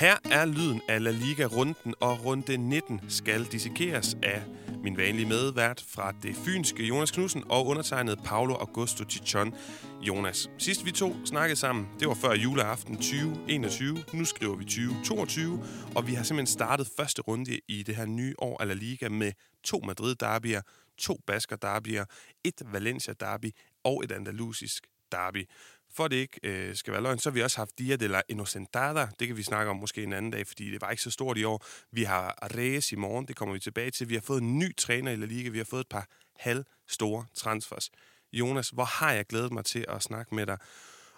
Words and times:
Her 0.00 0.16
er 0.24 0.44
lyden 0.44 0.80
af 0.88 1.02
La 1.02 1.10
Liga-runden, 1.10 1.94
og 2.00 2.24
runde 2.24 2.56
19 2.56 3.00
skal 3.08 3.44
dissekeres 3.44 4.16
af 4.22 4.42
min 4.82 4.96
vanlige 4.96 5.28
medvært 5.28 5.84
fra 5.88 6.12
det 6.22 6.36
fynske 6.36 6.82
Jonas 6.82 7.10
Knudsen 7.10 7.44
og 7.50 7.66
undertegnet 7.66 8.18
Paolo 8.24 8.54
Augusto 8.54 9.04
Chichon 9.10 9.54
Jonas. 10.02 10.50
Sidst 10.58 10.84
vi 10.84 10.92
to 10.92 11.26
snakkede 11.26 11.56
sammen, 11.56 11.88
det 12.00 12.08
var 12.08 12.14
før 12.14 12.34
juleaften 12.34 12.96
2021. 12.96 14.04
Nu 14.14 14.24
skriver 14.24 14.56
vi 14.56 14.64
2022, 14.64 15.64
og 15.96 16.06
vi 16.06 16.14
har 16.14 16.22
simpelthen 16.22 16.54
startet 16.54 16.88
første 16.96 17.22
runde 17.22 17.60
i 17.68 17.82
det 17.82 17.96
her 17.96 18.06
nye 18.06 18.34
år 18.38 18.62
af 18.62 18.68
La 18.68 18.74
Liga 18.74 19.08
med 19.08 19.32
to 19.64 19.80
Madrid-derbyer, 19.84 20.60
to 20.98 21.20
Basker-derbyer, 21.26 22.04
et 22.44 22.62
Valencia-derby 22.72 23.50
og 23.84 24.04
et 24.04 24.12
andalusisk 24.12 24.86
derby. 25.12 25.48
For 25.92 26.08
det 26.08 26.16
ikke 26.16 26.40
øh, 26.42 26.76
skal 26.76 26.92
være 26.92 27.02
løgn, 27.02 27.18
så 27.18 27.30
har 27.30 27.34
vi 27.34 27.42
også 27.42 27.56
haft 27.56 27.78
Dia 27.78 27.96
de 27.96 28.08
la 28.08 28.20
Innocentada. 28.28 29.08
Det 29.18 29.28
kan 29.28 29.36
vi 29.36 29.42
snakke 29.42 29.70
om 29.70 29.76
måske 29.76 30.02
en 30.02 30.12
anden 30.12 30.30
dag, 30.30 30.46
fordi 30.46 30.70
det 30.70 30.80
var 30.80 30.90
ikke 30.90 31.02
så 31.02 31.10
stort 31.10 31.38
i 31.38 31.44
år. 31.44 31.64
Vi 31.92 32.02
har 32.02 32.48
Reyes 32.56 32.92
i 32.92 32.96
morgen, 32.96 33.28
det 33.28 33.36
kommer 33.36 33.52
vi 33.52 33.60
tilbage 33.60 33.90
til. 33.90 34.08
Vi 34.08 34.14
har 34.14 34.20
fået 34.20 34.42
en 34.42 34.58
ny 34.58 34.76
træner 34.76 35.12
i 35.12 35.16
La 35.16 35.26
Liga. 35.26 35.48
Vi 35.48 35.58
har 35.58 35.64
fået 35.64 35.80
et 35.80 35.88
par 35.88 36.06
halv 36.36 36.64
store 36.88 37.24
transfers. 37.34 37.90
Jonas, 38.32 38.68
hvor 38.68 38.84
har 38.84 39.12
jeg 39.12 39.26
glædet 39.26 39.52
mig 39.52 39.64
til 39.64 39.84
at 39.88 40.02
snakke 40.02 40.34
med 40.34 40.46
dig 40.46 40.58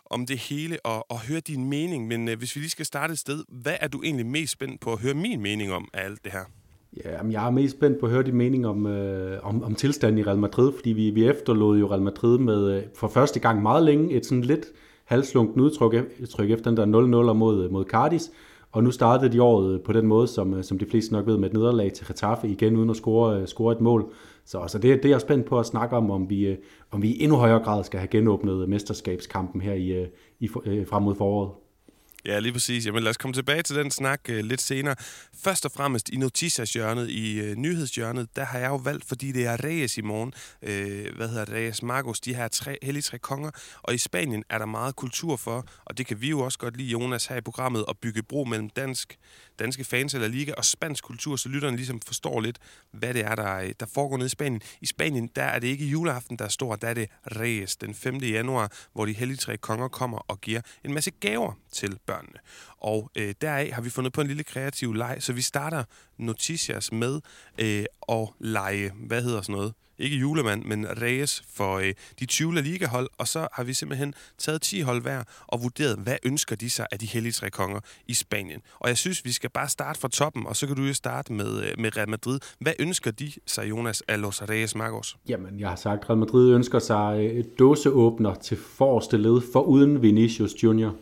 om 0.07 0.27
det 0.27 0.39
hele 0.39 0.87
og, 0.87 1.11
og 1.11 1.21
høre 1.21 1.41
din 1.41 1.69
mening. 1.69 2.07
Men 2.07 2.29
øh, 2.29 2.39
hvis 2.39 2.57
vi 2.57 2.61
lige 2.61 2.71
skal 2.71 2.87
starte 2.87 3.13
et 3.13 3.19
sted, 3.19 3.45
hvad 3.49 3.77
er 3.81 3.89
du 3.89 4.03
egentlig 4.03 4.27
mest 4.27 4.53
spændt 4.53 4.81
på 4.81 4.93
at 4.93 5.01
høre 5.01 5.15
min 5.15 5.41
mening 5.41 5.73
om 5.73 5.89
af 5.93 6.05
alt 6.05 6.25
det 6.25 6.33
her? 6.33 6.45
Ja, 6.97 7.27
jeg 7.31 7.47
er 7.47 7.51
mest 7.51 7.77
spændt 7.77 8.01
på 8.01 8.07
at 8.07 8.13
høre 8.13 8.23
din 8.23 8.37
mening 8.37 8.67
om, 8.67 8.87
øh, 8.87 9.39
om, 9.43 9.63
om 9.63 9.75
tilstanden 9.75 10.19
i 10.19 10.23
Real 10.23 10.39
Madrid, 10.39 10.73
fordi 10.73 10.93
vi, 10.93 11.11
vi 11.11 11.29
efterlod 11.29 11.79
jo 11.79 11.91
Real 11.91 12.03
Madrid 12.03 12.39
med 12.39 12.77
øh, 12.77 12.83
for 12.95 13.09
første 13.09 13.41
gang 13.41 13.63
meget 13.63 13.83
længe 13.83 14.13
et 14.13 14.27
sådan 14.27 14.43
lidt 14.43 14.67
halslunken 15.05 15.61
udtryk 15.61 15.95
tryk 16.31 16.51
efter 16.51 16.71
den 16.71 16.77
der 16.77 17.31
0-0 17.31 17.33
mod, 17.33 17.65
øh, 17.65 17.73
mod 17.73 17.85
Cardis, 17.85 18.31
og 18.73 18.85
nu 18.85 18.91
startede 18.91 19.33
de 19.33 19.43
året 19.43 19.75
øh, 19.75 19.81
på 19.81 19.93
den 19.93 20.07
måde, 20.07 20.27
som, 20.27 20.55
øh, 20.55 20.65
som 20.65 20.79
de 20.79 20.87
fleste 20.87 21.13
nok 21.13 21.27
ved, 21.27 21.39
med 21.39 21.49
et 21.49 21.55
nederlag 21.55 21.93
til 21.93 22.07
Getafe 22.07 22.49
igen, 22.49 22.77
uden 22.77 22.91
at 22.91 22.97
score, 22.97 23.47
score 23.47 23.73
et 23.73 23.81
mål. 23.81 24.13
Så, 24.45 24.65
så 24.69 24.79
det, 24.79 24.97
det 24.97 25.05
er 25.05 25.09
jeg 25.09 25.21
spændt 25.21 25.47
på 25.47 25.59
at 25.59 25.67
snakke 25.67 25.97
om, 25.97 26.11
om 26.11 26.31
vi, 26.31 26.47
øh, 26.47 26.57
om 26.91 27.03
vi 27.03 27.09
i 27.09 27.23
endnu 27.23 27.37
højere 27.37 27.65
grad 27.65 27.85
skal 27.85 28.01
have 28.01 28.09
genåbnet 28.09 28.69
mesterskabskampen 28.69 29.61
her 29.61 29.73
i, 29.75 30.07
i, 30.41 30.49
frem 30.85 31.03
mod 31.03 31.15
foråret. 31.15 31.51
Ja, 32.25 32.39
lige 32.39 32.53
præcis. 32.53 32.87
Jamen 32.87 33.03
lad 33.03 33.11
os 33.11 33.17
komme 33.17 33.35
tilbage 33.35 33.63
til 33.63 33.77
den 33.77 33.91
snak 33.91 34.21
uh, 34.29 34.35
lidt 34.35 34.61
senere. 34.61 34.95
Først 35.45 35.65
og 35.65 35.73
fremmest 35.73 36.09
i 36.09 36.17
noticiashjørnet, 36.17 37.11
i 37.11 37.51
uh, 37.51 37.57
nyhedshjørnet, 37.57 38.37
der 38.37 38.45
har 38.45 38.59
jeg 38.59 38.69
jo 38.69 38.77
valgt, 38.77 39.05
fordi 39.05 39.33
det 39.33 39.47
er 39.47 39.65
Reyes 39.65 39.99
i 39.99 40.01
morgen. 40.01 40.33
Uh, 40.63 41.17
hvad 41.17 41.29
hedder 41.29 41.53
Reyes 41.53 41.83
Magos, 41.83 42.21
de 42.21 42.35
her 42.35 42.49
tre, 42.49 42.79
hellige 42.83 43.03
tre 43.03 43.19
konger. 43.19 43.51
Og 43.83 43.95
i 43.95 43.99
Spanien 43.99 44.45
er 44.51 44.59
der 44.59 44.67
meget 44.67 44.97
kultur 44.97 45.37
for, 45.37 45.67
og 45.85 45.99
det 45.99 46.07
kan 46.07 46.21
vi 46.21 46.31
jo 46.31 46.41
også 46.41 46.59
godt 46.59 46.77
lide, 46.77 46.89
Jonas, 46.89 47.27
her 47.27 47.37
i 47.37 47.41
programmet, 47.41 47.85
at 47.89 47.99
bygge 47.99 48.23
bro 48.23 48.45
mellem 48.45 48.71
dansk, 48.71 49.19
danske 49.59 49.85
fans 49.85 50.15
eller 50.15 50.29
liga 50.29 50.53
og 50.57 50.65
spansk 50.65 51.05
kultur, 51.05 51.37
så 51.37 51.49
lytterne 51.49 51.77
ligesom 51.77 52.01
forstår 52.01 52.41
lidt, 52.41 52.59
hvad 52.91 53.15
det 53.15 53.25
er, 53.25 53.35
der, 53.35 53.57
øh, 53.57 53.71
der 53.81 53.87
foregår 53.87 54.17
nede 54.17 54.27
i 54.27 54.29
Spanien. 54.29 54.63
I 54.81 54.87
Spanien, 54.87 55.31
der 55.37 55.43
er 55.43 55.59
det 55.59 55.69
ikke 55.69 55.87
juleaften, 55.87 56.37
der 56.37 56.45
er 56.45 56.49
stor, 56.49 56.77
der 56.77 56.89
er 56.89 56.95
det 56.95 57.11
Reyes 57.27 57.77
den 57.77 57.95
5. 57.95 58.17
januar, 58.17 58.73
hvor 58.93 59.07
de 59.07 59.13
hellige 59.13 59.37
tre 59.37 59.57
konger 59.57 59.89
kommer 59.89 60.19
og 60.19 60.41
giver 60.41 60.61
en 60.85 60.95
masse 60.95 61.11
gaver 61.11 61.53
til 61.73 61.99
børnene. 62.07 62.39
Og 62.79 63.11
øh, 63.17 63.35
deraf 63.41 63.71
har 63.73 63.83
vi 63.83 63.91
fundet 63.91 64.13
på 64.13 64.21
en 64.21 64.27
lille 64.27 64.45
kreativ 64.45 64.93
leg, 64.93 65.17
så 65.21 65.33
vi 65.33 65.43
starter 65.43 65.85
Noticias 66.19 66.93
med 66.93 67.21
øh, 67.59 67.85
at 68.09 68.29
lege, 68.41 68.93
hvad 68.95 69.23
hedder 69.23 69.43
sådan 69.43 69.55
noget? 69.55 69.75
Ikke 70.03 70.17
julemand, 70.17 70.65
men 70.65 70.87
Reyes 71.03 71.43
for 71.55 71.79
øh, 71.79 71.95
de 72.21 72.27
20 72.27 72.55
La 72.55 72.61
Liga-hold, 72.61 73.09
og 73.19 73.29
så 73.29 73.49
har 73.53 73.65
vi 73.65 73.75
simpelthen 73.75 74.15
taget 74.39 74.63
10 74.63 74.81
hold 74.81 75.03
hver 75.03 75.23
og 75.47 75.63
vurderet, 75.63 75.99
hvad 75.99 76.17
ønsker 76.25 76.57
de 76.57 76.71
sig 76.71 76.87
af 76.93 76.99
de 76.99 77.07
hellige 77.07 77.33
tre 77.33 77.51
konger 77.51 77.81
i 78.07 78.15
Spanien. 78.15 78.61
Og 78.81 78.89
jeg 78.89 78.99
synes, 78.99 79.25
vi 79.25 79.33
skal 79.33 79.51
bare 79.51 79.69
starte 79.69 80.01
fra 80.01 80.09
toppen, 80.09 80.47
og 80.47 80.57
så 80.57 80.67
kan 80.67 80.77
du 80.77 80.83
jo 80.83 80.95
starte 80.95 81.33
med, 81.33 81.63
øh, 81.65 81.73
med 81.79 81.97
Real 81.97 82.09
Madrid. 82.09 82.39
Hvad 82.59 82.73
ønsker 82.79 83.11
de 83.11 83.33
sig, 83.47 83.71
Jonas, 83.71 84.03
af 84.09 84.21
Los 84.21 84.43
Reyes 84.43 84.75
Magos? 84.75 85.17
Jamen, 85.29 85.61
jeg 85.61 85.69
har 85.69 85.77
sagt, 85.77 86.09
Real 86.09 86.19
Madrid 86.19 86.55
ønsker 86.55 86.79
sig 86.79 87.19
øh, 87.19 87.31
et 87.31 87.59
dåseåbner 87.59 88.35
til 88.35 88.57
forreste 88.57 89.17
led, 89.17 89.41
for 89.53 89.61
uden 89.61 90.03
Vinicius 90.03 90.63
Junior 90.63 90.95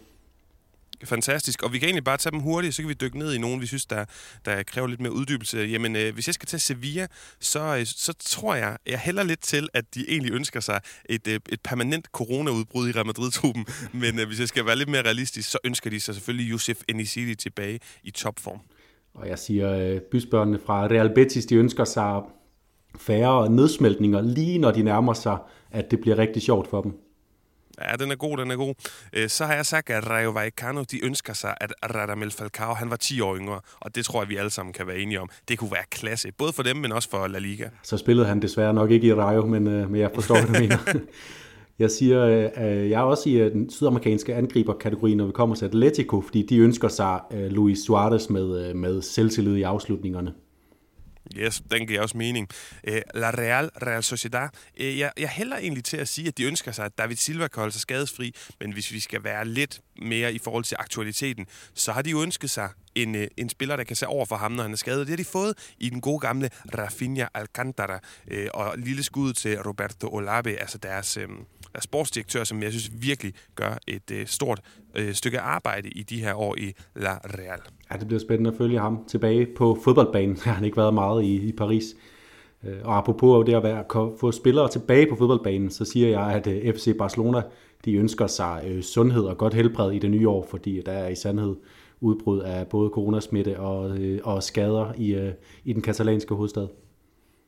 fantastisk. 1.05 1.63
Og 1.63 1.73
vi 1.73 1.79
kan 1.79 1.87
egentlig 1.87 2.05
bare 2.05 2.17
tage 2.17 2.31
dem 2.31 2.41
hurtigt, 2.41 2.75
så 2.75 2.83
kan 2.83 2.89
vi 2.89 2.95
dykke 2.95 3.19
ned 3.19 3.35
i 3.35 3.39
nogen, 3.39 3.61
vi 3.61 3.67
synes, 3.67 3.87
der, 3.87 4.05
der 4.45 4.63
kræver 4.63 4.89
lidt 4.89 5.01
mere 5.01 5.13
uddybelse. 5.13 5.59
Jamen, 5.59 5.97
øh, 5.97 6.15
hvis 6.15 6.27
jeg 6.29 6.35
skal 6.35 6.47
tage 6.47 6.61
Sevilla, 6.61 7.07
så, 7.41 7.77
øh, 7.77 7.87
så 7.87 8.13
tror 8.19 8.55
jeg, 8.55 8.77
jeg 8.87 8.99
hælder 8.99 9.23
lidt 9.23 9.41
til, 9.41 9.69
at 9.75 9.95
de 9.95 10.05
egentlig 10.09 10.33
ønsker 10.33 10.61
sig 10.61 10.81
et, 11.09 11.27
øh, 11.29 11.41
et 11.49 11.61
permanent 11.65 12.07
coronaudbrud 12.13 12.89
i 12.89 12.93
Real 12.93 13.07
Madrid-truppen. 13.07 13.67
Men 14.03 14.19
øh, 14.19 14.27
hvis 14.27 14.41
jeg 14.41 14.49
skal 14.49 14.67
være 14.67 14.77
lidt 14.77 14.89
mere 14.89 15.03
realistisk, 15.03 15.51
så 15.51 15.59
ønsker 15.65 15.91
de 15.91 16.01
sig 16.01 16.15
selvfølgelig 16.15 16.51
Josef 16.51 16.81
Enisili 16.89 17.35
tilbage 17.35 17.81
i 18.03 18.11
topform. 18.11 18.61
Og 19.15 19.29
jeg 19.29 19.39
siger, 19.39 19.73
øh, 19.73 20.01
bysbørnene 20.01 20.59
fra 20.67 20.87
Real 20.87 21.15
Betis, 21.15 21.47
de 21.47 21.55
ønsker 21.55 21.85
sig 21.85 22.21
færre 22.99 23.51
nedsmeltninger, 23.51 24.21
lige 24.21 24.59
når 24.59 24.71
de 24.71 24.83
nærmer 24.83 25.13
sig, 25.13 25.39
at 25.71 25.91
det 25.91 26.01
bliver 26.01 26.19
rigtig 26.19 26.43
sjovt 26.43 26.69
for 26.69 26.83
dem. 26.83 27.10
Ja, 27.89 27.97
den 27.97 28.11
er 28.11 28.17
god, 28.17 28.37
den 28.37 28.51
er 28.51 28.57
god. 28.57 28.75
Øh, 29.13 29.29
så 29.29 29.45
har 29.45 29.55
jeg 29.55 29.67
sagt, 29.67 29.91
at 29.91 30.11
Rayo 30.11 30.31
Vallecano, 30.31 30.83
de 30.91 31.05
ønsker 31.05 31.33
sig, 31.33 31.55
at 31.61 31.73
Radamel 31.95 32.31
Falcao, 32.31 32.75
han 32.75 32.91
var 32.91 32.97
10 32.97 33.21
år 33.21 33.37
yngre, 33.37 33.61
og 33.81 33.95
det 33.95 34.05
tror 34.05 34.23
jeg, 34.23 34.29
vi 34.29 34.37
alle 34.37 34.51
sammen 34.51 34.73
kan 34.73 34.87
være 34.87 34.99
enige 34.99 35.21
om. 35.21 35.29
Det 35.49 35.59
kunne 35.59 35.73
være 35.73 35.85
klasse, 35.91 36.33
både 36.39 36.53
for 36.53 36.63
dem, 36.63 36.77
men 36.77 36.93
også 36.93 37.11
for 37.11 37.27
La 37.27 37.39
Liga. 37.39 37.69
Så 37.83 37.97
spillede 37.97 38.27
han 38.27 38.43
desværre 38.43 38.75
nok 38.75 38.91
ikke 38.91 39.07
i 39.07 39.15
Rayo, 39.15 39.47
men, 39.47 39.67
øh, 39.67 39.91
men 39.91 40.01
jeg 40.01 40.11
forstår, 40.15 40.35
hvad 40.35 40.47
du 40.47 40.61
mener. 40.61 40.79
Jeg 41.79 41.91
siger, 41.91 42.27
øh, 42.27 42.91
jeg 42.91 43.01
er 43.01 43.05
også 43.05 43.29
i 43.29 43.35
den 43.35 43.71
sydamerikanske 43.71 44.35
angriberkategori, 44.35 45.15
når 45.15 45.27
vi 45.27 45.33
kommer 45.33 45.57
til 45.57 45.65
Atletico, 45.65 46.21
fordi 46.21 46.43
de 46.43 46.59
ønsker 46.59 46.89
sig 46.89 47.21
Luis 47.33 47.79
Suarez 47.79 48.29
med, 48.29 48.75
med 48.75 49.03
selvtillid 49.03 49.57
i 49.57 49.63
afslutningerne. 49.63 50.33
Yes, 51.37 51.63
den 51.71 51.87
giver 51.87 52.03
også 52.03 52.17
mening. 52.17 52.49
Øh, 52.85 53.03
La 53.15 53.31
Real, 53.31 53.71
Real 53.83 54.03
Sociedad. 54.03 54.49
Øh, 54.81 54.99
jeg, 54.99 55.13
jeg 55.19 55.29
hælder 55.29 55.57
egentlig 55.57 55.85
til 55.85 55.97
at 55.97 56.09
sige, 56.09 56.29
at 56.29 56.39
de 56.39 56.45
ønsker 56.45 56.73
sig, 56.73 56.85
at 56.85 56.99
David 56.99 57.17
Silva 57.17 57.49
kan 57.49 57.61
holde 57.61 57.73
sig 57.73 57.81
skadesfri, 57.81 58.35
men 58.61 58.73
hvis 58.73 58.93
vi 58.93 59.01
skal 59.01 59.25
være 59.25 59.45
lidt 59.45 59.81
mere 60.03 60.33
i 60.33 60.39
forhold 60.39 60.65
til 60.65 60.77
aktualiteten, 60.81 61.47
så 61.75 61.93
har 61.93 62.03
de 62.03 62.11
jo 62.11 62.23
ønsket 62.23 62.51
sig 62.51 62.69
en, 62.95 63.15
øh, 63.15 63.29
en 63.37 63.49
spiller, 63.49 63.77
der 63.77 63.85
kan 63.85 63.97
se 63.97 64.07
over 64.07 64.27
for 64.27 64.37
ham, 64.37 64.53
når 64.53 64.63
han 64.63 64.73
er 64.73 64.77
skadet. 64.77 65.07
Det 65.07 65.09
har 65.09 65.17
de 65.17 65.25
fået 65.25 65.73
i 65.79 65.91
den 65.91 66.01
gode 66.01 66.19
gamle 66.19 66.51
Rafinha 66.79 67.27
Alcantara, 67.35 68.01
øh, 68.29 68.49
og 68.55 68.79
lille 68.79 69.03
skud 69.03 69.33
til 69.33 69.63
Roberto 69.63 70.15
Olave, 70.15 70.61
altså 70.61 70.79
deres 70.79 71.17
øh, 71.17 71.29
er 71.75 71.81
sportsdirektør, 71.81 72.45
som 72.45 72.63
jeg 72.63 72.73
synes 72.73 72.91
virkelig 72.95 73.35
gør 73.55 73.79
et 73.87 74.11
øh, 74.11 74.27
stort 74.27 74.61
øh, 74.95 75.15
stykke 75.15 75.41
arbejde 75.41 75.89
i 75.89 76.03
de 76.03 76.21
her 76.21 76.35
år 76.35 76.57
i 76.59 76.75
La 76.95 77.19
Real. 77.25 77.61
Ja, 77.93 77.99
det 77.99 78.07
bliver 78.07 78.21
spændende 78.21 78.51
at 78.51 78.57
følge 78.57 78.79
ham 78.79 79.05
tilbage 79.07 79.47
på 79.57 79.79
fodboldbanen. 79.85 80.37
Han 80.45 80.55
har 80.55 80.65
ikke 80.65 80.77
været 80.77 80.95
meget 80.95 81.25
i, 81.25 81.49
i 81.49 81.53
Paris. 81.53 81.85
Øh, 82.65 82.77
og 82.85 82.99
apropos 82.99 83.47
det 83.47 83.55
at 83.55 83.63
være, 83.63 83.85
få 84.21 84.33
spillere 84.33 84.69
tilbage 84.69 85.07
på 85.11 85.17
fodboldbanen, 85.17 85.71
så 85.71 85.85
siger 85.85 86.09
jeg, 86.09 86.33
at 86.33 86.47
øh, 86.47 86.75
FC 86.75 86.97
Barcelona 86.99 87.43
de 87.85 87.95
ønsker 87.95 88.27
sig 88.27 88.63
øh, 88.67 88.83
sundhed 88.83 89.23
og 89.23 89.39
godt 89.39 89.55
helbred 89.55 89.93
i 89.93 89.99
det 89.99 90.11
nye 90.11 90.29
år, 90.29 90.47
fordi 90.51 90.83
der 90.87 90.93
er 90.93 91.09
i 91.09 91.15
sandhed 91.15 91.57
udbrud 92.01 92.41
af 92.41 92.67
både 92.67 92.91
coronasmitte 92.95 93.61
og, 93.61 93.99
og 94.25 94.43
skader 94.43 94.93
i, 94.97 95.33
i 95.65 95.73
den 95.73 95.83
katalanske 95.83 96.35
hovedstad. 96.35 96.69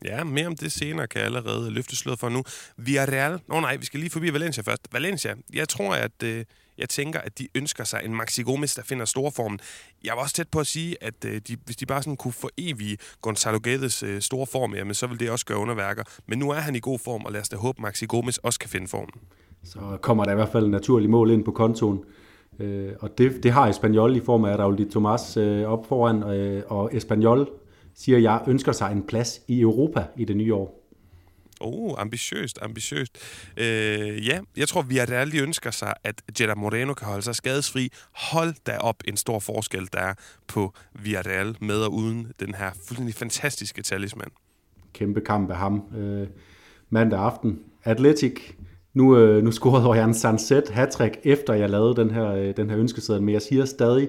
Ja, 0.04 0.24
mere 0.24 0.46
om 0.46 0.56
det 0.56 0.72
senere 0.72 1.06
kan 1.06 1.18
jeg 1.18 1.26
allerede 1.26 1.70
løfte 1.70 1.96
slået 1.96 2.18
for 2.18 2.28
nu. 2.28 2.42
Villarreal. 2.76 3.32
åh 3.32 3.56
oh, 3.56 3.62
nej, 3.62 3.76
vi 3.76 3.84
skal 3.84 4.00
lige 4.00 4.10
forbi 4.10 4.32
Valencia 4.32 4.62
først. 4.62 4.88
Valencia, 4.92 5.34
jeg 5.54 5.68
tror, 5.68 5.94
at... 5.94 6.22
Øh, 6.24 6.44
jeg 6.78 6.88
tænker, 6.88 7.20
at 7.20 7.38
de 7.38 7.48
ønsker 7.54 7.84
sig 7.84 8.00
en 8.04 8.14
Maxi 8.14 8.42
Gomez, 8.42 8.74
der 8.74 8.82
finder 8.82 9.04
storformen. 9.04 9.58
Jeg 10.04 10.12
var 10.16 10.22
også 10.22 10.34
tæt 10.34 10.48
på 10.48 10.60
at 10.60 10.66
sige, 10.66 10.96
at 11.00 11.24
øh, 11.26 11.40
de, 11.48 11.56
hvis 11.64 11.76
de 11.76 11.86
bare 11.86 12.02
sådan 12.02 12.16
kunne 12.16 12.34
evige 12.58 12.98
Gonzalo 13.20 13.58
Guedes 13.62 14.02
øh, 14.02 14.20
store 14.20 14.46
form, 14.46 14.74
jamen, 14.74 14.94
så 14.94 15.06
vil 15.06 15.20
det 15.20 15.30
også 15.30 15.46
gøre 15.46 15.58
underværker. 15.58 16.02
Men 16.26 16.38
nu 16.38 16.50
er 16.50 16.60
han 16.60 16.76
i 16.76 16.80
god 16.80 16.98
form, 16.98 17.24
og 17.24 17.32
lad 17.32 17.40
os 17.40 17.48
da 17.48 17.56
håbe, 17.56 17.78
at 17.78 17.82
Maxi 17.82 18.06
Gomez 18.06 18.36
også 18.36 18.58
kan 18.58 18.70
finde 18.70 18.88
formen. 18.88 19.20
Så 19.64 19.98
kommer 20.00 20.24
der 20.24 20.32
i 20.32 20.34
hvert 20.34 20.52
fald 20.52 20.64
en 20.64 20.70
naturlig 20.70 21.10
mål 21.10 21.30
ind 21.30 21.44
på 21.44 21.50
kontoen. 21.50 22.04
Øh, 22.58 22.92
og 23.00 23.18
det, 23.18 23.42
det 23.42 23.52
har 23.52 23.68
Espanyol 23.68 24.16
i 24.16 24.20
form 24.20 24.44
af 24.44 24.56
Raul 24.56 24.78
de 24.78 24.90
Tomas 24.90 25.36
øh, 25.36 25.64
op 25.64 25.86
foran, 25.86 26.22
øh, 26.22 26.62
og 26.66 26.96
Espanyol 26.96 27.48
siger 27.94 28.18
jeg, 28.18 28.40
ønsker 28.46 28.72
sig 28.72 28.92
en 28.92 29.02
plads 29.02 29.40
i 29.48 29.60
Europa 29.60 30.04
i 30.16 30.24
det 30.24 30.36
nye 30.36 30.54
år. 30.54 30.81
Oh, 31.62 31.94
ambitiøst, 31.98 32.58
ambitiøst. 32.62 33.18
Øh, 33.56 34.26
ja, 34.26 34.40
jeg 34.56 34.68
tror, 34.68 34.82
vi 34.82 34.98
er 34.98 35.24
lige 35.24 35.42
ønsker 35.42 35.70
sig, 35.70 35.94
at 36.04 36.22
Jetta 36.40 36.54
Moreno 36.54 36.94
kan 36.94 37.06
holde 37.08 37.22
sig 37.22 37.34
skadesfri. 37.34 37.92
Hold 38.12 38.54
da 38.66 38.78
op 38.78 39.02
en 39.08 39.16
stor 39.16 39.38
forskel, 39.38 39.88
der 39.92 39.98
er 39.98 40.14
på 40.48 40.74
Villarreal 41.02 41.56
med 41.60 41.76
og 41.76 41.92
uden 41.92 42.32
den 42.40 42.54
her 42.54 42.70
fuldstændig 42.86 43.14
fantastiske 43.14 43.82
talisman. 43.82 44.28
Kæmpe 44.92 45.20
kamp 45.20 45.50
af 45.50 45.56
ham. 45.56 45.82
Øh, 45.96 46.26
mandag 46.90 47.20
aften. 47.20 47.60
Atletic. 47.84 48.40
Nu, 48.94 49.16
øh, 49.16 49.44
nu 49.44 49.50
scorede 49.52 49.92
jeg 49.92 50.04
en 50.04 50.14
Sunset 50.14 50.68
hat 50.68 51.00
efter 51.24 51.54
jeg 51.54 51.70
lavede 51.70 51.96
den 51.96 52.10
her, 52.10 52.26
øh, 52.26 52.56
den 52.56 52.70
her 52.70 52.78
ønskeseddel, 52.78 53.22
men 53.22 53.32
jeg 53.32 53.42
siger 53.42 53.64
stadig, 53.64 54.08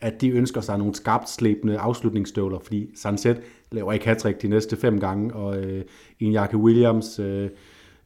at 0.00 0.20
de 0.20 0.28
ønsker 0.28 0.60
sig 0.60 0.78
nogle 0.78 0.94
skarpt 0.94 1.30
slæbende 1.30 1.78
afslutningsstøvler, 1.78 2.58
fordi 2.58 2.90
Sunset 2.96 3.40
laver 3.72 3.92
ikke 3.92 4.06
hat 4.06 4.42
de 4.42 4.48
næste 4.48 4.76
fem 4.76 5.00
gange, 5.00 5.34
og 5.34 5.58
øh, 5.58 5.84
Iñaki 6.22 6.56
Williams, 6.56 7.18
øh, 7.18 7.50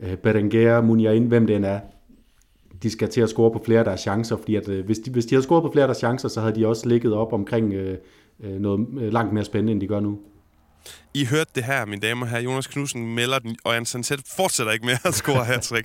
øh 0.01 0.17
Berenguer, 0.17 0.81
Muniain, 0.81 1.27
hvem 1.27 1.47
det 1.47 1.57
end 1.57 1.65
er, 1.65 1.81
de 2.83 2.91
skal 2.91 3.09
til 3.09 3.21
at 3.21 3.29
score 3.29 3.51
på 3.51 3.63
flere 3.65 3.79
af 3.79 3.85
deres 3.85 4.01
chancer, 4.01 4.37
fordi 4.37 4.57
at, 4.57 4.69
øh, 4.69 4.85
hvis, 4.85 4.99
de, 4.99 5.11
hvis 5.11 5.27
de 5.27 5.35
havde 5.35 5.43
scoret 5.43 5.63
på 5.63 5.73
flere 5.73 5.83
af 5.83 5.89
deres 5.89 5.99
chancer, 5.99 6.29
så 6.29 6.41
havde 6.41 6.55
de 6.55 6.67
også 6.67 6.89
ligget 6.89 7.13
op 7.15 7.33
omkring 7.33 7.73
øh, 7.73 7.99
øh 8.41 8.61
noget 8.61 8.87
øh, 9.01 9.13
langt 9.13 9.33
mere 9.33 9.45
spændende, 9.45 9.73
end 9.73 9.81
de 9.81 9.87
gør 9.87 10.01
nu. 10.01 10.19
I 11.15 11.25
hørte 11.25 11.51
det 11.55 11.65
her, 11.65 11.87
mine 11.87 12.01
damer 12.01 12.23
og 12.23 12.31
herrer. 12.31 12.43
Jonas 12.43 12.67
Knudsen 12.67 13.15
melder 13.15 13.39
den, 13.39 13.57
og 13.65 13.75
Jan 13.75 13.87
Sanset 13.87 14.21
fortsætter 14.37 14.73
ikke 14.73 14.87
med 14.87 14.97
at 15.05 15.15
score 15.15 15.45
hat 15.45 15.73
ja, 15.73 15.79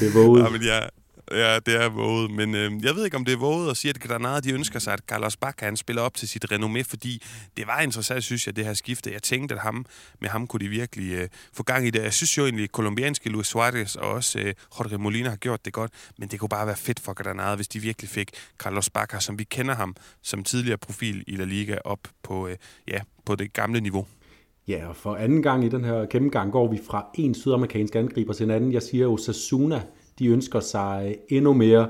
det 0.00 0.08
er 0.08 0.12
våget. 0.14 0.42
Ja, 0.44 0.50
men 0.50 0.62
ja, 0.62 0.80
Ja, 1.32 1.58
det 1.58 1.82
er 1.82 1.88
våget, 1.88 2.30
men 2.30 2.54
øh, 2.54 2.84
jeg 2.84 2.94
ved 2.94 3.04
ikke, 3.04 3.16
om 3.16 3.24
det 3.24 3.32
er 3.32 3.38
våget 3.38 3.70
at 3.70 3.76
sige, 3.76 3.90
at 3.90 4.00
Granada 4.00 4.40
de 4.40 4.52
ønsker 4.52 4.78
sig, 4.78 4.92
at 4.92 5.00
Carlos 5.00 5.36
Bacca 5.36 5.64
han 5.64 5.76
spiller 5.76 6.02
op 6.02 6.14
til 6.14 6.28
sit 6.28 6.52
renommé, 6.52 6.82
fordi 6.82 7.22
det 7.56 7.66
var 7.66 7.80
interessant, 7.80 8.24
synes 8.24 8.46
jeg, 8.46 8.56
det 8.56 8.64
her 8.64 8.74
skifte. 8.74 9.12
Jeg 9.12 9.22
tænkte, 9.22 9.54
at 9.54 9.60
ham, 9.60 9.86
med 10.20 10.28
ham 10.28 10.46
kunne 10.46 10.60
de 10.60 10.68
virkelig 10.68 11.12
øh, 11.12 11.28
få 11.52 11.62
gang 11.62 11.86
i 11.86 11.90
det. 11.90 12.02
Jeg 12.02 12.12
synes 12.12 12.38
jo 12.38 12.44
egentlig, 12.44 12.64
at 12.64 12.72
kolumbianske 12.72 13.30
Luis 13.30 13.46
Suarez 13.46 13.96
og 13.96 14.10
også 14.10 14.38
øh, 14.38 14.54
Jorge 14.78 14.98
Molina 14.98 15.28
har 15.28 15.36
gjort 15.36 15.64
det 15.64 15.72
godt, 15.72 15.92
men 16.18 16.28
det 16.28 16.40
kunne 16.40 16.48
bare 16.48 16.66
være 16.66 16.76
fedt 16.76 17.00
for 17.00 17.12
Granada, 17.12 17.54
hvis 17.54 17.68
de 17.68 17.78
virkelig 17.78 18.10
fik 18.10 18.30
Carlos 18.58 18.90
Bacca, 18.90 19.20
som 19.20 19.38
vi 19.38 19.44
kender 19.44 19.74
ham 19.74 19.96
som 20.22 20.44
tidligere 20.44 20.78
profil 20.78 21.24
i 21.26 21.36
La 21.36 21.44
Liga, 21.44 21.76
op 21.84 22.08
på, 22.22 22.48
øh, 22.48 22.56
ja, 22.88 23.00
på 23.24 23.34
det 23.34 23.52
gamle 23.52 23.80
niveau. 23.80 24.06
Ja, 24.68 24.88
og 24.88 24.96
for 24.96 25.14
anden 25.14 25.42
gang 25.42 25.64
i 25.64 25.68
den 25.68 25.84
her 25.84 26.06
gennemgang 26.06 26.52
går 26.52 26.70
vi 26.70 26.80
fra 26.86 27.06
en 27.14 27.34
sydamerikansk 27.34 27.96
angriber 27.96 28.32
til 28.32 28.44
en 28.44 28.50
anden. 28.50 28.72
Jeg 28.72 28.82
siger 28.82 29.06
Osasuna 29.06 29.82
de 30.20 30.26
ønsker 30.26 30.60
sig 30.60 31.04
øh, 31.08 31.36
endnu 31.36 31.52
mere 31.52 31.88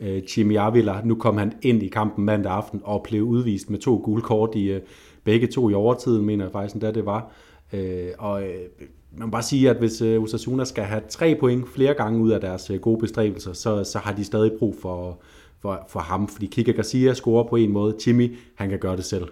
øh, 0.00 0.22
Jimmy 0.38 0.56
Avila. 0.56 1.00
Nu 1.04 1.14
kom 1.14 1.36
han 1.36 1.52
ind 1.62 1.82
i 1.82 1.88
kampen 1.88 2.24
mandag 2.24 2.52
aften 2.52 2.80
og 2.84 3.02
blev 3.02 3.22
udvist 3.22 3.70
med 3.70 3.78
to 3.78 4.00
gule 4.04 4.22
kort 4.22 4.54
i 4.54 4.64
øh, 4.64 4.80
begge 5.24 5.46
to 5.46 5.70
i 5.70 5.74
overtiden, 5.74 6.24
mener 6.26 6.44
jeg 6.44 6.52
faktisk, 6.52 6.82
da 6.82 6.90
det 6.90 7.06
var. 7.06 7.32
Øh, 7.72 8.08
og 8.18 8.42
øh, 8.42 8.54
man 9.16 9.26
må 9.26 9.30
bare 9.30 9.42
sige, 9.42 9.70
at 9.70 9.76
hvis 9.76 10.02
øh, 10.02 10.22
Osasuna 10.22 10.64
skal 10.64 10.84
have 10.84 11.02
tre 11.08 11.36
point 11.40 11.68
flere 11.68 11.94
gange 11.94 12.20
ud 12.20 12.30
af 12.30 12.40
deres 12.40 12.70
øh, 12.70 12.80
gode 12.80 13.00
bestræbelser, 13.00 13.52
så, 13.52 13.84
så 13.84 13.98
har 13.98 14.12
de 14.12 14.24
stadig 14.24 14.52
brug 14.58 14.76
for, 14.82 15.20
for, 15.62 15.86
for 15.88 16.00
ham, 16.00 16.28
fordi 16.28 16.46
Kika 16.46 16.72
Garcia 16.72 17.14
scorer 17.14 17.48
på 17.48 17.56
en 17.56 17.72
måde. 17.72 17.96
Jimmy, 18.06 18.36
han 18.54 18.68
kan 18.68 18.78
gøre 18.78 18.96
det 18.96 19.04
selv. 19.04 19.24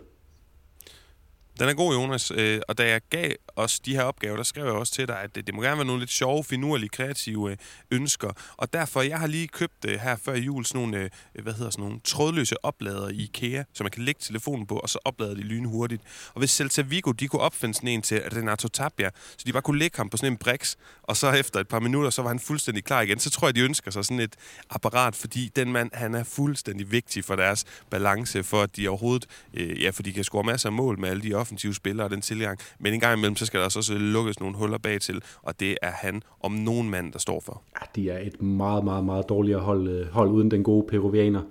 Den 1.59 1.69
er 1.69 1.75
god, 1.75 1.95
Jonas. 1.95 2.33
Øh, 2.35 2.61
og 2.69 2.79
da 2.79 2.89
jeg 2.89 3.01
gav 3.11 3.33
os 3.57 3.81
de 3.81 3.95
her 3.95 4.03
opgaver, 4.03 4.37
der 4.37 4.43
skrev 4.43 4.65
jeg 4.65 4.73
også 4.73 4.93
til 4.93 5.09
dig, 5.09 5.21
at 5.23 5.35
det, 5.35 5.47
det 5.47 5.55
må 5.55 5.63
gerne 5.63 5.77
være 5.77 5.87
nogle 5.87 6.01
lidt 6.01 6.11
sjove, 6.11 6.45
finurlige, 6.45 6.89
kreative 6.89 7.51
øh, 7.51 7.57
ønsker. 7.91 8.31
Og 8.57 8.73
derfor, 8.73 9.03
jeg 9.03 9.19
har 9.19 9.27
lige 9.27 9.49
købt 9.49 9.85
øh, 9.89 10.01
her 10.01 10.17
før 10.17 10.35
jul 10.35 10.65
sådan 10.65 10.81
nogle, 10.81 10.99
øh, 11.35 11.43
hvad 11.43 11.53
hedder 11.53 11.71
sådan 11.71 11.85
nogle 11.85 12.01
trådløse 12.05 12.65
oplader 12.65 13.09
i 13.09 13.23
IKEA, 13.23 13.63
som 13.73 13.85
man 13.85 13.91
kan 13.91 14.03
lægge 14.03 14.21
telefonen 14.25 14.67
på, 14.67 14.77
og 14.77 14.89
så 14.89 14.99
oplader 15.05 15.35
de 15.35 15.41
lynhurtigt. 15.41 16.03
Og 16.35 16.39
hvis 16.39 16.51
Celta 16.51 16.83
Vigo, 16.83 17.13
de 17.13 17.29
kunne 17.29 17.43
opfinde 17.43 17.75
sådan 17.75 17.89
en 17.89 18.03
til 18.03 18.23
Renato 18.37 18.69
Tapia, 18.69 19.11
så 19.31 19.45
de 19.47 19.53
bare 19.53 19.63
kunne 19.63 19.79
lægge 19.79 19.97
ham 19.97 20.09
på 20.09 20.17
sådan 20.17 20.33
en 20.33 20.37
brix, 20.37 20.77
og 21.03 21.17
så 21.17 21.31
efter 21.31 21.61
et 21.61 21.69
par 21.69 21.81
minutter, 21.81 22.11
så 22.11 22.23
var 22.23 22.29
han 22.29 22.41
fuldstændig 22.41 22.85
klar 22.85 23.01
igen. 23.01 23.19
Så 23.19 23.31
tror 23.31 23.49
jeg, 23.49 23.55
de 23.55 23.61
ønsker 23.61 23.91
sig 23.91 24.05
sådan 24.05 24.21
et 24.21 24.37
apparat, 24.71 25.17
fordi 25.17 25.51
den 25.57 25.73
mand, 25.73 25.91
han 25.95 26.15
er 26.15 26.25
fuldstændig 26.25 26.93
vigtig 26.93 27.25
for 27.25 27.37
deres 27.37 27.65
balance, 27.91 28.45
for 28.45 28.63
at 28.63 28.77
de 28.77 28.89
overhovedet, 28.89 29.27
øh, 29.55 29.83
ja, 29.83 29.91
for 29.91 30.03
de 30.03 30.13
kan 30.13 30.25
score 30.25 30.45
masser 30.45 30.69
af 30.69 30.73
mål 30.73 30.99
med 30.99 31.09
alle 31.09 31.23
de 31.23 31.35
offensive 31.49 31.75
spillere 31.75 32.07
og 32.07 32.11
den 32.11 32.21
tilgang. 32.21 32.59
Men 32.79 32.95
en 32.95 33.01
gang 33.01 33.19
imellem, 33.19 33.37
så 33.37 33.47
skal 33.47 33.61
der 33.61 33.65
også 33.65 33.95
øh, 33.95 34.01
lukkes 34.01 34.41
nogle 34.41 34.57
huller 34.57 34.79
bag 34.79 35.01
til, 35.01 35.23
og 35.43 35.61
det 35.61 35.77
er 35.83 35.91
han 35.91 36.23
om 36.41 36.53
nogen 36.53 36.91
mand, 36.91 37.13
der 37.13 37.19
står 37.19 37.41
for. 37.41 37.63
Ja, 37.81 37.87
de 37.97 38.11
er 38.11 38.19
et 38.19 38.43
meget, 38.43 38.85
meget, 38.85 39.05
meget 39.05 39.29
dårligere 39.29 39.61
hold, 39.61 39.89
øh, 39.89 40.07
hold 40.07 40.31
uden 40.31 40.51
den 40.51 40.63
gode 40.63 40.87
peruvianer. 40.89 41.43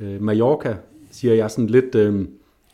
Øh, 0.00 0.22
Mallorca, 0.22 0.76
siger 1.10 1.34
jeg 1.34 1.50
sådan 1.50 1.66
lidt, 1.66 1.94
øh, 1.94 2.28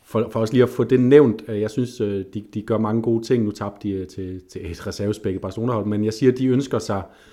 for, 0.05 0.29
for 0.33 0.41
os 0.41 0.53
lige 0.53 0.63
at 0.63 0.69
få 0.69 0.85
det 0.85 1.01
nævnt, 1.01 1.43
øh, 1.49 1.61
jeg 1.61 1.71
synes, 1.71 1.97
de, 2.35 2.45
de 2.55 2.63
gør 2.63 2.79
mange 2.79 3.03
gode 3.03 3.25
ting. 3.25 3.45
Nu 3.45 3.51
tabte 3.51 3.89
de 3.89 4.05
til, 4.05 4.41
til 4.53 4.71
et 4.71 4.87
reservespækket 4.87 5.43
Barcelona-hold, 5.43 5.87
men 5.87 6.05
jeg 6.05 6.13
siger, 6.13 6.33
at 6.33 6.39
de 6.39 6.47
ønsker 6.47 6.79
sig 6.79 7.03
øh, 7.07 7.30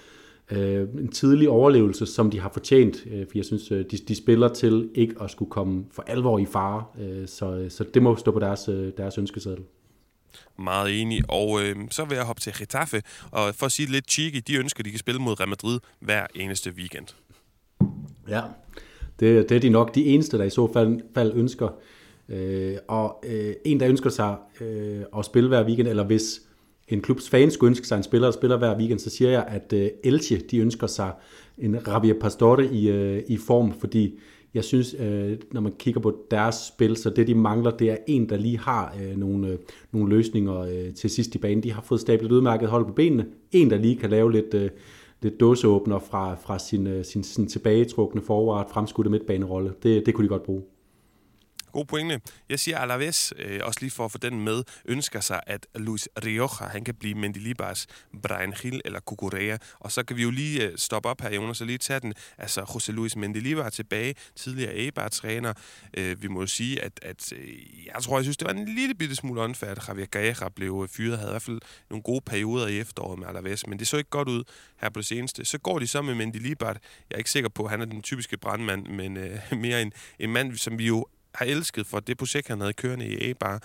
en 0.51 1.11
tidlig 1.11 1.49
overlevelse, 1.49 2.05
som 2.05 2.31
de 2.31 2.39
har 2.39 2.49
fortjent, 2.49 3.03
øh, 3.11 3.25
for 3.25 3.31
jeg 3.37 3.45
synes, 3.45 3.71
øh, 3.71 3.85
de, 3.91 3.97
de 3.97 4.15
spiller 4.15 4.47
til 4.47 4.89
ikke 4.95 5.15
at 5.21 5.31
skulle 5.31 5.51
komme 5.51 5.85
for 5.91 6.03
alvor 6.07 6.39
i 6.39 6.45
fare, 6.45 6.83
øh, 7.01 7.27
så, 7.27 7.65
så 7.69 7.85
det 7.93 8.03
må 8.03 8.15
stå 8.15 8.31
på 8.31 8.39
deres, 8.39 8.69
øh, 8.69 8.91
deres 8.97 9.17
ønskeseddel. 9.17 9.63
Meget 10.59 11.01
enig. 11.01 11.21
Og 11.29 11.61
øh, 11.63 11.75
så 11.91 12.05
vil 12.05 12.15
jeg 12.15 12.25
hoppe 12.25 12.41
til 12.41 12.53
Getafe, 12.59 13.01
og 13.31 13.55
for 13.55 13.65
at 13.65 13.71
sige 13.71 13.85
det 13.85 13.93
lidt 13.93 14.11
cheeky, 14.11 14.43
de 14.47 14.55
ønsker, 14.55 14.83
de 14.83 14.89
kan 14.89 14.99
spille 14.99 15.21
mod 15.21 15.39
Real 15.39 15.49
Madrid 15.49 15.79
hver 15.99 16.25
eneste 16.35 16.71
weekend. 16.71 17.07
Ja, 18.29 18.41
det, 19.19 19.49
det 19.49 19.55
er 19.55 19.59
de 19.59 19.69
nok 19.69 19.95
de 19.95 20.05
eneste, 20.05 20.37
der 20.37 20.43
i 20.43 20.49
så 20.49 20.73
fald, 20.73 20.99
fald 21.13 21.31
ønsker. 21.35 21.69
Øh, 22.29 22.77
og 22.87 23.23
øh, 23.27 23.53
en, 23.65 23.79
der 23.79 23.89
ønsker 23.89 24.09
sig 24.09 24.35
øh, 24.61 25.01
at 25.17 25.25
spille 25.25 25.49
hver 25.49 25.65
weekend, 25.65 25.87
eller 25.87 26.03
hvis 26.03 26.41
en 26.87 27.01
klubs 27.01 27.29
fans 27.29 27.53
skulle 27.53 27.69
ønske 27.69 27.87
sig 27.87 27.97
en 27.97 28.03
spiller, 28.03 28.27
og 28.27 28.33
spiller 28.33 28.57
hver 28.57 28.77
weekend, 28.77 28.99
så 28.99 29.09
siger 29.09 29.31
jeg, 29.31 29.45
at 29.47 29.73
øh, 29.73 29.89
Elche, 30.03 30.37
de 30.37 30.57
ønsker 30.57 30.87
sig 30.87 31.11
en 31.57 31.77
Javier 31.87 32.13
Pastore 32.21 32.65
i, 32.65 32.89
øh, 32.89 33.23
i 33.27 33.37
form, 33.37 33.73
fordi 33.79 34.19
jeg 34.53 34.63
synes, 34.63 34.95
øh, 34.99 35.37
når 35.51 35.61
man 35.61 35.73
kigger 35.79 36.01
på 36.01 36.15
deres 36.31 36.55
spil, 36.55 36.97
så 36.97 37.09
det 37.09 37.27
de 37.27 37.35
mangler, 37.35 37.71
det 37.71 37.91
er 37.91 37.97
en, 38.07 38.29
der 38.29 38.37
lige 38.37 38.59
har 38.59 38.95
øh, 39.01 39.17
nogle, 39.17 39.47
øh, 39.47 39.57
nogle 39.91 40.15
løsninger 40.15 40.59
øh, 40.59 40.93
til 40.93 41.09
sidst 41.09 41.35
i 41.35 41.37
banen. 41.37 41.63
De 41.63 41.71
har 41.71 41.81
fået 41.81 42.01
stablet 42.01 42.31
udmærket 42.31 42.69
hold 42.69 42.85
på 42.85 42.93
benene. 42.93 43.25
En, 43.51 43.69
der 43.69 43.77
lige 43.77 43.95
kan 43.95 44.09
lave 44.09 44.31
lidt, 44.31 44.53
øh, 44.53 44.69
lidt 45.21 45.39
dåseåbner 45.39 45.99
fra, 45.99 46.35
fra 46.35 46.59
sin, 46.59 46.87
øh, 46.87 47.05
sin, 47.05 47.23
sin 47.23 47.47
tilbagetrukne 47.47 48.21
forward, 48.21 48.69
fremskudte 48.73 49.09
midtbanerolle. 49.09 49.73
Det, 49.83 50.05
det 50.05 50.13
kunne 50.13 50.23
de 50.23 50.29
godt 50.29 50.43
bruge. 50.43 50.61
God 51.77 51.85
pointe. 51.85 52.21
Jeg 52.49 52.59
siger 52.59 52.77
Alaves, 52.77 53.33
øh, 53.37 53.59
også 53.63 53.79
lige 53.81 53.91
for 53.91 54.05
at 54.05 54.11
få 54.11 54.17
den 54.17 54.41
med, 54.41 54.63
ønsker 54.85 55.19
sig, 55.19 55.41
at 55.47 55.67
Luis 55.75 56.09
Rioja, 56.25 56.67
han 56.67 56.83
kan 56.83 56.95
blive 56.95 57.15
Mendilibars, 57.15 57.87
Brian 58.23 58.53
Gil 58.61 58.81
eller 58.85 58.99
Cucurea. 58.99 59.57
Og 59.79 59.91
så 59.91 60.03
kan 60.03 60.17
vi 60.17 60.23
jo 60.23 60.31
lige 60.31 60.63
øh, 60.63 60.77
stoppe 60.77 61.09
op 61.09 61.21
her, 61.21 61.35
Jonas, 61.35 61.61
og 61.61 61.67
lige 61.67 61.77
tage 61.77 61.99
den. 61.99 62.13
Altså, 62.37 62.61
José 62.61 62.91
Luis 62.91 63.15
Mendilibar 63.15 63.69
tilbage, 63.69 64.15
tidligere 64.35 64.73
Eibar-træner. 64.75 65.53
Øh, 65.97 66.21
vi 66.21 66.27
må 66.27 66.39
jo 66.39 66.47
sige, 66.47 66.83
at, 66.83 66.99
at 67.01 67.33
øh, 67.33 67.85
jeg 67.85 68.03
tror, 68.03 68.17
jeg 68.17 68.25
synes, 68.25 68.37
det 68.37 68.47
var 68.47 68.53
en 68.53 68.65
lille 68.65 68.95
bitte 68.95 69.15
smule 69.15 69.41
unfair, 69.41 69.71
at 69.71 69.87
Javier 69.87 70.05
Gaeja 70.05 70.49
blev 70.55 70.79
øh, 70.83 70.89
fyret. 70.89 71.17
Havde 71.17 71.29
i 71.29 71.33
hvert 71.33 71.41
fald 71.41 71.59
nogle 71.89 72.03
gode 72.03 72.21
perioder 72.21 72.67
i 72.67 72.79
efteråret 72.79 73.19
med 73.19 73.27
Alaves, 73.27 73.67
men 73.67 73.79
det 73.79 73.87
så 73.87 73.97
ikke 73.97 74.09
godt 74.09 74.29
ud 74.29 74.43
her 74.77 74.89
på 74.89 74.99
det 74.99 75.05
seneste. 75.05 75.45
Så 75.45 75.57
går 75.57 75.79
de 75.79 75.87
så 75.87 76.01
med 76.01 76.15
Mendilibar. 76.15 76.67
Jeg 77.09 77.15
er 77.15 77.17
ikke 77.17 77.31
sikker 77.31 77.49
på, 77.49 77.63
at 77.63 77.69
han 77.69 77.81
er 77.81 77.85
den 77.85 78.01
typiske 78.01 78.37
brandmand, 78.37 78.87
men 78.87 79.17
øh, 79.17 79.39
mere 79.65 79.81
en, 79.81 79.93
en 80.19 80.33
mand, 80.33 80.55
som 80.55 80.79
vi 80.79 80.87
jo 80.87 81.07
har 81.37 81.45
elsket 81.45 81.87
for 81.87 81.99
det 81.99 82.17
projekt, 82.17 82.47
han 82.47 82.59
havde 82.59 82.73
kørende 82.73 83.07
i 83.07 83.29
A-Bar. 83.29 83.63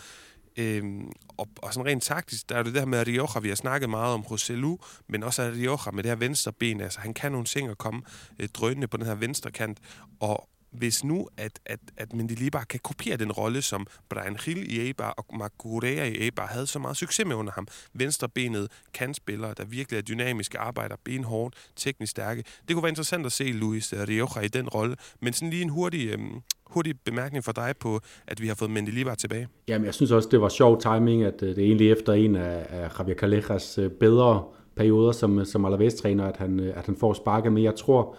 Øhm, 0.57 1.13
og, 1.37 1.49
og 1.57 1.75
sådan 1.75 1.87
rent 1.87 2.03
taktisk, 2.03 2.49
der 2.49 2.57
er 2.57 2.63
det 2.63 2.75
der 2.75 2.85
med 2.85 3.07
Rioja, 3.07 3.41
vi 3.41 3.49
har 3.49 3.55
snakket 3.57 3.91
meget 3.91 4.15
om 4.15 4.21
José 4.21 4.53
Lu, 4.53 4.79
men 5.09 5.23
også 5.23 5.43
Rioja 5.43 5.91
med 5.93 6.03
det 6.03 6.11
her 6.11 6.17
venstre 6.17 6.53
ben, 6.53 6.81
altså 6.81 7.01
han 7.01 7.15
kan 7.15 7.33
nogle 7.33 7.47
ting 7.47 7.71
at 7.71 7.79
komme 7.79 8.03
øh, 8.39 8.49
drønende 8.49 8.89
på 8.89 8.97
den 8.97 9.07
her 9.07 9.15
venstre 9.15 9.51
kant, 9.51 9.79
og 10.21 10.49
hvis 10.73 11.05
nu, 11.05 11.29
at, 11.37 11.61
at, 11.67 11.81
at 11.97 12.13
Mendilibar 12.13 12.65
kan 12.65 12.81
kopiere 12.81 13.17
den 13.17 13.33
rolle, 13.33 13.63
som 13.63 13.87
Brian 14.09 14.37
Hill 14.45 14.73
i 14.73 14.81
Eibar 14.81 15.11
og 15.11 15.37
Marc 15.37 15.53
i 15.85 16.23
Eibar 16.23 16.47
havde 16.47 16.67
så 16.67 16.79
meget 16.79 16.97
succes 16.97 17.27
med 17.27 17.37
under 17.37 17.53
ham. 17.53 17.69
Venstrebenet 17.93 18.71
kantspillere, 18.95 19.55
der 19.57 19.65
virkelig 19.65 19.99
er 19.99 20.03
dynamiske, 20.03 20.59
arbejder 20.59 20.97
benhårdt, 21.05 21.55
teknisk 21.77 22.11
stærke. 22.11 22.45
Det 22.69 22.75
kunne 22.75 22.83
være 22.83 22.91
interessant 22.91 23.27
at 23.27 23.33
se 23.33 23.45
Luis 23.45 23.93
Rioja 23.93 24.41
i 24.41 24.49
den 24.49 24.69
rolle, 24.69 24.97
men 25.21 25.33
sådan 25.33 25.51
lige 25.51 25.63
en 25.63 25.69
hurtig, 25.69 26.09
øhm, 26.09 26.41
hurtig 26.75 26.95
bemærkning 27.05 27.45
for 27.45 27.53
dig 27.53 27.75
på, 27.81 28.01
at 28.27 28.43
vi 28.43 28.47
har 28.47 28.55
fået 28.55 28.71
Mendilibar 28.71 29.15
tilbage. 29.15 29.49
Jamen, 29.69 29.87
jeg 29.87 29.95
synes 29.95 30.11
også, 30.11 30.29
det 30.33 30.41
var 30.41 30.49
sjov 30.49 30.81
timing, 30.81 31.23
at 31.23 31.43
øh, 31.43 31.49
det 31.49 31.59
er 31.59 31.67
egentlig 31.67 31.91
efter 31.91 32.13
en 32.13 32.37
af, 32.37 32.67
af 32.69 32.99
Javier 32.99 33.15
Callejas 33.15 33.79
øh, 33.79 33.91
bedre 33.91 34.45
perioder 34.77 35.13
som, 35.13 35.39
øh, 35.39 35.47
som 35.47 35.65
Alaves-træner, 35.65 36.25
at 36.25 36.37
han, 36.37 36.61
at 36.61 36.87
han 36.87 36.97
får 36.97 37.13
sparket, 37.13 37.53
med. 37.53 37.63
jeg 37.63 37.75
tror, 37.75 38.17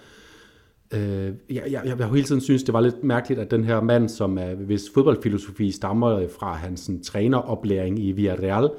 Øh, 0.94 1.34
jeg, 1.50 1.64
jeg, 1.70 1.82
jeg 1.86 1.98
har 1.98 2.14
hele 2.14 2.24
tiden 2.24 2.42
synes, 2.42 2.64
det 2.64 2.74
var 2.74 2.82
lidt 2.82 3.04
mærkeligt, 3.04 3.42
at 3.42 3.52
den 3.52 3.64
her 3.64 3.82
mand, 3.82 4.10
som 4.10 4.38
er, 4.38 4.54
hvis 4.54 4.82
fodboldfilosofi 4.94 5.72
stammer 5.72 6.28
fra 6.40 6.54
hans 6.54 6.92
træneroplæring 7.04 8.00
i 8.00 8.12
Villarreal, 8.12 8.70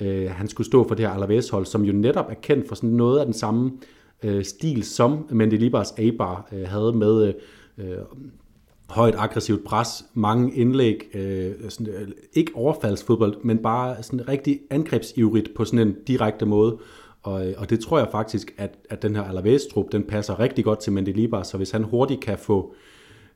øh, 0.00 0.30
han 0.30 0.48
skulle 0.48 0.66
stå 0.66 0.88
for 0.88 0.94
det 0.94 1.06
her 1.06 1.12
Alaves-hold, 1.12 1.66
som 1.66 1.84
jo 1.84 1.92
netop 1.92 2.30
er 2.30 2.34
kendt 2.34 2.68
for 2.68 2.74
sådan 2.74 2.90
noget 2.90 3.18
af 3.18 3.26
den 3.26 3.34
samme 3.34 3.72
øh, 4.22 4.44
stil, 4.44 4.84
som 4.84 5.28
Mendelibars 5.30 5.90
Eibar 5.98 6.48
øh, 6.52 6.68
havde 6.68 6.92
med 6.92 7.34
øh, 7.78 7.96
højt 8.88 9.14
aggressivt 9.18 9.64
pres, 9.64 10.04
mange 10.14 10.54
indlæg, 10.54 11.10
øh, 11.14 11.52
sådan, 11.68 11.94
øh, 11.94 12.08
ikke 12.32 12.52
overfaldsfodbold, 12.54 13.36
men 13.42 13.58
bare 13.58 14.02
sådan 14.02 14.28
rigtig 14.28 14.60
angrebsivrigt 14.70 15.54
på 15.54 15.64
sådan 15.64 15.88
en 15.88 15.96
direkte 16.06 16.46
måde. 16.46 16.78
Og, 17.22 17.48
øh, 17.48 17.54
og 17.58 17.70
det 17.70 17.80
tror 17.80 17.98
jeg 17.98 18.08
faktisk, 18.12 18.54
at, 18.56 18.74
at 18.90 19.02
den 19.02 19.16
her 19.16 19.22
Alaves-trup, 19.22 19.92
den 19.92 20.02
passer 20.02 20.40
rigtig 20.40 20.64
godt 20.64 20.78
til 20.78 20.92
Mendelibar, 20.92 21.42
så 21.42 21.56
hvis 21.56 21.70
han 21.70 21.84
hurtigt 21.84 22.20
kan 22.20 22.38
få, 22.38 22.74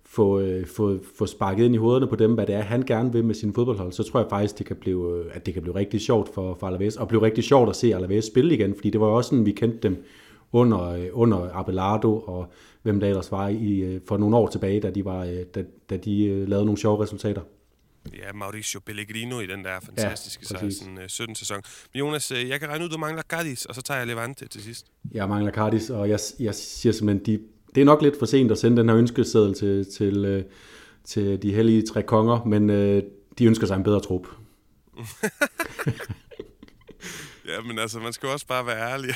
få, 0.05 0.41
øh, 0.41 0.67
få, 0.67 0.99
få 1.15 1.27
sparket 1.27 1.65
ind 1.65 1.75
i 1.75 1.79
hovederne 1.79 2.07
på 2.07 2.17
dem, 2.17 2.35
hvad 2.35 2.47
det 2.47 2.55
er, 2.55 2.61
han 2.61 2.83
gerne 2.83 3.13
vil 3.13 3.25
med 3.25 3.35
sin 3.35 3.55
fodboldhold, 3.55 3.93
så 3.93 4.03
tror 4.03 4.21
jeg 4.21 4.31
faktisk, 4.31 4.59
det 4.59 4.67
kan 4.67 4.77
blive, 4.77 5.19
øh, 5.19 5.27
at 5.33 5.47
det 5.47 5.55
kan 5.55 5.63
blive 5.63 5.77
rigtig 5.77 6.01
sjovt 6.01 6.35
for, 6.35 6.57
for 6.61 6.67
Alaves, 6.67 6.97
og 6.97 7.09
blive 7.09 7.23
rigtig 7.23 7.45
sjovt 7.45 7.69
at 7.69 7.77
se 7.77 7.95
Alaves 7.95 8.25
spille 8.25 8.55
igen, 8.55 8.75
fordi 8.75 8.91
det 8.91 9.01
var 9.01 9.07
jo 9.07 9.15
også 9.15 9.31
sådan, 9.31 9.47
vi 9.47 9.53
kendte 9.53 9.79
dem 9.89 10.05
under, 10.53 10.89
øh, 10.89 11.07
under 11.13 11.49
Abelardo, 11.55 12.19
og 12.19 12.47
hvem 12.83 13.01
der 13.01 13.09
ellers 13.09 13.33
var 13.33 13.49
i, 13.49 14.01
for 14.09 14.17
nogle 14.17 14.37
år 14.37 14.49
tilbage, 14.49 14.81
da 14.81 14.91
de, 14.91 15.05
var, 15.05 15.25
da, 15.55 15.65
da 15.91 15.97
de 15.97 16.47
lavede 16.47 16.65
nogle 16.65 16.79
sjove 16.79 17.03
resultater. 17.03 17.43
Ja, 18.19 18.33
Mauricio 18.33 18.81
Pellegrino 18.81 19.41
i 19.41 19.47
den 19.47 19.65
der 19.65 19.81
fantastiske 19.81 20.47
Ja, 20.51 20.57
ja, 20.57 20.65
præcis. 20.65 20.79
16, 20.79 20.99
17 21.09 21.35
sæson. 21.35 21.63
Men 21.93 21.99
Jonas, 21.99 22.31
øh, 22.31 22.49
jeg 22.49 22.61
kan 22.61 22.69
regne 22.69 22.85
ud, 22.85 22.89
du 22.91 22.99
mangler 22.99 23.23
Cadiz, 23.23 23.65
og 23.65 23.75
så 23.75 23.83
tager 23.83 23.99
jeg 23.99 24.07
Levante 24.07 24.49
til 24.49 24.63
sidst. 24.63 24.87
Jeg 25.13 25.29
mangler 25.29 25.53
Cardis, 25.53 25.91
og 25.91 26.09
jeg, 26.09 26.19
jeg 26.41 26.55
siger 26.55 26.93
simpelthen, 26.93 27.27
de, 27.27 27.43
det 27.75 27.81
er 27.81 27.85
nok 27.85 28.03
lidt 28.03 28.19
for 28.19 28.27
sent 28.27 28.53
at 28.53 28.59
sende 28.59 28.77
den 28.77 28.89
her 28.89 28.97
ønskeseddel 28.97 29.55
til, 29.55 29.93
til, 29.93 30.25
øh, 30.25 30.45
til 31.05 31.43
de 31.43 31.55
hellige 31.55 31.83
tre 31.83 32.03
konger, 32.03 32.45
men 32.45 32.71
øh, 32.71 33.03
de 33.39 33.45
ønsker 33.45 33.67
sig 33.67 33.77
en 33.77 33.83
bedre 33.83 34.01
trup. 34.01 34.27
Ja, 37.53 37.61
men 37.61 37.79
altså, 37.79 38.01
man 38.01 38.13
skal 38.13 38.27
jo 38.27 38.33
også 38.33 38.47
bare 38.47 38.67
være 38.67 38.93
ærlig. 38.93 39.15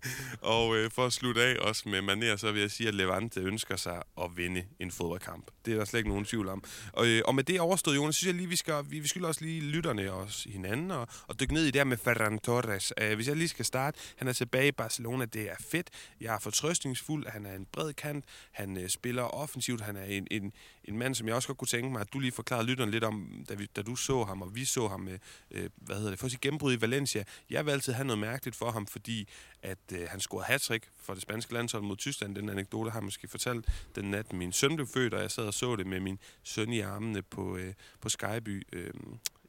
og 0.56 0.76
øh, 0.76 0.90
for 0.90 1.06
at 1.06 1.12
slutte 1.12 1.42
af 1.42 1.56
også 1.60 1.88
med 1.88 2.02
maner, 2.02 2.36
så 2.36 2.52
vil 2.52 2.60
jeg 2.60 2.70
sige, 2.70 2.88
at 2.88 2.94
Levante 2.94 3.40
ønsker 3.40 3.76
sig 3.76 4.02
at 4.22 4.36
vinde 4.36 4.64
en 4.80 4.90
fodboldkamp. 4.90 5.50
Det 5.64 5.74
er 5.74 5.78
der 5.78 5.84
slet 5.84 6.00
ikke 6.00 6.08
nogen 6.08 6.24
tvivl 6.24 6.48
om. 6.48 6.64
Og, 6.92 7.06
øh, 7.06 7.22
og 7.24 7.34
med 7.34 7.44
det 7.44 7.60
overstået, 7.60 7.96
Jonas, 7.96 8.16
synes 8.16 8.26
jeg 8.26 8.34
lige, 8.34 8.48
vi 8.48 8.56
skal, 8.56 8.74
vi, 8.88 8.98
vi 8.98 9.08
skylder 9.08 9.28
også 9.28 9.44
lige 9.44 9.60
lytterne 9.60 10.12
og 10.12 10.18
os 10.18 10.46
hinanden 10.50 10.90
og, 10.90 11.08
og 11.26 11.40
dykke 11.40 11.54
ned 11.54 11.62
i 11.62 11.66
det 11.66 11.76
her 11.76 11.84
med 11.84 11.96
Ferran 11.96 12.38
Torres. 12.38 12.92
Øh, 13.00 13.14
hvis 13.14 13.28
jeg 13.28 13.36
lige 13.36 13.48
skal 13.48 13.64
starte, 13.64 13.98
han 14.16 14.28
er 14.28 14.32
tilbage 14.32 14.68
i 14.68 14.72
Barcelona, 14.72 15.24
det 15.24 15.50
er 15.50 15.56
fedt. 15.60 15.90
Jeg 16.20 16.34
er 16.34 16.38
fortrøstningsfuld, 16.38 17.26
han 17.26 17.46
er 17.46 17.54
en 17.54 17.66
bred 17.72 17.92
kant, 17.92 18.24
han 18.52 18.76
øh, 18.76 18.88
spiller 18.88 19.22
offensivt, 19.22 19.80
han 19.80 19.96
er 19.96 20.04
en, 20.04 20.26
en, 20.30 20.52
en 20.86 20.98
mand, 20.98 21.14
som 21.14 21.26
jeg 21.26 21.34
også 21.34 21.48
godt 21.48 21.58
kunne 21.58 21.68
tænke 21.68 21.90
mig, 21.90 22.00
at 22.00 22.12
du 22.12 22.18
lige 22.18 22.32
forklarede 22.32 22.66
lytteren 22.66 22.90
lidt 22.90 23.04
om, 23.04 23.44
da, 23.48 23.54
vi, 23.54 23.66
da 23.76 23.82
du 23.82 23.96
så 23.96 24.24
ham, 24.24 24.42
og 24.42 24.54
vi 24.54 24.64
så 24.64 24.88
ham 24.88 25.00
med, 25.00 25.18
øh, 25.50 25.70
hvad 25.76 25.96
hedder 25.96 26.10
det, 26.10 26.18
for 26.18 26.28
sit 26.28 26.40
gennembrud 26.40 26.72
i 26.72 26.80
Valencia. 26.80 27.24
Jeg 27.50 27.66
vil 27.66 27.72
altid 27.72 27.92
have 27.92 28.06
noget 28.06 28.18
mærkeligt 28.18 28.56
for 28.56 28.70
ham, 28.70 28.86
fordi 28.86 29.28
at 29.62 29.78
øh, 29.92 30.08
han 30.08 30.20
scorede 30.20 30.46
hat 30.46 30.70
for 30.96 31.14
det 31.14 31.22
spanske 31.22 31.52
landshold 31.52 31.82
mod 31.82 31.96
Tyskland. 31.96 32.34
Den 32.34 32.48
anekdote 32.48 32.90
har 32.90 32.98
jeg 32.98 33.04
måske 33.04 33.28
fortalt 33.28 33.68
den 33.94 34.10
nat, 34.10 34.32
min 34.32 34.52
søn 34.52 34.76
blev 34.76 34.86
født, 34.86 35.14
og 35.14 35.22
jeg 35.22 35.30
sad 35.30 35.44
og 35.44 35.54
så 35.54 35.76
det 35.76 35.86
med 35.86 36.00
min 36.00 36.18
søn 36.42 36.72
i 36.72 36.80
armene 36.80 37.22
på, 37.22 37.56
øh, 37.56 37.74
på 38.00 38.08
Skyby 38.08 38.66
øh, 38.72 38.90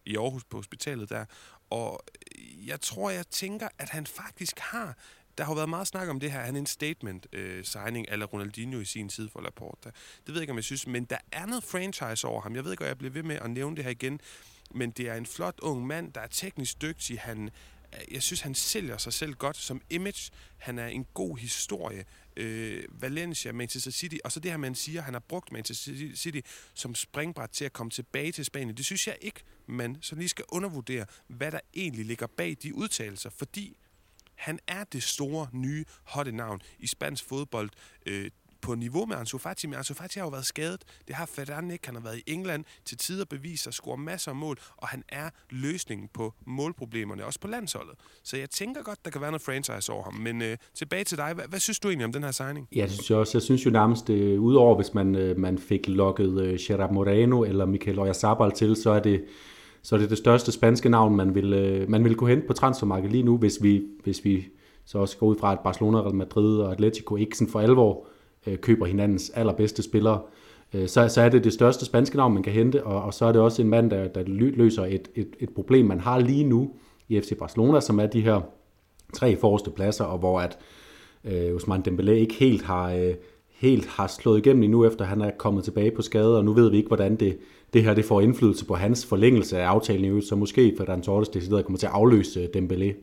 i 0.06 0.16
Aarhus 0.16 0.44
på 0.44 0.58
hospitalet 0.58 1.10
der. 1.10 1.26
Og 1.70 2.04
jeg 2.66 2.82
tror, 2.82 3.10
jeg 3.10 3.28
tænker, 3.28 3.68
at 3.78 3.90
han 3.90 4.08
faktisk 4.08 4.60
har 4.60 4.98
der 5.38 5.44
har 5.44 5.52
jo 5.52 5.56
været 5.56 5.70
meget 5.70 5.88
snak 5.88 6.10
om 6.10 6.20
det 6.20 6.32
her. 6.32 6.40
Han 6.40 6.56
er 6.56 6.60
en 6.60 6.66
statement-signing 6.66 8.06
øh, 8.08 8.14
eller 8.14 8.26
Ronaldinho 8.26 8.80
i 8.80 8.86
sin 8.86 9.10
tid 9.10 9.30
for 9.30 9.42
Laporta. 9.42 9.90
Det 9.90 10.28
ved 10.28 10.34
jeg 10.34 10.42
ikke, 10.42 10.52
om 10.52 10.58
jeg 10.58 10.64
synes, 10.64 10.88
men 10.88 11.06
der 11.06 11.18
er 11.32 11.46
noget 11.46 11.64
franchise 11.64 12.28
over 12.28 12.42
ham. 12.42 12.56
Jeg 12.56 12.64
ved 12.64 12.72
ikke, 12.72 12.84
om 12.84 12.88
jeg 12.88 12.98
bliver 12.98 13.14
ved 13.14 13.24
med 13.24 13.36
at 13.36 13.50
nævne 13.50 13.76
det 13.76 13.84
her 13.84 13.92
igen, 13.92 14.20
men 14.72 14.92
det 14.92 15.10
er 15.10 15.16
en 15.16 15.26
flot 15.26 15.60
ung 15.60 15.88
mand, 15.88 16.14
der 16.14 16.22
er 16.22 16.28
teknisk 16.28 16.82
dygtig. 16.82 17.20
Han, 17.20 17.50
øh, 17.94 18.14
jeg 18.14 18.24
synes, 18.24 18.42
han 18.42 18.56
sælger 18.56 18.98
sig 18.98 19.14
selv 19.14 19.34
godt 19.34 19.58
som 19.58 19.82
image. 19.90 20.32
Han 20.58 20.80
er 20.80 20.88
en 20.88 21.06
god 21.14 21.38
historie. 21.38 22.06
Øh, 22.38 22.84
Valencia, 22.90 23.52
Manchester 23.52 23.92
City, 23.92 24.18
og 24.24 24.32
så 24.32 24.40
det 24.40 24.52
her, 24.52 24.58
man 24.58 24.76
siger, 24.76 25.02
han 25.02 25.14
har 25.14 25.20
brugt 25.20 25.52
Manchester 25.52 26.16
City 26.16 26.40
som 26.74 26.96
springbræt 26.96 27.50
til 27.50 27.66
at 27.66 27.74
komme 27.74 27.92
tilbage 27.92 28.32
til 28.32 28.46
Spanien. 28.46 28.78
Det 28.78 28.86
synes 28.86 29.08
jeg 29.08 29.18
ikke, 29.22 29.40
man 29.68 29.98
så 30.02 30.16
lige 30.16 30.30
skal 30.30 30.46
undervurdere, 30.50 31.06
hvad 31.28 31.52
der 31.52 31.60
egentlig 31.74 32.06
ligger 32.06 32.28
bag 32.28 32.58
de 32.64 32.76
udtalelser, 32.76 33.30
fordi 33.30 33.78
han 34.38 34.60
er 34.68 34.84
det 34.84 35.04
store, 35.04 35.48
nye, 35.52 35.86
hotte 36.04 36.32
navn 36.32 36.62
i 36.80 36.88
spansk 36.88 37.28
fodbold. 37.30 37.70
Øh, 38.06 38.32
på 38.62 38.76
niveau 38.76 39.06
med 39.06 39.16
Ansu 39.16 39.38
Fati, 39.38 39.68
men 39.68 39.76
Ansu 39.76 39.94
Fati 39.94 40.20
har 40.20 40.26
jo 40.26 40.30
været 40.30 40.46
skadet. 40.46 40.82
Det 41.08 41.16
har 41.16 41.26
Ferran 41.26 41.72
ikke. 41.72 41.88
Han 41.88 41.96
har 41.96 42.02
været 42.02 42.18
i 42.18 42.24
England 42.28 42.66
til 42.86 42.98
tider 42.98 43.26
beviser, 43.26 43.72
scorer 43.72 43.96
masser 43.98 44.32
af 44.32 44.36
mål, 44.36 44.58
og 44.78 44.88
han 44.88 45.04
er 45.10 45.30
løsningen 45.50 46.10
på 46.14 46.34
målproblemerne, 46.46 47.26
også 47.26 47.40
på 47.40 47.48
landsholdet. 47.48 47.96
Så 48.24 48.38
jeg 48.38 48.50
tænker 48.50 48.84
godt, 48.84 49.06
der 49.06 49.12
kan 49.12 49.22
være 49.22 49.32
noget 49.32 49.42
franchise 49.42 49.92
over 49.92 50.04
ham. 50.04 50.14
Men 50.14 50.42
øh, 50.42 50.58
tilbage 50.74 51.04
til 51.04 51.18
dig. 51.18 51.34
Hvad, 51.34 51.46
hvad 51.48 51.60
synes 51.60 51.80
du 51.80 51.88
egentlig 51.88 52.06
om 52.06 52.14
den 52.14 52.24
her 52.24 52.32
signing? 52.32 52.68
Ja, 52.76 52.82
det 52.82 52.92
synes 52.92 53.10
jeg 53.10 53.18
også. 53.18 53.38
Jeg 53.38 53.42
synes 53.42 53.66
jo 53.66 53.70
nærmest, 53.70 54.10
øh, 54.10 54.42
udover 54.42 54.76
hvis 54.76 54.94
man, 54.94 55.16
øh, 55.16 55.38
man 55.38 55.58
fik 55.58 55.88
lukket 55.88 56.42
øh, 56.42 56.60
Gerard 56.62 56.94
Moreno 56.94 57.44
eller 57.44 57.66
Michael 57.66 58.00
Oyarzabal 58.00 58.52
til, 58.52 58.76
så 58.76 58.90
er 58.90 59.00
det 59.00 59.26
så 59.82 59.96
er 59.96 60.00
det 60.00 60.10
det 60.10 60.18
største 60.18 60.52
spanske 60.52 60.90
navn, 60.90 61.16
man 61.16 61.36
vil, 61.36 61.54
øh, 61.54 61.90
man 61.90 62.04
vil 62.04 62.16
kunne 62.16 62.30
hente 62.30 62.48
på 62.48 62.54
transfermarkedet 62.54 63.12
lige 63.12 63.24
nu, 63.24 63.38
hvis 63.38 63.64
vi, 63.64 63.84
hvis 64.04 64.26
vi 64.26 64.48
så 64.86 64.98
også 64.98 65.18
går 65.18 65.28
ud 65.28 65.36
fra, 65.36 65.52
at 65.52 65.60
Barcelona, 65.60 66.02
Real 66.02 66.16
Madrid 66.16 66.58
og 66.58 66.72
Atletico 66.72 67.16
ikke 67.16 67.38
sådan 67.38 67.52
for 67.52 67.60
alvor 67.60 68.06
øh, 68.48 68.58
køber 68.58 68.86
hinandens 68.86 69.30
allerbedste 69.30 69.84
spillere. 69.84 70.22
Øh, 70.74 70.88
så, 70.88 71.08
så 71.08 71.22
er 71.22 71.30
det 71.30 71.44
det 71.44 71.54
største 71.54 71.86
spanske 71.86 72.18
navn, 72.18 72.34
man 72.34 72.44
kan 72.44 72.54
hente, 72.54 72.84
og, 72.84 73.04
og 73.04 73.14
så 73.14 73.26
er 73.26 73.32
det 73.32 73.42
også 73.42 73.62
en 73.62 73.70
mand, 73.70 73.92
der, 73.92 74.08
der 74.08 74.24
løser 74.26 74.86
et, 74.86 75.08
et, 75.16 75.36
et 75.40 75.50
problem, 75.50 75.86
man 75.86 76.00
har 76.00 76.20
lige 76.20 76.44
nu 76.44 76.72
i 77.08 77.22
FC 77.22 77.38
Barcelona, 77.40 77.80
som 77.80 78.00
er 78.00 78.06
de 78.06 78.22
her 78.22 78.42
tre 79.14 79.38
forreste 79.38 79.72
pladser, 79.72 80.06
og 80.06 80.20
hvor 80.20 80.40
at 80.40 80.58
øh, 81.24 81.54
Ousmane 81.54 81.84
Dembélé 81.88 82.12
ikke 82.12 82.34
helt 82.34 82.62
har, 82.62 82.92
øh, 82.92 83.14
helt 83.50 83.86
har 83.86 84.08
slået 84.08 84.38
igennem 84.38 84.64
endnu, 84.64 84.86
efter 84.86 85.06
han 85.06 85.22
er 85.22 85.32
kommet 85.38 85.64
tilbage 85.64 85.92
på 85.92 86.02
skade, 86.02 86.38
og 86.38 86.46
nu 86.46 86.54
ved 86.54 86.70
vi 86.70 86.78
ikke, 86.78 86.88
hvordan 86.88 87.16
det, 87.16 87.38
det 87.78 87.86
her 87.86 87.94
det 87.94 88.06
får 88.06 88.22
indflydelse 88.22 88.66
på 88.66 88.76
hans 88.76 89.06
forlængelse 89.06 89.60
af 89.60 89.68
aftalen 89.68 90.06
i 90.06 90.08
øvrigt, 90.08 90.28
så 90.28 90.36
måske 90.36 90.74
Ferran 90.78 91.02
Torres 91.02 91.30
decideret 91.30 91.66
kommer 91.66 91.80
til 91.80 91.86
at 91.86 91.92
afløse 91.94 92.40
øh, 92.40 92.50
Dembélé. 92.56 92.96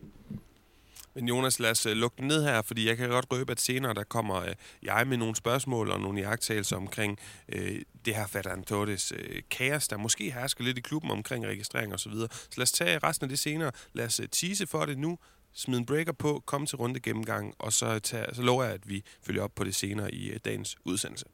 Men 1.14 1.28
Jonas, 1.28 1.60
lad 1.60 1.70
os 1.70 1.86
øh, 1.86 1.92
lukke 1.92 2.16
den 2.16 2.28
ned 2.28 2.42
her, 2.44 2.62
fordi 2.62 2.88
jeg 2.88 2.96
kan 2.96 3.08
godt 3.08 3.26
røbe, 3.32 3.52
at 3.52 3.60
senere 3.60 3.94
der 3.94 4.04
kommer 4.04 4.36
øh, 4.36 4.54
jeg 4.82 5.06
med 5.06 5.16
nogle 5.16 5.36
spørgsmål 5.36 5.90
og 5.90 6.00
nogle 6.00 6.20
jagttagelser 6.20 6.76
omkring 6.76 7.18
øh, 7.48 7.80
det 8.04 8.14
her 8.14 8.26
Ferran 8.26 8.62
Torres 8.62 9.12
øh, 9.12 9.42
kaos, 9.50 9.88
der 9.88 9.96
måske 9.96 10.30
hersker 10.30 10.64
lidt 10.64 10.78
i 10.78 10.80
klubben 10.80 11.10
omkring 11.10 11.46
registrering 11.46 11.92
og 11.92 12.00
så 12.00 12.08
videre. 12.08 12.28
Så 12.30 12.54
lad 12.56 12.62
os 12.62 12.72
tage 12.72 12.98
resten 12.98 13.24
af 13.24 13.28
det 13.28 13.38
senere. 13.38 13.70
Lad 13.92 14.04
os 14.04 14.20
tease 14.32 14.66
for 14.66 14.84
det 14.84 14.98
nu, 14.98 15.18
smid 15.52 15.78
en 15.78 15.86
breaker 15.86 16.12
på, 16.12 16.42
kom 16.46 16.66
til 16.66 16.76
runde 16.76 17.00
gennemgang, 17.00 17.54
og 17.58 17.72
så, 17.72 17.98
tage, 17.98 18.26
så 18.32 18.42
lover 18.42 18.64
jeg, 18.64 18.72
at 18.72 18.88
vi 18.88 19.04
følger 19.22 19.42
op 19.42 19.54
på 19.54 19.64
det 19.64 19.74
senere 19.74 20.14
i 20.14 20.38
dagens 20.38 20.76
udsendelse. 20.84 21.26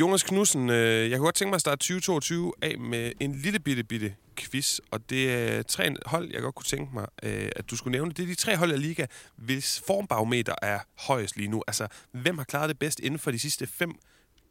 Jonas 0.00 0.22
Knudsen, 0.22 0.70
øh, 0.70 1.10
jeg 1.10 1.18
kunne 1.18 1.26
godt 1.26 1.34
tænke 1.34 1.50
mig 1.50 1.54
at 1.54 1.60
starte 1.60 1.78
2022 1.78 2.52
af 2.62 2.78
med 2.78 3.12
en 3.20 3.34
lille 3.34 3.58
bitte, 3.58 3.84
bitte 3.84 4.14
quiz, 4.36 4.78
og 4.90 5.10
det 5.10 5.32
er 5.32 5.62
tre 5.62 5.94
hold, 6.06 6.30
jeg 6.32 6.42
godt 6.42 6.54
kunne 6.54 6.64
tænke 6.64 6.94
mig, 6.94 7.06
øh, 7.22 7.48
at 7.56 7.70
du 7.70 7.76
skulle 7.76 7.92
nævne. 7.92 8.12
Det 8.12 8.22
er 8.22 8.26
de 8.26 8.34
tre 8.34 8.56
hold 8.56 8.72
af 8.72 8.82
liga, 8.82 9.06
hvis 9.36 9.82
formbarometer 9.86 10.54
er 10.62 10.78
højest 10.98 11.36
lige 11.36 11.48
nu. 11.48 11.62
Altså, 11.66 11.86
hvem 12.12 12.38
har 12.38 12.44
klaret 12.44 12.68
det 12.68 12.78
bedst 12.78 13.00
inden 13.00 13.18
for 13.18 13.30
de 13.30 13.38
sidste 13.38 13.66
fem 13.66 13.94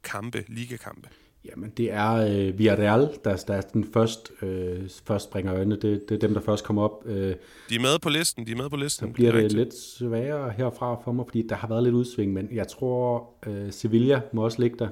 kampe, 0.04 0.44
ligakampe? 0.48 1.10
Jamen, 1.46 1.70
det 1.78 1.94
er 1.94 2.12
øh, 2.14 2.58
Villarreal, 2.58 3.10
der, 3.24 3.44
der 3.48 3.54
er 3.54 3.62
den 3.62 3.86
først, 3.94 4.32
øh, 4.42 4.90
først 5.06 5.26
springer 5.26 5.54
øjnene. 5.54 5.76
Det, 5.76 6.10
det 6.10 6.16
er 6.16 6.20
dem, 6.20 6.34
der 6.34 6.42
først 6.42 6.64
kommer 6.64 6.82
op. 6.82 7.04
Øh, 7.06 7.36
de 7.70 7.76
er 7.76 7.80
med 7.80 8.00
på 8.00 8.10
listen, 8.10 8.48
de 8.48 8.52
er 8.52 8.56
med 8.56 8.70
på 8.70 8.76
listen. 8.76 9.08
Så 9.08 9.14
bliver 9.14 9.32
det 9.32 9.52
lidt 9.52 9.74
sværere 9.74 10.54
herfra 10.58 11.02
for 11.04 11.12
mig, 11.12 11.26
fordi 11.28 11.48
der 11.48 11.56
har 11.56 11.68
været 11.68 11.84
lidt 11.84 11.96
udsving, 11.96 12.34
men 12.34 12.50
jeg 12.52 12.68
tror, 12.68 13.30
øh, 13.48 13.72
Sevilla 13.72 14.22
må 14.34 14.44
også 14.44 14.62
ligge 14.62 14.78
der. 14.80 14.88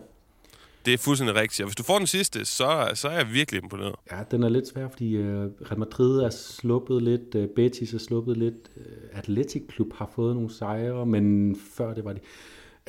Det 0.85 0.93
er 0.93 0.97
fuldstændig 0.97 1.35
rigtigt. 1.35 1.61
Og 1.61 1.67
hvis 1.67 1.75
du 1.75 1.83
får 1.83 1.97
den 1.97 2.07
sidste, 2.07 2.45
så, 2.45 2.91
så 2.93 3.07
er 3.07 3.17
jeg 3.17 3.27
virkelig 3.33 3.63
imponeret. 3.63 3.95
Ja, 4.11 4.23
den 4.31 4.43
er 4.43 4.49
lidt 4.49 4.67
svær, 4.67 4.87
fordi 4.89 5.15
øh, 5.15 5.45
Real 5.61 5.79
Madrid 5.79 6.19
er 6.19 6.29
sluppet 6.29 7.01
lidt, 7.01 7.35
øh, 7.35 7.47
Betis 7.55 7.93
er 7.93 7.97
sluppet 7.97 8.37
lidt, 8.37 8.71
øh, 8.77 8.85
Atletic 9.11 9.63
Klub 9.67 9.93
har 9.93 10.11
fået 10.15 10.35
nogle 10.35 10.53
sejre, 10.53 11.05
men 11.05 11.55
før 11.73 11.93
det 11.93 12.05
var 12.05 12.13
det. 12.13 12.21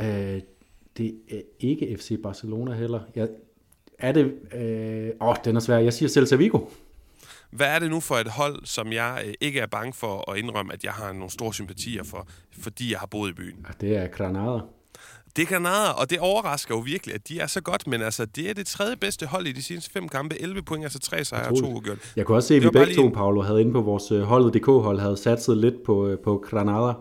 Øh, 0.00 0.40
det 0.96 1.14
er 1.30 1.40
ikke 1.60 1.96
FC 1.98 2.22
Barcelona 2.22 2.74
heller. 2.74 3.00
Jeg, 3.14 3.28
er 3.98 4.12
det... 4.12 4.32
Øh, 4.54 5.10
åh, 5.20 5.36
den 5.44 5.56
er 5.56 5.60
svær. 5.60 5.78
Jeg 5.78 5.92
siger 5.92 6.08
Celta 6.08 6.36
Vigo. 6.36 6.60
Hvad 7.50 7.66
er 7.66 7.78
det 7.78 7.90
nu 7.90 8.00
for 8.00 8.14
et 8.14 8.28
hold, 8.28 8.64
som 8.64 8.92
jeg 8.92 9.22
øh, 9.26 9.34
ikke 9.40 9.60
er 9.60 9.66
bange 9.66 9.92
for 9.92 10.30
at 10.30 10.38
indrømme, 10.38 10.72
at 10.72 10.84
jeg 10.84 10.92
har 10.92 11.12
nogle 11.12 11.30
store 11.30 11.54
sympatier 11.54 12.04
for, 12.04 12.28
fordi 12.58 12.92
jeg 12.92 12.98
har 12.98 13.06
boet 13.06 13.30
i 13.30 13.34
byen? 13.34 13.66
Det 13.80 13.96
er 13.96 14.06
Granada. 14.06 14.60
Det 15.37 15.43
er 15.43 15.47
Granada, 15.47 15.90
og 15.90 16.11
det 16.11 16.19
overrasker 16.19 16.75
jo 16.75 16.81
virkelig, 16.81 17.14
at 17.14 17.28
de 17.28 17.40
er 17.40 17.47
så 17.47 17.61
godt, 17.61 17.87
men 17.87 18.02
altså, 18.02 18.25
det 18.25 18.50
er 18.50 18.55
det 18.55 18.66
tredje 18.66 18.97
bedste 18.97 19.26
hold 19.26 19.47
i 19.47 19.52
de 19.52 19.62
seneste 19.62 19.90
fem 19.90 20.09
kampe. 20.09 20.43
11 20.43 20.62
point, 20.62 20.85
altså 20.85 20.99
tre 20.99 21.25
sejre 21.25 21.49
og 21.49 21.59
to 21.59 21.66
ugjort. 21.66 21.99
Jeg 22.16 22.26
kunne 22.26 22.37
også 22.37 22.49
se, 22.49 22.55
at 22.55 22.62
vi 22.62 22.71
begge 22.71 22.95
to, 22.95 23.07
en... 23.07 23.12
Paolo, 23.12 23.43
havde 23.43 23.61
inde 23.61 23.73
på 23.73 23.81
vores 23.81 24.12
øh, 24.12 24.23
holdet 24.23 24.55
DK-hold, 24.55 25.00
havde 25.00 25.16
satset 25.16 25.57
lidt 25.57 25.75
på, 25.87 26.07
øh, 26.07 26.19
på 26.19 26.45
Granada 26.50 26.93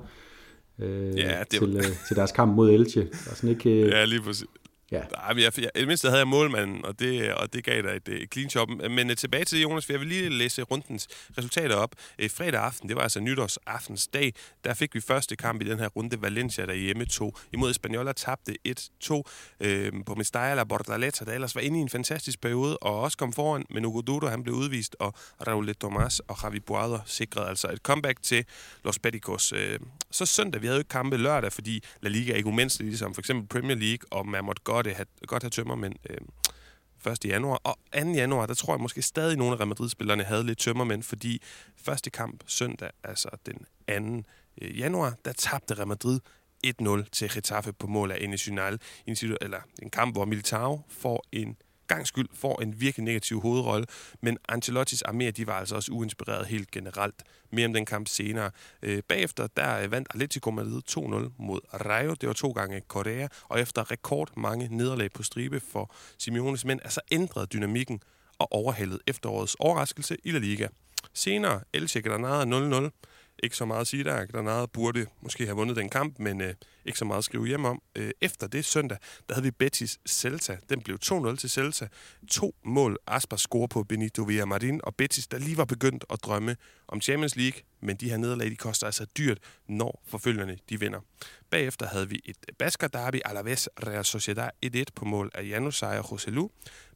øh, 0.79 1.17
ja, 1.17 1.39
det 1.39 1.59
til, 1.59 1.77
øh, 1.77 1.83
til 2.07 2.15
deres 2.15 2.31
kamp 2.31 2.55
mod 2.55 2.71
Elche. 2.71 3.07
Og 3.31 3.37
sådan 3.37 3.49
ikke, 3.49 3.69
øh... 3.69 3.87
Ja, 3.89 4.05
lige 4.05 4.21
præcis. 4.21 4.47
Ja. 4.95 5.03
Nej, 5.11 5.33
men 5.33 5.43
jeg, 5.43 5.59
jeg, 5.59 5.69
I 5.75 5.79
det 5.79 5.87
mindste 5.87 6.07
havde 6.07 6.19
jeg 6.19 6.27
målmanden, 6.27 6.85
og 6.85 6.99
det, 6.99 7.33
og 7.33 7.53
det 7.53 7.63
gav 7.63 7.81
dig 7.81 7.89
et, 7.89 8.07
et 8.07 8.33
clean 8.33 8.49
shop. 8.49 8.69
Men 8.69 9.09
uh, 9.09 9.15
tilbage 9.15 9.45
til 9.45 9.61
Jonas, 9.61 9.85
for 9.85 9.93
jeg 9.93 9.99
vil 9.99 10.07
lige 10.07 10.29
læse 10.29 10.61
rundens 10.61 11.07
resultater 11.37 11.75
op. 11.75 11.95
Uh, 12.23 12.29
fredag 12.29 12.61
aften, 12.61 12.89
det 12.89 12.95
var 12.95 13.01
altså 13.01 13.19
nytårsaftens 13.19 14.07
dag, 14.07 14.33
der 14.63 14.73
fik 14.73 14.95
vi 14.95 15.01
første 15.01 15.35
kamp 15.35 15.61
i 15.61 15.65
den 15.65 15.79
her 15.79 15.87
runde. 15.87 16.21
Valencia, 16.21 16.65
der 16.65 16.73
hjemme 16.73 17.05
tog 17.05 17.37
imod 17.53 17.71
Espanola, 17.71 18.13
tabte 18.13 18.55
1-2 18.67 19.11
uh, 19.11 19.21
øhm, 19.59 20.03
på 20.03 20.15
Mestalla 20.15 20.63
Bordaleta, 20.63 21.25
der 21.25 21.31
ellers 21.33 21.55
var 21.55 21.61
inde 21.61 21.79
i 21.79 21.81
en 21.81 21.89
fantastisk 21.89 22.41
periode, 22.41 22.77
og 22.77 23.01
også 23.01 23.17
kom 23.17 23.33
foran, 23.33 23.65
men 23.69 23.83
Hugo 23.83 24.01
Dodo, 24.01 24.27
han 24.27 24.43
blev 24.43 24.55
udvist, 24.55 24.95
og 24.99 25.13
Raul 25.47 25.75
Tomas 25.75 26.19
og 26.19 26.37
Javi 26.43 26.59
Boader 26.59 26.99
sikrede 27.05 27.47
altså 27.47 27.67
et 27.67 27.79
comeback 27.79 28.21
til 28.21 28.45
Los 28.83 28.99
Beticos. 28.99 29.53
Uh, 29.53 29.59
øhm, 29.59 29.87
så 30.15 30.25
søndag, 30.25 30.61
vi 30.61 30.67
havde 30.67 30.77
jo 30.77 30.79
ikke 30.79 30.89
kampe 30.89 31.17
lørdag, 31.17 31.53
fordi 31.53 31.83
La 32.01 32.09
Liga 32.09 32.31
er 32.31 32.35
ikke 32.35 32.49
umenneskelig, 32.49 32.87
ligesom 32.87 33.13
for 33.13 33.21
eksempel 33.21 33.47
Premier 33.47 33.75
League, 33.75 34.07
og 34.11 34.27
man 34.27 34.45
måtte 34.45 34.61
godt 34.63 34.87
øh, 34.87 34.95
have, 34.95 35.05
godt 35.27 35.43
have 35.43 35.49
tømmermænd 35.49 35.95
øh, 36.09 37.11
1. 37.11 37.25
januar. 37.25 37.61
Og 37.63 37.77
2. 37.93 37.99
januar, 37.99 38.45
der 38.45 38.53
tror 38.53 38.73
jeg 38.73 38.81
måske 38.81 39.01
stadig, 39.01 39.37
nogle 39.37 39.53
af 39.53 39.59
Real 39.59 39.67
Madrid-spillerne 39.67 40.23
havde 40.23 40.43
lidt 40.43 40.59
tømmermænd, 40.59 41.03
fordi 41.03 41.41
første 41.77 42.09
kamp 42.09 42.43
søndag, 42.47 42.89
altså 43.03 43.29
den 43.45 44.23
2. 44.23 44.29
Øh, 44.61 44.79
januar, 44.79 45.15
der 45.25 45.33
tabte 45.33 45.73
Real 45.73 45.87
Madrid 45.87 46.19
1-0 46.67 47.09
til 47.11 47.33
Getafe 47.33 47.73
på 47.73 47.87
mål 47.87 48.11
af 48.11 48.17
Enes 48.21 48.49
Unal. 48.49 48.79
En, 49.05 49.17
eller 49.41 49.59
en 49.81 49.89
kamp, 49.89 50.15
hvor 50.15 50.25
Militao 50.25 50.81
får 50.89 51.25
en 51.31 51.57
gang 51.87 52.07
skyld 52.07 52.29
får 52.33 52.61
en 52.61 52.81
virkelig 52.81 53.03
negativ 53.03 53.41
hovedrolle, 53.41 53.85
men 54.21 54.37
Ancelottis 54.49 55.03
armé, 55.07 55.29
de 55.29 55.47
var 55.47 55.53
altså 55.53 55.75
også 55.75 55.91
uinspireret 55.91 56.47
helt 56.47 56.71
generelt. 56.71 57.23
Mere 57.51 57.65
om 57.65 57.73
den 57.73 57.85
kamp 57.85 58.07
senere. 58.07 58.51
Øh, 58.81 59.03
bagefter, 59.03 59.47
der 59.47 59.79
øh, 59.79 59.91
vandt 59.91 60.07
Atletico 60.11 60.51
Madrid 60.51 60.81
2-0 60.89 61.31
mod 61.39 61.59
Rayo. 61.73 62.13
Det 62.13 62.27
var 62.27 62.33
to 62.33 62.51
gange 62.51 62.81
Korea, 62.87 63.27
og 63.43 63.61
efter 63.61 63.91
rekord 63.91 64.37
mange 64.37 64.67
nederlag 64.71 65.11
på 65.11 65.23
stribe 65.23 65.59
for 65.59 65.91
Simeones 66.17 66.65
mænd, 66.65 66.79
altså 66.83 67.01
ændrede 67.11 67.47
dynamikken 67.47 68.01
og 68.39 68.51
overhældet 68.51 68.99
efterårets 69.07 69.55
overraskelse 69.59 70.17
i 70.23 70.31
La 70.31 70.39
Liga. 70.39 70.67
Senere, 71.13 71.61
Elche 71.73 72.01
Granada 72.01 72.43
0-0. 72.87 72.89
Ikke 73.43 73.55
så 73.55 73.65
meget 73.65 73.81
at 73.81 73.87
sige 73.87 74.03
der. 74.03 74.25
Granada 74.25 74.65
burde 74.65 75.05
måske 75.21 75.45
have 75.45 75.55
vundet 75.55 75.77
den 75.77 75.89
kamp, 75.89 76.19
men 76.19 76.41
øh, 76.41 76.53
ikke 76.85 76.99
så 76.99 77.05
meget 77.05 77.17
at 77.17 77.23
skrive 77.23 77.47
hjem 77.47 77.65
om. 77.65 77.81
Øh, 77.95 78.11
efter 78.21 78.47
det 78.47 78.65
søndag, 78.65 78.97
der 79.27 79.35
havde 79.35 79.43
vi 79.43 79.51
Betis 79.51 79.99
Celta. 80.07 80.57
Den 80.69 80.81
blev 80.81 80.97
2-0 81.05 81.35
til 81.35 81.49
Celta. 81.49 81.87
To 82.31 82.55
mål 82.63 82.97
Aspas 83.07 83.39
score 83.39 83.67
på 83.67 83.83
Benito 83.83 84.23
Villamarin, 84.23 84.81
og 84.83 84.95
Betis, 84.95 85.27
der 85.27 85.37
lige 85.37 85.57
var 85.57 85.65
begyndt 85.65 86.05
at 86.09 86.19
drømme 86.23 86.55
om 86.87 87.01
Champions 87.01 87.35
League, 87.35 87.61
men 87.81 87.95
de 87.95 88.09
her 88.09 88.17
nederlag, 88.17 88.51
de 88.51 88.55
koster 88.55 88.85
altså 88.85 89.05
dyrt, 89.17 89.37
når 89.67 90.03
forfølgerne 90.07 90.57
de 90.69 90.79
vinder. 90.79 90.99
Bagefter 91.49 91.87
havde 91.87 92.09
vi 92.09 92.21
et 92.25 92.37
Basker 92.59 92.87
Derby, 92.87 93.21
Alaves 93.25 93.69
Real 93.87 94.05
Sociedad 94.05 94.49
1-1 94.65 94.83
på 94.95 95.05
mål 95.05 95.31
af 95.33 95.47
Janusaj 95.49 95.97
og 95.97 96.11
Joselu. 96.11 96.49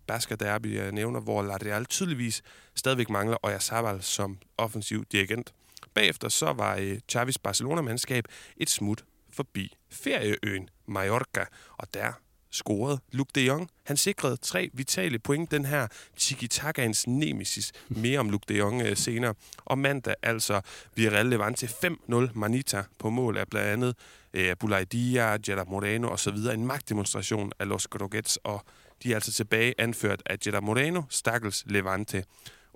Basker 0.08 0.36
Derby, 0.36 0.75
jeg 0.75 0.91
nævner, 0.91 1.19
hvor 1.19 1.41
La 1.41 1.58
Real 1.58 1.86
tydeligvis 1.86 2.41
stadigvæk 2.75 3.10
mangler 3.10 3.38
Oyarzabal 3.43 4.03
som 4.03 4.38
offensiv 4.58 5.05
dirigent. 5.05 5.53
Bagefter 5.93 6.29
så 6.29 6.53
var 6.53 6.75
øh, 6.75 7.00
Chavis 7.10 7.38
Barcelona-mandskab 7.38 8.25
et 8.58 8.69
smut 8.69 9.05
forbi 9.34 9.77
ferieøen 9.89 10.69
Mallorca, 10.88 11.46
og 11.77 11.93
der 11.93 12.12
scorede 12.51 13.00
Luke 13.12 13.31
de 13.36 13.41
Jong. 13.41 13.69
Han 13.84 13.98
sikrede 13.98 14.38
tre 14.38 14.69
vitale 14.74 15.19
point, 15.19 15.51
den 15.51 15.65
her 15.65 15.88
tiki-takaens 16.17 17.08
nemesis. 17.08 17.72
Mere 17.89 18.19
om 18.19 18.29
Luke 18.29 18.46
de 18.50 18.58
Jong 18.58 18.81
øh, 18.81 18.98
senere. 18.98 19.34
Og 19.58 19.77
mandag 19.77 20.15
altså 20.24 20.62
Villarreal 20.96 21.25
Levante 21.25 21.65
5-0 21.65 22.15
Manita 22.34 22.84
på 23.00 23.10
mål 23.10 23.38
af 23.38 23.48
blandt 23.48 23.67
andet 23.67 23.96
øh, 24.34 24.55
Bulay 24.60 24.86
Jella 24.93 25.63
Moreno 25.63 26.08
osv. 26.08 26.36
En 26.36 26.67
magtdemonstration 26.67 27.51
af 27.60 27.67
Los 27.67 27.84
Croquettes, 27.84 28.38
og 28.43 28.63
de 29.03 29.12
er 29.12 29.15
altså 29.15 29.31
tilbage 29.31 29.74
anført 29.77 30.24
af 30.25 30.38
Jella 30.46 30.60
Moreno, 30.60 31.01
Stakkels 31.10 31.63
Levante. 31.67 32.24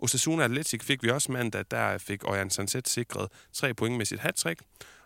Osasuna 0.03 0.43
Atletic 0.43 0.83
fik 0.83 1.03
vi 1.03 1.09
også 1.09 1.31
mandag, 1.31 1.65
der 1.71 1.97
fik 1.97 2.23
Ojan 2.29 2.49
Sanset 2.49 2.89
sikret 2.89 3.27
tre 3.53 3.73
point 3.73 3.97
med 3.97 4.05
sit 4.05 4.19
hat 4.19 4.45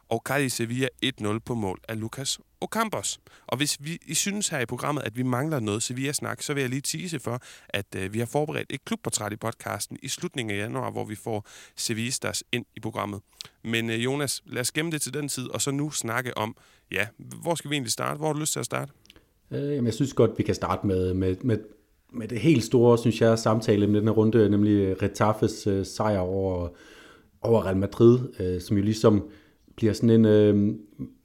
og 0.10 0.22
Cardi 0.26 0.50
Sevilla 0.50 0.88
1-0 1.06 1.40
på 1.46 1.54
mål 1.54 1.80
af 1.88 2.00
Lucas 2.00 2.40
Ocampos. 2.62 3.20
Og 3.48 3.58
hvis 3.58 3.78
vi, 3.80 3.98
I 4.06 4.14
synes 4.14 4.48
her 4.48 4.60
i 4.60 4.66
programmet, 4.66 5.04
at 5.04 5.18
vi 5.18 5.24
mangler 5.24 5.60
noget 5.60 5.84
Sevilla-snak, 5.84 6.42
så 6.42 6.54
vil 6.54 6.62
jeg 6.62 6.70
lige 6.70 6.82
tease 6.82 7.20
for, 7.20 7.40
at 7.70 7.86
øh, 7.96 8.14
vi 8.14 8.20
har 8.20 8.26
forberedt 8.26 8.68
et 8.70 8.86
klubportræt 8.86 9.34
i 9.34 9.36
podcasten 9.36 9.98
i 10.04 10.08
slutningen 10.08 10.58
af 10.58 10.64
januar, 10.64 10.92
hvor 10.92 11.06
vi 11.06 11.16
får 11.16 11.48
Sevillas 11.76 12.44
ind 12.52 12.66
i 12.76 12.80
programmet. 12.80 13.22
Men 13.64 13.90
øh, 13.90 14.04
Jonas, 14.04 14.44
lad 14.46 14.62
os 14.62 14.72
gemme 14.72 14.92
det 14.92 15.02
til 15.02 15.14
den 15.14 15.28
tid, 15.28 15.50
og 15.50 15.62
så 15.62 15.72
nu 15.72 15.92
snakke 15.92 16.38
om, 16.38 16.56
ja, 16.92 17.08
hvor 17.18 17.56
skal 17.56 17.70
vi 17.72 17.76
egentlig 17.76 17.92
starte? 17.92 18.18
Hvor 18.18 18.28
har 18.28 18.34
du 18.34 18.40
lyst 18.40 18.54
til 18.54 18.60
at 18.60 18.66
starte? 18.66 18.92
Øh, 19.52 19.62
jamen, 19.62 19.86
jeg 19.86 19.94
synes 19.94 20.14
godt, 20.14 20.32
vi 20.38 20.44
kan 20.44 20.56
starte 20.56 20.88
med, 20.88 21.14
med, 21.14 21.36
med 21.42 21.58
med 22.14 22.28
det 22.28 22.40
helt 22.40 22.64
store, 22.64 22.98
synes 22.98 23.22
jeg, 23.22 23.40
samtale 23.40 23.88
med 23.88 24.00
den 24.00 24.08
her 24.08 24.16
runde, 24.16 24.50
nemlig 24.50 25.02
Retafes 25.02 25.68
øh, 25.68 25.86
sejr 25.86 26.20
over, 26.20 26.68
over 27.42 27.66
Real 27.66 27.78
Madrid, 27.78 28.20
øh, 28.40 28.62
som 28.62 28.78
jo 28.78 28.84
ligesom 28.84 29.24
bliver 29.76 29.94
sådan 29.94 30.10
en 30.10 30.26
øh, 30.26 30.76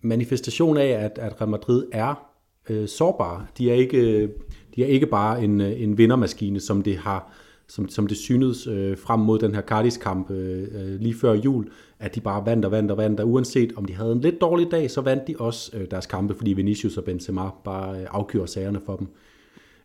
manifestation 0.00 0.76
af, 0.76 0.88
at, 0.88 1.18
at 1.18 1.40
Real 1.40 1.50
Madrid 1.50 1.86
er 1.92 2.28
øh, 2.70 2.88
sårbare. 2.88 3.46
De 3.58 3.70
er 3.70 3.74
ikke, 3.74 4.28
de 4.76 4.82
er 4.82 4.86
ikke 4.86 5.06
bare 5.06 5.44
en, 5.44 5.60
øh, 5.60 5.82
en 5.82 5.98
vindermaskine, 5.98 6.60
som 6.60 6.82
det 6.82 6.96
har 6.96 7.32
som, 7.68 7.88
som 7.88 8.06
det 8.06 8.16
synes 8.16 8.66
øh, 8.66 8.98
frem 8.98 9.20
mod 9.20 9.38
den 9.38 9.54
her 9.54 9.62
Cardis-kamp 9.62 10.30
øh, 10.30 10.62
øh, 10.62 11.00
lige 11.00 11.14
før 11.14 11.32
jul, 11.32 11.68
at 11.98 12.14
de 12.14 12.20
bare 12.20 12.46
vandt 12.46 12.64
og 12.64 12.70
vandt 12.70 12.90
og 12.90 12.96
vandt, 12.96 13.20
og 13.20 13.28
uanset 13.28 13.72
om 13.76 13.84
de 13.84 13.94
havde 13.94 14.12
en 14.12 14.20
lidt 14.20 14.40
dårlig 14.40 14.70
dag, 14.70 14.90
så 14.90 15.00
vandt 15.00 15.26
de 15.26 15.34
også 15.38 15.76
øh, 15.76 15.90
deres 15.90 16.06
kampe, 16.06 16.34
fordi 16.34 16.52
Vinicius 16.52 16.96
og 16.96 17.04
Benzema 17.04 17.42
bare 17.64 18.00
øh, 18.00 18.06
afgjorde 18.10 18.52
sagerne 18.52 18.80
for 18.86 18.96
dem. 18.96 19.06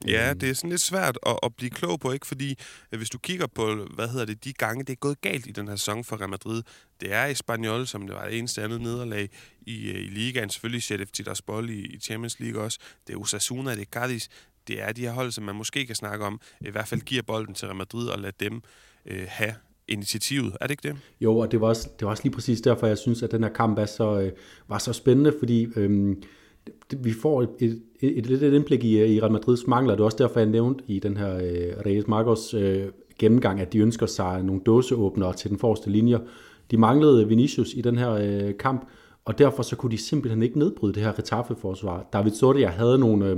Ja, 0.08 0.34
det 0.34 0.50
er 0.50 0.54
sådan 0.54 0.70
lidt 0.70 0.82
svært 0.82 1.20
at, 1.26 1.40
at 1.44 1.56
blive 1.56 1.70
klog 1.70 2.00
på, 2.00 2.12
ikke? 2.12 2.28
Fordi 2.28 2.60
øh, 2.92 2.98
hvis 2.98 3.10
du 3.10 3.18
kigger 3.18 3.48
på, 3.48 3.76
hvad 3.96 4.08
hedder 4.08 4.26
det, 4.26 4.44
de 4.44 4.54
gange, 4.54 4.84
det 4.84 4.94
er 4.94 4.98
gået 4.98 5.22
galt 5.22 5.48
i 5.48 5.52
den 5.52 5.68
her 5.68 5.76
sæson 5.76 6.04
for 6.04 6.18
Real 6.18 6.30
Madrid, 6.30 6.64
det 7.02 7.14
er 7.14 7.26
Espanyol, 7.26 7.88
som 7.88 8.08
det 8.08 8.16
var 8.16 8.26
det 8.26 8.38
eneste 8.38 8.64
andet 8.64 8.82
nederlag 8.82 9.30
i, 9.62 9.90
øh, 9.90 10.00
i 10.00 10.08
ligaen. 10.08 10.50
Selvfølgelig 10.50 10.84
Sheriff 10.84 11.12
Tiraspol 11.12 11.70
i, 11.70 11.80
i 11.80 12.00
Champions 12.00 12.40
League 12.40 12.62
også. 12.62 12.80
Det 13.08 13.14
er 13.14 13.18
Osasuna, 13.18 13.72
det 13.72 13.82
er 13.82 13.86
Cadiz. 13.86 14.28
Det 14.68 14.82
er 14.82 14.92
de 14.92 15.02
her 15.02 15.12
hold, 15.12 15.32
som 15.32 15.44
man 15.44 15.56
måske 15.56 15.86
kan 15.86 15.96
snakke 15.96 16.26
om. 16.26 16.42
I 16.62 16.70
hvert 16.70 16.88
fald 16.88 17.02
giver 17.02 17.22
bolden 17.22 17.54
til 17.54 17.68
Real 17.68 17.78
Madrid 17.78 18.08
og 18.08 18.20
lade 18.20 18.34
dem 18.40 18.62
øh, 19.06 19.26
have 19.28 19.54
initiativet. 19.88 20.58
Er 20.62 20.68
det 20.68 20.72
ikke 20.72 20.88
det? 20.88 20.98
Jo, 21.22 21.38
og 21.38 21.52
det 21.52 21.62
var, 21.62 21.68
også, 21.68 21.90
det 22.00 22.06
var 22.06 22.12
også 22.12 22.24
lige 22.24 22.34
præcis 22.34 22.62
derfor, 22.62 22.88
jeg 22.88 22.98
synes, 22.98 23.24
at 23.24 23.32
den 23.32 23.44
her 23.44 23.54
kamp 23.54 23.80
er 23.80 23.86
så, 23.86 24.20
øh, 24.20 24.32
var 24.68 24.78
så 24.78 24.94
spændende, 24.94 25.34
fordi... 25.40 25.68
Øh, 25.76 26.16
vi 26.98 27.14
får 27.14 27.42
et, 27.42 27.50
et, 27.60 27.82
et, 28.00 28.18
et 28.18 28.26
lidt 28.26 28.44
et 28.44 28.54
indblik 28.54 28.84
i, 28.84 29.16
i 29.16 29.22
Real 29.22 29.32
Madrids 29.32 29.68
mangler. 29.68 29.96
Det 29.96 30.02
er 30.02 30.06
også 30.06 30.18
derfor, 30.18 30.40
jeg 30.40 30.50
nævnte 30.50 30.84
i 30.88 31.00
den 31.00 31.18
her 31.18 31.36
øh, 31.36 31.86
Reyes 31.86 32.08
Marcos 32.08 32.54
øh, 32.54 32.84
gennemgang, 33.20 33.60
at 33.62 33.74
de 33.74 33.80
ønsker 33.80 34.06
sig 34.06 34.44
nogle 34.44 34.62
dåseåbnere 34.66 35.34
til 35.34 35.50
den 35.50 35.60
forreste 35.60 35.90
linje. 35.90 36.20
De 36.72 36.78
manglede 36.78 37.28
Vinicius 37.28 37.74
i 37.74 37.82
den 37.82 37.98
her 37.98 38.12
øh, 38.12 38.58
kamp, 38.60 38.88
og 39.26 39.38
derfor 39.38 39.64
så 39.64 39.76
kunne 39.76 39.92
de 39.92 39.98
simpelthen 39.98 40.44
ikke 40.44 40.60
nedbryde 40.60 40.94
det 40.94 41.04
her 41.04 41.20
Retaffe-forsvar. 41.20 42.10
David 42.14 42.32
Soria 42.32 42.68
havde 42.68 42.98
nogle, 42.98 43.30
øh, 43.30 43.38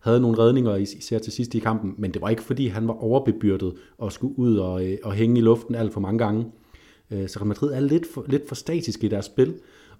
havde 0.00 0.20
nogle 0.20 0.38
redninger, 0.38 0.76
især 0.76 1.18
til 1.18 1.32
sidst 1.32 1.54
i 1.54 1.58
kampen, 1.58 1.94
men 1.98 2.14
det 2.14 2.22
var 2.22 2.28
ikke 2.28 2.42
fordi, 2.42 2.66
han 2.66 2.88
var 2.88 2.94
overbebyrdet 2.94 3.74
og 3.98 4.12
skulle 4.12 4.38
ud 4.38 4.56
og, 4.56 4.86
øh, 4.86 4.98
og 5.04 5.12
hænge 5.12 5.38
i 5.38 5.42
luften 5.42 5.74
alt 5.74 5.92
for 5.92 6.00
mange 6.00 6.18
gange. 6.18 6.46
Øh, 7.10 7.28
så 7.28 7.38
Real 7.38 7.46
Madrid 7.46 7.72
er 7.72 7.80
lidt 7.80 8.06
for, 8.14 8.24
lidt 8.28 8.48
for 8.48 8.54
statisk 8.54 9.04
i 9.04 9.08
deres 9.08 9.24
spil, 9.24 9.54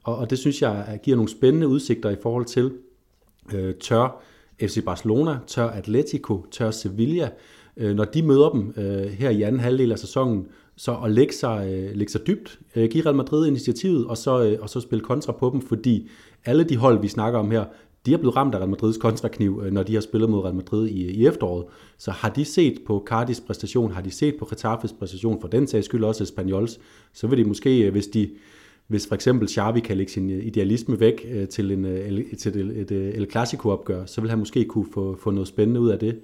og, 0.09 0.17
og 0.17 0.31
det 0.31 0.39
synes 0.39 0.63
jeg 0.63 1.01
giver 1.03 1.17
nogle 1.17 1.31
spændende 1.31 1.69
udsigter 1.69 2.11
i 2.11 2.17
forhold 2.23 2.45
til, 2.45 2.73
øh, 3.55 3.75
tør 3.75 4.23
FC 4.61 4.85
Barcelona, 4.85 5.39
tør 5.47 5.67
Atletico, 5.67 6.47
tør 6.51 6.71
Sevilla, 6.71 7.31
øh, 7.77 7.97
når 7.97 8.05
de 8.05 8.23
møder 8.23 8.51
dem 8.51 8.75
øh, 8.77 9.07
her 9.07 9.31
i 9.31 9.43
anden 9.43 9.61
halvdel 9.61 9.93
af 9.93 9.99
sæsonen, 9.99 10.47
så 10.77 10.97
at 11.05 11.11
lægge 11.11 11.35
sig, 11.35 11.69
øh, 11.73 11.97
lægge 11.97 12.13
sig 12.13 12.27
dybt, 12.27 12.59
øh, 12.77 12.91
give 12.91 13.05
Real 13.05 13.17
Madrid 13.17 13.47
initiativet, 13.47 14.07
og 14.07 14.17
så, 14.17 14.43
øh, 14.43 14.59
og 14.61 14.71
så 14.71 14.81
spille 14.81 15.05
kontra 15.05 15.33
på 15.33 15.51
dem, 15.53 15.61
fordi 15.61 16.09
alle 16.45 16.65
de 16.65 16.77
hold, 16.77 17.01
vi 17.01 17.09
snakker 17.09 17.39
om 17.39 17.51
her, 17.51 17.65
de 18.07 18.15
er 18.15 18.19
blevet 18.19 18.37
ramt 18.37 18.55
af 18.55 18.59
Real 18.59 18.69
Madrids 18.69 18.97
kontrakniv, 18.97 19.63
øh, 19.65 19.73
når 19.73 19.83
de 19.83 19.95
har 19.95 20.01
spillet 20.01 20.31
mod 20.31 20.45
Real 20.45 20.55
Madrid 20.55 20.89
i, 20.89 21.11
i 21.11 21.27
efteråret. 21.27 21.65
Så 21.99 22.11
har 22.11 22.29
de 22.29 22.45
set 22.45 22.79
på 22.87 23.05
Cardis 23.07 23.41
præstation, 23.41 23.93
har 23.93 24.03
de 24.03 24.11
set 24.11 24.35
på 24.39 24.45
Getafes 24.51 24.93
præstation, 24.93 25.41
for 25.41 25.49
den 25.49 25.67
sags 25.67 25.87
skyld 25.87 26.05
også 26.05 26.23
Espanyols, 26.23 26.79
så 27.13 27.27
vil 27.27 27.39
de 27.39 27.45
måske, 27.45 27.87
øh, 27.87 27.93
hvis 27.93 28.07
de, 28.07 28.31
hvis 28.89 29.07
for 29.07 29.15
eksempel 29.15 29.49
Xavi 29.49 29.81
kan 29.81 29.97
lægge 29.97 30.13
sin 30.13 30.31
øh, 30.31 30.47
idealisme 30.47 31.01
væk 31.01 31.27
øh, 31.31 31.49
til, 31.49 31.73
en, 31.73 31.85
øh, 31.85 32.37
til 32.39 32.57
et, 32.57 32.77
et, 32.81 32.91
et 32.91 33.17
El 33.17 33.31
Clasico-opgør, 33.31 34.07
så 34.07 34.21
vil 34.21 34.31
han 34.31 34.39
måske 34.39 34.65
kunne 34.65 34.87
få, 34.95 35.17
få 35.17 35.31
noget 35.31 35.49
spændende 35.49 35.81
ud 35.81 35.89
af 35.89 35.99
det. 35.99 36.21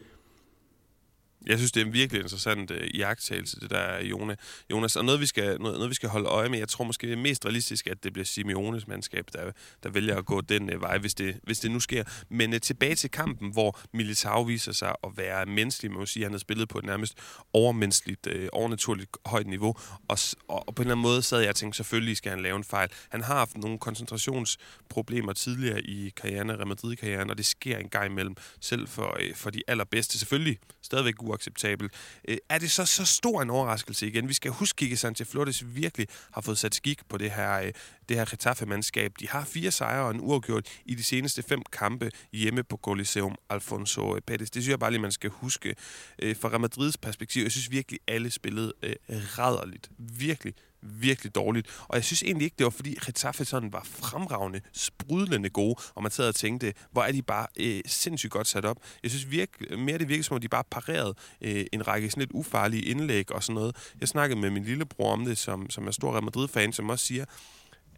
Jeg 1.46 1.58
synes, 1.58 1.72
det 1.72 1.80
er 1.80 1.84
en 1.84 1.92
virkelig 1.92 2.22
interessant 2.22 2.70
øh, 2.70 2.90
iagttagelse, 2.94 3.60
det 3.60 3.70
der, 3.70 4.04
Jone. 4.04 4.36
Jonas. 4.70 4.96
Og 4.96 5.04
noget 5.04 5.20
vi, 5.20 5.26
skal, 5.26 5.60
noget, 5.60 5.76
noget, 5.76 5.90
vi 5.90 5.94
skal 5.94 6.08
holde 6.08 6.28
øje 6.28 6.48
med. 6.48 6.58
Jeg 6.58 6.68
tror 6.68 6.84
måske, 6.84 7.06
det 7.06 7.12
er 7.12 7.16
mest 7.16 7.44
realistisk, 7.44 7.86
at 7.86 8.04
det 8.04 8.12
bliver 8.12 8.26
Simeones 8.26 8.86
mandskab, 8.86 9.26
der, 9.32 9.52
der 9.82 9.88
vælger 9.88 10.16
at 10.16 10.26
gå 10.26 10.40
den 10.40 10.70
øh, 10.70 10.80
vej, 10.80 10.98
hvis 10.98 11.14
det, 11.14 11.40
hvis 11.42 11.60
det 11.60 11.70
nu 11.70 11.80
sker. 11.80 12.04
Men 12.28 12.54
øh, 12.54 12.60
tilbage 12.60 12.94
til 12.94 13.10
kampen, 13.10 13.52
hvor 13.52 13.80
Militao 13.92 14.42
viser 14.42 14.72
sig 14.72 14.94
at 15.04 15.10
være 15.16 15.46
menneskelig. 15.46 15.90
Man 15.90 16.00
må 16.00 16.06
sige, 16.06 16.24
at 16.24 16.26
han 16.26 16.32
har 16.32 16.38
spillet 16.38 16.68
på 16.68 16.78
et 16.78 16.84
nærmest 16.84 17.18
overmenneskeligt, 17.52 18.26
øh, 18.26 18.48
overnaturligt 18.52 19.10
højt 19.26 19.46
niveau. 19.46 19.74
Og, 20.08 20.18
og, 20.48 20.68
og 20.68 20.74
på 20.74 20.82
en 20.82 20.86
eller 20.86 20.94
anden 20.94 21.02
måde 21.02 21.22
sad 21.22 21.40
jeg 21.40 21.48
og 21.48 21.56
tænkte, 21.56 21.76
selvfølgelig 21.76 22.16
skal 22.16 22.30
han 22.30 22.42
lave 22.42 22.56
en 22.56 22.64
fejl. 22.64 22.88
Han 23.08 23.22
har 23.22 23.34
haft 23.34 23.56
nogle 23.56 23.78
koncentrationsproblemer 23.78 25.32
tidligere 25.32 25.82
i 25.82 26.12
karrieren, 26.16 26.52
Real 26.52 26.66
Madrid-karrieren, 26.66 27.30
og 27.30 27.38
det 27.38 27.46
sker 27.46 27.78
en 27.78 27.88
gang 27.88 28.06
imellem, 28.06 28.36
selv 28.60 28.88
for, 28.88 29.16
øh, 29.20 29.34
for 29.34 29.50
de 29.50 29.62
allerbedste. 29.68 30.18
Selvfølgelig 30.18 30.58
stadigvæk 30.82 31.14
uacceptabel. 31.34 31.90
Øh, 32.28 32.36
er 32.48 32.58
det 32.58 32.70
så 32.70 32.86
så 32.86 33.04
stor 33.04 33.42
en 33.42 33.50
overraskelse 33.50 34.06
igen? 34.06 34.28
Vi 34.28 34.34
skal 34.34 34.50
huske, 34.50 34.76
Kike 34.76 34.96
Sanchez 34.96 35.28
Flores 35.28 35.64
virkelig 35.66 36.06
har 36.32 36.40
fået 36.40 36.58
sat 36.58 36.74
skik 36.74 37.00
på 37.08 37.18
det 37.18 37.30
her, 37.30 37.60
øh, 37.60 37.72
det 38.08 38.16
her 38.16 38.24
Getafe-mandskab. 38.24 39.12
De 39.20 39.28
har 39.28 39.44
fire 39.44 39.70
sejre 39.70 40.04
og 40.04 40.10
en 40.10 40.20
uafgjort 40.20 40.68
i 40.84 40.94
de 40.94 41.02
seneste 41.02 41.42
fem 41.42 41.62
kampe 41.72 42.10
hjemme 42.32 42.62
på 42.62 42.76
Coliseum 42.76 43.34
Alfonso 43.50 44.16
øh, 44.16 44.22
Pérez. 44.30 44.36
Det 44.36 44.48
synes 44.52 44.68
jeg 44.68 44.78
bare 44.78 44.90
lige, 44.90 45.00
man 45.00 45.12
skal 45.12 45.30
huske. 45.30 45.74
Øh, 46.18 46.36
fra 46.36 46.48
Real 46.48 46.60
Madrids 46.60 46.96
perspektiv, 46.96 47.42
jeg 47.42 47.52
synes 47.52 47.70
virkelig, 47.70 48.00
alle 48.08 48.30
spillede 48.30 48.72
øh, 48.82 48.96
rædderligt. 49.08 49.90
Virkelig, 49.98 50.54
virkelig 50.84 51.34
dårligt. 51.34 51.66
Og 51.88 51.96
jeg 51.96 52.04
synes 52.04 52.22
egentlig 52.22 52.44
ikke, 52.44 52.54
det 52.58 52.64
var 52.64 52.70
fordi 52.70 52.98
Getafe 53.06 53.44
sådan 53.44 53.72
var 53.72 53.82
fremragende, 53.84 54.60
sprudlende 54.72 55.50
gode, 55.50 55.76
og 55.94 56.02
man 56.02 56.12
sad 56.12 56.28
og 56.28 56.34
tænkte, 56.34 56.74
hvor 56.90 57.02
er 57.02 57.12
de 57.12 57.22
bare 57.22 57.46
øh, 57.56 57.80
sindssygt 57.86 58.32
godt 58.32 58.46
sat 58.46 58.64
op. 58.64 58.76
Jeg 59.02 59.10
synes 59.10 59.30
virke, 59.30 59.76
mere 59.76 59.98
det 59.98 60.08
virkede 60.08 60.22
som 60.22 60.34
om, 60.34 60.40
de 60.40 60.48
bare 60.48 60.64
parerede 60.70 61.14
øh, 61.40 61.66
en 61.72 61.86
række 61.86 62.10
sådan 62.10 62.20
lidt 62.20 62.32
ufarlige 62.32 62.82
indlæg 62.82 63.32
og 63.32 63.42
sådan 63.42 63.54
noget. 63.54 63.76
Jeg 64.00 64.08
snakkede 64.08 64.40
med 64.40 64.50
min 64.50 64.64
lillebror 64.64 65.12
om 65.12 65.24
det, 65.24 65.38
som, 65.38 65.70
som 65.70 65.86
er 65.86 65.90
stor 65.90 66.12
Real 66.12 66.24
Madrid-fan, 66.24 66.72
som 66.72 66.90
også 66.90 67.06
siger, 67.06 67.24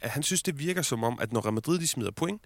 at 0.00 0.10
han 0.10 0.22
synes, 0.22 0.42
det 0.42 0.58
virker 0.58 0.82
som 0.82 1.04
om, 1.04 1.18
at 1.20 1.32
når 1.32 1.40
Real 1.44 1.54
Madrid 1.54 1.78
de 1.78 1.86
smider 1.86 2.10
point, 2.10 2.42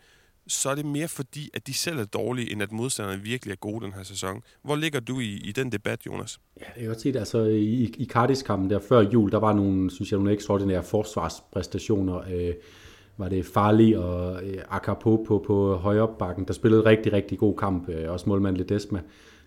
så 0.46 0.70
er 0.70 0.74
det 0.74 0.84
mere 0.86 1.08
fordi, 1.08 1.50
at 1.54 1.66
de 1.66 1.74
selv 1.74 1.98
er 1.98 2.04
dårlige, 2.04 2.52
end 2.52 2.62
at 2.62 2.72
modstanderne 2.72 3.22
virkelig 3.22 3.52
er 3.52 3.56
gode 3.56 3.84
den 3.84 3.92
her 3.92 4.02
sæson. 4.02 4.42
Hvor 4.62 4.76
ligger 4.76 5.00
du 5.00 5.20
i, 5.20 5.40
i 5.44 5.52
den 5.52 5.72
debat, 5.72 6.06
Jonas? 6.06 6.40
Ja, 6.60 6.64
jeg 6.66 6.74
kan 6.76 6.86
godt 6.86 7.00
se 7.00 7.12
det. 7.12 7.18
Altså, 7.18 7.44
i, 7.44 7.94
i 7.98 8.06
Cardis-kampen 8.06 8.70
der 8.70 8.78
før 8.88 9.00
jul, 9.00 9.30
der 9.30 9.38
var 9.38 9.52
nogle, 9.52 9.90
synes 9.90 10.10
jeg, 10.12 10.18
nogle 10.18 10.32
ekstraordinære 10.32 10.82
forsvarspræstationer. 10.82 12.20
Øh, 12.32 12.54
var 13.20 13.28
det 13.28 13.46
Farli 13.46 13.92
og 13.92 14.44
øh, 14.44 14.58
Akapo 14.68 15.16
på, 15.16 15.44
på 15.46 15.76
højrebakken, 15.76 16.44
der 16.44 16.52
spillede 16.52 16.84
rigtig, 16.84 17.12
rigtig 17.12 17.38
god 17.38 17.56
kamp. 17.56 17.88
Øh, 17.88 18.10
også 18.10 18.28
målmand 18.28 18.56
Ledesma. 18.56 19.00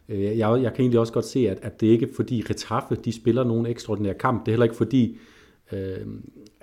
Øh, 0.10 0.22
jeg, 0.22 0.62
jeg 0.62 0.74
kan 0.74 0.82
egentlig 0.82 1.00
også 1.00 1.14
godt 1.14 1.26
se, 1.26 1.50
at, 1.50 1.60
at 1.62 1.82
det 1.82 1.88
ikke 1.88 2.06
er 2.10 2.14
fordi 2.16 2.44
Retaffe, 2.50 2.96
de 2.96 3.12
spiller 3.12 3.44
nogen 3.44 3.66
ekstraordinære 3.66 4.14
kamp. 4.14 4.46
Det 4.46 4.48
er 4.48 4.54
heller 4.54 4.64
ikke 4.64 4.76
fordi, 4.76 5.18
øh, 5.72 5.98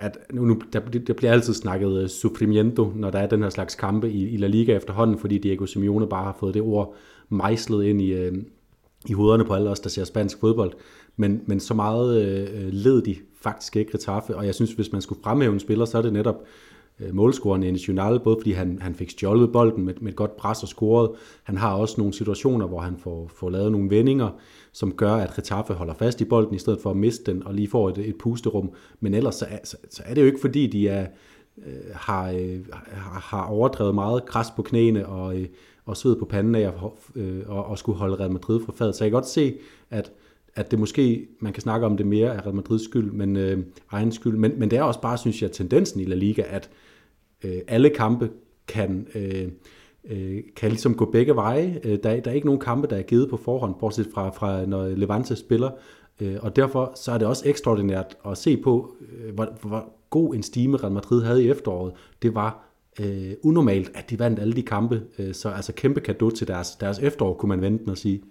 at 0.01 0.17
nu, 0.33 0.45
nu 0.45 0.61
der, 0.73 0.79
der 0.79 1.13
bliver 1.13 1.31
altid 1.31 1.53
snakket 1.53 2.03
uh, 2.03 2.09
sufrimiento, 2.09 2.91
når 2.95 3.09
der 3.09 3.19
er 3.19 3.27
den 3.27 3.41
her 3.43 3.49
slags 3.49 3.75
kampe 3.75 4.11
i, 4.11 4.29
i 4.29 4.37
La 4.37 4.47
Liga 4.47 4.75
efterhånden, 4.75 5.17
fordi 5.17 5.37
Diego 5.37 5.65
Simeone 5.65 6.07
bare 6.07 6.23
har 6.23 6.37
fået 6.39 6.53
det 6.53 6.61
ord 6.61 6.95
mejslet 7.29 7.83
ind 7.83 8.01
i, 8.01 8.27
uh, 8.27 8.35
i 9.09 9.13
hovederne 9.13 9.45
på 9.45 9.53
alle 9.53 9.69
os, 9.69 9.79
der 9.79 9.89
ser 9.89 10.03
spansk 10.03 10.39
fodbold. 10.39 10.73
Men, 11.17 11.41
men 11.45 11.59
så 11.59 11.73
meget 11.73 12.17
uh, 12.17 12.73
led 12.73 13.01
de 13.01 13.15
faktisk 13.41 13.75
ikke 13.75 13.93
Retaffe, 13.93 14.35
og 14.35 14.45
jeg 14.45 14.55
synes, 14.55 14.73
hvis 14.73 14.91
man 14.91 15.01
skulle 15.01 15.21
fremhæve 15.23 15.53
en 15.53 15.59
spiller, 15.59 15.85
så 15.85 15.97
er 15.97 16.01
det 16.01 16.13
netop 16.13 16.43
uh, 16.99 17.15
målscoren 17.15 17.63
i 17.63 17.93
både 18.23 18.37
fordi 18.39 18.51
han, 18.51 18.77
han 18.81 18.95
fik 18.95 19.09
stjålet 19.09 19.51
bolden 19.51 19.85
med, 19.85 19.93
med 20.01 20.11
et 20.11 20.15
godt 20.15 20.37
pres 20.37 20.63
og 20.63 20.67
scoret. 20.67 21.09
Han 21.43 21.57
har 21.57 21.73
også 21.73 21.95
nogle 21.97 22.13
situationer, 22.13 22.67
hvor 22.67 22.79
han 22.79 22.97
får, 22.97 23.31
får 23.35 23.49
lavet 23.49 23.71
nogle 23.71 23.89
vendinger, 23.89 24.29
som 24.73 24.91
gør, 24.91 25.13
at 25.13 25.33
Getafe 25.35 25.73
holder 25.73 25.93
fast 25.93 26.21
i 26.21 26.25
bolden, 26.25 26.55
i 26.55 26.59
stedet 26.59 26.79
for 26.81 26.89
at 26.91 26.97
miste 26.97 27.31
den, 27.31 27.43
og 27.43 27.53
lige 27.53 27.67
får 27.67 27.89
et, 27.89 27.97
et 27.97 28.15
pusterum. 28.17 28.71
Men 28.99 29.13
ellers 29.13 29.35
så 29.35 29.45
er, 29.49 29.57
så, 29.63 29.77
så 29.89 30.03
er 30.05 30.13
det 30.13 30.21
jo 30.21 30.25
ikke, 30.25 30.41
fordi 30.41 30.67
de 30.67 30.87
er, 30.87 31.07
øh, 31.57 31.73
har, 31.93 32.31
øh, 32.31 32.59
har 33.21 33.45
overdrevet 33.45 33.95
meget 33.95 34.25
kras 34.25 34.51
på 34.55 34.61
knæene 34.61 35.07
og, 35.07 35.37
øh, 35.37 35.47
og 35.85 35.97
sved 35.97 36.15
på 36.15 36.25
panden 36.25 36.55
af 36.55 36.61
at 36.61 36.73
øh, 37.15 37.41
og, 37.47 37.65
og 37.65 37.77
skulle 37.77 37.97
holde 37.97 38.15
Real 38.15 38.31
Madrid 38.31 38.59
fra 38.65 38.73
fadet. 38.75 38.95
Så 38.95 39.03
jeg 39.03 39.11
kan 39.11 39.15
godt 39.15 39.27
se, 39.27 39.53
at 39.89 40.11
at 40.55 40.71
det 40.71 40.79
måske, 40.79 41.27
man 41.39 41.53
kan 41.53 41.61
snakke 41.61 41.85
om 41.85 41.97
det 41.97 42.07
mere 42.07 42.35
af 42.35 42.45
Real 42.45 42.55
Madrids 42.55 42.83
skyld, 42.83 43.11
men 43.11 43.35
øh, 43.35 43.63
egen 43.91 44.11
skyld, 44.11 44.37
men, 44.37 44.59
men 44.59 44.71
det 44.71 44.79
er 44.79 44.83
også 44.83 45.01
bare, 45.01 45.17
synes 45.17 45.41
jeg, 45.41 45.51
tendensen 45.51 46.01
i 46.01 46.05
La 46.05 46.15
Liga, 46.15 46.43
at 46.47 46.69
øh, 47.43 47.57
alle 47.67 47.89
kampe 47.89 48.29
kan, 48.67 49.07
øh, 49.15 49.47
øh, 50.09 50.43
kan 50.55 50.69
ligesom 50.69 50.95
gå 50.95 51.05
begge 51.05 51.35
veje. 51.35 51.79
Øh, 51.83 51.99
der, 52.03 52.19
der 52.19 52.31
er 52.31 52.35
ikke 52.35 52.47
nogen 52.47 52.61
kampe, 52.61 52.87
der 52.87 52.97
er 52.97 53.01
givet 53.01 53.29
på 53.29 53.37
forhånd, 53.37 53.75
bortset 53.79 54.07
fra, 54.13 54.29
fra 54.29 54.65
når 54.65 54.87
Levante 54.87 55.35
spiller. 55.35 55.71
Øh, 56.19 56.37
og 56.41 56.55
derfor 56.55 56.91
så 56.95 57.11
er 57.11 57.17
det 57.17 57.27
også 57.27 57.49
ekstraordinært 57.49 58.15
at 58.25 58.37
se 58.37 58.57
på, 58.57 58.95
øh, 59.01 59.33
hvor, 59.33 59.47
hvor 59.61 59.93
god 60.09 60.35
en 60.35 60.43
stime 60.43 60.77
Real 60.77 60.91
Madrid 60.91 61.23
havde 61.23 61.43
i 61.43 61.49
efteråret. 61.49 61.93
Det 62.21 62.35
var 62.35 62.65
øh, 62.99 63.33
unormalt, 63.43 63.91
at 63.93 64.09
de 64.09 64.19
vandt 64.19 64.39
alle 64.39 64.53
de 64.53 64.63
kampe. 64.63 65.03
Øh, 65.19 65.33
så 65.33 65.49
altså 65.49 65.73
kæmpe 65.73 66.01
kado 66.01 66.29
til 66.29 66.47
deres, 66.47 66.71
deres 66.71 66.99
efterår, 66.99 67.33
kunne 67.33 67.49
man 67.49 67.61
vente 67.61 67.91
og 67.91 67.97
sige. 67.97 68.21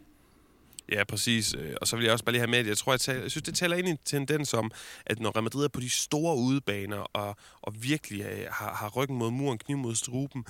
Ja, 0.92 1.04
præcis. 1.04 1.54
Øh, 1.54 1.74
og 1.80 1.88
så 1.88 1.96
vil 1.96 2.02
jeg 2.04 2.12
også 2.12 2.24
bare 2.24 2.32
lige 2.32 2.40
have 2.40 2.50
med, 2.50 2.58
at 2.58 2.66
jeg 2.66 2.76
tror, 2.76 2.92
jeg, 2.92 3.00
taler, 3.00 3.22
jeg 3.22 3.30
synes, 3.30 3.42
det 3.42 3.54
taler 3.54 3.76
ind 3.76 3.88
i 3.88 3.90
en 3.90 3.98
tendens 4.04 4.54
om, 4.54 4.70
at 5.06 5.20
når 5.20 5.30
Real 5.30 5.42
Madrid 5.42 5.64
er 5.64 5.68
på 5.68 5.80
de 5.80 5.90
store 5.90 6.36
udebaner, 6.36 6.96
og, 6.96 7.36
og 7.62 7.74
virkelig 7.82 8.20
øh, 8.20 8.46
har, 8.50 8.74
har 8.74 8.88
ryggen 8.96 9.18
mod 9.18 9.30
muren, 9.30 9.58
kniv 9.58 9.76
mod 9.76 9.94
struben, 9.94 10.44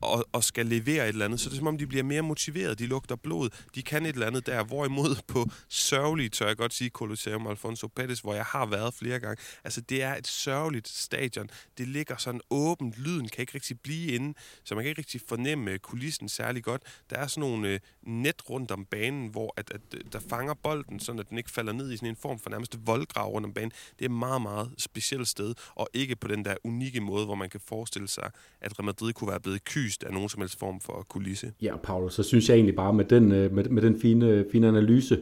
og, 0.00 0.24
og 0.32 0.44
skal 0.44 0.66
levere 0.66 1.04
et 1.04 1.08
eller 1.08 1.24
andet, 1.24 1.40
så 1.40 1.48
det 1.48 1.54
er 1.54 1.58
som 1.58 1.66
om, 1.66 1.78
de 1.78 1.86
bliver 1.86 2.04
mere 2.04 2.22
motiveret, 2.22 2.78
de 2.78 2.86
lugter 2.86 3.16
blod, 3.16 3.50
de 3.74 3.82
kan 3.82 4.06
et 4.06 4.12
eller 4.12 4.26
andet 4.26 4.46
der, 4.46 4.64
hvorimod 4.64 5.16
på 5.32 5.46
sørgeligt, 5.68 6.34
tør 6.34 6.46
jeg 6.46 6.56
godt 6.56 6.74
sige, 6.74 6.90
Colosseum 6.90 7.46
Alfonso 7.46 7.86
Pettis, 7.86 8.20
hvor 8.20 8.34
jeg 8.34 8.44
har 8.44 8.66
været 8.66 8.94
flere 8.94 9.20
gange, 9.20 9.42
altså 9.64 9.80
det 9.80 10.02
er 10.02 10.14
et 10.14 10.26
sørgeligt 10.26 10.88
stadion, 10.88 11.50
det 11.78 11.88
ligger 11.88 12.16
sådan 12.16 12.40
åbent, 12.50 12.98
lyden 12.98 13.28
kan 13.28 13.42
ikke 13.42 13.54
rigtig 13.54 13.80
blive 13.80 14.12
inde, 14.12 14.34
så 14.64 14.74
man 14.74 14.84
kan 14.84 14.88
ikke 14.88 15.00
rigtig 15.00 15.20
fornemme 15.28 15.78
kulissen 15.78 16.28
særlig 16.28 16.64
godt. 16.64 16.82
Der 17.10 17.16
er 17.16 17.26
sådan 17.26 17.40
nogle 17.40 17.68
øh, 17.68 17.80
net 18.02 18.50
rundt 18.50 18.70
om 18.70 18.84
banen, 18.84 19.28
hvor 19.28 19.54
at, 19.56 19.70
at, 19.74 19.80
øh, 19.94 20.00
der 20.12 20.20
fanger 20.20 20.54
bolden, 20.54 21.00
sådan 21.00 21.18
at 21.18 21.28
den 21.30 21.38
ikke 21.38 21.50
falder 21.50 21.72
ned 21.72 21.92
i 21.92 21.96
sådan 21.96 22.08
en 22.08 22.16
form 22.16 22.38
for 22.38 22.50
nærmest 22.50 22.78
voldgrav 22.86 23.30
rundt 23.30 23.46
om 23.46 23.54
banen. 23.54 23.70
Det 23.70 24.04
er 24.04 24.08
et 24.08 24.10
meget, 24.10 24.42
meget 24.42 24.74
specielt 24.78 25.28
sted, 25.28 25.54
og 25.74 25.88
ikke 25.94 26.16
på 26.16 26.28
den 26.28 26.44
der 26.44 26.56
unikke 26.64 27.00
måde, 27.00 27.24
hvor 27.24 27.34
man 27.34 27.50
kan 27.50 27.60
forestille 27.60 28.08
sig, 28.08 28.30
at 28.60 28.78
Real 28.78 28.84
Madrid 28.84 29.12
kunne 29.12 29.30
være 29.30 29.40
blevet 29.40 29.64
ky 29.64 29.87
belyst 29.88 30.04
af 30.04 30.12
nogen 30.12 30.28
som 30.28 30.40
helst 30.40 30.58
form 30.58 30.80
for 30.80 31.06
kulisse. 31.08 31.52
Ja, 31.62 31.76
Paolo, 31.76 32.08
så 32.08 32.22
synes 32.22 32.48
jeg 32.48 32.54
egentlig 32.54 32.76
bare 32.76 32.92
med 32.92 33.04
den, 33.04 33.32
øh, 33.32 33.54
med, 33.54 33.64
med 33.64 33.82
den 33.82 34.00
fine, 34.00 34.44
fine 34.52 34.68
analyse, 34.68 35.20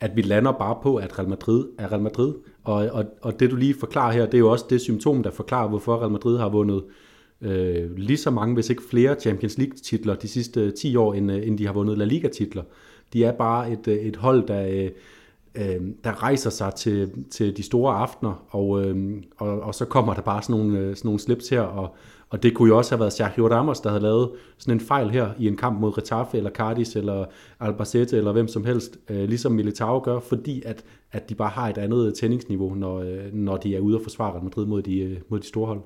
at 0.00 0.16
vi 0.16 0.22
lander 0.22 0.52
bare 0.52 0.78
på, 0.82 0.96
at 0.96 1.18
Real 1.18 1.28
Madrid 1.28 1.64
er 1.78 1.92
Real 1.92 2.02
Madrid. 2.02 2.34
Og, 2.64 2.74
og, 2.92 3.04
og 3.22 3.40
det 3.40 3.50
du 3.50 3.56
lige 3.56 3.74
forklarer 3.80 4.12
her, 4.12 4.26
det 4.26 4.34
er 4.34 4.38
jo 4.38 4.50
også 4.50 4.64
det 4.70 4.80
symptom, 4.80 5.22
der 5.22 5.30
forklarer, 5.30 5.68
hvorfor 5.68 5.98
Real 5.98 6.10
Madrid 6.10 6.38
har 6.38 6.48
vundet 6.48 6.84
øh, 7.40 7.96
lige 7.96 8.16
så 8.16 8.30
mange, 8.30 8.54
hvis 8.54 8.70
ikke 8.70 8.82
flere 8.90 9.14
Champions 9.14 9.58
League-titler 9.58 10.14
de 10.14 10.28
sidste 10.28 10.60
øh, 10.60 10.72
10 10.72 10.96
år, 10.96 11.14
end, 11.14 11.32
øh, 11.32 11.46
end 11.46 11.58
de 11.58 11.66
har 11.66 11.72
vundet 11.72 11.98
La 11.98 12.04
Liga-titler. 12.04 12.62
De 13.12 13.24
er 13.24 13.32
bare 13.32 13.72
et, 13.72 13.88
et 13.88 14.16
hold, 14.16 14.46
der, 14.46 14.90
øh, 15.54 15.80
der 16.04 16.22
rejser 16.22 16.50
sig 16.50 16.74
til, 16.74 17.10
til 17.30 17.56
de 17.56 17.62
store 17.62 17.94
aftener, 17.94 18.46
og, 18.50 18.84
øh, 18.84 19.22
og, 19.36 19.60
og 19.60 19.74
så 19.74 19.84
kommer 19.84 20.14
der 20.14 20.22
bare 20.22 20.42
sådan 20.42 20.56
nogle, 20.56 20.96
sådan 20.96 21.08
nogle 21.08 21.20
slips 21.20 21.48
her, 21.48 21.60
og, 21.60 21.94
og 22.30 22.42
det 22.42 22.54
kunne 22.54 22.68
jo 22.68 22.76
også 22.76 22.90
have 22.90 23.00
været 23.00 23.12
Sergio 23.12 23.48
Ramos, 23.48 23.80
der 23.80 23.90
havde 23.90 24.02
lavet 24.02 24.30
sådan 24.58 24.74
en 24.74 24.80
fejl 24.80 25.10
her 25.10 25.30
i 25.38 25.48
en 25.48 25.56
kamp 25.56 25.80
mod 25.80 25.98
Retafe, 25.98 26.36
eller 26.36 26.50
Cardis, 26.50 26.96
eller 26.96 27.24
Albacete, 27.60 28.16
eller 28.16 28.32
hvem 28.32 28.48
som 28.48 28.64
helst, 28.64 28.98
øh, 29.10 29.28
ligesom 29.28 29.52
Militao 29.52 30.00
gør, 30.04 30.20
fordi 30.20 30.62
at, 30.64 30.84
at 31.12 31.28
de 31.28 31.34
bare 31.34 31.48
har 31.48 31.68
et 31.68 31.78
andet 31.78 32.06
øh, 32.06 32.12
tændingsniveau, 32.12 32.74
når, 32.74 32.98
øh, 32.98 33.32
når 33.32 33.56
de 33.56 33.76
er 33.76 33.80
ude 33.80 33.96
og 33.96 34.02
forsvare 34.02 34.42
Madrid 34.42 34.66
mod 34.66 34.82
de, 34.82 34.98
øh, 35.00 35.18
mod 35.28 35.40
de 35.40 35.46
store 35.46 35.66
hold. 35.66 35.80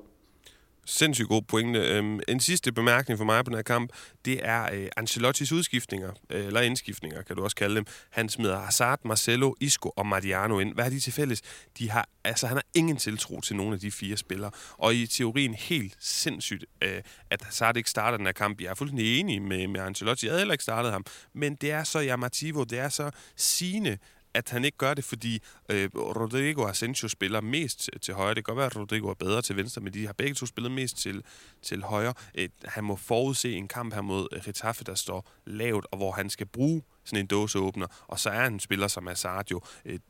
Sindssygt 0.85 1.27
god 1.27 1.41
pointe. 1.41 1.79
Øhm, 1.79 2.19
en 2.27 2.39
sidste 2.39 2.71
bemærkning 2.71 3.17
for 3.17 3.25
mig 3.25 3.45
på 3.45 3.49
den 3.49 3.57
her 3.57 3.63
kamp, 3.63 3.89
det 4.25 4.39
er 4.43 4.69
øh, 4.73 4.87
Ancelottis 4.97 5.51
udskiftninger, 5.51 6.11
øh, 6.29 6.45
eller 6.45 6.61
indskiftninger, 6.61 7.21
kan 7.21 7.35
du 7.35 7.43
også 7.43 7.55
kalde 7.55 7.75
dem. 7.75 7.85
Han 8.09 8.29
smider 8.29 8.59
Hazard, 8.59 8.99
Marcelo, 9.05 9.53
Isco 9.59 9.89
og 9.89 10.07
Mariano 10.07 10.59
ind. 10.59 10.73
Hvad 10.73 10.83
har 10.83 10.91
de 10.91 10.99
til 10.99 11.13
fælles? 11.13 11.41
De 11.77 11.89
har, 11.89 12.09
altså, 12.23 12.47
han 12.47 12.57
har 12.57 12.63
ingen 12.73 12.97
tiltro 12.97 13.41
til 13.41 13.55
nogen 13.55 13.73
af 13.73 13.79
de 13.79 13.91
fire 13.91 14.17
spillere. 14.17 14.51
Og 14.77 14.95
i 14.95 15.07
teorien 15.07 15.53
helt 15.53 15.95
sindssygt, 15.99 16.65
øh, 16.81 17.01
at 17.29 17.41
Hazard 17.41 17.77
ikke 17.77 17.89
starter 17.89 18.17
den 18.17 18.25
her 18.25 18.33
kamp. 18.33 18.61
Jeg 18.61 18.67
er 18.67 18.75
fuldstændig 18.75 19.19
enig 19.19 19.41
med, 19.41 19.67
med 19.67 19.81
Ancelotti. 19.81 20.25
Jeg 20.25 20.31
havde 20.31 20.39
heller 20.39 20.53
ikke 20.53 20.63
startet 20.63 20.91
ham. 20.91 21.05
Men 21.33 21.55
det 21.55 21.71
er 21.71 21.83
så 21.83 22.03
Yamativo, 22.03 22.63
det 22.63 22.79
er 22.79 22.89
så 22.89 23.11
sigende, 23.35 23.97
at 24.33 24.49
han 24.49 24.65
ikke 24.65 24.77
gør 24.77 24.93
det, 24.93 25.03
fordi 25.03 25.41
øh, 25.69 25.89
Rodrigo 25.95 26.67
Asensio 26.67 27.07
spiller 27.07 27.41
mest 27.41 27.89
til 28.01 28.13
højre. 28.13 28.35
Det 28.35 28.45
kan 28.45 28.53
godt 28.53 28.57
være, 28.57 28.65
at 28.65 28.75
Rodrigo 28.75 29.09
er 29.09 29.13
bedre 29.13 29.41
til 29.41 29.55
venstre, 29.55 29.81
men 29.81 29.93
de 29.93 30.05
har 30.05 30.13
begge 30.13 30.33
to 30.33 30.45
spillet 30.45 30.71
mest 30.71 30.97
til, 30.97 31.23
til 31.61 31.83
højre. 31.83 32.13
Øh, 32.35 32.49
han 32.65 32.83
må 32.83 32.95
forudse 32.95 33.53
en 33.53 33.67
kamp 33.67 33.93
her 33.93 34.01
mod 34.01 34.27
øh, 34.31 34.41
Getafe, 34.45 34.83
der 34.83 34.95
står 34.95 35.29
lavt, 35.45 35.85
og 35.91 35.97
hvor 35.97 36.11
han 36.11 36.29
skal 36.29 36.45
bruge 36.45 36.81
sådan 37.05 37.19
en 37.19 37.27
dåseåbner. 37.27 37.87
Og 38.07 38.19
så 38.19 38.29
er 38.29 38.45
en 38.45 38.59
spiller 38.59 38.87
som 38.87 39.07
Hazard 39.07 39.51
jo, 39.51 39.61
et, 39.85 40.01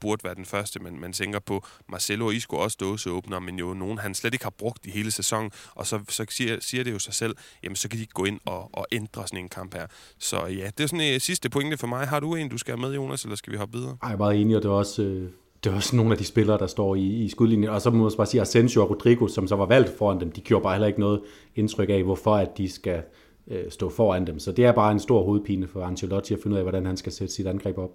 burde 0.00 0.24
være 0.24 0.34
den 0.34 0.44
første, 0.44 0.80
men 0.80 1.00
man 1.00 1.12
tænker 1.12 1.38
på 1.38 1.64
Marcelo 1.88 2.26
og 2.26 2.34
Isco 2.34 2.56
også 2.56 2.76
dåseåbner, 2.80 3.38
men 3.38 3.58
jo 3.58 3.74
nogen, 3.74 3.98
han 3.98 4.14
slet 4.14 4.34
ikke 4.34 4.44
har 4.44 4.54
brugt 4.58 4.86
i 4.86 4.90
hele 4.90 5.10
sæsonen. 5.10 5.50
Og 5.74 5.86
så, 5.86 6.00
så 6.08 6.26
siger, 6.28 6.56
siger 6.60 6.84
det 6.84 6.92
jo 6.92 6.98
sig 6.98 7.14
selv, 7.14 7.36
jamen 7.62 7.76
så 7.76 7.88
kan 7.88 7.98
de 7.98 8.06
gå 8.06 8.24
ind 8.24 8.40
og, 8.44 8.70
og 8.72 8.86
ændre 8.92 9.26
sådan 9.26 9.38
en 9.38 9.48
kamp 9.48 9.74
her. 9.74 9.86
Så 10.18 10.46
ja, 10.46 10.70
det 10.78 10.84
er 10.84 10.86
sådan 10.86 11.00
en 11.00 11.20
sidste 11.20 11.50
pointe 11.50 11.76
for 11.76 11.86
mig. 11.86 12.08
Har 12.08 12.20
du 12.20 12.34
en, 12.34 12.48
du 12.48 12.58
skal 12.58 12.76
have 12.76 12.80
med, 12.80 12.94
Jonas, 12.94 13.22
eller 13.22 13.36
skal 13.36 13.52
vi 13.52 13.58
hoppe 13.58 13.78
videre? 13.78 13.96
Ej, 14.02 14.08
jeg 14.08 14.12
er 14.12 14.18
meget 14.18 14.40
enig, 14.40 14.56
og 14.56 14.62
det 14.62 14.68
er 14.68 14.72
også... 14.72 15.02
Øh 15.02 15.30
det 15.64 15.72
er 15.72 15.74
også 15.74 15.96
nogle 15.96 16.12
af 16.12 16.18
de 16.18 16.24
spillere, 16.24 16.58
der 16.58 16.66
står 16.66 16.94
i, 16.94 17.06
i 17.06 17.28
skudlinjen. 17.28 17.70
Og 17.70 17.80
så 17.80 17.90
må 17.90 18.02
man 18.02 18.12
bare 18.16 18.26
sige, 18.26 18.40
Asensio 18.40 18.82
og 18.82 18.90
Rodrigo, 18.90 19.28
som 19.28 19.48
så 19.48 19.56
var 19.56 19.66
valgt 19.66 19.98
foran 19.98 20.20
dem, 20.20 20.32
de 20.32 20.40
gjorde 20.40 20.62
bare 20.62 20.74
heller 20.74 20.86
ikke 20.86 21.00
noget 21.00 21.22
indtryk 21.56 21.88
af, 21.90 22.02
hvorfor 22.02 22.34
at 22.34 22.58
de 22.58 22.70
skal 22.70 23.02
øh, 23.46 23.70
stå 23.70 23.90
foran 23.90 24.26
dem. 24.26 24.38
Så 24.38 24.52
det 24.52 24.64
er 24.64 24.72
bare 24.72 24.92
en 24.92 25.00
stor 25.00 25.24
hovedpine 25.24 25.68
for 25.68 25.84
Ancelotti 25.84 26.34
at 26.34 26.40
finde 26.42 26.54
ud 26.54 26.58
af, 26.58 26.64
hvordan 26.64 26.86
han 26.86 26.96
skal 26.96 27.12
sætte 27.12 27.34
sit 27.34 27.46
angreb 27.46 27.78
op. 27.78 27.90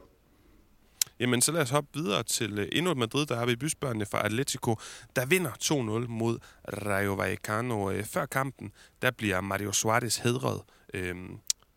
Jamen, 1.19 1.41
så 1.41 1.51
lad 1.51 1.61
os 1.61 1.69
hoppe 1.69 1.89
videre 1.93 2.23
til 2.23 2.59
øh, 2.59 2.67
endnu 2.71 2.91
et 2.91 2.97
Madrid, 2.97 3.25
der 3.25 3.35
har 3.35 3.45
vi 3.45 3.55
bysbørnene 3.55 4.05
fra 4.05 4.25
Atletico, 4.25 4.75
der 5.15 5.25
vinder 5.25 5.51
2-0 5.51 6.07
mod 6.07 6.37
Rayo 6.67 7.13
Vallecano. 7.13 7.91
Øh, 7.91 8.03
før 8.03 8.25
kampen, 8.25 8.71
der 9.01 9.11
bliver 9.11 9.41
Mario 9.41 9.71
Suarez 9.71 10.17
hedret. 10.17 10.61
Øh, 10.93 11.15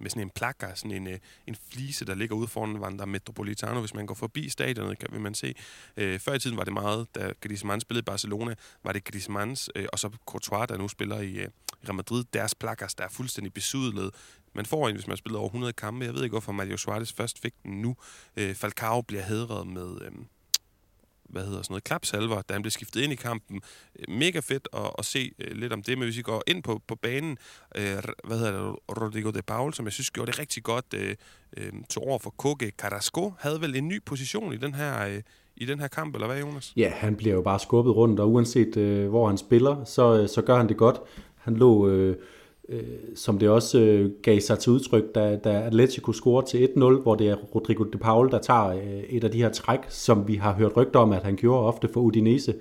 med 0.01 0.11
sådan 0.11 0.23
en 0.23 0.31
plakker, 0.31 0.75
sådan 0.75 0.91
en, 0.91 1.07
øh, 1.07 1.19
en 1.47 1.57
flise, 1.71 2.05
der 2.05 2.15
ligger 2.15 2.37
ude 2.37 2.49
foran 2.49 2.81
Vanda 2.81 3.05
Metropolitano. 3.05 3.81
Hvis 3.81 3.95
man 3.95 4.07
går 4.07 4.15
forbi 4.15 4.49
stadionet, 4.49 4.99
kan 4.99 5.09
vil 5.13 5.21
man 5.21 5.35
se. 5.35 5.55
Øh, 5.97 6.21
før 6.21 6.35
i 6.35 6.39
tiden 6.39 6.57
var 6.57 6.65
det 6.65 6.73
meget, 6.73 7.07
da 7.15 7.33
Griezmann 7.41 7.81
spillede 7.81 8.03
i 8.03 8.05
Barcelona, 8.05 8.55
var 8.85 8.93
det 8.93 9.05
Griezmanns, 9.05 9.71
øh, 9.77 9.87
og 9.93 9.99
så 9.99 10.11
Courtois, 10.27 10.69
der 10.69 10.77
nu 10.77 10.89
spiller 10.89 11.21
i 11.21 11.33
øh, 11.33 11.49
Real 11.85 11.95
Madrid, 11.95 12.25
deres 12.33 12.55
plakkers, 12.55 12.85
altså, 12.85 12.97
der 12.99 13.05
er 13.05 13.09
fuldstændig 13.09 13.53
besudlet. 13.53 14.11
Man 14.55 14.67
får 14.67 14.89
en, 14.89 14.95
hvis 14.95 15.07
man 15.07 15.17
spiller 15.17 15.29
spillet 15.29 15.39
over 15.39 15.49
100 15.49 15.73
kampe. 15.73 16.05
Jeg 16.05 16.15
ved 16.15 16.23
ikke, 16.23 16.33
hvorfor 16.33 16.53
Mario 16.53 16.77
Suarez 16.77 17.13
først 17.13 17.39
fik 17.39 17.55
den 17.63 17.83
nu. 17.83 17.97
Øh, 18.37 18.55
Falcao 18.55 19.03
bliver 19.03 19.23
hedret 19.23 19.67
med... 19.67 19.99
Øh, 20.03 20.13
hvad 21.29 21.43
hedder 21.43 21.63
sådan 21.63 21.73
noget, 21.73 21.85
klapsalver, 21.85 22.43
da 22.43 22.53
han 22.53 22.63
blev 22.63 22.71
skiftet 22.71 23.01
ind 23.01 23.13
i 23.13 23.17
kampen. 23.17 23.61
Øh, 23.99 24.15
mega 24.15 24.41
fedt 24.41 24.69
at, 24.73 24.91
at 24.99 25.05
se 25.05 25.33
øh, 25.39 25.57
lidt 25.57 25.73
om 25.73 25.83
det, 25.83 25.99
men 25.99 26.07
hvis 26.07 26.17
vi 26.17 26.23
går 26.23 26.43
ind 26.47 26.63
på, 26.63 26.81
på 26.89 26.95
banen, 26.95 27.39
øh, 27.77 27.83
hvad 28.25 28.39
hedder 28.39 28.53
det, 28.53 28.77
Rodrigo 28.89 29.31
de 29.31 29.43
Paul, 29.43 29.75
som 29.75 29.85
jeg 29.85 29.93
synes 29.93 30.11
gjorde 30.11 30.31
det 30.33 30.39
rigtig 30.39 30.63
godt, 30.63 30.95
øh, 30.95 31.15
øh, 31.57 31.73
tog 31.91 32.07
over 32.07 32.19
for 32.19 32.31
Koke 32.31 32.73
Carrasco, 32.79 33.33
havde 33.39 33.61
vel 33.61 33.77
en 33.77 33.89
ny 33.89 34.03
position 34.07 34.53
i 34.53 34.57
den 34.57 34.75
her, 34.75 35.07
øh, 35.07 35.23
i 35.57 35.65
den 35.65 35.81
her 35.81 35.89
kamp, 35.89 36.15
eller 36.15 36.27
hvad, 36.27 36.41
Jonas? 36.41 36.73
Ja, 36.77 36.91
han 36.95 37.17
bliver 37.17 37.35
jo 37.35 37.43
bare 37.43 37.59
skubbet 37.59 37.97
rundt, 37.97 38.21
og 38.21 38.33
uanset 38.33 38.77
øh, 38.77 39.09
hvor 39.09 39.27
han 39.27 39.39
spiller, 39.39 39.85
så, 39.85 40.21
øh, 40.21 40.29
så 40.29 40.43
gør 40.43 40.57
han 40.57 40.69
det 40.69 40.77
godt. 40.77 41.01
Han 41.37 41.57
lå... 41.57 41.89
Øh, 41.89 42.17
øh, 42.69 42.83
som 43.15 43.39
det 43.39 43.49
også 43.49 43.81
øh, 43.81 44.11
gav 44.23 44.41
sig 44.41 44.59
til 44.59 44.73
udtryk, 44.73 45.15
da, 45.15 45.37
da 45.37 45.51
Atletico 45.51 46.13
scorer 46.13 46.43
til 46.43 46.67
1-0, 46.67 47.03
hvor 47.03 47.15
det 47.15 47.29
er 47.29 47.35
Rodrigo 47.35 47.85
de 47.85 47.99
Paul, 47.99 48.31
der 48.31 48.39
tager 48.39 48.67
øh, 48.67 49.03
et 49.09 49.25
af 49.25 49.31
de 49.31 49.39
her 49.39 49.51
træk, 49.51 49.81
som 49.89 50.29
vi 50.29 50.35
har 50.35 50.53
hørt 50.53 50.77
rygter 50.77 51.01
om, 51.01 51.13
at 51.13 51.23
han 51.23 51.37
gjorde 51.37 51.67
ofte 51.67 51.89
for 51.93 52.01
Udinese, 52.01 52.55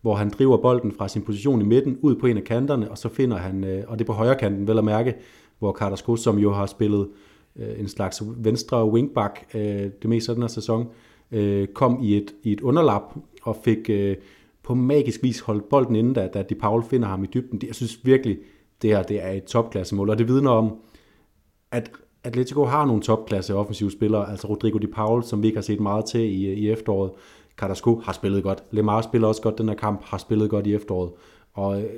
hvor 0.00 0.14
han 0.14 0.30
driver 0.30 0.56
bolden 0.56 0.92
fra 0.92 1.08
sin 1.08 1.22
position 1.22 1.60
i 1.60 1.64
midten 1.64 1.98
ud 2.02 2.14
på 2.14 2.26
en 2.26 2.36
af 2.36 2.44
kanterne, 2.44 2.90
og 2.90 2.98
så 2.98 3.08
finder 3.08 3.36
han, 3.36 3.64
øh, 3.64 3.84
og 3.88 3.98
det 3.98 4.04
er 4.04 4.06
på 4.06 4.12
højre 4.12 4.36
kanten 4.36 4.68
vel 4.68 4.78
at 4.78 4.84
mærke, 4.84 5.14
hvor 5.58 5.72
Carrasco, 5.72 6.16
som 6.16 6.38
jo 6.38 6.52
har 6.52 6.66
spillet 6.66 7.08
øh, 7.56 7.80
en 7.80 7.88
slags 7.88 8.22
venstre 8.36 8.90
wingback 8.90 9.46
øh, 9.54 9.60
det 10.02 10.04
meste 10.04 10.32
af 10.32 10.36
den 10.36 10.42
her 10.42 10.48
sæson, 10.48 10.86
øh, 11.32 11.68
kom 11.68 11.98
i 12.02 12.16
et, 12.16 12.34
i 12.42 12.52
et 12.52 12.60
underlap 12.60 13.14
og 13.42 13.56
fik 13.64 13.90
øh, 13.90 14.16
på 14.62 14.74
magisk 14.74 15.22
vis 15.22 15.40
holdt 15.40 15.68
bolden 15.68 15.96
inde, 15.96 16.14
da, 16.14 16.26
da 16.26 16.42
De 16.42 16.54
Paul 16.54 16.82
finder 16.82 17.08
ham 17.08 17.24
i 17.24 17.26
dybden. 17.26 17.60
Jeg 17.66 17.74
synes 17.74 18.00
virkelig, 18.04 18.38
det 18.84 18.96
her 18.96 19.02
det 19.02 19.24
er 19.24 19.30
et 19.30 19.44
topklassemål, 19.44 20.10
og 20.10 20.18
det 20.18 20.28
vidner 20.28 20.50
om, 20.50 20.76
at 21.72 21.90
Atletico 22.24 22.64
har 22.64 22.86
nogle 22.86 23.02
topklasse 23.02 23.54
offensive 23.54 23.90
spillere, 23.90 24.30
altså 24.30 24.46
Rodrigo 24.46 24.78
Di 24.78 24.86
Paul, 24.86 25.24
som 25.24 25.42
vi 25.42 25.46
ikke 25.46 25.56
har 25.56 25.62
set 25.62 25.80
meget 25.80 26.04
til 26.04 26.20
i, 26.20 26.52
i 26.52 26.70
efteråret. 26.70 27.10
Carrasco 27.56 28.00
har 28.04 28.12
spillet 28.12 28.42
godt. 28.42 28.64
Lemar 28.70 29.02
spiller 29.02 29.28
også 29.28 29.42
godt 29.42 29.58
den 29.58 29.68
her 29.68 29.76
kamp, 29.76 30.04
har 30.04 30.18
spillet 30.18 30.50
godt 30.50 30.66
i 30.66 30.74
efteråret. 30.74 31.10
Og 31.52 31.82
øh, 31.82 31.88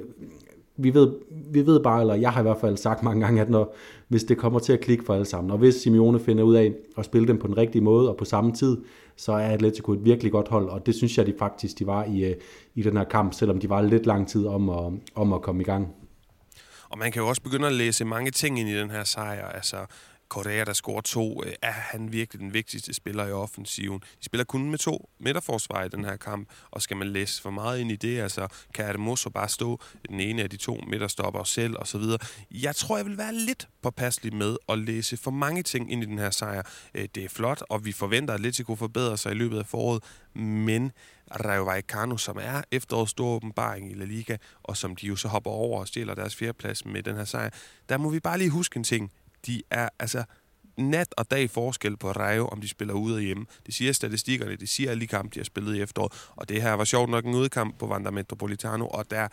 vi 0.77 0.95
ved, 0.95 1.13
vi 1.53 1.67
ved 1.67 1.81
bare, 1.81 2.01
eller 2.01 2.15
jeg 2.15 2.31
har 2.31 2.41
i 2.41 2.43
hvert 2.43 2.61
fald 2.61 2.77
sagt 2.77 3.03
mange 3.03 3.21
gange, 3.21 3.41
at 3.41 3.51
når, 3.51 3.75
hvis 4.09 4.25
det 4.25 4.39
kommer 4.39 4.59
til 4.59 4.73
at 4.73 4.81
klikke 4.81 5.05
for 5.05 5.15
alle 5.15 5.27
sammen, 5.27 5.51
og 5.51 5.59
hvis 5.59 5.75
Simeone 5.75 6.21
finder 6.21 6.45
ud 6.45 6.55
af 6.55 6.73
at 6.99 7.05
spille 7.05 7.29
dem 7.29 7.39
på 7.39 7.47
den 7.47 7.57
rigtige 7.57 7.83
måde 7.83 8.09
og 8.11 8.17
på 8.17 8.25
samme 8.25 8.53
tid, 8.53 8.77
så 9.17 9.33
er 9.33 9.37
Atletico 9.37 9.93
et 9.93 10.05
virkelig 10.05 10.33
godt 10.33 10.49
hold, 10.49 10.69
og 10.69 10.87
det 10.87 10.95
synes 10.95 11.19
jeg 11.19 11.27
de 11.27 11.35
faktisk 11.39 11.79
de 11.79 11.87
var 11.87 12.05
i, 12.05 12.25
øh, 12.25 12.35
i 12.75 12.83
den 12.83 12.97
her 12.97 13.05
kamp, 13.05 13.35
selvom 13.35 13.61
de 13.61 13.71
var 13.71 13.83
lidt 13.83 14.07
lang 14.07 14.29
tid 14.29 14.47
om 14.47 14.69
at, 14.71 14.93
om 15.15 15.33
at 15.33 15.43
komme 15.43 15.63
i 15.63 15.65
gang. 15.65 15.89
Og 16.89 16.99
man 16.99 17.13
kan 17.13 17.23
jo 17.23 17.29
også 17.29 17.43
begynde 17.43 17.67
at 17.67 17.73
læse 17.73 18.05
mange 18.05 18.31
ting 18.31 18.61
ind 18.61 18.69
i 18.69 18.79
den 18.79 18.91
her 18.91 19.05
sejr. 19.05 19.49
Altså, 19.49 19.87
Correa, 20.29 20.65
der 20.65 20.73
scorer 20.73 21.01
to, 21.01 21.45
øh, 21.45 21.53
er 21.63 21.73
han 21.73 22.13
virkelig 22.13 22.41
den 22.41 22.55
vigtigste 22.55 22.95
spiller 22.95 23.27
i 23.27 23.33
offensiven. 23.33 23.99
De 23.99 24.25
spiller 24.25 24.45
kun 24.45 24.71
med 24.71 24.79
to 24.79 25.11
midterforsvar 25.19 25.85
i 25.85 25.89
den 25.89 26.05
her 26.05 26.17
kamp, 26.17 26.49
og 26.71 26.83
skal 26.83 26.97
man 26.97 27.09
læse 27.09 27.43
for 27.43 27.51
meget 27.51 27.81
ind 27.81 27.91
i 27.91 27.97
det, 27.97 28.21
altså 28.21 28.49
kan 28.75 28.85
Hermoso 28.85 29.31
bare 29.31 29.49
stå 29.49 29.81
den 30.09 30.21
ene 30.21 30.43
af 30.43 30.51
de 30.51 30.57
to 30.57 30.81
midterstopper 30.87 31.45
selv 31.45 31.77
og 31.79 31.87
så 31.87 31.99
videre. 31.99 32.19
Jeg 32.51 32.77
tror, 32.77 32.97
jeg 32.97 33.07
vil 33.07 33.19
være 33.19 33.35
lidt 33.35 33.69
påpasselig 33.83 34.35
med 34.35 34.57
at 34.69 34.79
læse 34.79 35.17
for 35.17 35.31
mange 35.31 35.63
ting 35.63 35.93
ind 35.93 36.03
i 36.03 36.07
den 36.07 36.19
her 36.19 36.31
sejr. 36.31 36.63
Øh, 36.95 37.09
det 37.15 37.25
er 37.25 37.29
flot, 37.29 37.63
og 37.69 37.85
vi 37.85 37.93
forventer, 37.93 38.35
at 38.35 38.41
Atletico 38.41 38.77
forbedrer 38.77 39.17
sig 39.17 39.33
i 39.33 39.35
løbet 39.35 39.59
af 39.59 39.67
foråret, 39.67 40.03
men 40.35 40.93
Rayo 41.31 41.65
Vallecano, 41.65 42.17
som 42.17 42.39
er 42.41 42.63
efterårets 42.71 43.11
store 43.11 43.37
åbenbaring 43.37 43.91
i 43.91 43.95
La 43.95 44.05
Liga, 44.05 44.37
og 44.63 44.77
som 44.77 44.97
de 44.97 45.07
jo 45.07 45.17
så 45.17 45.29
hopper 45.29 45.51
over 45.51 45.81
og 45.81 45.89
stjæler 45.89 46.15
deres 46.15 46.37
fjerdeplads 46.37 46.85
med 46.85 47.03
den 47.03 47.17
her 47.17 47.25
sejr, 47.25 47.51
der 47.89 47.97
må 47.99 48.11
vi 48.11 48.21
bare 48.21 48.39
lige 48.39 48.51
huske 48.51 48.77
en 48.77 48.85
ting 48.85 49.13
de 49.47 49.63
er 49.71 49.89
altså 49.99 50.25
nat 50.77 51.15
og 51.17 51.31
dag 51.31 51.51
forskel 51.51 51.97
på 51.97 52.13
Rayo, 52.13 52.47
om 52.47 52.61
de 52.61 52.69
spiller 52.69 52.95
ude 52.95 53.17
og 53.17 53.21
hjemme. 53.21 53.47
Det 53.67 53.75
siger 53.75 53.93
statistikkerne, 53.93 54.57
det 54.57 54.69
siger 54.69 54.91
alle 54.91 55.01
de 55.01 55.07
kampe, 55.07 55.35
de 55.35 55.41
har 55.41 55.45
spillet 55.45 55.77
i 55.77 55.81
efteråret. 55.83 56.13
Og 56.37 56.49
det 56.49 56.63
her 56.63 56.73
var 56.73 56.85
sjovt 56.85 57.11
nok 57.11 57.25
en 57.25 57.35
udekamp 57.35 57.79
på 57.79 57.87
Vanda 57.87 58.11
Metropolitano, 58.11 58.87
og 58.87 59.11
der, 59.11 59.29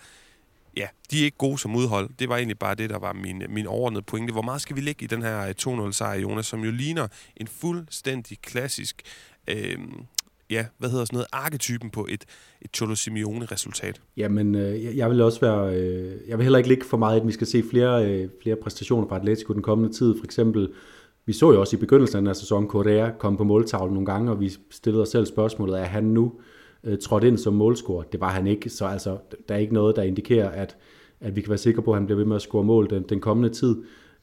ja, 0.77 0.87
de 1.11 1.19
er 1.19 1.25
ikke 1.25 1.37
gode 1.37 1.57
som 1.57 1.75
udhold. 1.75 2.09
Det 2.19 2.29
var 2.29 2.37
egentlig 2.37 2.59
bare 2.59 2.75
det, 2.75 2.89
der 2.89 2.99
var 2.99 3.13
min, 3.13 3.43
min 3.49 3.67
overordnede 3.67 4.03
pointe. 4.03 4.31
Hvor 4.31 4.41
meget 4.41 4.61
skal 4.61 4.75
vi 4.75 4.81
lægge 4.81 5.03
i 5.03 5.07
den 5.07 5.21
her 5.21 5.39
øh, 5.39 5.53
2-0-sejr, 5.61 6.19
Jonas, 6.19 6.45
som 6.45 6.63
jo 6.63 6.71
ligner 6.71 7.07
en 7.37 7.47
fuldstændig 7.47 8.41
klassisk 8.41 9.01
øh, 9.47 9.77
ja, 10.49 10.65
hvad 10.77 10.89
hedder 10.89 11.05
sådan 11.05 11.15
noget, 11.15 11.27
arketypen 11.31 11.89
på 11.89 12.07
et, 12.09 12.25
et 12.61 12.71
Cholo 12.75 12.95
Simeone-resultat? 12.95 14.01
Jamen, 14.17 14.55
øh, 14.55 14.97
jeg 14.97 15.09
vil 15.09 15.21
også 15.21 15.39
være, 15.39 15.75
øh, 15.75 16.11
jeg 16.27 16.37
vil 16.37 16.43
heller 16.43 16.57
ikke 16.57 16.69
ligge 16.69 16.85
for 16.85 16.97
meget, 16.97 17.19
at 17.19 17.27
vi 17.27 17.31
skal 17.31 17.47
se 17.47 17.63
flere, 17.69 18.05
øh, 18.05 18.29
flere 18.41 18.55
præstationer 18.55 19.07
fra 19.07 19.15
Atletico 19.15 19.53
den 19.53 19.61
kommende 19.61 19.93
tid. 19.93 20.17
For 20.17 20.25
eksempel, 20.25 20.69
vi 21.25 21.33
så 21.33 21.51
jo 21.51 21.59
også 21.59 21.75
i 21.75 21.79
begyndelsen 21.79 22.15
af 22.15 22.21
den 22.21 22.27
her 22.27 22.33
sæson, 22.33 22.67
Correa 22.67 23.11
kom 23.19 23.37
på 23.37 23.43
måltavlen 23.43 23.93
nogle 23.93 24.05
gange, 24.05 24.31
og 24.31 24.39
vi 24.39 24.51
stillede 24.71 25.01
os 25.01 25.09
selv 25.09 25.25
spørgsmålet, 25.25 25.79
er 25.79 25.85
han 25.85 26.03
nu 26.03 26.33
øh, 26.83 26.97
trådt 26.97 27.23
ind 27.23 27.37
som 27.37 27.53
målscorer? 27.53 28.03
Det 28.03 28.19
var 28.19 28.29
han 28.29 28.47
ikke, 28.47 28.69
så 28.69 28.85
altså, 28.85 29.17
der 29.49 29.55
er 29.55 29.59
ikke 29.59 29.73
noget, 29.73 29.95
der 29.95 30.01
indikerer, 30.01 30.49
at, 30.49 30.77
at 31.19 31.35
vi 31.35 31.41
kan 31.41 31.49
være 31.49 31.57
sikre 31.57 31.81
på, 31.81 31.91
at 31.91 31.97
han 31.97 32.05
bliver 32.05 32.17
ved 32.17 32.25
med 32.25 32.35
at 32.35 32.41
score 32.41 32.63
mål 32.63 32.89
den, 32.89 33.03
den 33.03 33.19
kommende 33.19 33.49
tid. 33.49 33.75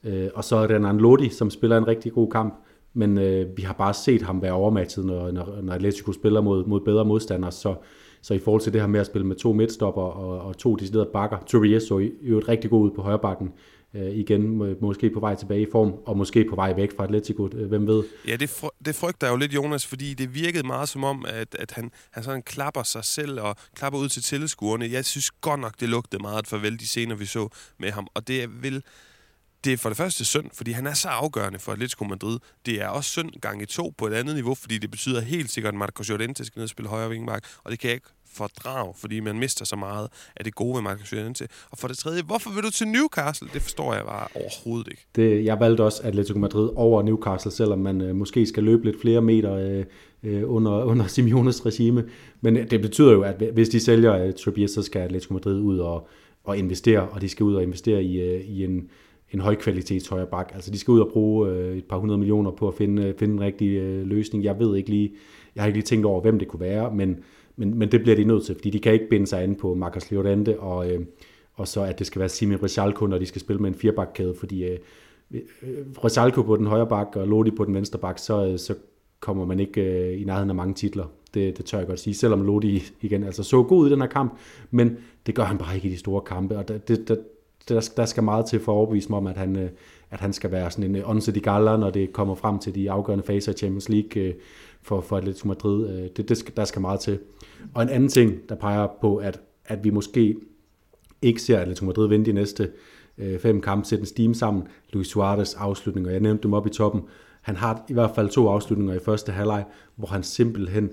Øh, 0.03 0.29
og 0.35 0.43
så 0.43 0.55
er 0.55 0.67
der 0.67 0.93
Lodi, 0.93 1.29
som 1.29 1.49
spiller 1.49 1.77
en 1.77 1.87
rigtig 1.87 2.11
god 2.11 2.31
kamp 2.31 2.63
men 2.93 3.17
øh, 3.17 3.57
vi 3.57 3.61
har 3.61 3.73
bare 3.73 3.93
set 3.93 4.21
ham 4.21 4.41
være 4.41 4.51
overmatchet, 4.51 5.05
når, 5.05 5.31
når, 5.31 5.61
når 5.61 5.73
Atletico 5.73 6.13
spiller 6.13 6.41
mod, 6.41 6.65
mod 6.65 6.81
bedre 6.81 7.05
modstandere, 7.05 7.51
så, 7.51 7.75
så 8.21 8.33
i 8.33 8.39
forhold 8.39 8.61
til 8.61 8.73
det 8.73 8.81
her 8.81 8.87
med 8.87 8.99
at 8.99 9.05
spille 9.05 9.27
med 9.27 9.35
to 9.35 9.53
midtstopper 9.53 10.01
og, 10.01 10.41
og 10.41 10.57
to 10.57 10.75
deciderede 10.75 11.09
bakker, 11.13 11.37
Tobias 11.47 11.83
så 11.83 12.09
jo 12.21 12.37
et 12.37 12.47
rigtig 12.47 12.69
god 12.69 12.85
ud 12.85 12.91
på 12.95 13.01
højre 13.01 13.19
bakken, 13.19 13.49
øh, 13.93 14.11
igen 14.11 14.57
måske 14.81 15.09
på 15.09 15.19
vej 15.19 15.35
tilbage 15.35 15.61
i 15.61 15.67
form, 15.71 15.93
og 16.05 16.17
måske 16.17 16.45
på 16.49 16.55
vej 16.55 16.73
væk 16.73 16.95
fra 16.97 17.03
Atletico, 17.03 17.49
øh, 17.53 17.67
hvem 17.67 17.87
ved? 17.87 18.03
Ja, 18.27 18.35
det, 18.35 18.49
fry, 18.49 18.67
det 18.85 18.95
frygter 18.95 19.27
jeg 19.27 19.31
jo 19.31 19.37
lidt, 19.37 19.53
Jonas, 19.53 19.85
fordi 19.87 20.13
det 20.13 20.35
virkede 20.35 20.67
meget 20.67 20.89
som 20.89 21.03
om, 21.03 21.25
at, 21.27 21.55
at 21.59 21.71
han, 21.71 21.91
han 22.11 22.23
sådan 22.23 22.41
klapper 22.41 22.83
sig 22.83 23.05
selv 23.05 23.41
og 23.41 23.55
klapper 23.75 23.99
ud 23.99 24.09
til 24.09 24.23
tilskuerne. 24.23 24.91
Jeg 24.91 25.05
synes 25.05 25.31
godt 25.31 25.59
nok, 25.59 25.73
det 25.79 25.89
lugtede 25.89 26.21
meget 26.21 26.47
farvel 26.47 26.79
de 26.79 26.87
scener, 26.87 27.15
vi 27.15 27.25
så 27.25 27.47
med 27.79 27.91
ham, 27.91 28.07
og 28.13 28.27
det 28.27 28.63
vil 28.63 28.83
det 29.63 29.73
er 29.73 29.77
for 29.77 29.89
det 29.89 29.97
første 29.97 30.25
synd, 30.25 30.45
fordi 30.53 30.71
han 30.71 30.87
er 30.87 30.93
så 30.93 31.07
afgørende 31.07 31.59
for 31.59 31.71
Atletico 31.71 32.03
Madrid. 32.05 32.39
Det 32.65 32.81
er 32.81 32.87
også 32.87 33.09
synd 33.09 33.31
gange 33.41 33.65
to 33.65 33.93
på 33.97 34.07
et 34.07 34.13
andet 34.13 34.35
niveau, 34.35 34.55
fordi 34.55 34.77
det 34.77 34.91
betyder 34.91 35.21
helt 35.21 35.51
sikkert, 35.51 35.73
at 35.73 35.77
Marcos 35.77 36.07
Llorente 36.07 36.45
skal 36.45 36.59
ned 36.59 36.63
og 36.63 36.69
spille 36.69 36.89
højre 36.89 37.09
vingbak, 37.09 37.43
og 37.63 37.71
det 37.71 37.79
kan 37.79 37.87
jeg 37.87 37.95
ikke 37.95 38.07
fordrag, 38.33 38.95
fordi 38.95 39.19
man 39.19 39.39
mister 39.39 39.65
så 39.65 39.75
meget 39.75 40.07
af 40.35 40.43
det 40.43 40.55
gode 40.55 40.75
ved 40.75 40.81
Marcos 40.81 41.11
Llorente. 41.11 41.47
Og 41.71 41.77
for 41.77 41.87
det 41.87 41.97
tredje, 41.97 42.21
hvorfor 42.23 42.49
vil 42.49 42.63
du 42.63 42.71
til 42.71 42.87
Newcastle? 42.87 43.47
Det 43.53 43.61
forstår 43.61 43.93
jeg 43.93 44.05
bare 44.05 44.27
overhovedet 44.35 44.87
ikke. 44.87 45.05
Det, 45.15 45.45
jeg 45.45 45.59
valgte 45.59 45.81
også 45.81 46.01
Atletico 46.03 46.39
Madrid 46.39 46.69
over 46.75 47.03
Newcastle, 47.03 47.51
selvom 47.51 47.79
man 47.79 48.01
øh, 48.01 48.15
måske 48.15 48.45
skal 48.45 48.63
løbe 48.63 48.85
lidt 48.85 49.01
flere 49.01 49.21
meter 49.21 49.53
øh, 49.53 49.85
øh 50.23 50.43
under, 50.45 50.83
under 50.91 51.07
Simeones 51.07 51.65
regime. 51.65 52.03
Men 52.41 52.57
øh, 52.57 52.71
det 52.71 52.81
betyder 52.81 53.11
jo, 53.11 53.21
at 53.21 53.43
hvis 53.53 53.69
de 53.69 53.79
sælger 53.79 54.25
øh, 54.25 54.33
Trippier, 54.33 54.67
så 54.67 54.81
skal 54.81 54.99
Atletico 54.99 55.33
Madrid 55.33 55.59
ud 55.59 55.79
og, 55.79 56.07
og 56.43 56.57
investere, 56.57 57.09
og 57.09 57.21
de 57.21 57.29
skal 57.29 57.43
ud 57.43 57.55
og 57.55 57.63
investere 57.63 58.03
i, 58.03 58.21
øh, 58.21 58.41
i 58.41 58.63
en 58.63 58.89
en 59.31 59.39
højkvalitets 59.39 60.07
højre 60.07 60.27
bak. 60.27 60.51
Altså 60.53 60.71
de 60.71 60.79
skal 60.79 60.91
ud 60.91 60.99
og 60.99 61.09
bruge 61.13 61.49
øh, 61.49 61.77
et 61.77 61.85
par 61.85 61.97
hundrede 61.97 62.17
millioner 62.17 62.51
på 62.51 62.67
at 62.67 62.73
finde, 62.73 63.03
øh, 63.03 63.15
finde 63.17 63.33
en 63.33 63.41
rigtig 63.41 63.67
øh, 63.67 64.07
løsning. 64.07 64.43
Jeg 64.43 64.59
ved 64.59 64.77
ikke 64.77 64.89
lige, 64.89 65.11
jeg 65.55 65.61
har 65.61 65.67
ikke 65.67 65.77
lige 65.77 65.85
tænkt 65.85 66.05
over, 66.05 66.21
hvem 66.21 66.39
det 66.39 66.47
kunne 66.47 66.59
være, 66.59 66.95
men, 66.95 67.19
men, 67.55 67.77
men 67.77 67.91
det 67.91 68.01
bliver 68.01 68.15
de 68.15 68.23
nødt 68.23 68.45
til, 68.45 68.55
fordi 68.55 68.69
de 68.69 68.79
kan 68.79 68.93
ikke 68.93 69.09
binde 69.09 69.27
sig 69.27 69.43
an 69.43 69.55
på 69.55 69.73
Marcus 69.73 70.11
Llorente, 70.11 70.59
og, 70.59 70.91
øh, 70.91 71.05
og 71.53 71.67
så 71.67 71.83
at 71.83 71.99
det 71.99 72.07
skal 72.07 72.19
være 72.19 72.29
Simi 72.29 72.55
Rizalko, 72.55 73.05
når 73.05 73.17
de 73.17 73.25
skal 73.25 73.41
spille 73.41 73.61
med 73.61 73.69
en 73.69 73.75
firebakkæde, 73.75 74.35
fordi 74.39 74.63
øh, 74.63 74.77
øh 75.31 75.39
Rizalko 76.05 76.41
på 76.41 76.57
den 76.57 76.67
højre 76.67 76.87
bak 76.87 77.15
og 77.15 77.27
Lodi 77.27 77.51
på 77.51 77.65
den 77.65 77.73
venstre 77.73 77.99
bak, 77.99 78.19
så, 78.19 78.47
øh, 78.47 78.59
så 78.59 78.75
kommer 79.19 79.45
man 79.45 79.59
ikke 79.59 79.81
øh, 79.81 80.21
i 80.21 80.23
nærheden 80.23 80.49
af 80.49 80.55
mange 80.55 80.73
titler. 80.73 81.05
Det, 81.33 81.57
det 81.57 81.65
tør 81.65 81.77
jeg 81.77 81.87
godt 81.87 81.99
sige, 81.99 82.13
selvom 82.13 82.41
Lodi 82.41 82.83
igen 83.01 83.23
altså 83.23 83.43
så 83.43 83.63
god 83.63 83.87
i 83.87 83.91
den 83.91 84.01
her 84.01 84.07
kamp, 84.07 84.37
men 84.71 84.97
det 85.25 85.35
gør 85.35 85.43
han 85.43 85.57
bare 85.57 85.75
ikke 85.75 85.87
i 85.87 85.91
de 85.91 85.97
store 85.97 86.21
kampe, 86.21 86.57
og 86.57 86.67
det, 86.67 86.87
det, 86.87 87.19
der, 87.69 87.89
der 87.97 88.05
skal 88.05 88.23
meget 88.23 88.45
til 88.45 88.59
for 88.59 88.71
at 88.71 88.75
overbevise 88.75 89.09
mig 89.09 89.17
om, 89.17 89.27
at 89.27 89.37
han, 89.37 89.55
øh, 89.55 89.69
at 90.11 90.19
han 90.19 90.33
skal 90.33 90.51
være 90.51 90.71
sådan 90.71 90.83
en 90.83 90.95
øh, 90.95 91.09
onset 91.09 91.37
i 91.37 91.39
galler, 91.39 91.77
når 91.77 91.89
det 91.89 92.13
kommer 92.13 92.35
frem 92.35 92.59
til 92.59 92.75
de 92.75 92.91
afgørende 92.91 93.23
faser 93.23 93.51
i 93.51 93.55
Champions 93.55 93.89
League 93.89 94.21
øh, 94.21 94.33
for, 94.81 95.01
for 95.01 95.17
Atletico 95.17 95.47
Madrid. 95.47 96.09
Det, 96.09 96.29
det 96.29 96.37
skal, 96.37 96.53
der 96.57 96.65
skal 96.65 96.81
meget 96.81 96.99
til. 96.99 97.19
Og 97.73 97.83
en 97.83 97.89
anden 97.89 98.09
ting, 98.09 98.49
der 98.49 98.55
peger 98.55 98.87
på, 99.01 99.17
at, 99.17 99.39
at 99.65 99.83
vi 99.83 99.89
måske 99.89 100.35
ikke 101.21 101.41
ser 101.41 101.59
Atletico 101.59 101.85
Madrid 101.85 102.07
vinde 102.07 102.25
de 102.25 102.33
næste 102.33 102.71
fem 103.39 103.61
kampe, 103.61 103.87
sætte 103.87 104.01
en 104.01 104.05
steam 104.05 104.33
sammen. 104.33 104.63
Luis 104.93 105.07
Suarez 105.07 105.53
afslutninger, 105.53 106.09
og 106.09 106.13
jeg 106.13 106.21
nævnte 106.21 106.43
dem 106.43 106.53
op 106.53 106.67
i 106.67 106.69
toppen. 106.69 107.01
Han 107.41 107.55
har 107.55 107.85
i 107.89 107.93
hvert 107.93 108.11
fald 108.15 108.29
to 108.29 108.47
afslutninger 108.47 108.93
i 108.93 108.99
første 109.05 109.31
halvleg, 109.31 109.65
hvor 109.95 110.07
han 110.07 110.23
simpelthen 110.23 110.91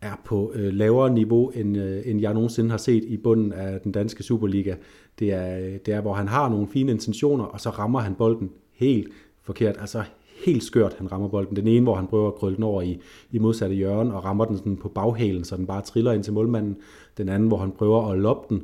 er 0.00 0.20
på 0.24 0.52
øh, 0.54 0.72
lavere 0.72 1.14
niveau, 1.14 1.48
end, 1.48 1.76
øh, 1.76 2.02
end 2.04 2.20
jeg 2.20 2.34
nogensinde 2.34 2.70
har 2.70 2.76
set 2.76 3.04
i 3.04 3.16
bunden 3.16 3.52
af 3.52 3.80
den 3.80 3.92
danske 3.92 4.22
Superliga. 4.22 4.74
Det 5.18 5.32
er, 5.32 5.58
øh, 5.58 5.72
det 5.86 5.94
er, 5.94 6.00
hvor 6.00 6.14
han 6.14 6.28
har 6.28 6.48
nogle 6.48 6.68
fine 6.68 6.92
intentioner, 6.92 7.44
og 7.44 7.60
så 7.60 7.70
rammer 7.70 8.00
han 8.00 8.14
bolden 8.14 8.50
helt 8.72 9.08
forkert. 9.42 9.76
Altså 9.80 10.02
helt 10.44 10.62
skørt, 10.62 10.94
han 10.98 11.12
rammer 11.12 11.28
bolden. 11.28 11.56
Den 11.56 11.66
ene, 11.66 11.82
hvor 11.82 11.94
han 11.94 12.06
prøver 12.06 12.28
at 12.28 12.34
krølle 12.34 12.56
den 12.56 12.64
over 12.64 12.82
i, 12.82 13.00
i 13.30 13.38
modsatte 13.38 13.74
hjørne, 13.74 14.14
og 14.14 14.24
rammer 14.24 14.44
den 14.44 14.56
sådan 14.56 14.76
på 14.76 14.88
baghælen, 14.88 15.44
så 15.44 15.56
den 15.56 15.66
bare 15.66 15.82
triller 15.82 16.12
ind 16.12 16.24
til 16.24 16.32
målmanden. 16.32 16.76
Den 17.18 17.28
anden, 17.28 17.48
hvor 17.48 17.58
han 17.58 17.72
prøver 17.72 18.10
at 18.10 18.18
loppe 18.18 18.54
den 18.54 18.62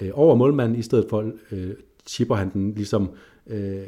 øh, 0.00 0.10
over 0.14 0.34
målmanden, 0.34 0.78
i 0.78 0.82
stedet 0.82 1.06
for 1.10 1.30
øh, 1.52 1.70
chipper 2.06 2.34
han 2.34 2.52
den 2.52 2.74
ligesom 2.74 3.10
øh, 3.46 3.82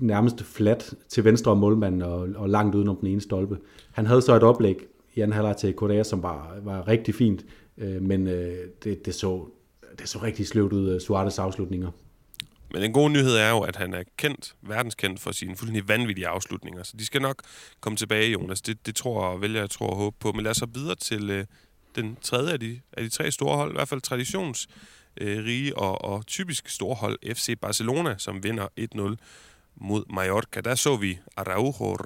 nærmest 0.00 0.42
flat 0.42 0.94
til 1.08 1.24
venstre 1.24 1.50
om 1.50 1.58
målmanden 1.58 2.02
og, 2.02 2.28
og 2.36 2.48
langt 2.48 2.74
udenom 2.74 2.96
den 2.96 3.06
ene 3.06 3.20
stolpe. 3.20 3.58
Han 3.92 4.06
havde 4.06 4.22
så 4.22 4.36
et 4.36 4.42
oplæg 4.42 4.86
i 5.14 5.20
anden 5.20 5.34
halvleg 5.34 5.56
til 5.56 5.72
Korea, 5.72 6.02
som 6.02 6.22
var, 6.22 6.56
var 6.62 6.88
rigtig 6.88 7.14
fint, 7.14 7.44
øh, 7.78 8.02
men 8.02 8.28
øh, 8.28 8.58
det, 8.84 9.06
det, 9.06 9.14
så, 9.14 9.48
det 9.98 10.08
så 10.08 10.18
rigtig 10.22 10.46
sløvt 10.46 10.72
ud, 10.72 10.90
øh, 10.90 11.00
Suarez 11.00 11.38
afslutninger. 11.38 11.90
Men 12.74 12.82
en 12.82 12.92
god 12.92 13.10
nyhed 13.10 13.36
er 13.36 13.50
jo, 13.50 13.60
at 13.60 13.76
han 13.76 13.94
er 13.94 14.02
kendt, 14.16 14.54
verdenskendt 14.62 15.20
for 15.20 15.32
sine 15.32 15.56
fuldstændig 15.56 15.88
vanvittige 15.88 16.28
afslutninger. 16.28 16.82
Så 16.82 16.96
de 16.98 17.06
skal 17.06 17.22
nok 17.22 17.42
komme 17.80 17.96
tilbage, 17.96 18.30
Jonas. 18.30 18.62
Det, 18.62 18.86
det 18.86 18.96
tror 18.96 19.30
jeg, 19.30 19.40
vælger 19.40 19.60
jeg 19.60 19.70
tror 19.70 19.90
og 19.90 19.96
håber 19.96 20.16
på. 20.20 20.32
Men 20.32 20.42
lad 20.42 20.50
os 20.50 20.56
så 20.56 20.66
videre 20.74 20.94
til 20.94 21.30
øh, 21.30 21.44
den 21.96 22.16
tredje 22.22 22.52
af 22.52 22.60
de, 22.60 22.80
af 22.92 23.02
de 23.02 23.08
tre 23.08 23.30
store 23.30 23.56
hold. 23.56 23.70
I 23.70 23.74
hvert 23.74 23.88
fald 23.88 24.00
traditionsrige 24.00 25.70
øh, 25.70 25.72
og, 25.76 26.04
og 26.04 26.26
typisk 26.26 26.68
store 26.68 26.94
hold. 26.94 27.34
FC 27.34 27.58
Barcelona, 27.60 28.14
som 28.18 28.44
vinder 28.44 28.66
1-0 28.94 29.14
mod 29.76 30.04
Mallorca. 30.14 30.60
Der 30.60 30.74
så 30.74 30.96
vi 30.96 31.18
Araujo, 31.36 31.96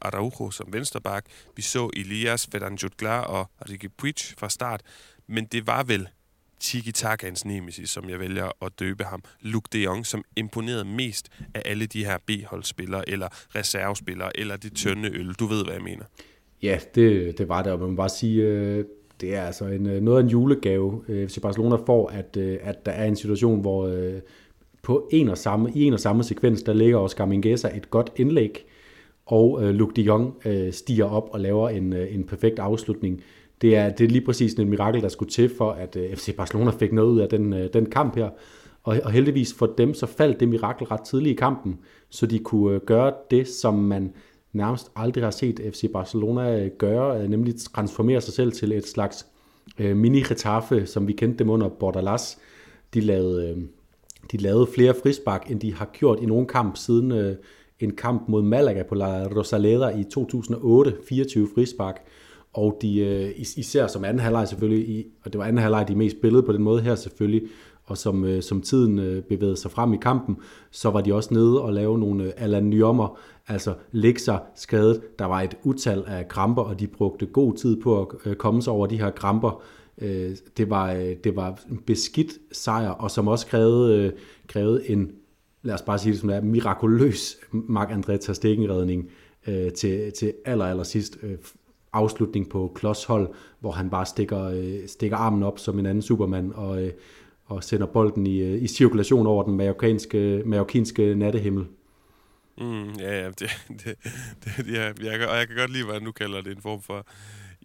Araujo 0.00 0.50
som 0.50 0.72
vensterbak. 0.72 1.24
Vi 1.56 1.62
så 1.62 1.90
Elias 1.96 2.46
Fedanjutglar 2.46 3.20
og 3.20 3.50
Ricky 3.70 3.90
Puig 3.98 4.14
fra 4.38 4.48
start. 4.48 4.82
Men 5.26 5.44
det 5.44 5.66
var 5.66 5.82
vel 5.82 6.08
tiki-takans 6.60 7.44
nemesis, 7.44 7.90
som 7.90 8.10
jeg 8.10 8.20
vælger 8.20 8.64
at 8.64 8.72
døbe 8.80 9.04
ham, 9.04 9.22
Luke 9.40 9.68
de 9.72 9.78
Jong, 9.78 10.06
som 10.06 10.24
imponerede 10.36 10.84
mest 10.84 11.28
af 11.54 11.62
alle 11.64 11.86
de 11.86 12.04
her 12.04 12.18
B-holdspillere, 12.26 13.08
eller 13.08 13.28
reservespillere, 13.54 14.40
eller 14.40 14.56
det 14.56 14.72
tynde 14.74 15.08
øl. 15.08 15.32
Du 15.32 15.46
ved, 15.46 15.64
hvad 15.64 15.74
jeg 15.74 15.82
mener. 15.82 16.04
Ja, 16.62 16.78
det, 16.94 17.38
det 17.38 17.48
var 17.48 17.62
det, 17.62 17.72
og 17.72 17.78
man 17.78 17.90
må 17.90 17.96
bare 17.96 18.08
sige, 18.08 18.42
øh, 18.42 18.84
det 19.20 19.34
er 19.34 19.42
altså 19.42 19.64
en, 19.64 19.86
øh, 19.86 20.02
noget 20.02 20.18
af 20.18 20.22
en 20.22 20.28
julegave, 20.28 21.04
øh, 21.08 21.22
hvis 21.22 21.38
Barcelona 21.42 21.76
får, 21.86 22.08
at, 22.08 22.36
øh, 22.36 22.58
at 22.62 22.86
der 22.86 22.92
er 22.92 23.04
en 23.04 23.16
situation, 23.16 23.60
hvor 23.60 23.86
på 24.82 25.08
en 25.12 25.28
og 25.28 25.38
samme, 25.38 25.72
i 25.74 25.84
en 25.84 25.92
og 25.92 26.00
samme 26.00 26.22
sekvens, 26.22 26.62
der 26.62 26.72
ligger 26.72 26.98
Oscar 26.98 27.24
Mingueza 27.24 27.68
et 27.76 27.90
godt 27.90 28.12
indlæg, 28.16 28.66
og 29.26 29.64
øh, 29.64 29.70
Luke 29.70 29.92
de 29.96 30.02
Jong 30.02 30.34
øh, 30.44 30.72
stiger 30.72 31.04
op 31.04 31.28
og 31.32 31.40
laver 31.40 31.68
en, 31.68 31.92
øh, 31.92 32.14
en 32.14 32.24
perfekt 32.24 32.58
afslutning 32.58 33.22
det 33.62 33.76
er, 33.76 33.90
det 33.90 34.04
er 34.04 34.08
lige 34.08 34.24
præcis 34.24 34.54
en 34.54 34.68
mirakel, 34.68 35.02
der 35.02 35.08
skulle 35.08 35.30
til 35.30 35.56
for, 35.56 35.70
at 35.70 35.96
øh, 35.96 36.16
FC 36.16 36.36
Barcelona 36.36 36.70
fik 36.70 36.92
noget 36.92 37.08
ud 37.08 37.20
af 37.20 37.28
den, 37.28 37.52
øh, 37.52 37.72
den 37.72 37.90
kamp 37.90 38.16
her. 38.16 38.30
Og, 38.82 39.00
og 39.04 39.10
heldigvis 39.10 39.54
for 39.54 39.66
dem, 39.66 39.94
så 39.94 40.06
faldt 40.06 40.40
det 40.40 40.48
mirakel 40.48 40.86
ret 40.86 41.00
tidligt 41.00 41.32
i 41.32 41.36
kampen, 41.36 41.78
så 42.10 42.26
de 42.26 42.38
kunne 42.38 42.74
øh, 42.74 42.80
gøre 42.80 43.12
det, 43.30 43.48
som 43.48 43.74
man 43.74 44.12
nærmest 44.52 44.90
aldrig 44.96 45.24
har 45.24 45.30
set 45.30 45.60
FC 45.72 45.92
Barcelona 45.92 46.64
øh, 46.64 46.70
gøre, 46.78 47.22
øh, 47.22 47.28
nemlig 47.28 47.54
transformere 47.74 48.20
sig 48.20 48.34
selv 48.34 48.52
til 48.52 48.72
et 48.72 48.86
slags 48.86 49.26
øh, 49.78 49.96
mini-retaffe, 49.96 50.86
som 50.86 51.08
vi 51.08 51.12
kendte 51.12 51.38
dem 51.38 51.50
under 51.50 51.68
Bordalas. 51.68 52.38
De 52.94 53.00
lavede, 53.00 53.50
Øh, 53.50 53.56
de 54.32 54.36
lavede 54.36 54.66
flere 54.66 54.94
frispark, 55.02 55.50
end 55.50 55.60
de 55.60 55.74
har 55.74 55.90
gjort 55.92 56.18
i 56.22 56.26
nogen 56.26 56.46
kamp 56.46 56.76
siden 56.76 57.12
øh, 57.12 57.36
en 57.80 57.96
kamp 57.96 58.28
mod 58.28 58.42
Malaga 58.42 58.82
på 58.82 58.94
La 58.94 59.26
Rosaleda 59.26 59.88
i 59.88 60.04
2008, 60.04 60.94
24 61.08 61.48
frispark. 61.54 62.02
Og 62.52 62.78
de, 62.82 62.98
øh, 62.98 63.30
især 63.36 63.86
som 63.86 64.04
anden 64.04 64.18
halvleg 64.18 64.48
selvfølgelig, 64.48 64.88
i, 64.88 65.04
og 65.24 65.32
det 65.32 65.38
var 65.38 65.44
anden 65.44 65.62
halvleg, 65.62 65.88
de 65.88 65.94
mest 65.94 66.16
spillede 66.16 66.42
på 66.42 66.52
den 66.52 66.62
måde 66.62 66.82
her 66.82 66.94
selvfølgelig, 66.94 67.42
og 67.84 67.98
som, 67.98 68.24
øh, 68.24 68.42
som 68.42 68.62
tiden 68.62 68.98
øh, 68.98 69.22
bevægede 69.22 69.56
sig 69.56 69.70
frem 69.70 69.94
i 69.94 69.96
kampen, 69.96 70.36
så 70.70 70.90
var 70.90 71.00
de 71.00 71.14
også 71.14 71.34
nede 71.34 71.62
og 71.62 71.72
lave 71.72 71.98
nogle 71.98 72.24
øh, 72.24 72.32
Alan 72.36 72.70
Nyommer, 72.70 73.18
altså 73.48 73.74
lægge 73.92 74.20
sig 74.20 74.38
skadet. 74.54 75.18
Der 75.18 75.24
var 75.24 75.40
et 75.40 75.56
utal 75.64 76.04
af 76.06 76.28
kramper, 76.28 76.62
og 76.62 76.80
de 76.80 76.86
brugte 76.86 77.26
god 77.26 77.54
tid 77.54 77.80
på 77.80 78.00
at 78.00 78.06
øh, 78.26 78.36
komme 78.36 78.62
sig 78.62 78.72
over 78.72 78.86
de 78.86 78.98
her 78.98 79.10
kramper. 79.10 79.62
Øh, 79.98 80.36
det, 80.56 80.70
var, 80.70 80.92
øh, 80.92 81.16
det 81.24 81.36
var 81.36 81.60
en 81.70 81.78
beskidt 81.78 82.32
sejr, 82.52 82.90
og 82.90 83.10
som 83.10 83.28
også 83.28 83.46
krævede, 83.46 83.98
øh, 83.98 84.12
krævede 84.46 84.90
en, 84.90 85.12
lad 85.62 85.74
os 85.74 85.82
bare 85.82 85.98
sige 85.98 86.12
det 86.12 86.20
som 86.20 86.28
det 86.28 86.36
er, 86.36 86.40
mirakuløs 86.40 87.36
Marc-André 87.52 88.16
Terstegen-redning 88.16 89.10
øh, 89.46 89.72
til, 89.72 90.12
til 90.12 90.34
aller, 90.44 90.64
aller 90.64 90.84
sidst. 90.84 91.18
Øh, 91.22 91.38
afslutning 91.92 92.50
på 92.50 92.72
klodshold, 92.74 93.34
hvor 93.60 93.72
han 93.72 93.90
bare 93.90 94.06
stikker, 94.06 94.44
øh, 94.44 94.88
stikker 94.88 95.16
armen 95.16 95.42
op 95.42 95.58
som 95.58 95.78
en 95.78 95.86
anden 95.86 96.02
supermand 96.02 96.52
og, 96.52 96.82
øh, 96.82 96.92
og 97.44 97.64
sender 97.64 97.86
bolden 97.86 98.26
i, 98.26 98.40
øh, 98.40 98.62
i 98.62 98.66
cirkulation 98.66 99.26
over 99.26 99.42
den 99.42 99.56
marokkanske, 99.56 100.42
marokkanske 100.46 101.14
nattehimmel. 101.14 101.66
Mm, 102.58 102.90
ja, 102.98 103.22
ja, 103.22 103.28
det, 103.28 103.50
det, 103.84 103.96
det, 104.44 104.72
ja 104.72 104.92
jeg, 105.02 105.28
og 105.28 105.36
jeg 105.36 105.48
kan 105.48 105.56
godt 105.56 105.70
lide, 105.70 105.84
hvad 105.84 106.00
nu 106.00 106.12
kalder 106.12 106.40
det 106.40 106.56
en 106.56 106.62
form 106.62 106.82
for... 106.82 107.06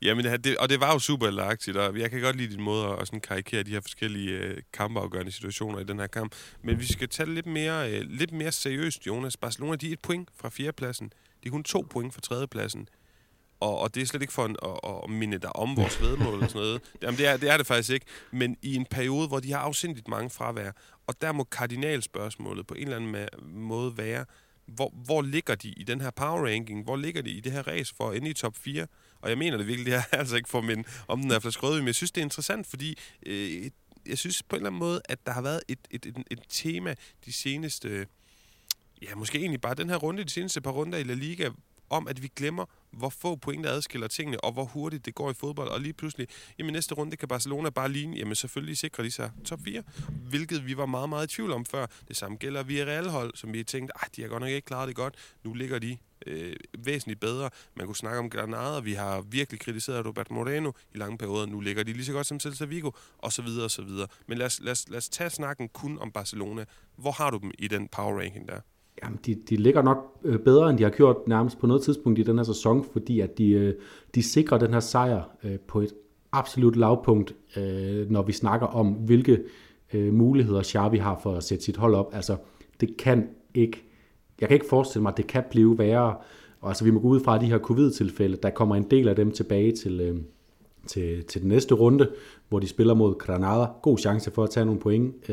Jamen, 0.01 0.25
det, 0.25 0.57
og 0.57 0.69
det 0.69 0.79
var 0.79 0.93
jo 0.93 0.99
super 0.99 1.29
lagtigt, 1.29 1.77
og 1.77 1.99
jeg 1.99 2.11
kan 2.11 2.21
godt 2.21 2.35
lide 2.35 2.53
din 2.53 2.61
måde 2.61 2.87
at 2.87 3.07
sådan 3.07 3.21
karikere 3.21 3.63
de 3.63 3.71
her 3.71 3.81
forskellige 3.81 4.31
øh, 4.31 4.57
kampafgørende 4.73 5.31
situationer 5.31 5.79
i 5.79 5.83
den 5.83 5.99
her 5.99 6.07
kamp. 6.07 6.35
Men 6.63 6.79
vi 6.79 6.85
skal 6.85 7.09
tage 7.09 7.25
det 7.25 7.35
lidt 7.35 7.45
mere, 7.45 7.91
øh, 7.91 8.01
lidt 8.09 8.31
mere 8.31 8.51
seriøst, 8.51 9.07
Jonas. 9.07 9.37
Barcelona, 9.37 9.75
de 9.75 9.89
er 9.89 9.93
et 9.93 9.99
point 9.99 10.29
fra 10.35 10.49
fjerdepladsen. 10.49 11.11
De 11.43 11.47
er 11.47 11.51
kun 11.51 11.63
to 11.63 11.85
point 11.89 12.13
fra 12.13 12.21
tredjepladsen. 12.21 12.87
Og, 13.59 13.79
og 13.79 13.95
det 13.95 14.01
er 14.01 14.05
slet 14.05 14.21
ikke 14.21 14.33
for 14.33 14.45
en, 14.45 14.55
at, 14.63 15.03
at 15.03 15.09
minde 15.09 15.37
dig 15.37 15.55
om 15.55 15.77
vores 15.77 16.01
vedmål 16.01 16.43
og 16.43 16.49
sådan 16.49 16.61
noget. 16.61 16.81
Jamen, 17.01 17.17
det 17.17 17.27
er, 17.27 17.37
det 17.37 17.49
er 17.49 17.57
det 17.57 17.67
faktisk 17.67 17.89
ikke. 17.89 18.05
Men 18.31 18.57
i 18.61 18.75
en 18.75 18.85
periode, 18.85 19.27
hvor 19.27 19.39
de 19.39 19.51
har 19.51 19.59
afsindigt 19.59 20.07
mange 20.07 20.29
fravær, 20.29 20.71
og 21.07 21.21
der 21.21 21.31
må 21.31 21.43
kardinalspørgsmålet 21.43 22.67
på 22.67 22.73
en 22.73 22.83
eller 22.83 22.95
anden 22.95 23.27
måde 23.53 23.97
være, 23.97 24.25
hvor, 24.67 24.93
hvor 25.05 25.21
ligger 25.21 25.55
de 25.55 25.69
i 25.69 25.83
den 25.83 26.01
her 26.01 26.11
power 26.11 26.45
ranking? 26.45 26.83
Hvor 26.83 26.95
ligger 26.95 27.21
de 27.21 27.29
i 27.29 27.39
det 27.39 27.51
her 27.51 27.67
race 27.67 27.95
for 27.97 28.09
at 28.09 28.17
ende 28.17 28.29
i 28.29 28.33
top 28.33 28.55
4? 28.55 28.87
Og 29.27 29.31
jeg 29.31 29.37
mener 29.37 29.57
det 29.57 29.67
virkelig, 29.67 29.85
det 29.85 29.93
er 29.93 30.17
altså 30.19 30.35
ikke 30.35 30.49
for 30.49 30.61
min 30.61 30.85
om 31.07 31.21
den 31.21 31.31
er 31.31 31.39
flaske 31.39 31.63
rødvin, 31.63 31.81
men 31.81 31.87
jeg 31.87 31.95
synes, 31.95 32.11
det 32.11 32.21
er 32.21 32.25
interessant, 32.25 32.67
fordi 32.67 32.97
øh, 33.25 33.69
jeg 34.05 34.17
synes 34.17 34.43
på 34.43 34.55
en 34.55 34.59
eller 34.59 34.69
anden 34.69 34.79
måde, 34.79 35.01
at 35.05 35.25
der 35.25 35.31
har 35.31 35.41
været 35.41 35.61
et, 35.67 35.79
et, 35.91 36.05
et, 36.05 36.17
et 36.31 36.39
tema 36.49 36.95
de 37.25 37.33
seneste, 37.33 38.07
ja, 39.01 39.15
måske 39.15 39.37
egentlig 39.37 39.61
bare 39.61 39.75
den 39.75 39.89
her 39.89 39.95
runde, 39.95 40.23
de 40.23 40.29
seneste 40.29 40.61
par 40.61 40.71
runder 40.71 40.97
i 40.97 41.03
La 41.03 41.13
Liga, 41.13 41.49
om, 41.89 42.07
at 42.07 42.23
vi 42.23 42.31
glemmer, 42.35 42.65
hvor 42.91 43.09
få 43.09 43.35
point, 43.35 43.63
der 43.63 43.71
adskiller 43.71 44.07
tingene, 44.07 44.43
og 44.43 44.51
hvor 44.51 44.63
hurtigt 44.63 45.05
det 45.05 45.15
går 45.15 45.31
i 45.31 45.33
fodbold. 45.33 45.69
Og 45.69 45.81
lige 45.81 45.93
pludselig, 45.93 46.27
jamen 46.59 46.73
næste 46.73 46.95
runde 46.95 47.17
kan 47.17 47.27
Barcelona 47.27 47.69
bare 47.69 47.89
ligne, 47.89 48.17
jamen 48.17 48.35
selvfølgelig 48.35 48.77
sikrer 48.77 49.03
de 49.03 49.11
sig 49.11 49.31
top 49.45 49.59
4, 49.65 49.83
hvilket 50.29 50.65
vi 50.65 50.77
var 50.77 50.85
meget, 50.85 51.09
meget 51.09 51.31
i 51.31 51.35
tvivl 51.35 51.51
om 51.51 51.65
før. 51.65 51.85
Det 52.07 52.15
samme 52.15 52.37
gælder 52.37 52.63
vi 52.63 52.81
hold, 53.09 53.35
som 53.35 53.53
vi 53.53 53.63
tænkte, 53.63 53.93
at 54.03 54.15
de 54.15 54.21
har 54.21 54.29
godt 54.29 54.41
nok 54.41 54.49
ikke 54.49 54.65
klaret 54.65 54.87
det 54.87 54.95
godt. 54.95 55.15
Nu 55.43 55.53
ligger 55.53 55.79
de 55.79 55.97
øh, 56.25 56.55
væsentligt 56.77 57.19
bedre. 57.19 57.49
Man 57.75 57.85
kunne 57.85 57.95
snakke 57.95 58.19
om 58.19 58.29
Granada, 58.29 58.79
vi 58.79 58.93
har 58.93 59.21
virkelig 59.21 59.59
kritiseret 59.59 60.05
Robert 60.05 60.31
Moreno 60.31 60.71
i 60.93 60.97
lange 60.97 61.17
perioder. 61.17 61.45
Nu 61.45 61.59
ligger 61.59 61.83
de 61.83 61.93
lige 61.93 62.05
så 62.05 62.13
godt 62.13 62.27
som 62.27 62.39
Celta 62.39 62.65
Vigo, 62.65 62.91
og 63.17 63.33
så 63.33 63.41
videre, 63.41 63.63
og 63.63 63.71
så 63.71 63.81
videre. 63.81 64.07
Men 64.27 64.37
lad 64.37 64.45
os, 64.45 64.59
lad 64.59 64.71
os, 64.71 64.89
lad 64.89 64.97
os 64.97 65.09
tage 65.09 65.29
snakken 65.29 65.69
kun 65.69 65.99
om 65.99 66.11
Barcelona. 66.11 66.65
Hvor 66.95 67.11
har 67.11 67.29
du 67.29 67.37
dem 67.37 67.51
i 67.59 67.67
den 67.67 67.87
power 67.87 68.19
ranking 68.19 68.47
der? 68.47 68.59
Jamen, 69.03 69.19
de, 69.25 69.35
de 69.49 69.55
ligger 69.55 69.81
nok 69.81 70.19
øh, 70.23 70.39
bedre, 70.39 70.69
end 70.69 70.77
de 70.77 70.83
har 70.83 70.89
gjort 70.89 71.27
nærmest 71.27 71.59
på 71.59 71.67
noget 71.67 71.83
tidspunkt 71.83 72.19
i 72.19 72.23
den 72.23 72.37
her 72.37 72.43
sæson, 72.43 72.85
fordi 72.91 73.19
at 73.19 73.37
de, 73.37 73.51
øh, 73.51 73.73
de 74.15 74.23
sikrer 74.23 74.57
den 74.57 74.73
her 74.73 74.79
sejr 74.79 75.21
øh, 75.43 75.59
på 75.59 75.81
et 75.81 75.93
absolut 76.31 76.75
lavpunkt, 76.75 77.35
når 78.09 78.21
vi 78.21 78.31
snakker 78.31 78.67
om, 78.67 78.87
hvilke 78.87 79.43
muligheder 79.93 80.63
Xavi 80.63 80.97
har 80.97 81.19
for 81.23 81.33
at 81.33 81.43
sætte 81.43 81.63
sit 81.63 81.77
hold 81.77 81.95
op. 81.95 82.09
Altså, 82.13 82.37
det 82.81 82.97
kan 82.97 83.27
ikke, 83.53 83.83
jeg 84.41 84.49
kan 84.49 84.55
ikke 84.55 84.65
forestille 84.69 85.01
mig, 85.01 85.09
at 85.09 85.17
det 85.17 85.27
kan 85.27 85.43
blive 85.51 85.77
værre. 85.77 86.15
Og 86.61 86.69
altså, 86.69 86.83
vi 86.83 86.91
må 86.91 86.99
gå 86.99 87.07
ud 87.07 87.19
fra 87.19 87.37
de 87.37 87.45
her 87.45 87.59
covid-tilfælde, 87.59 88.37
der 88.43 88.49
kommer 88.49 88.75
en 88.75 88.83
del 88.83 89.07
af 89.07 89.15
dem 89.15 89.31
tilbage 89.31 89.71
til, 89.71 90.23
til, 90.87 91.23
til 91.23 91.41
den 91.41 91.49
næste 91.49 91.75
runde, 91.75 92.09
hvor 92.49 92.59
de 92.59 92.67
spiller 92.67 92.93
mod 92.93 93.17
Granada. 93.17 93.65
God 93.81 93.97
chance 93.97 94.31
for 94.31 94.43
at 94.43 94.49
tage 94.49 94.65
nogle 94.65 94.81
point. 94.81 95.29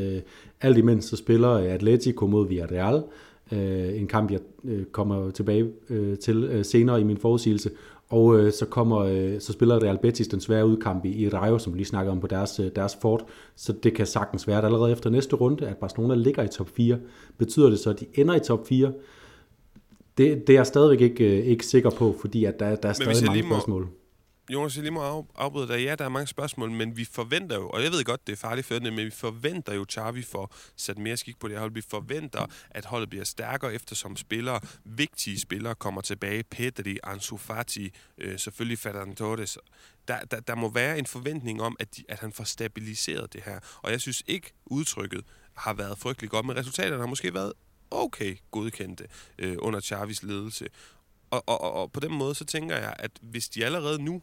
alt 0.61 0.79
imens 0.79 1.05
så 1.05 1.16
spiller 1.16 1.48
Atletico 1.48 2.27
mod 2.27 2.48
Villarreal, 2.48 3.03
øh, 3.54 4.00
en 4.00 4.06
kamp, 4.06 4.30
jeg 4.30 4.40
øh, 4.64 4.84
kommer 4.84 5.30
tilbage 5.30 5.70
øh, 5.90 6.18
til 6.18 6.44
øh, 6.44 6.64
senere 6.64 7.00
i 7.00 7.04
min 7.04 7.16
forudsigelse. 7.16 7.70
Og 8.08 8.38
øh, 8.38 8.52
så 8.52 8.66
kommer 8.66 8.98
øh, 8.98 9.40
så 9.40 9.52
spiller 9.52 9.82
Real 9.82 9.98
Betis 9.98 10.28
den 10.28 10.40
svære 10.40 10.66
udkamp 10.66 11.04
i, 11.04 11.08
i 11.08 11.28
Rayo, 11.28 11.58
som 11.58 11.72
vi 11.72 11.78
lige 11.78 11.86
snakker 11.86 12.12
om 12.12 12.20
på 12.20 12.26
deres, 12.26 12.60
øh, 12.60 12.70
deres 12.76 12.98
fort. 13.02 13.24
Så 13.56 13.72
det 13.72 13.94
kan 13.94 14.06
sagtens 14.06 14.48
være, 14.48 14.58
at 14.58 14.64
allerede 14.64 14.92
efter 14.92 15.10
næste 15.10 15.36
runde, 15.36 15.66
at 15.66 15.76
Barcelona 15.76 16.14
ligger 16.14 16.42
i 16.42 16.48
top 16.48 16.68
4. 16.76 16.98
Betyder 17.38 17.70
det 17.70 17.78
så, 17.78 17.90
at 17.90 18.00
de 18.00 18.06
ender 18.14 18.34
i 18.34 18.40
top 18.40 18.66
4? 18.66 18.92
Det, 20.18 20.46
det 20.46 20.52
er 20.52 20.58
jeg 20.58 20.66
stadigvæk 20.66 21.00
ikke, 21.00 21.38
øh, 21.38 21.46
ikke 21.46 21.66
sikker 21.66 21.90
på, 21.90 22.14
fordi 22.20 22.44
at 22.44 22.60
der, 22.60 22.76
der 22.76 22.88
er 22.88 22.92
stadig 22.92 23.26
mange 23.26 23.42
spørgsmål. 23.42 23.82
Må 23.82 23.88
Jonas, 24.50 24.76
jeg 24.76 24.83
lige 24.83 24.92
må 24.92 25.26
afbryde 25.35 25.68
dig. 25.68 25.85
Ja, 25.85 25.94
der 25.94 26.04
er 26.04 26.09
mange 26.09 26.26
spørgsmål, 26.26 26.70
men 26.70 26.96
vi 26.96 27.04
forventer 27.04 27.57
jo, 27.57 27.68
og 27.68 27.83
jeg 27.83 27.92
ved 27.92 28.04
godt, 28.04 28.26
det 28.26 28.33
er 28.33 28.37
farligt 28.37 28.66
for 28.66 28.74
det, 28.74 28.92
men 28.92 29.07
vi 29.07 29.11
forventer 29.11 29.74
jo, 29.74 29.87
Xavi 29.92 30.22
får 30.22 30.54
sat 30.76 30.98
mere 30.98 31.16
skik 31.16 31.38
på 31.38 31.48
det 31.48 31.59
hold. 31.59 31.72
Vi 31.72 31.80
forventer, 31.80 32.46
at 32.70 32.85
holdet 32.85 33.11
bliver 33.11 33.24
stærkere, 33.24 33.74
eftersom 33.74 34.16
spillere, 34.16 34.61
vigtige 34.85 35.40
spillere, 35.40 35.74
kommer 35.74 36.00
tilbage. 36.00 36.42
Pedri, 36.42 36.98
Ansu 37.04 37.37
Fati, 37.37 37.90
øh, 38.18 38.38
selvfølgelig 38.38 38.78
Ferran 38.78 39.14
Torres. 39.14 39.59
Der, 40.09 40.20
der, 40.24 40.40
der 40.40 40.54
må 40.54 40.70
være 40.70 40.98
en 40.98 41.07
forventning 41.07 41.62
om, 41.62 41.76
at, 41.80 41.96
de, 41.96 42.04
at 42.09 42.18
han 42.18 42.33
får 42.33 42.44
stabiliseret 42.44 43.33
det 43.33 43.42
her. 43.42 43.59
Og 43.83 43.90
jeg 43.90 44.00
synes 44.00 44.22
ikke, 44.26 44.52
udtrykket 44.66 45.25
har 45.56 45.73
været 45.73 45.98
frygtelig 45.98 46.31
godt, 46.31 46.46
men 46.46 46.56
resultaterne 46.56 47.00
har 47.00 47.06
måske 47.06 47.35
været 47.35 47.52
okay 47.90 48.37
godkendte 48.50 49.06
øh, 49.38 49.56
under 49.58 49.81
Chavis 49.81 50.23
ledelse. 50.23 50.68
Og, 51.31 51.42
og, 51.46 51.60
og, 51.60 51.73
og 51.73 51.92
på 51.92 52.00
den 52.00 52.14
måde, 52.14 52.35
så 52.35 52.44
tænker 52.44 52.77
jeg, 52.77 52.94
at 52.98 53.10
hvis 53.23 53.48
de 53.48 53.64
allerede 53.64 54.02
nu 54.02 54.23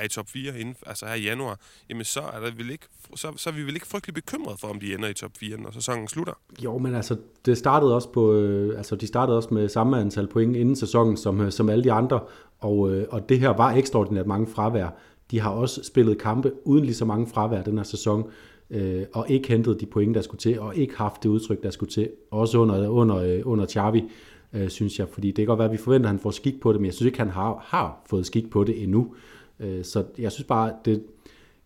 er 0.00 0.04
i 0.04 0.08
top 0.08 0.28
4 0.28 0.60
inden, 0.60 0.76
altså 0.86 1.06
her 1.06 1.14
i 1.14 1.22
januar, 1.22 1.58
jamen 1.88 2.04
så 2.04 2.20
er, 2.20 2.40
der 2.40 2.50
vel 2.56 2.70
ikke, 2.70 2.84
så, 3.14 3.32
så 3.36 3.50
er 3.50 3.54
vi 3.54 3.62
vel 3.62 3.74
ikke 3.74 3.86
frygtelig 3.86 4.14
bekymret 4.14 4.60
for, 4.60 4.68
om 4.68 4.80
de 4.80 4.94
ender 4.94 5.08
i 5.08 5.14
top 5.14 5.30
4, 5.36 5.56
når 5.56 5.70
sæsonen 5.70 6.08
slutter. 6.08 6.32
Jo, 6.64 6.78
men 6.78 6.94
altså, 6.94 7.16
det 7.46 7.58
startede 7.58 7.94
også 7.94 8.12
på, 8.12 8.32
øh, 8.32 8.78
altså, 8.78 8.96
de 8.96 9.06
startede 9.06 9.36
også 9.36 9.54
med 9.54 9.68
samme 9.68 10.00
antal 10.00 10.26
point 10.26 10.56
inden 10.56 10.76
sæsonen, 10.76 11.16
som, 11.16 11.40
øh, 11.40 11.52
som 11.52 11.68
alle 11.68 11.84
de 11.84 11.92
andre, 11.92 12.20
og, 12.58 12.92
øh, 12.92 13.06
og 13.10 13.28
det 13.28 13.40
her 13.40 13.50
var 13.50 13.72
ekstraordinært 13.72 14.26
mange 14.26 14.46
fravær. 14.46 14.88
De 15.30 15.40
har 15.40 15.50
også 15.50 15.84
spillet 15.84 16.18
kampe 16.18 16.52
uden 16.64 16.84
lige 16.84 16.94
så 16.94 17.04
mange 17.04 17.26
fravær 17.26 17.62
den 17.62 17.76
her 17.76 17.84
sæson, 17.84 18.30
øh, 18.70 19.04
og 19.12 19.26
ikke 19.30 19.48
hentet 19.48 19.80
de 19.80 19.86
point, 19.86 20.14
der 20.14 20.22
skulle 20.22 20.38
til, 20.38 20.60
og 20.60 20.76
ikke 20.76 20.96
haft 20.96 21.22
det 21.22 21.28
udtryk, 21.28 21.62
der 21.62 21.70
skulle 21.70 21.92
til, 21.92 22.10
også 22.30 22.58
under, 22.58 22.88
under, 22.88 23.16
øh, 23.16 23.40
under 23.44 23.66
Xavi, 23.66 24.04
øh, 24.52 24.68
synes 24.68 24.98
jeg, 24.98 25.08
fordi 25.08 25.26
det 25.26 25.36
kan 25.36 25.46
godt 25.46 25.58
være, 25.58 25.68
at 25.68 25.72
vi 25.72 25.76
forventer, 25.76 26.08
at 26.08 26.10
han 26.10 26.20
får 26.20 26.30
skik 26.30 26.60
på 26.60 26.72
det, 26.72 26.80
men 26.80 26.86
jeg 26.86 26.94
synes 26.94 27.06
ikke, 27.06 27.18
han 27.18 27.30
har, 27.30 27.64
har 27.66 28.02
fået 28.06 28.26
skik 28.26 28.50
på 28.50 28.64
det 28.64 28.82
endnu. 28.82 29.14
Øh, 29.60 29.84
så 29.84 30.04
jeg 30.18 30.32
synes 30.32 30.46
bare, 30.46 30.72
det, 30.84 31.02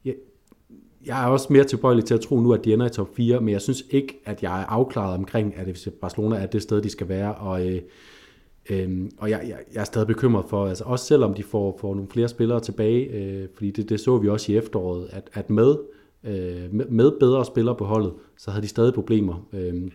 jeg, 0.05 0.15
jeg 1.07 1.25
er 1.25 1.27
også 1.27 1.53
mere 1.53 1.65
tilbøjelig 1.65 2.05
til 2.05 2.15
at 2.15 2.21
tro 2.21 2.41
nu, 2.41 2.53
at 2.53 2.65
de 2.65 2.73
ender 2.73 2.87
i 2.87 2.91
top 2.91 3.17
4, 3.17 3.41
men 3.41 3.49
jeg 3.49 3.61
synes 3.61 3.85
ikke, 3.91 4.23
at 4.25 4.43
jeg 4.43 4.61
er 4.61 4.67
afklaret 4.67 5.15
omkring, 5.15 5.57
at 5.57 5.89
Barcelona 6.01 6.37
er 6.37 6.47
det 6.47 6.63
sted, 6.63 6.83
de 6.83 6.91
skal 6.91 7.09
være, 7.09 7.35
og 7.35 7.67
øh, 7.67 7.83
Øhm, 8.71 9.11
og 9.19 9.31
jeg, 9.31 9.41
jeg, 9.49 9.59
jeg 9.75 9.81
er 9.81 9.85
stadig 9.85 10.07
bekymret 10.07 10.45
for, 10.49 10.67
altså 10.67 10.85
også 10.85 11.07
selvom 11.07 11.35
de 11.35 11.43
får, 11.43 11.79
får 11.81 11.95
nogle 11.95 12.11
flere 12.11 12.29
spillere 12.29 12.61
tilbage, 12.61 13.05
øh, 13.07 13.49
fordi 13.55 13.71
det, 13.71 13.89
det 13.89 14.01
så 14.01 14.19
vi 14.19 14.29
også 14.29 14.53
i 14.53 14.57
efteråret, 14.57 15.09
at, 15.13 15.31
at 15.33 15.51
med, 15.51 15.77
øh, 16.25 16.75
med 16.91 17.19
bedre 17.21 17.45
spillere 17.45 17.75
på 17.75 17.85
holdet, 17.85 18.13
så 18.39 18.51
havde 18.51 18.63
de 18.63 18.69
stadig 18.69 18.95
problemer. 18.95 19.49
Øh, 19.53 19.91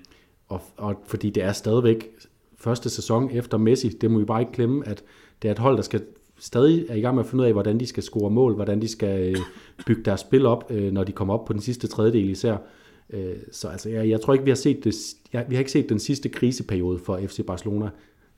og, 0.48 0.62
og 0.78 0.96
fordi 1.06 1.30
det 1.30 1.44
er 1.44 1.52
stadigvæk 1.52 2.10
første 2.58 2.90
sæson 2.90 3.32
efter 3.32 3.58
Messi, 3.58 3.90
det 3.90 4.12
må 4.12 4.20
vi 4.20 4.26
bare 4.26 4.42
ikke 4.42 4.54
glemme, 4.54 4.88
at 4.88 5.04
det 5.42 5.48
er 5.48 5.52
et 5.52 5.60
hold, 5.60 5.76
der 5.76 5.84
skal 5.84 6.02
stadig 6.40 6.86
er 6.90 6.96
i 6.96 7.02
gang 7.02 7.16
med 7.16 7.24
at 7.24 7.30
finde 7.30 7.42
ud 7.42 7.48
af, 7.48 7.54
hvordan 7.54 7.80
de 7.80 7.88
skal 7.88 8.04
score 8.04 8.30
mål, 8.30 8.56
hvordan 8.56 8.82
de 8.82 8.88
skal 8.88 9.30
øh, 9.30 9.38
bygge 9.86 10.04
deres 10.04 10.22
spil 10.22 10.46
op, 10.46 10.72
øh, 10.72 10.92
når 10.92 11.04
de 11.04 11.12
kommer 11.12 11.34
op 11.34 11.46
på 11.46 11.54
den 11.54 11.62
sidste 11.62 11.88
tredjedel 11.88 12.30
især. 12.30 12.58
Øh, 13.10 13.36
så 13.52 13.68
altså, 13.68 13.90
jeg, 13.90 14.10
jeg 14.10 14.22
tror 14.22 14.34
ikke, 14.34 14.46
vi 14.46 14.52
har 14.52 14.56
set 14.56 14.84
det, 14.84 14.96
jeg, 15.34 15.46
vi 15.50 15.56
har 15.56 15.60
ikke 15.60 15.72
set 15.72 15.90
den 15.90 16.00
sidste 16.00 16.30
kriseperiode 16.30 17.00
for 17.00 17.20
FC 17.28 17.46
Barcelona. 17.46 17.90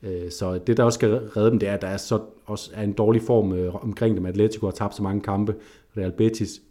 Øh, 0.03 0.31
så 0.31 0.59
det, 0.67 0.77
der 0.77 0.83
også 0.83 0.97
skal 0.97 1.09
redde 1.09 1.51
dem, 1.51 1.59
det 1.59 1.69
er, 1.69 1.73
at 1.73 1.81
der 1.81 1.87
er 1.87 1.97
så 1.97 2.19
også 2.45 2.71
er 2.73 2.83
en 2.83 2.93
dårlig 2.93 3.21
form 3.21 3.53
øh, 3.53 3.83
omkring 3.83 4.17
dem. 4.17 4.25
Atletico 4.25 4.65
har 4.65 4.71
tabt 4.71 4.95
så 4.95 5.03
mange 5.03 5.21
kampe. 5.21 5.55
Real 5.97 6.11
Betis, 6.11 6.61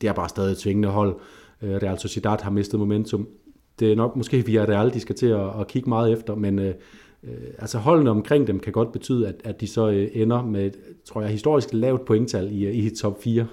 det 0.00 0.08
er 0.08 0.12
bare 0.12 0.28
stadig 0.28 0.52
et 0.52 0.58
tvingende 0.58 0.88
hold. 0.88 1.16
Øh, 1.62 1.74
Real 1.74 1.98
Sociedad 1.98 2.38
har 2.42 2.50
mistet 2.50 2.80
momentum. 2.80 3.28
Det 3.78 3.92
er 3.92 3.96
nok 3.96 4.16
måske 4.16 4.46
via 4.46 4.64
Real, 4.64 4.94
de 4.94 5.00
skal 5.00 5.14
til 5.14 5.26
at, 5.26 5.60
at 5.60 5.66
kigge 5.66 5.88
meget 5.88 6.12
efter, 6.12 6.34
men 6.34 6.58
øh, 6.58 6.74
øh, 7.22 7.54
altså 7.58 7.78
holdene 7.78 8.10
omkring 8.10 8.46
dem 8.46 8.60
kan 8.60 8.72
godt 8.72 8.92
betyde, 8.92 9.28
at, 9.28 9.34
at 9.44 9.60
de 9.60 9.66
så 9.66 10.08
ender 10.12 10.42
med, 10.42 10.70
tror 11.04 11.20
jeg, 11.20 11.30
historisk 11.30 11.68
lavt 11.72 12.04
pointtal 12.04 12.48
i, 12.52 12.70
i 12.70 12.90
top 12.96 13.22
4. 13.22 13.46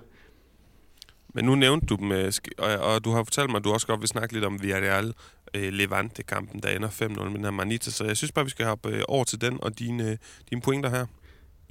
Men 1.33 1.45
nu 1.45 1.55
nævnte 1.55 1.85
du 1.85 1.95
dem, 1.95 2.11
og, 2.57 2.93
og 2.93 3.05
du 3.05 3.11
har 3.11 3.23
fortalt 3.23 3.49
mig, 3.49 3.57
at 3.57 3.63
du 3.63 3.71
også 3.71 3.87
godt 3.87 4.01
vil 4.01 4.07
snakke 4.07 4.33
lidt 4.33 4.45
om 4.45 4.61
Villarreal 4.61 5.13
øh, 5.53 5.73
Levante-kampen, 5.73 6.61
der 6.63 6.69
ender 6.69 6.87
5-0 6.87 7.23
med 7.23 7.33
den 7.35 7.43
her 7.43 7.51
Manita. 7.51 7.91
Så 7.91 8.05
jeg 8.05 8.17
synes 8.17 8.31
bare, 8.31 8.45
vi 8.45 8.51
skal 8.51 8.65
hoppe 8.65 8.89
øh, 8.89 9.01
over 9.07 9.23
til 9.23 9.41
den 9.41 9.57
og 9.61 9.79
dine, 9.79 10.11
øh, 10.11 10.17
dine 10.49 10.61
pointer 10.61 10.89
her. 10.89 11.05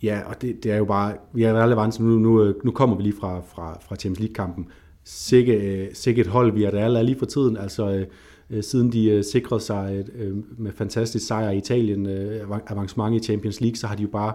Ja, 0.02 0.20
og 0.26 0.42
det, 0.42 0.64
det 0.64 0.72
er 0.72 0.76
jo 0.76 0.84
bare, 0.84 1.16
vi 1.34 1.42
er 1.42 1.62
relevant, 1.62 2.00
nu, 2.00 2.18
nu, 2.18 2.42
øh, 2.42 2.54
nu 2.64 2.70
kommer 2.70 2.96
vi 2.96 3.02
lige 3.02 3.16
fra, 3.20 3.40
fra, 3.54 3.78
fra 3.88 3.96
Champions 3.96 4.20
League-kampen. 4.20 4.68
Sikke, 5.04 5.52
øh, 5.52 5.88
sikke 5.94 6.20
et 6.20 6.26
hold, 6.26 6.52
vi 6.52 6.64
er 6.64 7.02
lige 7.02 7.18
for 7.18 7.26
tiden, 7.26 7.56
altså 7.56 7.90
øh, 7.90 8.06
Øh, 8.50 8.62
siden 8.62 8.92
de 8.92 9.10
øh, 9.10 9.24
sikrede 9.24 9.60
sig 9.60 10.04
øh, 10.14 10.26
øh, 10.26 10.36
med 10.58 10.72
fantastisk 10.72 11.26
sejr 11.26 11.50
i 11.50 11.56
Italien, 11.56 12.06
øh, 12.06 12.58
avancement 12.66 13.16
i 13.16 13.24
Champions 13.24 13.60
League, 13.60 13.76
så 13.76 13.86
har 13.86 13.96
de 13.96 14.02
jo 14.02 14.08
bare 14.08 14.32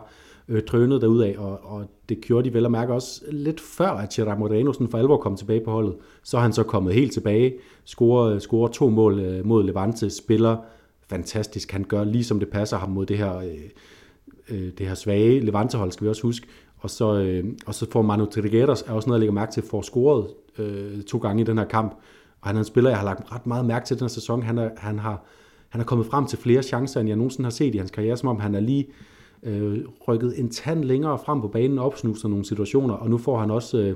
øh, 0.47 0.63
drønet 0.63 1.01
derudad, 1.01 1.35
og, 1.35 1.59
og 1.63 1.85
det 2.09 2.21
gjorde 2.21 2.49
de 2.49 2.53
vel 2.53 2.65
at 2.65 2.71
mærke 2.71 2.93
også 2.93 3.21
lidt 3.31 3.61
før, 3.61 3.89
at 3.89 4.09
Gerard 4.09 4.37
Moreno 4.37 4.73
sådan 4.73 4.87
for 4.87 4.97
alvor 4.97 5.17
kom 5.17 5.37
tilbage 5.37 5.61
på 5.65 5.71
holdet. 5.71 5.95
Så 6.23 6.37
er 6.37 6.41
han 6.41 6.53
så 6.53 6.63
kommet 6.63 6.93
helt 6.93 7.13
tilbage, 7.13 7.53
scorer, 7.85 8.33
øh, 8.33 8.41
scorer 8.41 8.67
to 8.67 8.89
mål 8.89 9.19
øh, 9.19 9.45
mod 9.45 9.63
Levante, 9.63 10.09
spiller 10.09 10.57
fantastisk. 11.09 11.71
Han 11.71 11.83
gør 11.83 12.03
lige 12.03 12.23
som 12.23 12.39
det 12.39 12.49
passer 12.49 12.77
ham 12.77 12.89
mod 12.89 13.05
det 13.05 13.17
her, 13.17 13.37
øh, 13.37 13.69
øh, 14.49 14.71
det 14.77 14.87
her 14.87 14.95
svage 14.95 15.39
Levante-hold, 15.39 15.91
skal 15.91 16.05
vi 16.05 16.09
også 16.09 16.21
huske. 16.21 16.47
Og 16.77 16.89
så, 16.89 17.19
øh, 17.19 17.43
og 17.65 17.75
så 17.75 17.91
får 17.91 18.01
Manu 18.01 18.25
Trigueros, 18.25 18.81
er 18.81 18.91
også 18.91 19.09
noget, 19.09 19.17
jeg 19.17 19.19
lægger 19.19 19.33
mærke 19.33 19.51
til, 19.51 19.63
får 19.63 19.81
scoret 19.81 20.27
øh, 20.57 21.03
to 21.03 21.17
gange 21.17 21.41
i 21.41 21.45
den 21.45 21.57
her 21.57 21.65
kamp. 21.65 21.95
Og 22.43 22.49
han 22.49 22.55
er 22.55 22.59
en 22.59 22.65
spiller, 22.65 22.89
jeg 22.89 22.99
har 22.99 23.05
lagt 23.05 23.31
ret 23.31 23.47
meget 23.47 23.65
mærke 23.65 23.85
til 23.85 23.99
den 23.99 24.03
her 24.03 24.09
sæson. 24.09 24.43
Han, 24.43 24.57
er, 24.57 24.69
han, 24.77 24.99
har, 24.99 25.25
han 25.69 25.81
er 25.81 25.85
kommet 25.85 26.07
frem 26.07 26.27
til 26.27 26.39
flere 26.39 26.63
chancer, 26.63 26.99
end 26.99 27.09
jeg 27.09 27.17
nogensinde 27.17 27.45
har 27.45 27.51
set 27.51 27.75
i 27.75 27.77
hans 27.77 27.91
karriere, 27.91 28.17
som 28.17 28.29
om 28.29 28.39
han 28.39 28.55
er 28.55 28.59
lige 28.59 28.87
øh, 29.43 29.79
rykket 30.07 30.39
en 30.39 30.49
tand 30.49 30.83
længere 30.83 31.19
frem 31.25 31.41
på 31.41 31.47
banen 31.47 31.79
og 31.79 31.85
opsnuser 31.85 32.29
nogle 32.29 32.45
situationer, 32.45 32.93
og 32.93 33.09
nu 33.09 33.17
får 33.17 33.39
han 33.39 33.51
også 33.51 33.77
øh, 33.77 33.95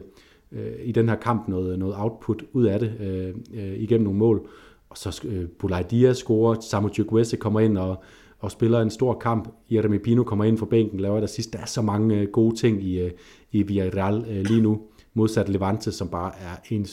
øh, 0.52 0.74
i 0.84 0.92
den 0.92 1.10
her 1.10 1.16
kamp 1.16 1.48
noget, 1.48 1.80
noget 1.80 1.96
output 1.98 2.44
ud 2.54 2.66
af 2.66 2.80
det 2.80 2.94
øh, 3.00 3.36
øh, 3.54 3.80
igennem 3.80 4.04
nogle 4.04 4.20
mål. 4.20 4.50
Og 4.90 4.98
så 4.98 5.28
øh, 5.28 5.48
Bulay 5.60 5.84
Diaz 5.92 6.18
scorer, 6.18 6.60
Samu 6.60 6.90
Chukwese 6.90 7.38
kommer 7.38 7.60
ind 7.60 7.78
og, 7.78 8.04
og 8.40 8.52
spiller 8.52 8.82
en 8.82 8.90
stor 8.90 9.14
kamp. 9.14 9.50
Jeremy 9.72 9.98
Pino 9.98 10.24
kommer 10.24 10.46
ind 10.46 10.58
fra 10.58 10.66
bænken, 10.66 11.00
laver 11.00 11.20
der 11.20 11.28
sidst. 11.28 11.54
Der 11.54 11.60
er 11.60 11.66
så 11.66 11.82
mange 11.82 12.16
øh, 12.16 12.28
gode 12.28 12.56
ting 12.56 12.84
i, 12.84 13.00
øh, 13.00 13.12
i 13.52 13.64
Villarreal 13.64 14.26
øh, 14.30 14.46
lige 14.46 14.62
nu, 14.62 14.82
modsat 15.14 15.50
Levante, 15.50 15.92
som 15.92 16.10
bare 16.10 16.32
er 16.40 16.76
en, 16.76 16.88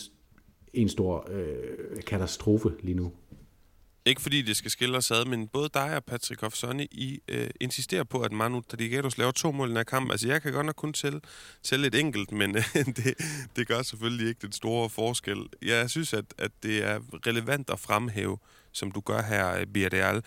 en 0.75 0.89
stor 0.89 1.29
øh, 1.31 2.03
katastrofe 2.03 2.73
lige 2.83 2.95
nu. 2.95 3.13
Ikke 4.07 4.21
fordi 4.21 4.43
det 4.43 4.57
skal 4.57 4.71
skille 4.71 4.97
os 4.97 5.11
ad, 5.11 5.25
men 5.25 5.49
både 5.49 5.69
dig 5.75 5.97
og 5.97 6.05
Patrick 6.05 6.41
Hofsoni, 6.41 6.85
I 6.93 7.21
øh, 7.29 7.51
insisterer 7.61 8.05
på, 8.05 8.21
at 8.21 8.33
Manu 8.33 8.61
Trigueros 8.61 9.19
laver 9.19 9.33
to 9.33 9.53
mål 9.53 9.69
i 9.69 9.71
den 9.71 9.77
her 9.77 9.85
kamp. 9.85 10.11
Altså, 10.11 10.29
jeg 10.29 10.43
kan 10.43 10.53
godt 10.53 10.67
nok 10.67 10.75
kun 10.77 10.93
tælle, 10.93 11.21
tælle 11.63 11.87
et 11.87 11.95
enkelt, 11.95 12.33
men 12.33 12.57
øh, 12.57 12.65
det, 12.97 13.15
det 13.57 13.69
gør 13.69 13.83
selvfølgelig 13.83 14.29
ikke 14.29 14.39
den 14.43 14.53
store 14.53 14.91
forskel. 14.91 15.37
Jeg 15.63 15.91
synes, 15.91 16.15
at, 16.15 16.25
at 16.39 16.51
det 16.63 16.85
er 16.85 17.01
relevant 17.27 17.71
at 17.71 17.81
fremhæve, 17.81 18.39
som 18.73 18.91
du 18.91 19.01
gør 19.01 19.23
her, 19.23 19.59
øh, 19.59 19.67
Biadeal, 19.67 20.23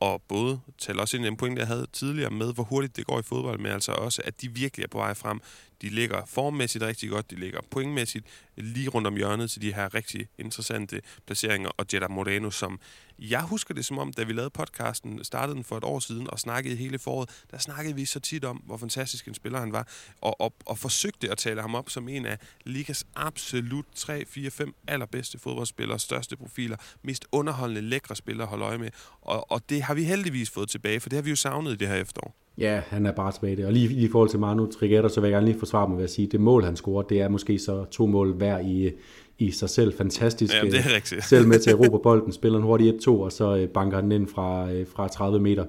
og 0.00 0.22
både 0.28 0.60
tælle 0.78 1.02
også 1.02 1.16
ind 1.16 1.24
i 1.24 1.28
en 1.28 1.36
point, 1.36 1.58
jeg 1.58 1.66
havde 1.66 1.86
tidligere 1.92 2.30
med, 2.30 2.54
hvor 2.54 2.64
hurtigt 2.64 2.96
det 2.96 3.06
går 3.06 3.18
i 3.18 3.22
fodbold, 3.22 3.58
men 3.58 3.72
altså 3.72 3.92
også, 3.92 4.22
at 4.24 4.40
de 4.40 4.54
virkelig 4.54 4.84
er 4.84 4.88
på 4.88 4.98
vej 4.98 5.14
frem. 5.14 5.40
De 5.82 5.88
ligger 5.88 6.24
formmæssigt 6.26 6.84
rigtig 6.84 7.10
godt, 7.10 7.30
de 7.30 7.36
ligger 7.36 7.60
pointmæssigt 7.70 8.26
lige 8.56 8.88
rundt 8.88 9.06
om 9.06 9.16
hjørnet 9.16 9.50
til 9.50 9.62
de 9.62 9.74
her 9.74 9.94
rigtig 9.94 10.28
interessante 10.38 11.00
placeringer, 11.26 11.68
og 11.68 11.86
Jetta 11.92 12.08
Moreno, 12.08 12.50
som 12.50 12.80
jeg 13.18 13.42
husker 13.42 13.74
det 13.74 13.84
som 13.84 13.98
om, 13.98 14.12
da 14.12 14.22
vi 14.22 14.32
lavede 14.32 14.50
podcasten, 14.50 15.24
startede 15.24 15.56
den 15.56 15.64
for 15.64 15.76
et 15.76 15.84
år 15.84 15.98
siden 15.98 16.30
og 16.30 16.38
snakkede 16.38 16.76
hele 16.76 16.98
foråret, 16.98 17.44
der 17.50 17.58
snakkede 17.58 17.94
vi 17.94 18.04
så 18.04 18.20
tit 18.20 18.44
om, 18.44 18.56
hvor 18.56 18.76
fantastisk 18.76 19.28
en 19.28 19.34
spiller 19.34 19.58
han 19.58 19.72
var, 19.72 19.88
og, 20.20 20.40
og, 20.40 20.54
og 20.66 20.78
forsøgte 20.78 21.30
at 21.30 21.38
tale 21.38 21.60
ham 21.60 21.74
op 21.74 21.90
som 21.90 22.08
en 22.08 22.26
af 22.26 22.38
Ligas 22.64 23.06
absolut 23.14 23.86
3, 23.94 24.24
4, 24.26 24.50
5 24.50 24.74
allerbedste 24.88 25.38
fodboldspillere, 25.38 25.98
største 25.98 26.36
profiler, 26.36 26.76
mest 27.02 27.24
underholdende, 27.32 27.80
lækre 27.80 28.16
spillere 28.16 28.44
at 28.44 28.48
holde 28.48 28.64
øje 28.64 28.78
med. 28.78 28.90
Og, 29.20 29.50
og 29.50 29.68
det 29.68 29.82
har 29.82 29.94
vi 29.94 30.04
heldigvis 30.04 30.50
fået 30.50 30.68
tilbage, 30.68 31.00
for 31.00 31.08
det 31.08 31.16
har 31.16 31.22
vi 31.22 31.30
jo 31.30 31.36
savnet 31.36 31.72
i 31.72 31.76
det 31.76 31.88
her 31.88 31.96
efterår. 31.96 32.41
Ja, 32.58 32.82
han 32.86 33.06
er 33.06 33.12
bare 33.12 33.32
tilbage 33.32 33.56
det. 33.56 33.66
Og 33.66 33.72
lige, 33.72 33.88
lige 33.88 34.06
i 34.06 34.08
forhold 34.08 34.28
til 34.28 34.38
Manu 34.38 34.66
Trigger, 34.66 35.08
så 35.08 35.20
vil 35.20 35.28
jeg 35.28 35.34
gerne 35.34 35.46
lige 35.46 35.58
forsvare 35.58 35.88
mig 35.88 35.96
ved 35.96 36.04
at 36.04 36.10
sige, 36.10 36.26
at 36.26 36.32
det 36.32 36.40
mål, 36.40 36.64
han 36.64 36.76
scorer, 36.76 37.02
det 37.02 37.20
er 37.20 37.28
måske 37.28 37.58
så 37.58 37.84
to 37.84 38.06
mål 38.06 38.34
hver 38.34 38.58
i, 38.58 38.90
i 39.38 39.50
sig 39.50 39.70
selv. 39.70 39.94
Fantastisk. 39.94 40.54
Ja, 40.54 40.60
det 40.60 40.74
er 40.74 40.94
rigtigt. 40.94 41.24
selv 41.30 41.48
med 41.48 41.58
til 41.58 41.70
at 41.70 41.80
råbe 41.80 41.98
bolden, 42.02 42.32
spiller 42.32 42.58
en 42.58 42.64
hurtigt 42.64 43.08
1-2, 43.08 43.10
og 43.10 43.32
så 43.32 43.56
øh, 43.56 43.68
banker 43.68 44.00
den 44.00 44.12
ind 44.12 44.28
fra, 44.28 44.72
øh, 44.72 44.86
fra 44.86 45.08
30 45.08 45.40
meter. 45.40 45.64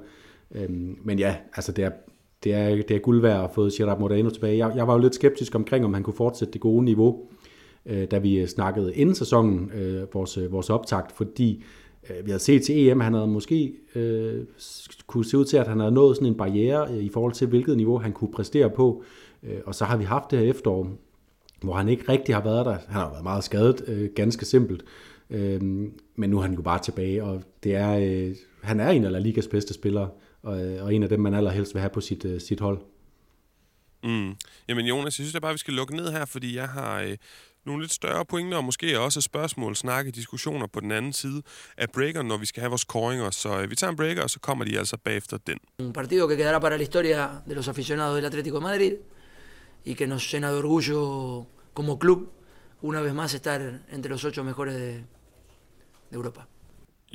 Øhm, 0.56 0.98
men 1.04 1.20
ja, 1.20 1.36
altså 1.56 1.72
det 1.72 1.84
er, 1.84 1.92
det 2.44 2.54
er, 2.54 2.70
det 2.76 2.92
er 2.92 3.00
guld 3.00 3.22
værd 3.22 3.44
at 3.44 3.50
få 3.56 3.70
Gerard 3.78 4.00
Moreno 4.00 4.30
tilbage. 4.30 4.58
Jeg, 4.58 4.76
jeg 4.76 4.88
var 4.88 4.94
jo 4.94 5.00
lidt 5.00 5.16
skeptisk 5.16 5.56
omkring, 5.56 5.86
om 5.86 5.94
han 5.94 6.04
kunne 6.04 6.14
fortsætte 6.14 6.54
det 6.54 6.62
gode 6.62 6.86
niveau, 6.86 7.22
øh, 7.86 8.08
da 8.12 8.18
vi 8.18 8.48
snakkede 8.48 8.96
inden 8.96 9.16
sæsonen, 9.16 9.72
vores, 10.14 10.40
vores 10.52 10.70
optakt, 10.70 11.12
fordi 11.12 11.64
Øh, 12.10 12.26
vi 12.26 12.32
havde 12.32 12.44
set 12.44 12.64
til 12.64 12.88
EM, 12.88 13.00
han 13.00 13.14
havde 13.14 13.28
måske 13.28 13.74
øh, 13.96 14.46
kunne 15.08 15.26
se 15.26 15.38
ud 15.38 15.46
til, 15.46 15.58
at 15.58 15.68
han 15.68 15.80
havde 15.80 15.92
nået 15.92 16.16
sådan 16.16 16.28
en 16.28 16.38
barriere 16.38 16.92
øh, 16.92 17.04
i 17.04 17.10
forhold 17.10 17.34
til, 17.34 17.48
hvilket 17.48 17.78
niveau 17.78 17.98
han 17.98 18.14
kunne 18.14 18.32
præstere 18.32 18.70
på. 18.70 19.04
Øh, 19.44 19.58
og 19.66 19.76
så 19.76 19.86
har 19.86 19.98
vi 19.98 20.04
haft 20.04 20.32
det 20.32 20.40
her 20.40 20.50
efterår, 20.50 20.92
hvor 21.62 21.74
han 21.74 21.90
ikke 21.90 22.04
rigtig 22.10 22.36
har 22.36 22.44
været 22.44 22.66
der. 22.66 22.72
Han 22.72 23.02
har 23.02 23.10
været 23.10 23.24
meget 23.24 23.44
skadet, 23.44 23.84
øh, 23.88 24.10
ganske 24.16 24.46
simpelt. 24.46 24.84
Øh, 25.30 25.62
men 26.16 26.30
nu 26.30 26.38
er 26.38 26.42
han 26.42 26.54
jo 26.54 26.62
bare 26.62 26.80
tilbage, 26.80 27.24
og 27.24 27.44
det 27.64 27.76
er, 27.76 27.98
øh, 27.98 28.36
han 28.62 28.80
er 28.80 28.90
en 28.90 29.06
af 29.06 29.24
Ligas 29.24 29.48
bedste 29.48 29.74
spillere, 29.74 30.10
og, 30.44 30.66
øh, 30.66 30.84
og 30.84 30.94
en 30.94 31.04
af 31.04 31.10
dem, 31.10 31.20
man 31.20 31.34
allerhelst 31.34 31.74
vil 31.74 31.80
have 31.80 31.90
på 31.90 32.02
sit, 32.02 32.26
øh, 32.26 32.42
sit 32.42 32.60
hold. 32.60 32.80
Mm. 34.04 34.36
Jamen 34.68 34.86
Jonas, 34.86 35.06
jeg 35.06 35.12
synes 35.12 35.34
da 35.34 35.40
bare, 35.40 35.52
vi 35.52 35.58
skal 35.58 35.74
lukke 35.74 35.96
ned 35.96 36.12
her, 36.12 36.26
fordi 36.26 36.56
jeg 36.56 36.68
har 36.68 37.02
øh, 37.02 37.18
nogle 37.66 37.84
lidt 37.84 37.94
større 37.94 38.26
pointer, 38.26 38.58
og 38.58 38.64
måske 38.64 39.00
også 39.00 39.22
spørgsmål, 39.22 39.76
snakke, 39.76 40.12
diskussioner 40.12 40.68
på 40.68 40.80
den 40.80 40.92
anden 40.92 41.14
side 41.14 41.42
af 41.78 41.90
breakeren, 41.90 42.28
når 42.28 42.38
vi 42.38 42.46
skal 42.46 42.62
have 42.62 42.70
vores 42.70 42.84
koringer. 42.84 43.30
Så 43.32 43.60
øh, 43.60 43.70
vi 43.70 43.76
tager 43.76 43.92
en 43.92 43.98
breaker, 43.98 44.24
og 44.24 44.30
så 44.30 44.40
kommer 44.40 44.66
de 44.66 44.80
altså 44.80 44.98
bagefter 44.98 45.38
den. 45.38 45.58
Un 45.80 45.94
partido 45.94 46.28
que 46.28 46.36
quedará 46.38 46.60
para 46.60 46.78
la 46.78 46.84
historia 46.84 47.30
de 47.48 47.56
los 47.56 47.68
aficionados 47.68 48.16
del 48.16 48.26
Atlético 48.26 48.56
de 48.60 48.64
Madrid 48.64 48.94
y 49.86 49.94
que 49.96 50.08
nos 50.08 50.32
llena 50.32 50.52
de 50.52 50.58
orgullo 50.58 51.46
como 51.74 52.00
club 52.00 52.20
una 52.82 53.02
vez 53.02 53.14
más 53.14 53.34
estar 53.34 53.62
entre 53.92 54.10
los 54.12 54.24
ocho 54.26 54.44
mejores 54.44 54.76
de, 54.76 54.92
de 56.12 56.16
Europa. 56.20 56.48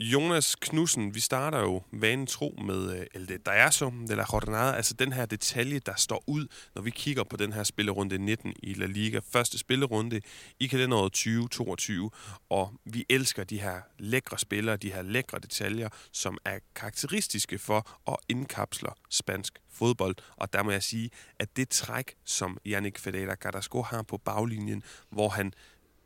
Jonas 0.00 0.56
Knudsen, 0.56 1.14
vi 1.14 1.20
starter 1.20 1.58
jo 1.58 1.82
vanen 1.92 2.26
tro 2.26 2.54
med 2.64 3.06
El 3.14 3.30
El 3.32 3.38
Dayaso 3.38 3.92
de 4.08 4.16
la 4.16 4.24
Jornada, 4.32 4.76
altså 4.76 4.94
den 4.94 5.12
her 5.12 5.26
detalje, 5.26 5.78
der 5.78 5.94
står 5.96 6.24
ud, 6.26 6.46
når 6.74 6.82
vi 6.82 6.90
kigger 6.90 7.24
på 7.24 7.36
den 7.36 7.52
her 7.52 7.62
spillerunde 7.62 8.18
19 8.18 8.52
i 8.62 8.74
La 8.74 8.86
Liga. 8.86 9.20
Første 9.32 9.58
spillerunde 9.58 10.20
i 10.60 10.66
kalenderåret 10.66 11.12
2022, 11.12 12.10
og 12.48 12.72
vi 12.84 13.06
elsker 13.08 13.44
de 13.44 13.60
her 13.60 13.80
lækre 13.98 14.38
spillere, 14.38 14.76
de 14.76 14.92
her 14.92 15.02
lækre 15.02 15.38
detaljer, 15.38 15.88
som 16.12 16.38
er 16.44 16.58
karakteristiske 16.74 17.58
for 17.58 18.10
at 18.10 18.16
indkapsle 18.28 18.88
spansk 19.10 19.58
fodbold. 19.72 20.16
Og 20.36 20.52
der 20.52 20.62
må 20.62 20.70
jeg 20.70 20.82
sige, 20.82 21.10
at 21.38 21.56
det 21.56 21.68
træk, 21.68 22.14
som 22.24 22.58
Yannick 22.66 22.98
Fedela 22.98 23.34
Carrasco 23.34 23.82
har 23.82 24.02
på 24.02 24.18
baglinjen, 24.18 24.82
hvor 25.10 25.28
han 25.28 25.52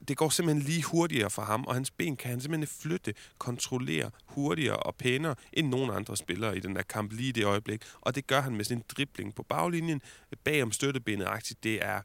det 0.08 0.16
går 0.16 0.28
simpelthen 0.28 0.62
lige 0.62 0.82
hurtigere 0.82 1.30
for 1.30 1.42
ham, 1.42 1.64
og 1.64 1.74
hans 1.74 1.90
ben 1.90 2.16
kan 2.16 2.30
han 2.30 2.40
simpelthen 2.40 2.68
flytte, 2.80 3.14
kontrollere 3.38 4.10
hurtigere 4.26 4.76
og 4.76 4.94
pænere 4.94 5.34
end 5.52 5.68
nogen 5.68 5.90
andre 5.90 6.16
spillere 6.16 6.56
i 6.56 6.60
den 6.60 6.76
der 6.76 6.82
kamp 6.82 7.12
lige 7.12 7.28
i 7.28 7.32
det 7.32 7.44
øjeblik. 7.44 7.82
Og 8.00 8.14
det 8.14 8.26
gør 8.26 8.40
han 8.40 8.56
med 8.56 8.64
sin 8.64 8.82
dribling 8.96 9.34
på 9.34 9.42
baglinjen, 9.42 10.00
bag 10.44 10.62
om 10.62 10.72
støttebenet 10.72 11.26
aktivt. 11.26 11.64
Det 11.64 11.84
er... 11.84 12.00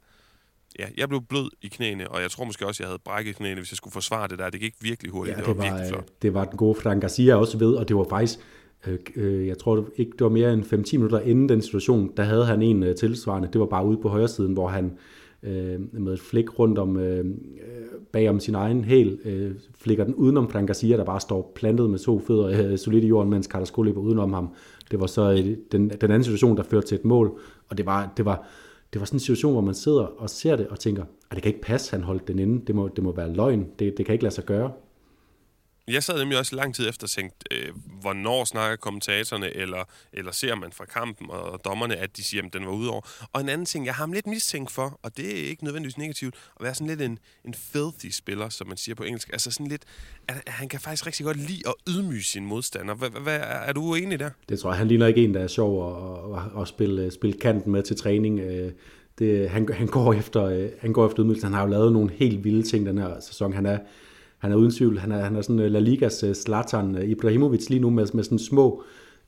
Ja, 0.80 0.86
jeg 0.98 1.10
blev 1.10 1.22
blød 1.22 1.50
i 1.62 1.68
knæene, 1.68 2.12
og 2.12 2.22
jeg 2.22 2.32
tror 2.32 2.46
måske 2.46 2.68
også, 2.68 2.84
jeg 2.84 2.88
havde 2.88 3.00
brækket 3.06 3.36
knæene, 3.36 3.60
hvis 3.60 3.72
jeg 3.72 3.78
skulle 3.78 3.92
forsvare 3.92 4.28
det 4.28 4.40
der. 4.40 4.50
Det 4.50 4.60
gik 4.60 4.76
virkelig 4.82 5.12
hurtigt. 5.12 5.38
Ja, 5.38 5.42
det, 5.42 5.48
det, 5.48 5.58
var, 5.58 5.64
var, 5.64 5.72
virkelig 5.72 5.90
flot. 5.90 6.22
det 6.22 6.34
var 6.34 6.46
den 6.46 6.58
gode 6.58 6.82
Frank 6.82 7.02
Garcia 7.02 7.36
også 7.36 7.58
ved, 7.58 7.76
og 7.76 7.88
det 7.88 7.96
var 7.96 8.06
faktisk, 8.10 8.40
øh, 8.88 9.00
øh, 9.16 9.48
jeg 9.48 9.58
tror 9.58 9.88
ikke, 9.96 10.12
det 10.12 10.22
var 10.22 10.30
mere 10.30 10.54
end 10.54 10.64
5-10 10.64 10.98
minutter 10.98 11.20
inden 11.20 11.50
den 11.50 11.62
situation, 11.62 12.12
der 12.18 12.24
havde 12.24 12.46
han 12.46 12.62
en 12.62 12.84
øh, 12.84 12.96
tilsvarende. 12.96 13.50
Det 13.54 13.60
var 13.62 13.68
bare 13.68 13.86
ude 13.86 13.98
på 14.02 14.10
højre 14.10 14.28
siden, 14.28 14.54
hvor 14.54 14.68
han 14.68 14.98
øh, 15.48 16.02
med 16.02 16.14
et 16.14 16.20
flik 16.20 16.60
rundt 16.60 16.80
om 16.80 16.98
øh, 16.98 17.20
øh 17.20 17.26
bag 18.12 18.30
om 18.30 18.40
sin 18.40 18.56
egen 18.56 18.84
hæl, 18.84 19.20
øh, 19.26 19.52
flikker 19.78 20.04
den 20.04 20.16
udenom 20.16 20.50
Frank 20.50 20.68
Garcia, 20.68 20.98
der 20.98 21.04
bare 21.04 21.20
står 21.20 21.52
plantet 21.56 21.90
med 21.90 22.00
to 22.00 22.20
fødder 22.20 22.72
øh, 22.72 22.78
solidt 22.78 23.04
i 23.04 23.08
jorden, 23.08 23.30
mens 23.30 23.46
Carlos 23.46 23.74
løber 23.78 24.02
udenom 24.02 24.34
ham. 24.34 24.50
Det 24.92 25.00
var 25.00 25.08
så 25.08 25.32
øh, 25.32 25.58
den, 25.72 25.90
den 25.90 26.12
anden 26.12 26.24
situation, 26.24 26.58
der 26.58 26.64
førte 26.64 26.88
til 26.88 26.96
et 26.96 27.06
mål, 27.06 27.40
og 27.70 27.78
det 27.78 27.86
var, 27.86 28.14
det 28.18 28.26
var, 28.26 28.48
det 28.94 29.00
var 29.02 29.06
sådan 29.06 29.16
en 29.16 29.20
situation, 29.20 29.52
hvor 29.52 29.62
man 29.62 29.76
sidder 29.76 30.02
og 30.02 30.30
ser 30.30 30.56
det 30.56 30.68
og 30.68 30.80
tænker, 30.80 31.04
at 31.04 31.36
det 31.36 31.44
kan 31.44 31.50
ikke 31.50 31.62
passe, 31.62 31.92
han 31.92 32.04
holdt 32.04 32.28
den 32.28 32.40
inde. 32.40 32.66
Det 32.68 32.76
må, 32.76 32.88
det 32.88 33.04
må 33.04 33.12
være 33.12 33.34
løgn. 33.34 33.66
Det, 33.80 33.98
det 33.98 34.06
kan 34.06 34.14
ikke 34.14 34.24
lade 34.24 34.36
sig 34.36 34.46
gøre. 34.46 34.72
Jeg 35.92 36.04
sad 36.04 36.20
nemlig 36.20 36.38
også 36.38 36.56
lang 36.56 36.76
tid 36.76 36.90
efter 36.90 37.06
og 37.06 37.10
tænkte, 37.10 37.38
øh, 37.52 37.74
hvornår 38.02 38.46
snakker 38.46 38.76
kommentatorerne, 38.76 39.56
eller, 39.56 39.84
eller 40.14 40.32
ser 40.32 40.56
man 40.56 40.72
fra 40.72 40.86
kampen 40.86 41.28
og 41.30 41.62
dommerne, 41.66 41.96
at 41.96 42.18
de 42.18 42.24
siger, 42.24 42.44
at 42.46 42.54
den 42.54 42.66
var 42.66 42.72
udover. 42.72 43.28
Og 43.34 43.42
en 43.42 43.50
anden 43.50 43.66
ting, 43.66 43.86
jeg 43.86 43.94
har 43.96 44.04
ham 44.04 44.14
lidt 44.14 44.28
mistænkt 44.28 44.72
for, 44.72 45.00
og 45.04 45.18
det 45.18 45.26
er 45.26 45.50
ikke 45.50 45.64
nødvendigvis 45.64 45.98
negativt, 45.98 46.36
at 46.60 46.64
være 46.64 46.74
sådan 46.74 46.88
lidt 46.88 47.02
en, 47.02 47.20
en 47.46 47.54
filthy 47.54 48.10
spiller, 48.10 48.50
som 48.50 48.68
man 48.68 48.78
siger 48.78 48.96
på 48.96 49.04
engelsk. 49.04 49.30
Altså 49.34 49.52
sådan 49.52 49.68
lidt, 49.68 49.82
at, 50.28 50.44
han 50.48 50.70
kan 50.70 50.80
faktisk 50.80 51.08
rigtig 51.08 51.26
godt 51.26 51.38
lide 51.38 51.62
at 51.68 51.74
ydmyge 51.90 52.24
sin 52.24 52.46
modstander. 52.46 52.94
Hvad, 52.94 53.10
hvad, 53.10 53.40
er 53.42 53.74
du 53.74 53.82
uenig 53.82 54.20
der? 54.20 54.30
Det 54.50 54.60
tror 54.60 54.70
jeg, 54.70 54.78
han 54.78 54.88
ligner 54.88 55.08
ikke 55.08 55.24
en, 55.24 55.34
der 55.34 55.40
er 55.40 55.48
sjov 55.48 55.72
at, 55.88 56.38
at, 56.38 56.62
at 56.62 56.68
spille, 56.68 57.12
spille 57.12 57.40
kanten 57.40 57.72
med 57.72 57.84
til 57.84 57.96
træning. 57.96 58.40
Øh, 58.40 58.72
det, 59.20 59.50
han, 59.50 59.70
han, 59.74 59.88
går 59.88 60.14
efter, 60.14 60.44
øh, 60.44 60.70
han 60.80 60.94
går 60.94 61.08
efter 61.08 61.24
ydmygelsen. 61.24 61.46
Han 61.46 61.54
har 61.54 61.62
jo 61.62 61.70
lavet 61.70 61.94
nogle 61.94 62.12
helt 62.12 62.44
vilde 62.44 62.64
ting 62.64 62.86
den 62.86 62.98
her 62.98 63.20
sæson. 63.20 63.54
Han 63.54 63.66
er 63.66 63.78
han 64.38 64.52
er 64.52 64.56
uden 64.56 64.72
tvivl, 64.72 65.00
han 65.00 65.12
er, 65.12 65.24
han 65.24 65.36
er 65.36 65.42
sådan 65.42 65.60
øh, 65.60 65.72
La 65.72 65.80
Ligas 65.80 66.24
uh, 66.24 66.34
Zlatan 66.34 66.96
uh, 66.96 67.10
Ibrahimovic 67.10 67.70
lige 67.70 67.80
nu 67.80 67.90
med, 67.90 68.08
med 68.14 68.24
sådan 68.24 68.40
små 68.40 68.84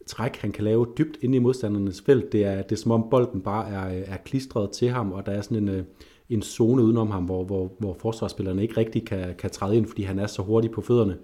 træk, 0.08 0.38
han 0.38 0.52
kan 0.52 0.64
lave 0.64 0.88
dybt 0.98 1.18
ind 1.22 1.36
i 1.36 1.40
modstandernes 1.40 2.02
felt. 2.02 2.32
Det 2.32 2.44
er, 2.46 2.62
det 2.62 2.72
er 2.72 2.76
som 2.76 2.92
om 2.92 3.06
bolden 3.12 3.42
bare 3.42 3.70
er, 3.70 4.04
er 4.06 4.18
klistret 4.26 4.72
til 4.72 4.90
ham, 4.90 5.12
og 5.12 5.26
der 5.26 5.32
er 5.32 5.42
sådan 5.42 5.70
en, 5.70 5.86
en 6.30 6.42
zone 6.42 6.84
udenom 6.84 7.12
ham, 7.12 7.24
hvor, 7.24 7.44
hvor, 7.44 7.72
hvor 7.80 7.98
forsvarsspillerne 8.02 8.62
ikke 8.62 8.78
rigtig 8.78 9.06
kan, 9.06 9.36
kan 9.38 9.50
træde 9.50 9.78
ind, 9.78 9.86
fordi 9.86 10.04
han 10.04 10.20
er 10.20 10.28
så 10.28 10.42
hurtig 10.42 10.72
på 10.72 10.82
fødderne. 10.82 11.18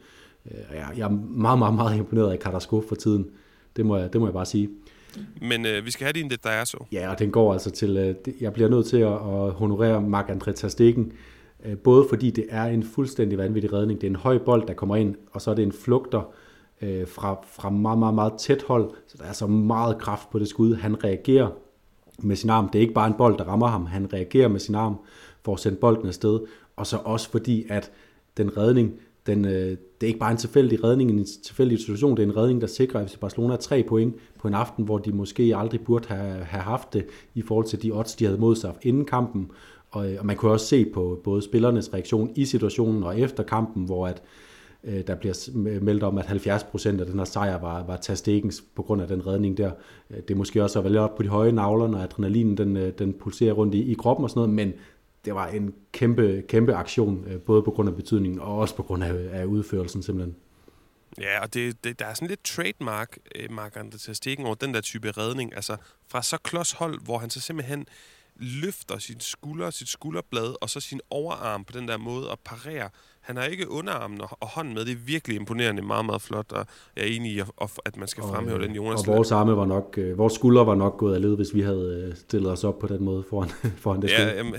Jeg, 0.74 0.90
jeg 0.98 1.06
er 1.06 1.10
meget, 1.30 1.60
meget, 1.60 1.74
meget 1.74 1.98
imponeret 1.98 2.32
af 2.32 2.38
Carrasco 2.38 2.82
for 2.82 2.96
tiden. 2.96 3.30
Det 3.76 3.86
må 3.86 3.98
jeg, 3.98 4.14
det 4.14 4.22
må 4.22 4.28
jeg 4.28 4.34
bare 4.34 4.46
sige. 4.46 4.70
Men 5.42 5.66
øh, 5.66 5.86
vi 5.86 5.92
skal 5.92 6.06
have 6.06 6.14
din 6.14 6.30
det, 6.30 6.44
der 6.44 6.50
er 6.50 6.64
så. 6.64 6.86
Ja, 6.92 7.12
og 7.12 7.20
den 7.20 7.32
går 7.32 7.54
altså 7.54 7.72
til... 7.72 7.98
Øh, 7.98 8.34
jeg 8.42 8.54
bliver 8.54 8.70
nødt 8.70 8.86
til 8.86 8.98
at, 8.98 9.14
at 9.14 9.52
honorere 9.52 10.00
Marc-André 10.02 10.52
Ter 10.52 10.68
Stegen, 10.68 11.02
Øh, 11.02 11.12
Øh, 11.68 11.78
både 11.78 12.06
fordi 12.10 12.30
det 12.30 12.46
er 12.50 12.64
en 12.64 12.84
fuldstændig 12.84 13.38
vanvittig 13.38 13.74
redning. 13.74 14.02
Det 14.02 14.08
er 14.08 14.12
en 14.12 14.16
høj 14.16 14.38
bold, 14.38 14.68
der 14.68 14.74
kommer 14.74 14.96
ind, 14.96 15.16
og 15.32 15.42
så 15.42 15.52
er 15.52 15.56
det 15.56 15.64
en 15.64 15.72
flugter 15.72 16.34
øh, 16.82 17.08
fra, 17.08 17.38
fra 17.48 17.70
meget, 17.70 18.00
meget, 18.00 18.16
meget 18.16 18.34
tæt 18.40 18.64
hold. 18.68 18.92
Så 19.08 19.18
der 19.18 19.24
er 19.24 19.34
så 19.34 19.48
meget 19.48 19.98
kraft 19.98 20.30
på 20.30 20.40
det 20.40 20.48
skud. 20.48 20.76
Han 20.76 21.04
reagerer 21.04 21.50
med 22.20 22.36
sin 22.36 22.50
arm. 22.50 22.70
Det 22.70 22.80
er 22.80 22.82
ikke 22.82 22.94
bare 22.94 23.08
en 23.08 23.14
bold, 23.18 23.38
der 23.38 23.44
rammer 23.44 23.68
ham. 23.68 23.86
Han 23.86 24.14
reagerer 24.14 24.48
med 24.48 24.60
sin 24.60 24.76
arm 24.76 24.96
for 25.44 25.54
at 25.54 25.60
sende 25.60 25.78
bolden 25.78 26.08
afsted. 26.08 26.40
Og 26.76 26.88
så 26.88 26.98
også 26.98 27.30
fordi, 27.30 27.66
at 27.70 27.92
den 28.38 28.58
redning, 28.58 28.94
den, 29.28 29.46
øh, 29.46 29.52
det 29.52 30.04
er 30.04 30.08
ikke 30.08 30.20
bare 30.20 30.32
en 30.32 30.38
tilfældig 30.38 30.84
redning, 30.84 31.12
en 31.12 31.26
tilfældig 31.44 31.80
situation, 31.80 32.18
det 32.18 32.24
er 32.24 32.28
en 32.28 32.38
redning, 32.38 32.62
der 32.62 32.68
sikrer 32.68 33.08
FC 33.08 33.18
Barcelona 33.18 33.56
tre 33.56 33.84
point 33.84 34.16
på 34.40 34.48
en 34.48 34.54
aften, 34.54 34.86
hvor 34.86 34.98
de 34.98 35.12
måske 35.12 35.54
aldrig 35.56 35.82
burde 35.82 36.08
have, 36.08 36.44
have 36.44 36.64
haft 36.64 36.94
det 36.94 37.06
i 37.34 37.42
forhold 37.42 37.66
til 37.66 37.84
de 37.84 37.92
odds, 37.92 38.16
de 38.16 38.26
havde 38.26 38.40
mod 38.40 38.56
sig 38.56 38.74
inden 38.82 39.06
kampen. 39.06 39.52
Og, 39.96 40.12
øh, 40.12 40.20
og 40.20 40.26
man 40.26 40.36
kunne 40.36 40.52
også 40.52 40.66
se 40.66 40.86
på 40.94 41.22
både 41.24 41.42
spillernes 41.42 41.94
reaktion 41.94 42.32
i 42.36 42.46
situationen 42.46 43.04
og 43.04 43.20
efter 43.20 43.44
kampen, 43.44 43.86
hvor 43.86 44.08
at, 44.08 44.22
øh, 44.84 45.08
der 45.08 45.16
bliver 45.16 45.50
meldt 45.80 46.04
om, 46.04 46.18
at 46.18 46.26
70% 46.26 47.00
af 47.00 47.06
den 47.06 47.18
her 47.18 47.26
sejr 47.26 47.60
var, 47.60 47.84
var 47.84 47.98
Tastekens 47.98 48.64
på 48.76 48.82
grund 48.82 49.02
af 49.02 49.08
den 49.08 49.28
redning 49.28 49.58
der. 49.58 49.72
Øh, 50.10 50.18
det 50.18 50.32
er 50.32 50.36
måske 50.36 50.64
også 50.64 50.80
at 50.80 50.94
være 50.94 51.02
op 51.02 51.16
på 51.16 51.24
de 51.24 51.28
høje 51.28 51.52
navler, 51.52 51.88
når 51.88 52.00
adrenalinen 52.00 52.58
den, 52.58 52.78
øh, 52.78 52.94
den 53.00 53.14
pulserer 53.14 53.54
rundt 53.54 53.76
i, 53.76 53.92
i 53.92 53.94
kroppen 53.94 54.24
og 54.24 54.30
sådan 54.30 54.40
noget, 54.40 54.54
men 54.54 54.74
det 55.26 55.36
var 55.36 55.48
en 55.48 55.74
kæmpe, 55.92 56.44
kæmpe 56.48 56.74
aktion, 56.74 57.26
både 57.46 57.62
på 57.62 57.72
grund 57.72 57.90
af 57.90 57.96
betydningen 57.96 58.40
og 58.40 58.58
også 58.58 58.76
på 58.76 58.84
grund 58.84 59.04
af, 59.04 59.14
af 59.32 59.46
udførelsen 59.46 60.04
simpelthen. 60.04 60.36
Ja, 61.20 61.42
og 61.42 61.54
det, 61.54 61.84
det, 61.84 62.00
der 62.00 62.06
er 62.06 62.14
sådan 62.14 62.28
lidt 62.28 62.44
trademark, 62.44 63.18
Mark 63.50 63.76
Andre 63.76 64.16
Stegen 64.16 64.46
over 64.46 64.56
den 64.56 64.74
der 64.74 64.82
type 64.82 65.12
redning. 65.12 65.56
Altså 65.56 65.78
fra 66.08 66.22
så 66.22 66.38
klods 66.38 66.72
hold, 66.72 67.02
hvor 67.04 67.18
han 67.18 67.30
så 67.30 67.42
simpelthen 67.42 67.88
løfter 68.36 68.98
sin 68.98 69.20
skulder, 69.20 69.70
sit 69.70 69.90
skulderblad, 69.90 70.56
og 70.62 70.70
så 70.70 70.80
sin 70.80 71.02
overarm 71.10 71.64
på 71.64 71.80
den 71.80 71.88
der 71.88 71.98
måde 71.98 72.32
og 72.32 72.40
parerer. 72.40 72.90
Han 73.22 73.38
har 73.38 73.44
ikke 73.44 73.70
underarmen 73.70 74.22
og, 74.22 74.30
og 74.40 74.48
hånden 74.48 74.74
med. 74.74 74.86
Det 74.86 74.92
er 74.92 75.06
virkelig 75.06 75.36
imponerende, 75.38 75.82
meget, 75.82 76.06
meget 76.06 76.22
flot, 76.22 76.52
og 76.52 76.66
jeg 76.96 77.04
er 77.04 77.08
enig 77.08 77.32
i, 77.32 77.42
at 77.86 77.98
man 77.98 78.08
skal 78.08 78.24
fremhæve 78.24 78.58
og, 78.58 78.64
den 78.64 78.76
Jonas. 78.76 79.00
Og 79.00 79.08
vores 79.08 79.32
arme 79.32 79.58
var 79.58 79.66
nok, 79.66 79.98
øh, 79.98 80.18
vores 80.18 80.34
skuldre 80.34 80.66
var 80.66 80.76
nok 80.76 80.98
gået 80.98 81.16
af 81.16 81.22
led, 81.22 81.36
hvis 81.36 81.56
vi 81.56 81.62
havde 81.62 82.06
øh, 82.08 82.16
stillet 82.16 82.52
os 82.52 82.64
op 82.64 82.80
på 82.80 82.88
den 82.88 83.04
måde 83.04 83.24
foran, 83.30 83.50
foran 83.84 84.02
det 84.02 84.10
ja, 84.10 84.36
jamen, 84.38 84.56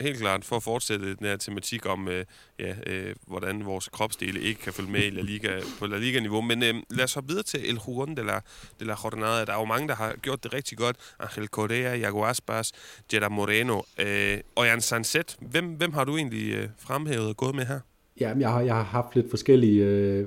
helt 0.00 0.18
klart, 0.18 0.44
for 0.44 0.56
at 0.56 0.62
fortsætte 0.62 1.06
den 1.06 1.26
her 1.26 1.36
tematik 1.36 1.86
om, 1.86 2.08
øh, 2.08 2.24
ja, 2.58 2.74
øh, 2.86 3.14
hvordan 3.26 3.64
vores 3.64 3.88
kropsdele 3.88 4.40
ikke 4.40 4.60
kan 4.60 4.72
følge 4.72 4.90
med 4.90 5.00
i 5.00 5.10
La 5.10 5.20
Liga, 5.20 5.60
på 5.78 5.86
La 5.86 5.98
Liga-niveau. 5.98 6.40
Men 6.40 6.62
øh, 6.62 6.74
lad 6.90 7.04
os 7.04 7.14
hoppe 7.14 7.28
videre 7.28 7.42
til 7.42 7.60
El 7.68 7.78
Juron 7.88 8.16
de 8.16 8.26
la, 8.26 8.40
de 8.80 8.84
la 8.84 8.94
Jornada. 9.04 9.44
Der 9.44 9.52
er 9.52 9.58
jo 9.58 9.64
mange, 9.64 9.88
der 9.88 9.94
har 9.94 10.14
gjort 10.22 10.44
det 10.44 10.54
rigtig 10.54 10.78
godt. 10.78 10.96
Angel 11.20 11.48
Correa, 11.48 11.94
Iago 11.94 12.24
Aspas, 12.24 12.72
Jetta 13.12 13.28
Moreno 13.28 13.80
øh, 14.00 14.38
og 14.56 14.66
Jan 14.66 14.80
Sanset. 14.80 15.36
Hvem, 15.40 15.64
hvem 15.64 15.92
har 15.92 16.04
du 16.04 16.16
egentlig 16.16 16.54
øh, 16.54 16.68
fremhævet 16.78 17.28
og 17.28 17.36
gået 17.36 17.54
med 17.54 17.66
her? 17.66 17.80
Ja, 18.20 18.32
jeg 18.38 18.50
har, 18.50 18.60
jeg 18.60 18.74
har 18.74 18.82
haft 18.82 19.14
lidt 19.14 19.30
forskellige... 19.30 19.84
Øh 19.84 20.26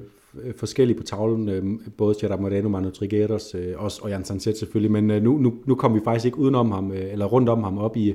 forskellige 0.57 0.97
på 0.97 1.03
tavlen, 1.03 1.49
øh, 1.49 1.63
både 1.97 2.15
Gerard 2.21 2.39
Moreno, 2.39 2.69
Manu 2.69 2.89
Trigueros 2.89 3.55
øh, 3.55 3.73
også, 3.77 4.01
og 4.03 4.09
Jan 4.09 4.25
Sanset 4.25 4.57
selvfølgelig, 4.57 4.91
men 4.91 5.11
øh, 5.11 5.23
nu, 5.23 5.37
nu, 5.37 5.53
nu 5.65 5.75
kom 5.75 5.95
vi 5.95 5.99
faktisk 6.03 6.25
ikke 6.25 6.37
udenom 6.37 6.71
ham, 6.71 6.91
øh, 6.91 7.11
eller 7.11 7.25
rundt 7.25 7.49
om 7.49 7.63
ham 7.63 7.77
op 7.77 7.97
i, 7.97 8.13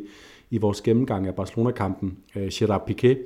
i 0.50 0.58
vores 0.58 0.80
gennemgang 0.80 1.26
af 1.26 1.34
Barcelona-kampen. 1.34 2.18
Øh, 2.36 2.48
Gerard 2.52 2.90
Piqué, 2.90 3.16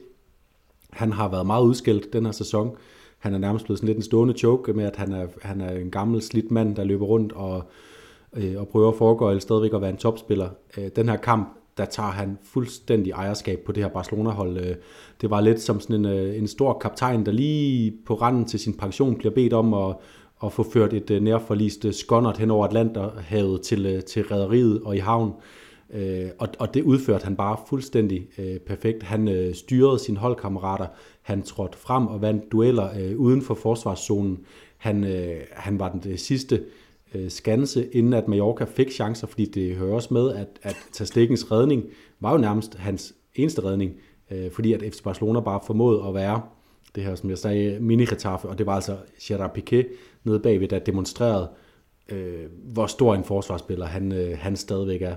han 0.91 1.13
har 1.13 1.29
været 1.29 1.47
meget 1.47 1.65
udskilt 1.65 2.13
den 2.13 2.25
her 2.25 2.33
sæson. 2.33 2.77
Han 3.19 3.35
er 3.35 3.39
nærmest 3.39 3.65
blevet 3.65 3.79
sådan 3.79 3.87
lidt 3.87 3.97
en 3.97 4.03
stående 4.03 4.35
joke 4.43 4.73
med, 4.73 4.85
at 4.85 4.97
han 4.97 5.13
er, 5.13 5.27
han 5.43 5.61
er 5.61 5.71
en 5.71 5.91
gammel, 5.91 6.23
slidt 6.23 6.51
mand, 6.51 6.77
der 6.77 6.85
løber 6.85 7.07
rundt 7.07 7.33
og, 7.33 7.63
øh, 8.37 8.55
og 8.59 8.69
prøver 8.69 8.89
at 8.89 8.97
foregå 8.97 9.29
eller 9.29 9.41
stadigvæk 9.41 9.75
at 9.75 9.81
være 9.81 9.91
en 9.91 9.97
topspiller. 9.97 10.49
Øh, 10.79 10.91
den 10.97 11.09
her 11.09 11.17
kamp, 11.17 11.49
der 11.77 11.85
tager 11.85 12.11
han 12.11 12.39
fuldstændig 12.43 13.11
ejerskab 13.11 13.61
på 13.67 13.73
det 13.73 13.83
her 13.83 13.91
Barcelona-hold. 13.91 14.57
Øh, 14.57 14.75
det 15.21 15.31
var 15.31 15.41
lidt 15.41 15.61
som 15.61 15.81
sådan 15.81 15.97
en, 15.97 16.05
øh, 16.05 16.39
en 16.39 16.47
stor 16.47 16.79
kaptajn, 16.79 17.27
der 17.27 17.33
lige 17.33 17.95
på 18.07 18.15
randen 18.15 18.45
til 18.45 18.61
sin 18.61 18.75
pension 18.75 19.17
bliver 19.17 19.35
bedt 19.35 19.53
om 19.53 19.75
at, 19.75 19.97
at 20.45 20.53
få 20.53 20.63
ført 20.63 20.93
et 20.93 21.11
øh, 21.11 21.23
nærforlist 21.23 21.85
øh, 21.85 21.93
skåndert 21.93 22.39
hen 22.39 22.51
over 22.51 22.67
Atlanterhavet 22.67 23.61
til, 23.61 23.87
øh, 23.87 24.03
til 24.03 24.25
rædderiet 24.25 24.83
og 24.85 24.97
i 24.97 24.99
havn. 24.99 25.33
Øh, 25.93 26.31
og, 26.39 26.49
og 26.59 26.75
det 26.75 26.83
udførte 26.83 27.25
han 27.25 27.37
bare 27.37 27.57
fuldstændig 27.69 28.29
øh, 28.39 28.59
perfekt. 28.59 29.03
Han 29.03 29.29
øh, 29.29 29.55
styrede 29.55 29.99
sine 29.99 30.19
holdkammerater, 30.19 30.87
han 31.23 31.43
trådte 31.43 31.79
frem 31.79 32.07
og 32.07 32.23
vandt 32.23 32.53
dueller 32.53 32.89
øh, 33.01 33.19
uden 33.19 33.43
for 33.43 33.55
forsvarszonen. 33.55 34.39
Han, 34.77 35.05
øh, 35.05 35.41
han 35.53 35.79
var 35.79 35.93
den 35.93 36.01
det 36.03 36.21
sidste 36.21 36.65
øh, 37.15 37.31
skanse, 37.31 37.89
inden 37.93 38.13
at 38.13 38.29
Mallorca 38.29 38.65
fik 38.65 38.91
chancer, 38.91 39.27
fordi 39.27 39.45
det 39.45 39.77
hører 39.77 39.95
også 39.95 40.15
med, 40.15 40.35
at, 40.35 40.49
at 40.63 40.77
Tastikkens 40.93 41.53
redning 41.53 41.85
var 42.21 42.33
jo 42.33 42.39
nærmest 42.39 42.75
hans 42.75 43.15
eneste 43.35 43.65
redning, 43.65 43.93
øh, 44.31 44.51
fordi 44.51 44.73
at 44.73 44.83
FC 44.93 45.03
Barcelona 45.03 45.41
bare 45.41 45.61
formåede 45.67 46.05
at 46.09 46.15
være 46.15 46.43
det 46.95 47.05
her, 47.05 47.15
som 47.15 47.31
jeg 47.31 47.39
sagde, 47.39 47.81
mini 47.81 48.07
og 48.25 48.59
det 48.59 48.67
var 48.67 48.75
altså 48.75 48.97
Gerard 49.23 49.59
Piqué 49.59 49.83
nede 50.25 50.41
bagved, 50.41 50.69
der 50.69 50.79
demonstrerede, 50.79 51.49
øh, 52.09 52.45
hvor 52.73 52.87
stor 52.87 53.15
en 53.15 53.25
forsvarsspiller 53.25 53.87
han, 53.87 54.13
øh, 54.13 54.39
han 54.39 54.57
stadigvæk 54.57 55.03
er 55.03 55.17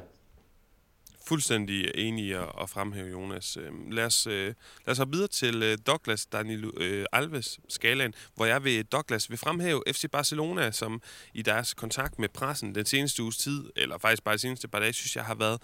Fuldstændig 1.27 1.91
enig 1.95 2.25
i 2.25 2.31
at, 2.31 2.51
at 2.61 2.69
fremhæve 2.69 3.09
Jonas. 3.09 3.57
Øhm, 3.57 3.91
lad, 3.91 4.05
os, 4.05 4.27
øh, 4.27 4.45
lad 4.85 4.91
os 4.91 4.97
hoppe 4.97 5.13
videre 5.13 5.27
til 5.27 5.63
øh, 5.63 5.77
Douglas 5.87 6.25
Danilo 6.25 6.71
øh, 6.77 7.05
Alves 7.11 7.59
skalaen, 7.69 8.13
hvor 8.35 8.45
jeg 8.45 8.63
ved 8.63 8.83
Douglas 8.83 9.29
vil 9.29 9.37
fremhæve 9.37 9.83
FC 9.91 10.05
Barcelona, 10.11 10.71
som 10.71 11.01
i 11.33 11.41
deres 11.41 11.73
kontakt 11.73 12.19
med 12.19 12.29
pressen 12.29 12.75
den 12.75 12.85
seneste 12.85 13.23
uges 13.23 13.37
tid, 13.37 13.63
eller 13.75 13.97
faktisk 13.97 14.23
bare 14.23 14.35
de 14.35 14.39
seneste 14.39 14.67
par 14.67 14.79
dage, 14.79 14.93
synes 14.93 15.15
jeg 15.15 15.25
har 15.25 15.35
været 15.35 15.61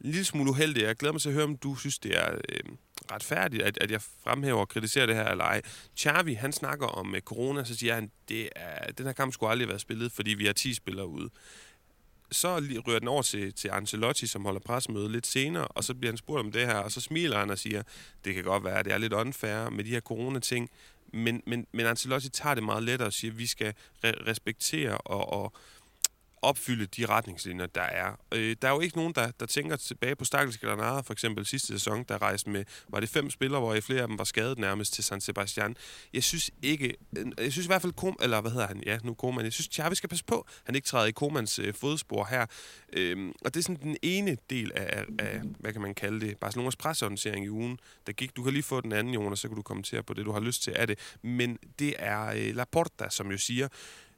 en 0.00 0.10
lille 0.10 0.24
smule 0.24 0.50
uheldig. 0.50 0.82
Jeg 0.82 0.96
glæder 0.96 1.12
mig 1.12 1.22
til 1.22 1.28
at 1.28 1.34
høre, 1.34 1.44
om 1.44 1.56
du 1.56 1.74
synes, 1.74 1.98
det 1.98 2.18
er 2.18 2.34
øh, 2.34 2.60
retfærdigt, 3.12 3.62
at, 3.62 3.78
at 3.80 3.90
jeg 3.90 4.02
fremhæver 4.24 4.60
og 4.60 4.68
kritiserer 4.68 5.06
det 5.06 5.14
her 5.14 5.24
eller 5.28 5.44
ej. 5.44 5.62
Xavi, 5.98 6.34
han 6.34 6.52
snakker 6.52 6.86
om 6.86 7.14
øh, 7.14 7.20
corona, 7.20 7.64
så 7.64 7.76
siger 7.76 7.94
han, 7.94 8.10
det 8.28 8.48
er, 8.56 8.92
den 8.92 9.06
her 9.06 9.12
kamp 9.12 9.32
skulle 9.32 9.50
aldrig 9.50 9.66
have 9.66 9.70
været 9.70 9.80
spillet, 9.80 10.12
fordi 10.12 10.34
vi 10.34 10.46
har 10.46 10.52
10 10.52 10.74
spillere 10.74 11.06
ude 11.06 11.30
så 12.32 12.48
rører 12.86 12.98
den 12.98 13.08
over 13.08 13.22
til, 13.22 13.52
til 13.52 13.68
Ancelotti, 13.72 14.26
som 14.26 14.44
holder 14.44 14.60
pressemøde 14.60 15.12
lidt 15.12 15.26
senere, 15.26 15.64
og 15.68 15.84
så 15.84 15.94
bliver 15.94 16.12
han 16.12 16.18
spurgt 16.18 16.40
om 16.40 16.52
det 16.52 16.66
her, 16.66 16.76
og 16.76 16.92
så 16.92 17.00
smiler 17.00 17.38
han 17.38 17.50
og 17.50 17.58
siger, 17.58 17.82
det 18.24 18.34
kan 18.34 18.44
godt 18.44 18.64
være, 18.64 18.78
at 18.78 18.84
det 18.84 18.92
er 18.92 18.98
lidt 18.98 19.12
unfair 19.12 19.70
med 19.70 19.84
de 19.84 19.90
her 19.90 20.00
corona-ting, 20.00 20.70
men, 21.12 21.42
men, 21.46 21.66
men 21.72 21.86
Ancelotti 21.86 22.28
tager 22.28 22.54
det 22.54 22.62
meget 22.62 22.82
lettere 22.82 23.08
og 23.08 23.12
siger, 23.12 23.32
at 23.32 23.38
vi 23.38 23.46
skal 23.46 23.74
re- 24.04 24.28
respektere 24.28 24.98
og, 24.98 25.32
og 25.32 25.52
opfylde 26.46 26.86
de 26.86 27.06
retningslinjer, 27.06 27.66
der 27.66 27.82
er. 27.82 28.12
Øh, 28.34 28.56
der 28.62 28.68
er 28.68 28.72
jo 28.72 28.80
ikke 28.80 28.96
nogen, 28.96 29.12
der, 29.14 29.30
der 29.40 29.46
tænker 29.46 29.76
tilbage 29.76 30.16
på 30.16 30.24
Stakkels 30.24 30.58
Granada, 30.58 31.00
for 31.00 31.12
eksempel 31.12 31.46
sidste 31.46 31.66
sæson, 31.66 32.04
der 32.08 32.22
rejste 32.22 32.50
med, 32.50 32.64
var 32.88 33.00
det 33.00 33.08
fem 33.08 33.30
spillere, 33.30 33.60
hvor 33.60 33.80
flere 33.80 34.02
af 34.02 34.08
dem 34.08 34.18
var 34.18 34.24
skadet 34.24 34.58
nærmest 34.58 34.92
til 34.92 35.04
San 35.04 35.20
Sebastian. 35.20 35.76
Jeg 36.12 36.24
synes 36.24 36.50
ikke, 36.62 36.96
øh, 37.16 37.26
jeg 37.38 37.52
synes 37.52 37.66
i 37.66 37.68
hvert 37.68 37.82
fald, 37.82 37.92
Kom, 37.92 38.16
eller 38.22 38.40
hvad 38.40 38.50
hedder 38.50 38.66
han, 38.66 38.82
ja, 38.86 38.98
nu 39.04 39.14
Koman, 39.14 39.44
jeg 39.44 39.52
synes, 39.52 39.68
Xavi 39.74 39.94
skal 39.94 40.08
passe 40.08 40.24
på, 40.24 40.46
han 40.64 40.74
ikke 40.74 40.86
træder 40.86 41.06
i 41.06 41.10
Komans 41.10 41.58
øh, 41.58 41.74
fodspor 41.74 42.24
her. 42.30 42.46
Øh, 42.92 43.32
og 43.44 43.54
det 43.54 43.60
er 43.60 43.62
sådan 43.62 43.82
den 43.82 43.96
ene 44.02 44.36
del 44.50 44.72
af, 44.74 45.04
af, 45.18 45.40
hvad 45.58 45.72
kan 45.72 45.82
man 45.82 45.94
kalde 45.94 46.20
det, 46.20 46.38
Barcelonas 46.38 46.76
presseorganisering 46.76 47.44
i 47.44 47.50
ugen, 47.50 47.78
der 48.06 48.12
gik. 48.12 48.36
Du 48.36 48.42
kan 48.42 48.52
lige 48.52 48.62
få 48.62 48.80
den 48.80 48.92
anden, 48.92 49.14
Jonas, 49.14 49.38
så 49.38 49.48
kan 49.48 49.56
du 49.56 49.62
kommentere 49.62 50.02
på 50.02 50.14
det, 50.14 50.26
du 50.26 50.32
har 50.32 50.40
lyst 50.40 50.62
til 50.62 50.72
af 50.76 50.86
det. 50.86 50.98
Men 51.22 51.58
det 51.78 51.94
er 51.98 52.26
øh, 52.26 52.56
Laporta, 52.56 53.10
som 53.10 53.30
jo 53.30 53.38
siger, 53.38 53.68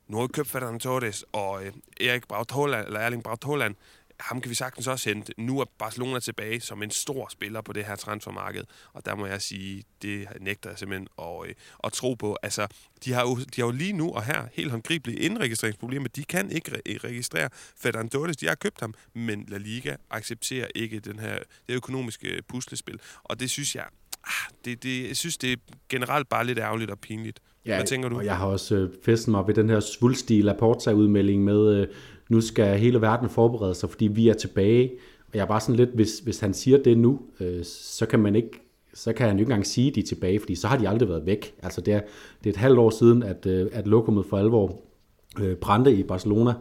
nu 0.09 0.17
har 0.17 0.27
vi 0.27 0.33
købt 0.33 0.49
Ferdinand 0.49 0.81
Torres 0.81 1.25
og 1.33 1.65
øh, 1.65 1.73
Erik 2.01 2.29
Braut 2.29 2.51
Holland, 2.51 2.87
eller 2.87 3.01
Erling 3.01 3.23
Braut 3.23 3.45
Holland. 3.45 3.75
Ham 4.21 4.41
kan 4.41 4.51
vi 4.51 4.55
sagtens 4.55 4.87
også 4.87 5.09
hente. 5.09 5.33
Nu 5.37 5.61
er 5.61 5.65
Barcelona 5.79 6.21
tilbage 6.21 6.61
som 6.61 6.83
en 6.83 6.91
stor 6.91 7.29
spiller 7.29 7.61
på 7.61 7.73
det 7.73 7.85
her 7.85 7.97
transfermarked. 7.97 8.65
Og 8.93 9.05
der 9.07 9.15
må 9.15 9.27
jeg 9.27 9.43
sige, 9.43 9.85
det 10.03 10.29
nægter 10.41 10.71
jeg 10.71 10.79
simpelthen 10.79 11.09
at, 11.19 11.49
øh, 11.49 11.55
at 11.85 11.93
tro 11.93 12.15
på. 12.15 12.37
Altså, 12.43 12.67
de 13.05 13.13
har, 13.13 13.23
jo, 13.23 13.37
de 13.37 13.61
har 13.61 13.67
jo 13.67 13.71
lige 13.71 13.93
nu 13.93 14.13
og 14.13 14.25
her 14.25 14.49
helt 14.53 14.71
håndgribelige 14.71 15.19
indregistreringsproblemer. 15.19 16.09
De 16.09 16.25
kan 16.25 16.51
ikke 16.51 16.71
re- 16.71 16.99
registrere 17.05 17.51
Ferdinand 17.77 18.11
Torres. 18.11 18.37
De 18.37 18.47
har 18.47 18.55
købt 18.55 18.81
ham, 18.81 18.95
men 19.15 19.45
La 19.49 19.59
Liga 19.59 19.97
accepterer 20.11 20.67
ikke 20.75 21.01
den 21.01 21.19
her, 21.19 21.39
det 21.69 21.75
økonomiske 21.75 22.29
øh, 22.29 22.43
puslespil. 22.49 23.01
Og 23.23 23.41
det 23.41 23.51
synes 23.51 23.75
jeg, 23.75 23.87
ah, 24.25 24.53
det, 24.65 24.83
det, 24.83 25.09
jeg 25.09 25.17
synes, 25.17 25.39
det 25.39 25.53
er 25.53 25.57
generelt 25.89 26.29
bare 26.29 26.45
lidt 26.45 26.59
ærgerligt 26.59 26.91
og 26.91 26.99
pinligt. 26.99 27.41
Ja, 27.69 27.77
Hvad 27.77 27.87
tænker 27.87 28.09
du? 28.09 28.17
Og 28.17 28.25
jeg 28.25 28.37
har 28.37 28.47
også 28.47 28.77
øh, 28.77 28.91
festet 29.03 29.29
mig 29.29 29.47
ved 29.47 29.55
den 29.55 29.71
her 29.71 29.81
svulstige 29.81 30.43
Laporta-udmelding 30.43 31.45
med, 31.45 31.75
øh, 31.75 31.87
nu 32.29 32.41
skal 32.41 32.79
hele 32.79 33.01
verden 33.01 33.29
forberede 33.29 33.75
sig, 33.75 33.91
fordi 33.91 34.07
vi 34.07 34.29
er 34.29 34.35
tilbage. 34.35 34.91
Og 35.19 35.35
jeg 35.35 35.41
er 35.41 35.47
bare 35.47 35.61
sådan 35.61 35.75
lidt, 35.77 35.91
hvis, 35.91 36.19
hvis 36.19 36.41
han 36.41 36.55
siger 36.55 36.79
det 36.83 36.99
nu, 36.99 37.21
øh, 37.41 37.65
så 37.65 38.07
kan 38.07 38.21
man 38.21 38.37
ikke 38.37 38.61
så 38.95 39.13
kan 39.13 39.27
han 39.27 39.37
jo 39.37 39.41
ikke 39.41 39.51
engang 39.51 39.67
sige, 39.67 39.89
at 39.89 39.95
de 39.95 40.01
er 40.01 40.05
tilbage, 40.05 40.41
fordi 40.41 40.55
så 40.55 40.69
har 40.69 40.77
de 40.77 40.89
aldrig 40.89 41.09
været 41.09 41.27
væk. 41.27 41.55
Altså 41.63 41.81
det 41.81 41.95
er, 41.95 42.01
det 42.45 42.51
er 42.51 42.55
et 42.55 42.57
halvt 42.57 42.79
år 42.79 42.91
siden, 42.91 43.23
at, 43.23 43.47
øh, 43.47 43.67
at 43.73 43.87
lokummet 43.87 44.27
for 44.27 44.39
alvor 44.39 44.81
øh, 45.41 45.57
brændte 45.57 45.95
i 45.95 46.03
Barcelona, 46.03 46.53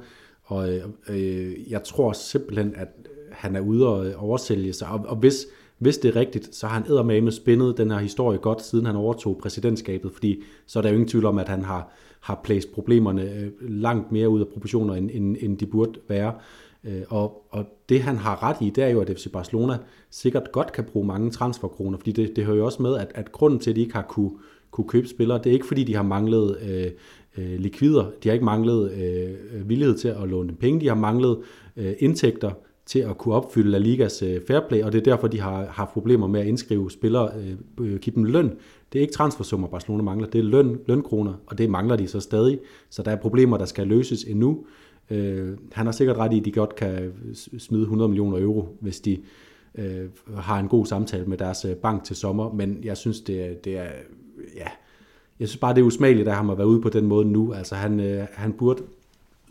og 0.43 0.73
øh, 0.73 0.83
øh, 1.09 1.71
jeg 1.71 1.83
tror 1.83 2.13
simpelthen, 2.13 2.73
at 2.75 2.87
han 3.31 3.55
er 3.55 3.59
ude 3.59 3.87
og 3.87 4.13
oversælge 4.17 4.73
sig. 4.73 4.87
Og, 4.87 5.05
og 5.07 5.15
hvis, 5.15 5.45
hvis 5.79 5.97
det 5.97 6.15
er 6.15 6.19
rigtigt, 6.19 6.55
så 6.55 6.67
har 6.67 6.73
han 6.73 6.91
eddermame 6.91 7.31
spændet 7.31 7.77
den 7.77 7.91
her 7.91 7.99
historie 7.99 8.37
godt, 8.37 8.61
siden 8.61 8.85
han 8.85 8.95
overtog 8.95 9.37
præsidentskabet, 9.41 10.11
fordi 10.11 10.43
så 10.65 10.79
er 10.79 10.81
der 10.81 10.89
jo 10.89 10.93
ingen 10.93 11.09
tvivl 11.09 11.25
om, 11.25 11.37
at 11.37 11.49
han 11.49 11.61
har, 11.61 11.91
har 12.19 12.41
placed 12.43 12.73
problemerne 12.73 13.21
øh, 13.21 13.51
langt 13.61 14.11
mere 14.11 14.29
ud 14.29 14.39
af 14.39 14.47
proportioner, 14.47 14.93
end, 14.93 15.09
end, 15.13 15.37
end 15.39 15.57
de 15.57 15.65
burde 15.65 15.99
være. 16.07 16.33
Øh, 16.83 17.01
og, 17.09 17.47
og 17.49 17.65
det 17.89 18.01
han 18.01 18.17
har 18.17 18.43
ret 18.43 18.57
i, 18.61 18.69
det 18.69 18.83
er 18.83 18.87
jo, 18.87 19.01
at 19.01 19.09
FC 19.17 19.31
Barcelona 19.31 19.77
sikkert 20.09 20.51
godt 20.51 20.71
kan 20.71 20.83
bruge 20.83 21.07
mange 21.07 21.31
transferkroner, 21.31 21.97
fordi 21.97 22.11
det, 22.11 22.35
det 22.35 22.45
hører 22.45 22.57
jo 22.57 22.65
også 22.65 22.81
med, 22.81 22.97
at, 22.97 23.11
at 23.15 23.31
grunden 23.31 23.59
til, 23.59 23.69
at 23.69 23.75
de 23.75 23.81
ikke 23.81 23.93
har 23.93 24.05
kunne, 24.09 24.31
kunne 24.71 24.87
købe 24.87 25.07
spillere, 25.07 25.37
det 25.37 25.47
er 25.47 25.53
ikke 25.53 25.67
fordi, 25.67 25.83
de 25.83 25.95
har 25.95 26.03
manglet 26.03 26.57
øh, 26.61 26.91
øh, 27.37 27.59
likvider, 27.59 28.03
de 28.23 28.29
har 28.29 28.33
ikke 28.33 28.45
manglet 28.45 28.91
øh, 28.91 29.29
øh 29.53 29.69
villighed 29.69 29.97
til 29.97 30.07
at 30.07 30.29
låne 30.29 30.49
dem 30.49 30.55
penge, 30.55 30.81
de 30.81 30.87
har 30.87 30.95
manglet 30.95 31.39
øh, 31.77 31.93
indtægter, 31.99 32.51
til 32.87 32.99
at 32.99 33.17
kunne 33.17 33.35
opfylde 33.35 33.71
La 33.71 33.77
Ligas 33.77 34.21
øh, 34.21 34.41
fair 34.47 34.59
play, 34.69 34.83
og 34.83 34.91
det 34.91 34.99
er 34.99 35.03
derfor, 35.03 35.27
de 35.27 35.39
har 35.39 35.65
haft 35.65 35.91
problemer 35.93 36.27
med 36.27 36.39
at 36.39 36.47
indskrive 36.47 36.91
spillere, 36.91 37.31
øh, 37.37 37.55
øh, 37.87 37.99
give 37.99 38.15
dem 38.15 38.23
løn. 38.23 38.51
Det 38.93 38.99
er 38.99 39.01
ikke 39.01 39.13
transfersummer, 39.13 39.67
Barcelona 39.67 40.03
mangler, 40.03 40.27
det 40.27 40.39
er 40.39 40.43
løn, 40.43 40.79
lønkroner, 40.85 41.33
og 41.45 41.57
det 41.57 41.69
mangler 41.69 41.95
de 41.95 42.07
så 42.07 42.19
stadig. 42.19 42.59
Så 42.89 43.03
der 43.03 43.11
er 43.11 43.15
problemer, 43.15 43.57
der 43.57 43.65
skal 43.65 43.87
løses 43.87 44.23
endnu. 44.23 44.65
Øh, 45.09 45.57
han 45.71 45.85
har 45.85 45.91
sikkert 45.91 46.17
ret 46.17 46.33
i, 46.33 46.39
at 46.39 46.45
de 46.45 46.51
godt 46.51 46.75
kan 46.75 47.13
smide 47.57 47.81
100 47.81 48.09
millioner 48.09 48.41
euro, 48.41 48.77
hvis 48.79 48.99
de 48.99 49.17
øh, 49.75 50.05
har 50.37 50.59
en 50.59 50.67
god 50.67 50.85
samtale 50.85 51.25
med 51.25 51.37
deres 51.37 51.65
øh, 51.65 51.75
bank 51.75 52.03
til 52.03 52.15
sommer, 52.15 52.53
men 52.53 52.79
jeg 52.83 52.97
synes, 52.97 53.21
det, 53.21 53.65
det 53.65 53.77
er, 53.77 53.89
ja, 54.55 54.67
jeg 55.39 55.47
synes 55.47 55.59
bare, 55.59 55.75
det 55.75 55.81
er 55.81 55.85
usmageligt, 55.85 56.27
at 56.27 56.35
han 56.35 56.49
at 56.49 56.57
være 56.57 56.67
ude 56.67 56.81
på 56.81 56.89
den 56.89 57.05
måde 57.05 57.25
nu. 57.25 57.53
Altså, 57.53 57.75
han, 57.75 57.99
øh, 57.99 58.27
han 58.33 58.53
burde 58.53 58.83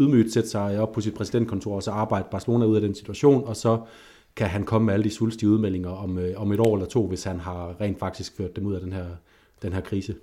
ydmygt 0.00 0.32
sætte 0.32 0.48
sig 0.48 0.80
op 0.80 0.92
på 0.92 1.00
sit 1.00 1.14
præsidentkontor 1.14 1.74
og 1.74 1.82
så 1.82 1.90
arbejde 1.90 2.28
Barcelona 2.30 2.64
ud 2.64 2.74
af 2.74 2.80
den 2.80 2.94
situation, 2.94 3.44
og 3.44 3.56
så 3.56 3.80
kan 4.36 4.46
han 4.46 4.64
komme 4.64 4.86
med 4.86 4.94
alle 4.94 5.04
de 5.04 5.10
svulstige 5.10 5.50
udmeldinger 5.50 5.90
om, 5.90 6.18
øh, 6.18 6.40
om 6.40 6.52
et 6.52 6.60
år 6.60 6.76
eller 6.76 6.86
to, 6.86 7.06
hvis 7.06 7.24
han 7.24 7.40
har 7.40 7.80
rent 7.80 7.98
faktisk 7.98 8.36
ført 8.36 8.56
dem 8.56 8.66
ud 8.66 8.74
af 8.74 8.80
den 8.80 8.92
her, 8.92 9.06
den 9.62 9.72
her 9.72 9.80
krise. 9.80 10.14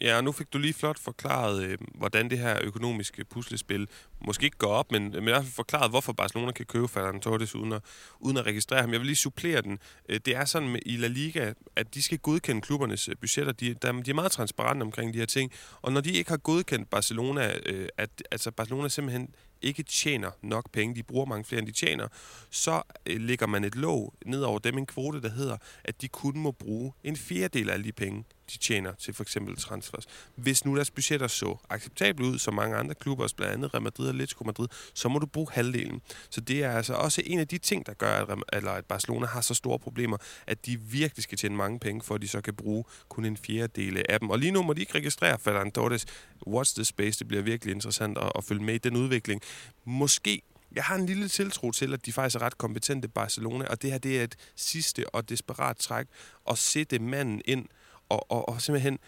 Ja, 0.00 0.16
og 0.16 0.24
nu 0.24 0.32
fik 0.32 0.52
du 0.52 0.58
lige 0.58 0.72
flot 0.72 0.98
forklaret, 0.98 1.62
øh, 1.62 1.78
hvordan 1.94 2.30
det 2.30 2.38
her 2.38 2.58
økonomiske 2.62 3.24
puslespil 3.24 3.88
måske 4.26 4.44
ikke 4.44 4.56
går 4.56 4.72
op, 4.72 4.92
men, 4.92 5.02
men 5.02 5.22
i 5.22 5.30
hvert 5.30 5.42
fald 5.42 5.52
forklaret, 5.52 5.90
hvorfor 5.90 6.12
Barcelona 6.12 6.52
kan 6.52 6.66
købe 6.66 6.88
Ferran 6.88 7.20
Torres 7.20 7.54
uden 7.54 7.72
at, 7.72 7.82
uden 8.20 8.36
at 8.36 8.46
registrere 8.46 8.80
ham. 8.80 8.92
Jeg 8.92 9.00
vil 9.00 9.06
lige 9.06 9.16
supplere 9.16 9.62
den. 9.62 9.78
Øh, 10.08 10.20
det 10.24 10.36
er 10.36 10.44
sådan 10.44 10.68
med, 10.68 10.80
i 10.86 10.96
La 10.96 11.06
Liga, 11.06 11.52
at 11.76 11.94
de 11.94 12.02
skal 12.02 12.18
godkende 12.18 12.62
klubbernes 12.62 13.08
øh, 13.08 13.16
budgetter. 13.20 13.52
De, 13.52 13.74
der, 13.74 13.92
de 13.92 14.10
er 14.10 14.14
meget 14.14 14.32
transparente 14.32 14.82
omkring 14.82 15.14
de 15.14 15.18
her 15.18 15.26
ting. 15.26 15.52
Og 15.82 15.92
når 15.92 16.00
de 16.00 16.12
ikke 16.12 16.30
har 16.30 16.36
godkendt 16.36 16.90
Barcelona, 16.90 17.54
øh, 17.66 17.88
at 17.98 18.10
altså 18.30 18.50
Barcelona 18.50 18.88
simpelthen 18.88 19.34
ikke 19.62 19.82
tjener 19.82 20.30
nok 20.42 20.72
penge, 20.72 20.94
de 20.94 21.02
bruger 21.02 21.26
mange 21.26 21.44
flere, 21.44 21.58
end 21.58 21.66
de 21.66 21.72
tjener, 21.72 22.08
så 22.50 22.82
øh, 23.06 23.20
lægger 23.20 23.46
man 23.46 23.64
et 23.64 23.74
låg 23.74 24.14
ned 24.26 24.42
over 24.42 24.58
dem, 24.58 24.78
en 24.78 24.86
kvote, 24.86 25.22
der 25.22 25.30
hedder, 25.30 25.56
at 25.84 26.02
de 26.02 26.08
kun 26.08 26.38
må 26.38 26.50
bruge 26.50 26.92
en 27.04 27.16
fjerdedel 27.16 27.70
af 27.70 27.74
alle 27.74 27.84
de 27.84 27.92
penge, 27.92 28.24
de 28.52 28.58
tjener 28.58 28.92
til 28.94 29.14
for 29.14 29.22
eksempel 29.22 29.56
transfers. 29.56 30.06
Hvis 30.34 30.64
nu 30.64 30.76
deres 30.76 30.90
budgetter 30.90 31.26
så 31.26 31.56
acceptabelt 31.70 32.28
ud, 32.28 32.38
som 32.38 32.54
mange 32.54 32.76
andre 32.76 32.94
klubber, 32.94 33.24
også 33.24 33.36
blandt 33.36 33.54
andet 33.54 33.74
Real 33.74 33.82
Madrid 33.82 34.06
og 34.06 34.10
Atletico 34.10 34.44
Madrid, 34.44 34.68
så 34.94 35.08
må 35.08 35.18
du 35.18 35.26
bruge 35.26 35.46
halvdelen. 35.50 36.02
Så 36.30 36.40
det 36.40 36.64
er 36.64 36.72
altså 36.72 36.94
også 36.94 37.22
en 37.24 37.38
af 37.38 37.48
de 37.48 37.58
ting, 37.58 37.86
der 37.86 37.94
gør, 37.94 38.12
at, 38.12 38.38
eller 38.52 38.70
at 38.70 38.84
Barcelona 38.84 39.26
har 39.26 39.40
så 39.40 39.54
store 39.54 39.78
problemer, 39.78 40.16
at 40.46 40.66
de 40.66 40.80
virkelig 40.80 41.22
skal 41.22 41.38
tjene 41.38 41.56
mange 41.56 41.78
penge, 41.78 42.02
for 42.02 42.14
at 42.14 42.22
de 42.22 42.28
så 42.28 42.40
kan 42.40 42.54
bruge 42.54 42.84
kun 43.08 43.24
en 43.24 43.36
fjerdedel 43.36 44.04
af 44.08 44.20
dem. 44.20 44.30
Og 44.30 44.38
lige 44.38 44.52
nu 44.52 44.62
må 44.62 44.72
de 44.72 44.80
ikke 44.80 44.94
registrere 44.94 45.38
Ferran 45.38 45.70
Torres. 45.70 46.06
Watch 46.46 46.74
the 46.74 46.84
space, 46.84 47.18
det 47.18 47.28
bliver 47.28 47.42
virkelig 47.42 47.74
interessant 47.74 48.18
at, 48.18 48.32
at 48.34 48.44
følge 48.44 48.62
med 48.62 48.74
i 48.74 48.78
den 48.78 48.96
udvikling. 48.96 49.42
Måske 49.84 50.42
jeg 50.74 50.84
har 50.84 50.94
en 50.94 51.06
lille 51.06 51.28
tiltro 51.28 51.70
til, 51.70 51.94
at 51.94 52.06
de 52.06 52.12
faktisk 52.12 52.36
er 52.36 52.42
ret 52.42 52.58
kompetente 52.58 53.08
Barcelona, 53.08 53.64
og 53.64 53.82
det 53.82 53.90
her 53.90 53.98
det 53.98 54.20
er 54.20 54.24
et 54.24 54.36
sidste 54.56 55.14
og 55.14 55.28
desperat 55.28 55.76
træk 55.76 56.06
at 56.50 56.58
sætte 56.58 56.98
manden 56.98 57.42
ind 57.44 57.66
og, 58.10 58.30
og, 58.30 58.48
og 58.48 58.62
simpelthen 58.62 58.98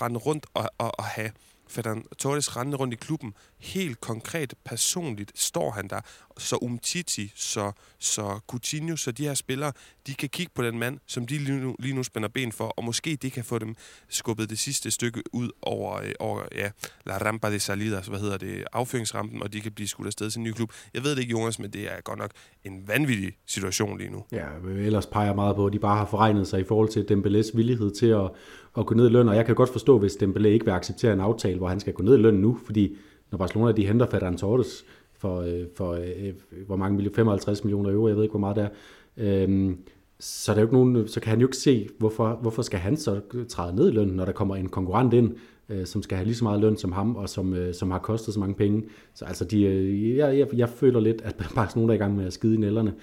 rende 0.00 0.18
rundt 0.18 0.46
og, 0.54 0.70
og, 0.78 0.98
og 0.98 1.04
have 1.04 1.30
Ferdinand 1.68 2.04
Torres 2.18 2.56
rende 2.56 2.76
rundt 2.76 2.94
i 2.94 2.96
klubben. 2.96 3.34
Helt 3.64 4.00
konkret, 4.00 4.54
personligt 4.64 5.32
står 5.34 5.70
han 5.70 5.88
der. 5.88 6.00
Så 6.38 6.56
Umtiti, 6.62 7.32
så, 7.34 7.72
så 7.98 8.40
Coutinho, 8.46 8.96
så 8.96 9.12
de 9.12 9.24
her 9.24 9.34
spillere, 9.34 9.72
de 10.06 10.14
kan 10.14 10.28
kigge 10.28 10.52
på 10.54 10.62
den 10.62 10.78
mand, 10.78 10.98
som 11.06 11.26
de 11.26 11.38
lige 11.38 11.60
nu, 11.60 11.76
lige 11.78 11.94
nu 11.94 12.02
spænder 12.02 12.28
ben 12.28 12.52
for, 12.52 12.64
og 12.64 12.84
måske 12.84 13.18
det 13.22 13.32
kan 13.32 13.44
få 13.44 13.58
dem 13.58 13.74
skubbet 14.08 14.50
det 14.50 14.58
sidste 14.58 14.90
stykke 14.90 15.22
ud 15.32 15.50
over, 15.62 15.96
øh, 15.96 16.12
over 16.20 16.42
ja, 16.54 16.70
La 17.06 17.18
Rampa 17.18 17.50
de 17.50 17.60
Salidas, 17.60 18.06
hvad 18.06 18.18
hedder 18.18 18.36
det, 18.36 18.64
affyringsrampen, 18.72 19.42
og 19.42 19.52
de 19.52 19.60
kan 19.60 19.72
blive 19.72 19.88
skudt 19.88 20.06
afsted 20.06 20.30
til 20.30 20.38
en 20.38 20.44
ny 20.44 20.52
klub. 20.52 20.72
Jeg 20.94 21.04
ved 21.04 21.10
det 21.10 21.18
ikke, 21.18 21.30
Jonas, 21.30 21.58
men 21.58 21.70
det 21.70 21.92
er 21.92 22.00
godt 22.04 22.18
nok 22.18 22.30
en 22.64 22.88
vanvittig 22.88 23.32
situation 23.46 23.98
lige 23.98 24.10
nu. 24.10 24.24
Ja, 24.32 24.46
ellers 24.68 25.06
peger 25.06 25.34
meget 25.34 25.56
på, 25.56 25.66
at 25.66 25.72
de 25.72 25.78
bare 25.78 25.96
har 25.96 26.06
forregnet 26.06 26.46
sig 26.46 26.60
i 26.60 26.64
forhold 26.64 26.88
til 26.88 27.06
Dembélés 27.10 27.56
villighed 27.56 27.94
til 27.94 28.06
at, 28.06 28.30
at 28.78 28.86
gå 28.86 28.94
ned 28.94 29.06
i 29.06 29.12
løn, 29.12 29.28
og 29.28 29.36
jeg 29.36 29.46
kan 29.46 29.54
godt 29.54 29.70
forstå, 29.72 29.98
hvis 29.98 30.12
Dembélé 30.12 30.46
ikke 30.46 30.64
vil 30.64 30.72
acceptere 30.72 31.12
en 31.12 31.20
aftale, 31.20 31.58
hvor 31.58 31.68
han 31.68 31.80
skal 31.80 31.92
gå 31.92 32.02
ned 32.02 32.18
i 32.18 32.20
løn 32.20 32.34
nu, 32.34 32.58
fordi 32.64 32.96
når 33.34 33.38
Barcelona 33.38 33.72
de 33.72 33.86
henter 33.86 34.06
Ferran 34.06 34.36
Torres 34.36 34.84
for, 35.12 35.40
øh, 35.40 35.66
for 35.76 35.92
øh, 35.92 36.08
øh 36.18 36.34
hvor 36.66 36.76
mange 36.76 37.10
55 37.14 37.64
millioner 37.64 37.90
euro, 37.90 38.08
jeg 38.08 38.16
ved 38.16 38.22
ikke, 38.22 38.32
hvor 38.32 38.40
meget 38.40 38.56
det 38.56 38.64
er, 38.64 39.42
øhm, 39.42 39.78
så, 40.20 40.52
der 40.52 40.56
er 40.56 40.60
jo 40.60 40.66
ikke 40.66 40.74
nogen, 40.74 40.96
øh, 40.96 41.08
så 41.08 41.20
kan 41.20 41.30
han 41.30 41.40
jo 41.40 41.46
ikke 41.46 41.56
se, 41.56 41.88
hvorfor, 41.98 42.38
hvorfor 42.42 42.62
skal 42.62 42.80
han 42.80 42.96
så 42.96 43.20
træde 43.48 43.76
ned 43.76 43.88
i 43.88 43.92
løn, 43.92 44.08
når 44.08 44.24
der 44.24 44.32
kommer 44.32 44.56
en 44.56 44.68
konkurrent 44.68 45.14
ind, 45.14 45.32
øh, 45.68 45.86
som 45.86 46.02
skal 46.02 46.16
have 46.16 46.26
lige 46.26 46.36
så 46.36 46.44
meget 46.44 46.60
løn 46.60 46.76
som 46.76 46.92
ham, 46.92 47.16
og 47.16 47.28
som, 47.28 47.54
øh, 47.54 47.74
som 47.74 47.90
har 47.90 47.98
kostet 47.98 48.34
så 48.34 48.40
mange 48.40 48.54
penge. 48.54 48.84
Så 49.14 49.24
altså, 49.24 49.44
de, 49.44 49.62
øh, 49.64 50.16
jeg, 50.16 50.38
jeg, 50.38 50.48
jeg 50.54 50.68
føler 50.68 51.00
lidt, 51.00 51.22
at 51.22 51.36
Barcelona 51.54 51.92
er 51.92 51.96
i 51.96 51.98
gang 51.98 52.16
med 52.16 52.26
at 52.26 52.32
skide 52.32 52.54
i 52.54 52.58
nælderne. 52.58 52.94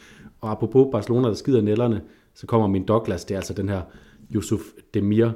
Og 0.41 0.51
apropos 0.51 0.87
Barcelona, 0.91 1.27
der 1.27 1.33
skider 1.33 1.59
i 1.59 1.63
nælderne, 1.63 2.01
så 2.33 2.47
kommer 2.47 2.67
min 2.67 2.85
Douglas, 2.85 3.25
det 3.25 3.35
er 3.35 3.39
altså 3.39 3.53
den 3.53 3.69
her 3.69 3.81
Yusuf 4.35 4.61
Demir 4.93 5.27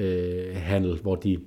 øh, 0.00 0.54
handel, 0.54 0.98
hvor 1.02 1.14
de 1.16 1.38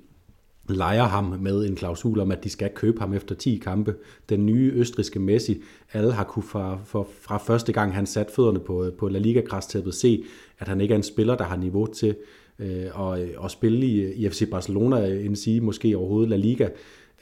leger 0.74 1.04
ham 1.04 1.24
med 1.24 1.66
en 1.66 1.76
klausul 1.76 2.20
om, 2.20 2.30
at 2.30 2.44
de 2.44 2.50
skal 2.50 2.70
købe 2.74 3.00
ham 3.00 3.14
efter 3.14 3.34
10 3.34 3.60
kampe. 3.64 3.94
Den 4.28 4.46
nye 4.46 4.72
østriske 4.74 5.18
Messi, 5.18 5.62
alle 5.92 6.12
har 6.12 6.24
kunne 6.24 6.42
fra, 6.42 6.78
fra, 6.84 7.04
fra 7.20 7.38
første 7.38 7.72
gang, 7.72 7.94
han 7.94 8.06
satte 8.06 8.32
fødderne 8.32 8.60
på, 8.60 8.90
på 8.98 9.08
La 9.08 9.18
Liga-græstæppet, 9.18 9.94
se, 9.94 10.24
at 10.58 10.68
han 10.68 10.80
ikke 10.80 10.92
er 10.92 10.96
en 10.96 11.02
spiller, 11.02 11.36
der 11.36 11.44
har 11.44 11.56
niveau 11.56 11.86
til 11.86 12.16
øh, 12.58 13.12
at, 13.12 13.28
at 13.44 13.50
spille 13.50 13.86
i, 13.86 14.12
i 14.12 14.28
FC 14.28 14.50
Barcelona, 14.50 15.10
øh, 15.10 15.26
end 15.26 15.36
sige 15.36 15.60
måske 15.60 15.96
overhovedet 15.96 16.28
La 16.28 16.36
Liga. 16.36 16.68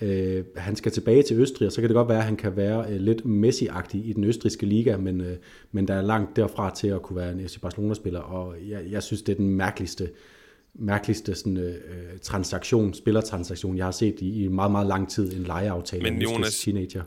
Øh, 0.00 0.44
han 0.56 0.76
skal 0.76 0.92
tilbage 0.92 1.22
til 1.22 1.40
Østrig, 1.40 1.66
og 1.66 1.72
så 1.72 1.80
kan 1.80 1.90
det 1.90 1.94
godt 1.94 2.08
være, 2.08 2.18
at 2.18 2.24
han 2.24 2.36
kan 2.36 2.56
være 2.56 2.92
øh, 2.92 3.00
lidt 3.00 3.24
Messi-agtig 3.24 3.96
i 4.04 4.12
den 4.12 4.24
østriske 4.24 4.66
liga, 4.66 4.96
men, 4.96 5.20
øh, 5.20 5.36
men 5.72 5.88
der 5.88 5.94
er 5.94 6.02
langt 6.02 6.36
derfra 6.36 6.74
til 6.74 6.88
at 6.88 7.02
kunne 7.02 7.16
være 7.16 7.32
en 7.32 7.48
FC 7.48 7.60
Barcelona-spiller, 7.60 8.20
og 8.20 8.54
jeg, 8.68 8.82
jeg 8.90 9.02
synes, 9.02 9.22
det 9.22 9.32
er 9.32 9.36
den 9.36 9.50
mærkeligste 9.50 10.08
mærkeligste 10.78 11.34
sådan, 11.34 11.56
øh, 11.56 11.74
transaktion, 12.22 12.94
spillertransaktion, 12.94 13.76
jeg 13.76 13.84
har 13.84 13.92
set 13.92 14.20
i, 14.20 14.44
i 14.44 14.48
meget, 14.48 14.72
meget 14.72 14.86
lang 14.86 15.10
tid, 15.10 15.32
en 15.32 15.42
lejeaftale 15.42 16.02
Men 16.02 16.14
med 16.14 16.22
Jonas, 16.22 16.58
teenager. 16.58 17.02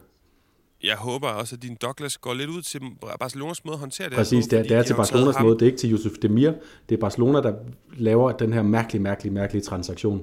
Jeg 0.83 0.95
håber 0.95 1.27
også, 1.27 1.55
at 1.55 1.61
din 1.61 1.77
Douglas 1.81 2.17
går 2.17 2.33
lidt 2.33 2.49
ud 2.49 2.61
til 2.61 2.81
Barcelonas 3.19 3.65
måde 3.65 3.73
at 3.73 3.79
håndtere 3.79 4.09
det. 4.09 4.15
Præcis, 4.15 4.47
det 4.47 4.59
er, 4.59 4.63
det 4.63 4.71
er 4.71 4.83
til 4.83 4.93
Barcelonas 4.93 5.35
måde, 5.41 5.55
det 5.55 5.61
er 5.61 5.65
ikke 5.65 5.77
til 5.77 5.93
Yusuf 5.93 6.11
Demir. 6.21 6.51
Det 6.89 6.95
er 6.95 6.99
Barcelona, 6.99 7.41
der 7.41 7.53
laver 7.97 8.31
den 8.31 8.53
her 8.53 8.61
mærkelige, 8.61 9.01
mærkelige, 9.01 9.33
mærkelige 9.33 9.63
transaktion. 9.63 10.21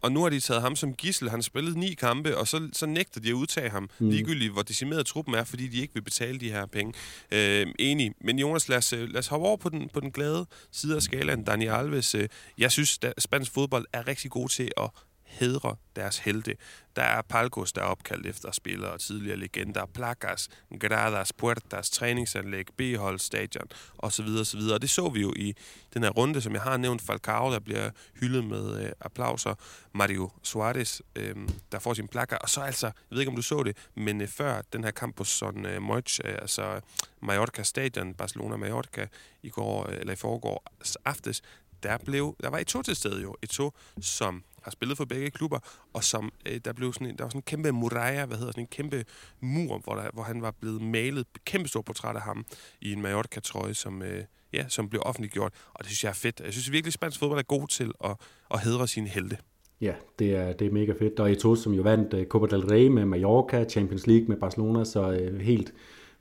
Og 0.00 0.12
nu 0.12 0.22
har 0.22 0.28
de 0.28 0.40
taget 0.40 0.62
ham 0.62 0.76
som 0.76 0.94
gissel. 0.94 1.30
Han 1.30 1.38
har 1.38 1.42
spillet 1.42 1.76
ni 1.76 1.94
kampe, 1.94 2.36
og 2.36 2.48
så, 2.48 2.68
så 2.72 2.86
nægter 2.86 3.20
de 3.20 3.28
at 3.28 3.32
udtage 3.32 3.70
ham, 3.70 3.90
mm. 3.98 4.10
ligegyldigt 4.10 4.52
hvor 4.52 4.62
decimeret 4.62 5.06
truppen 5.06 5.34
er, 5.34 5.44
fordi 5.44 5.68
de 5.68 5.80
ikke 5.80 5.94
vil 5.94 6.02
betale 6.02 6.40
de 6.40 6.50
her 6.50 6.66
penge. 6.66 6.92
Øh, 7.32 7.66
enig. 7.78 8.12
Men 8.20 8.38
Jonas, 8.38 8.68
lad 8.68 8.78
os, 8.78 8.92
øh, 8.92 9.08
lad 9.08 9.18
os 9.18 9.26
hoppe 9.26 9.46
over 9.46 9.56
på 9.56 9.68
den, 9.68 9.88
på 9.94 10.00
den 10.00 10.10
glade 10.10 10.46
side 10.72 10.96
af 10.96 11.02
skalaen. 11.02 11.44
Dani 11.44 11.66
Alves, 11.66 12.14
øh, 12.14 12.28
jeg 12.58 12.72
synes, 12.72 12.98
at 13.02 13.14
spansk 13.18 13.52
fodbold 13.52 13.86
er 13.92 14.08
rigtig 14.08 14.30
god 14.30 14.48
til 14.48 14.70
at 14.76 14.90
hedre 15.28 15.76
deres 15.96 16.18
helte. 16.18 16.56
Der 16.96 17.02
er 17.02 17.22
Palcos, 17.22 17.72
der 17.72 17.80
er 17.80 17.86
opkaldt 17.86 18.26
efter 18.26 18.52
spillere 18.52 18.92
og 18.92 19.00
tidligere 19.00 19.36
legender, 19.36 19.86
Placas, 19.86 20.48
Gradas, 20.80 21.32
Puertas, 21.32 21.90
træningsanlæg, 21.90 22.66
B-hold, 22.76 23.18
stadion 23.18 23.66
osv. 23.98 24.26
osv. 24.40 24.60
Og 24.60 24.82
det 24.82 24.90
så 24.90 25.08
vi 25.08 25.20
jo 25.20 25.32
i 25.36 25.54
den 25.94 26.02
her 26.02 26.10
runde, 26.10 26.40
som 26.40 26.52
jeg 26.52 26.62
har 26.62 26.76
nævnt, 26.76 27.02
Falcao, 27.02 27.52
der 27.52 27.58
bliver 27.58 27.90
hyldet 28.20 28.44
med 28.44 28.84
øh, 28.84 28.92
applauser, 29.00 29.54
Mario 29.94 30.30
Suarez, 30.42 31.00
øh, 31.16 31.36
der 31.72 31.78
får 31.78 31.94
sin 31.94 32.08
plakker, 32.08 32.36
og 32.36 32.48
så 32.50 32.60
altså, 32.60 32.86
jeg 32.86 32.94
ved 33.10 33.20
ikke 33.20 33.30
om 33.30 33.36
du 33.36 33.42
så 33.42 33.62
det, 33.62 33.76
men 33.94 34.20
øh, 34.20 34.28
før 34.28 34.62
den 34.72 34.84
her 34.84 34.90
kamp 34.90 35.16
på 35.16 35.24
Son 35.24 35.66
øh, 35.66 35.82
Moich, 35.82 36.20
øh, 36.24 36.34
altså 36.42 36.80
Mallorca 37.22 37.62
Stadion, 37.62 38.14
Barcelona-Mallorca, 38.14 39.06
i 39.42 39.50
går, 39.50 39.90
øh, 39.90 39.96
eller 40.00 40.12
i 40.12 40.16
forgår 40.16 40.64
aftes, 41.04 41.42
der, 41.82 41.98
blev, 41.98 42.36
der 42.42 42.50
var 42.50 42.58
et 42.58 42.66
to 42.66 42.82
til 42.82 42.96
stede 42.96 43.22
jo. 43.22 43.36
Et 43.42 43.50
to, 43.50 43.72
som 44.00 44.44
har 44.62 44.70
spillet 44.70 44.96
for 44.96 45.04
begge 45.04 45.30
klubber, 45.30 45.58
og 45.92 46.04
som 46.04 46.32
øh, 46.46 46.60
der 46.64 46.72
blev 46.72 46.92
sådan 46.92 47.06
en, 47.06 47.18
der 47.18 47.24
var 47.24 47.28
sådan 47.28 47.38
en 47.38 47.42
kæmpe 47.42 47.72
muraya, 47.72 48.26
hvad 48.26 48.36
hedder 48.36 48.52
sådan 48.52 48.62
en 48.62 48.66
kæmpe 48.66 49.04
mur, 49.40 49.78
hvor, 49.78 49.94
der, 49.94 50.10
hvor 50.12 50.22
han 50.22 50.42
var 50.42 50.50
blevet 50.50 50.82
malet 50.82 51.26
kæmpe 51.44 51.68
stort 51.68 51.84
portræt 51.84 52.16
af 52.16 52.22
ham 52.22 52.44
i 52.80 52.92
en 52.92 53.02
Mallorca-trøje, 53.02 53.74
som, 53.74 54.02
øh, 54.02 54.24
ja, 54.52 54.68
som 54.68 54.88
blev 54.88 55.02
offentliggjort. 55.04 55.52
Og 55.74 55.78
det 55.78 55.86
synes 55.86 56.04
jeg 56.04 56.10
er 56.10 56.14
fedt. 56.14 56.40
Jeg 56.44 56.52
synes 56.52 56.72
virkelig, 56.72 56.88
at 56.90 56.94
spansk 56.94 57.18
fodbold 57.18 57.38
er 57.38 57.42
god 57.42 57.68
til 57.68 57.92
at, 58.04 58.16
at 58.50 58.60
hedre 58.60 58.88
sine 58.88 59.08
helte. 59.08 59.38
Ja, 59.80 59.94
det 60.18 60.36
er, 60.36 60.52
det 60.52 60.66
er 60.66 60.70
mega 60.70 60.92
fedt. 60.98 61.20
Og 61.20 61.30
Eto'o, 61.30 61.56
som 61.56 61.72
jo 61.72 61.82
vandt 61.82 62.14
uh, 62.14 62.24
Copa 62.24 62.56
del 62.56 62.66
Rey 62.66 62.88
med 62.88 63.04
Mallorca, 63.04 63.64
Champions 63.64 64.06
League 64.06 64.28
med 64.28 64.36
Barcelona, 64.36 64.84
så 64.84 65.28
uh, 65.32 65.38
helt 65.38 65.74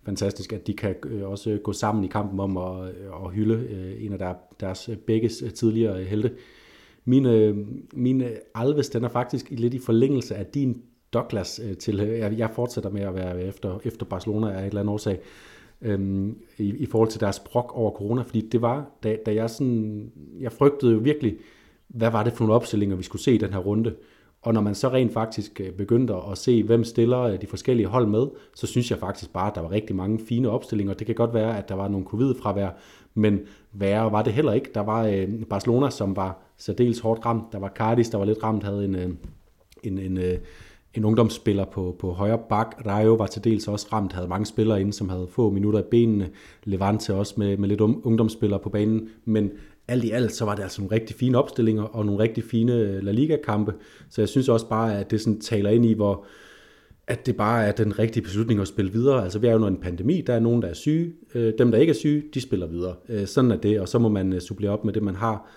fantastisk, 0.06 0.54
at 0.54 0.68
de 0.68 0.74
kan 0.74 0.96
uh, 1.06 1.32
også 1.32 1.60
gå 1.64 1.74
sammen 1.74 2.04
i 2.04 2.08
kampen 2.08 2.40
om 2.40 2.58
at, 2.58 2.90
at 3.26 3.32
hylde 3.34 3.56
uh, 3.56 4.06
en 4.06 4.14
af 4.14 4.20
der, 4.20 4.34
deres 4.60 4.90
begge 5.08 5.30
tidligere 5.30 6.04
helte. 6.04 6.36
Mine, 7.10 7.32
øh, 7.32 7.58
mine 7.94 8.26
øh, 8.26 8.38
Alves, 8.56 8.90
den 8.90 9.04
er 9.04 9.10
faktisk 9.10 9.50
lidt 9.50 9.74
i 9.74 9.80
forlængelse 9.80 10.36
af 10.36 10.46
din 10.46 10.82
Douglas 11.14 11.62
øh, 11.64 11.78
til, 11.78 11.98
jeg, 11.98 12.38
jeg 12.38 12.50
fortsætter 12.56 12.90
med 12.90 13.02
at 13.02 13.16
være 13.16 13.44
efter, 13.44 13.80
efter 13.84 14.06
Barcelona 14.06 14.52
af 14.52 14.60
et 14.60 14.66
eller 14.66 14.82
andet 14.82 14.94
årsag, 14.94 15.20
øhm, 15.82 16.38
i, 16.58 16.76
i 16.76 16.86
forhold 16.86 17.10
til 17.10 17.20
deres 17.20 17.40
brok 17.40 17.72
over 17.76 17.92
corona, 17.92 18.22
fordi 18.22 18.50
det 18.50 18.62
var, 18.62 18.92
da, 19.04 19.18
da 19.26 19.34
jeg 19.34 19.50
sådan, 19.50 20.12
jeg 20.40 20.52
frygtede 20.52 20.92
jo 20.92 20.98
virkelig, 20.98 21.38
hvad 21.88 22.12
var 22.12 22.24
det 22.24 22.34
for 22.34 22.44
nogle 22.44 22.56
opstillinger, 22.56 22.96
vi 22.96 23.04
skulle 23.04 23.22
se 23.22 23.36
i 23.36 23.38
den 23.38 23.54
her 23.54 23.60
runde, 23.60 23.96
og 24.48 24.54
når 24.54 24.62
man 24.62 24.76
så 24.76 24.90
rent 24.90 25.14
faktisk 25.14 25.62
øh, 25.62 25.72
begyndte 25.72 26.14
at 26.32 26.38
se, 26.38 26.64
hvem 26.64 26.84
stiller 26.84 27.20
øh, 27.20 27.42
de 27.42 27.48
forskellige 27.48 27.88
hold 27.88 28.08
med, 28.08 28.28
så 28.56 28.68
synes 28.68 28.92
jeg 28.92 29.00
faktisk 29.00 29.34
bare, 29.34 29.50
at 29.50 29.56
der 29.56 29.62
var 29.62 29.72
rigtig 29.72 29.96
mange 29.96 30.20
fine 30.20 30.50
opstillinger. 30.50 30.94
Det 30.94 31.08
kan 31.08 31.16
godt 31.16 31.34
være, 31.34 31.58
at 31.58 31.70
der 31.70 31.76
var 31.76 31.88
nogle 31.88 32.06
covid-fravær, 32.06 32.70
men 33.14 33.40
værre 33.74 34.12
var 34.12 34.22
det 34.22 34.34
heller 34.34 34.54
ikke. 34.54 34.70
Der 34.74 34.82
var 34.82 35.06
øh, 35.06 35.44
Barcelona, 35.50 35.90
som 35.90 36.16
var 36.16 36.40
særdeles 36.58 37.00
hårdt 37.00 37.26
ramt. 37.26 37.44
Der 37.52 37.60
var 37.60 37.70
Cardis, 37.76 38.10
der 38.10 38.18
var 38.18 38.26
lidt 38.26 38.44
ramt, 38.44 38.64
havde 38.64 38.86
en, 38.86 38.96
en, 39.84 39.98
en, 39.98 40.20
en, 40.94 41.06
ungdomsspiller 41.06 41.66
på, 41.66 41.96
på 42.00 42.12
højre 42.12 42.40
bak. 42.50 42.76
Rayo 42.86 43.14
var 43.14 43.28
til 43.28 43.44
dels 43.44 43.68
også 43.68 43.88
ramt, 43.94 44.14
havde 44.14 44.28
mange 44.28 44.46
spillere 44.46 44.82
inde, 44.82 44.94
som 44.94 45.10
havde 45.10 45.28
få 45.30 45.50
minutter 45.50 45.80
i 45.80 45.84
benene. 45.92 46.30
Levante 46.64 47.14
også 47.14 47.34
med, 47.38 47.58
med 47.58 47.70
lidt 47.70 47.82
um-, 47.82 48.02
ungdomsspillere 48.04 48.60
på 48.60 48.70
banen. 48.70 49.10
Men 49.26 49.52
alt 49.88 50.04
i 50.04 50.12
alt, 50.12 50.32
så 50.32 50.46
var 50.46 50.56
det 50.56 50.64
altså 50.64 50.82
nogle 50.82 50.96
rigtig 50.96 51.16
fine 51.16 51.38
opstillinger 51.38 51.84
og 51.84 52.06
nogle 52.06 52.24
rigtig 52.24 52.44
fine 52.44 52.74
øh, 52.74 53.04
La 53.04 53.12
Liga-kampe. 53.12 53.74
Så 54.10 54.22
jeg 54.22 54.30
synes 54.30 54.50
også 54.50 54.70
bare, 54.70 55.00
at 55.00 55.12
det 55.12 55.22
sådan 55.22 55.42
taler 55.42 55.70
ind 55.70 55.86
i, 55.86 55.94
hvor, 55.94 56.26
at 57.08 57.26
det 57.26 57.38
bare 57.38 57.66
er 57.66 57.72
den 57.72 58.00
rigtige 58.00 58.24
beslutning 58.24 58.60
at 58.60 58.68
spille 58.68 58.92
videre. 58.92 59.24
Altså 59.24 59.40
vi 59.40 59.48
er 59.48 59.52
jo 59.52 59.56
under 59.56 59.68
en 59.68 59.82
pandemi, 59.82 60.22
der 60.22 60.34
er 60.34 60.40
nogen, 60.40 60.62
der 60.62 60.68
er 60.68 60.74
syge. 60.74 61.14
Øh, 61.36 61.54
dem, 61.58 61.72
der 61.72 61.78
ikke 61.78 61.92
er 61.92 61.96
syge, 61.96 62.24
de 62.34 62.42
spiller 62.42 62.68
videre. 62.68 62.96
Øh, 63.10 63.28
sådan 63.28 63.52
er 63.52 63.58
det, 63.58 63.80
og 63.80 63.88
så 63.88 64.00
må 64.00 64.10
man 64.10 64.42
supplere 64.42 64.72
op 64.72 64.86
med 64.86 64.94
det, 64.94 65.04
man 65.04 65.16
har. 65.16 65.52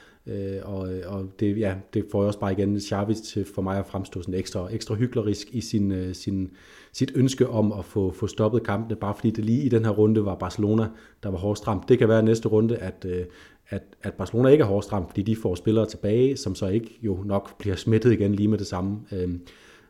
og, 0.62 0.88
og 1.06 1.26
det, 1.40 1.58
ja, 1.58 1.74
det 1.94 2.04
får 2.12 2.22
jeg 2.22 2.26
også 2.26 2.38
bare 2.38 2.52
igen 2.52 2.80
Xavi 2.80 3.14
til 3.14 3.46
for 3.54 3.62
mig 3.62 3.78
at 3.78 3.86
fremstå 3.86 4.22
sådan 4.22 4.34
ekstra, 4.34 4.68
ekstra 4.72 4.94
hyklerisk 4.94 5.48
i 5.52 5.60
sin, 5.60 6.14
sin, 6.14 6.50
sit 6.92 7.12
ønske 7.14 7.48
om 7.48 7.72
at 7.72 7.84
få, 7.84 8.12
få 8.12 8.26
stoppet 8.26 8.62
kampene, 8.62 8.96
bare 8.96 9.14
fordi 9.14 9.30
det 9.30 9.44
lige 9.44 9.62
i 9.62 9.68
den 9.68 9.84
her 9.84 9.92
runde 9.92 10.24
var 10.24 10.34
Barcelona, 10.34 10.88
der 11.22 11.30
var 11.30 11.38
hårdt 11.38 11.68
ramt. 11.68 11.88
Det 11.88 11.98
kan 11.98 12.08
være 12.08 12.22
næste 12.22 12.48
runde, 12.48 12.76
at, 12.76 13.06
at, 13.70 13.82
at 14.02 14.14
Barcelona 14.14 14.48
ikke 14.48 14.62
er 14.62 14.66
hårdest 14.66 14.92
ramt, 14.92 15.08
fordi 15.08 15.22
de 15.22 15.36
får 15.36 15.54
spillere 15.54 15.86
tilbage, 15.86 16.36
som 16.36 16.54
så 16.54 16.66
ikke 16.66 16.98
jo 17.02 17.22
nok 17.24 17.58
bliver 17.58 17.76
smittet 17.76 18.12
igen 18.12 18.34
lige 18.34 18.48
med 18.48 18.58
det 18.58 18.66
samme. 18.66 19.00
Øhm, 19.12 19.40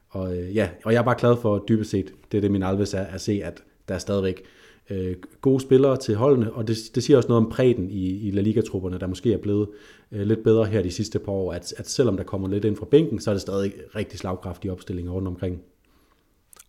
og, 0.08 0.36
øh, 0.36 0.56
ja, 0.56 0.68
og 0.84 0.92
jeg 0.92 0.98
er 0.98 1.04
bare 1.04 1.18
glad 1.18 1.36
for 1.42 1.64
dybest 1.68 1.90
set, 1.90 2.12
det 2.32 2.38
er 2.38 2.40
det 2.40 2.50
min 2.50 2.62
Alves 2.62 2.94
er, 2.94 3.04
at 3.04 3.20
se, 3.20 3.40
at 3.44 3.62
der 3.88 3.94
er 3.94 3.98
stadigvæk 3.98 4.42
øh, 4.90 5.16
gode 5.40 5.60
spillere 5.60 5.96
til 5.96 6.16
holdene, 6.16 6.52
og 6.52 6.68
det, 6.68 6.76
det 6.94 7.02
siger 7.02 7.16
også 7.16 7.28
noget 7.28 7.44
om 7.44 7.52
bredden 7.52 7.90
i, 7.90 8.28
i 8.28 8.30
La 8.30 8.40
Liga-trupperne, 8.40 8.98
der 8.98 9.06
måske 9.06 9.32
er 9.32 9.38
blevet 9.38 9.68
øh, 10.12 10.26
lidt 10.26 10.44
bedre 10.44 10.66
her 10.66 10.82
de 10.82 10.90
sidste 10.90 11.18
par 11.18 11.32
år, 11.32 11.52
at, 11.52 11.74
at 11.76 11.90
selvom 11.90 12.16
der 12.16 12.24
kommer 12.24 12.48
lidt 12.48 12.64
ind 12.64 12.76
fra 12.76 12.86
bænken, 12.90 13.20
så 13.20 13.30
er 13.30 13.34
det 13.34 13.42
stadig 13.42 13.72
rigtig 13.94 14.18
slagkraftige 14.18 14.72
opstillinger 14.72 15.12
rundt 15.12 15.28
omkring. 15.28 15.62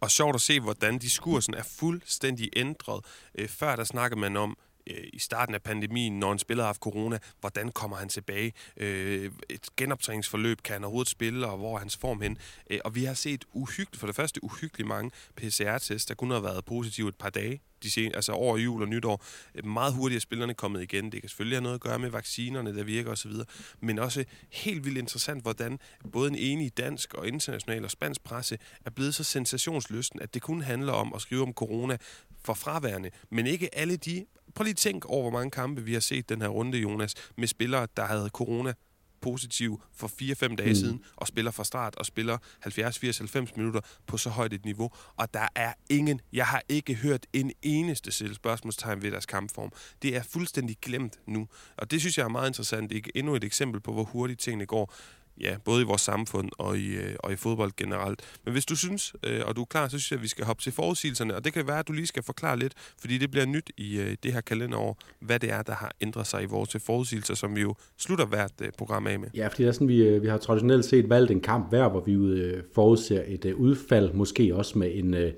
Og 0.01 0.11
sjovt 0.11 0.35
at 0.35 0.41
se, 0.41 0.59
hvordan 0.59 0.97
diskursen 0.97 1.53
er 1.53 1.63
fuldstændig 1.79 2.49
ændret. 2.55 3.05
Øh, 3.39 3.47
før 3.47 3.75
der 3.75 3.83
snakkede 3.83 4.19
man 4.19 4.37
om, 4.37 4.57
Øh, 4.91 5.03
i 5.13 5.19
starten 5.19 5.55
af 5.55 5.61
pandemien, 5.61 6.19
når 6.19 6.31
en 6.31 6.39
spiller 6.39 6.63
har 6.63 6.67
haft 6.67 6.81
corona, 6.81 7.19
hvordan 7.39 7.71
kommer 7.71 7.97
han 7.97 8.09
tilbage? 8.09 8.53
Øh, 8.77 9.31
et 9.49 9.67
genoptræningsforløb, 9.77 10.61
kan 10.61 10.73
han 10.73 10.83
overhovedet 10.83 11.11
spille, 11.11 11.47
og 11.47 11.57
hvor 11.57 11.75
er 11.75 11.79
hans 11.79 11.97
form 11.97 12.21
hen? 12.21 12.37
Øh, 12.69 12.79
og 12.85 12.95
vi 12.95 13.03
har 13.03 13.13
set 13.13 13.45
uhyggeligt, 13.53 13.99
for 13.99 14.07
det 14.07 14.15
første 14.15 14.43
uhyggeligt 14.43 14.87
mange 14.87 15.11
PCR-tests, 15.35 16.05
der 16.05 16.13
kun 16.13 16.31
har 16.31 16.39
været 16.39 16.65
positive 16.65 17.09
et 17.09 17.15
par 17.15 17.29
dage, 17.29 17.61
de 17.83 17.91
sen, 17.91 18.15
altså 18.15 18.31
over 18.31 18.57
jul 18.57 18.81
og 18.81 18.87
nytår. 18.87 19.23
Øh, 19.55 19.65
meget 19.65 19.93
hurtigt 19.93 20.17
er 20.17 20.21
spillerne 20.21 20.53
kommet 20.53 20.81
igen. 20.81 21.11
Det 21.11 21.21
kan 21.21 21.29
selvfølgelig 21.29 21.57
have 21.57 21.63
noget 21.63 21.75
at 21.75 21.81
gøre 21.81 21.99
med 21.99 22.09
vaccinerne, 22.09 22.77
der 22.77 22.83
virker 22.83 23.11
osv. 23.11 23.31
Men 23.79 23.99
også 23.99 24.25
helt 24.49 24.85
vildt 24.85 24.97
interessant, 24.97 25.41
hvordan 25.41 25.79
både 26.11 26.29
en 26.29 26.35
enig 26.35 26.77
dansk 26.77 27.13
og 27.13 27.27
international 27.27 27.83
og 27.83 27.91
spansk 27.91 28.23
presse 28.23 28.57
er 28.85 28.89
blevet 28.89 29.15
så 29.15 29.23
sensationslysten, 29.23 30.21
at 30.21 30.33
det 30.33 30.41
kun 30.41 30.61
handler 30.61 30.93
om 30.93 31.13
at 31.15 31.21
skrive 31.21 31.41
om 31.41 31.53
corona 31.53 31.97
for 32.43 32.53
fraværende, 32.53 33.09
men 33.29 33.47
ikke 33.47 33.75
alle 33.75 33.97
de 33.97 34.25
prøv 34.55 34.63
lige 34.63 34.71
at 34.71 34.77
tænke 34.77 35.07
over, 35.07 35.21
hvor 35.21 35.39
mange 35.39 35.51
kampe 35.51 35.81
vi 35.81 35.93
har 35.93 35.99
set 35.99 36.29
den 36.29 36.41
her 36.41 36.47
runde, 36.47 36.77
Jonas, 36.77 37.13
med 37.37 37.47
spillere, 37.47 37.87
der 37.97 38.05
havde 38.05 38.29
corona 38.29 38.73
positiv 39.21 39.81
for 39.93 40.07
4-5 40.07 40.55
dage 40.55 40.69
mm. 40.69 40.75
siden, 40.75 41.03
og 41.15 41.27
spiller 41.27 41.51
fra 41.51 41.63
start, 41.63 41.95
og 41.95 42.05
spiller 42.05 42.37
70, 42.59 42.99
80, 42.99 43.17
90 43.17 43.55
minutter 43.55 43.81
på 44.07 44.17
så 44.17 44.29
højt 44.29 44.53
et 44.53 44.65
niveau. 44.65 44.91
Og 45.15 45.33
der 45.33 45.47
er 45.55 45.73
ingen, 45.89 46.21
jeg 46.33 46.45
har 46.45 46.61
ikke 46.69 46.93
hørt 46.95 47.27
en 47.33 47.51
eneste 47.61 48.11
selv 48.11 48.35
spørgsmålstegn 48.35 49.01
ved 49.01 49.11
deres 49.11 49.25
kampform. 49.25 49.71
Det 50.01 50.15
er 50.15 50.23
fuldstændig 50.23 50.77
glemt 50.81 51.19
nu. 51.27 51.47
Og 51.77 51.91
det 51.91 51.99
synes 51.99 52.17
jeg 52.17 52.23
er 52.23 52.27
meget 52.29 52.49
interessant. 52.49 52.89
Det 52.89 52.97
er 52.97 53.09
endnu 53.15 53.35
et 53.35 53.43
eksempel 53.43 53.81
på, 53.81 53.93
hvor 53.93 54.03
hurtigt 54.03 54.39
tingene 54.39 54.65
går 54.65 54.93
ja, 55.39 55.57
både 55.65 55.81
i 55.81 55.85
vores 55.85 56.01
samfund 56.01 56.49
og 56.57 56.77
i, 56.77 56.87
øh, 56.87 57.15
og 57.19 57.33
i 57.33 57.35
fodbold 57.35 57.71
generelt. 57.77 58.21
Men 58.45 58.51
hvis 58.51 58.65
du 58.65 58.75
synes, 58.75 59.13
øh, 59.23 59.41
og 59.45 59.55
du 59.55 59.61
er 59.61 59.65
klar, 59.65 59.87
så 59.87 59.89
synes 59.89 60.11
jeg, 60.11 60.17
at 60.17 60.23
vi 60.23 60.27
skal 60.27 60.45
hoppe 60.45 60.63
til 60.63 60.71
forudsigelserne, 60.71 61.35
og 61.35 61.45
det 61.45 61.53
kan 61.53 61.67
være, 61.67 61.79
at 61.79 61.87
du 61.87 61.93
lige 61.93 62.07
skal 62.07 62.23
forklare 62.23 62.59
lidt, 62.59 62.73
fordi 62.99 63.17
det 63.17 63.31
bliver 63.31 63.45
nyt 63.45 63.71
i 63.77 63.99
øh, 63.99 64.17
det 64.23 64.33
her 64.33 64.41
kalenderår, 64.41 64.97
hvad 65.19 65.39
det 65.39 65.51
er, 65.51 65.61
der 65.61 65.73
har 65.73 65.91
ændret 66.01 66.27
sig 66.27 66.43
i 66.43 66.45
vores 66.45 66.75
øh, 66.75 66.81
forudsigelser, 66.81 67.35
som 67.35 67.55
vi 67.55 67.61
jo 67.61 67.75
slutter 67.97 68.25
hvert 68.25 68.53
øh, 68.61 68.71
program 68.77 69.07
af 69.07 69.19
med. 69.19 69.27
Ja, 69.35 69.47
fordi 69.47 69.63
det 69.63 69.69
er 69.69 69.73
sådan, 69.73 69.87
vi, 69.87 70.01
øh, 70.01 70.23
vi 70.23 70.27
har 70.27 70.37
traditionelt 70.37 70.85
set 70.85 71.09
valgt 71.09 71.31
en 71.31 71.41
kamp 71.41 71.69
hver, 71.69 71.89
hvor 71.89 72.01
vi 72.01 72.13
øh, 72.13 72.63
forudser 72.75 73.23
et 73.27 73.45
øh, 73.45 73.55
udfald, 73.55 74.13
måske 74.13 74.55
også 74.55 74.77
med 74.77 74.91
en... 74.93 75.13
Øh, 75.13 75.33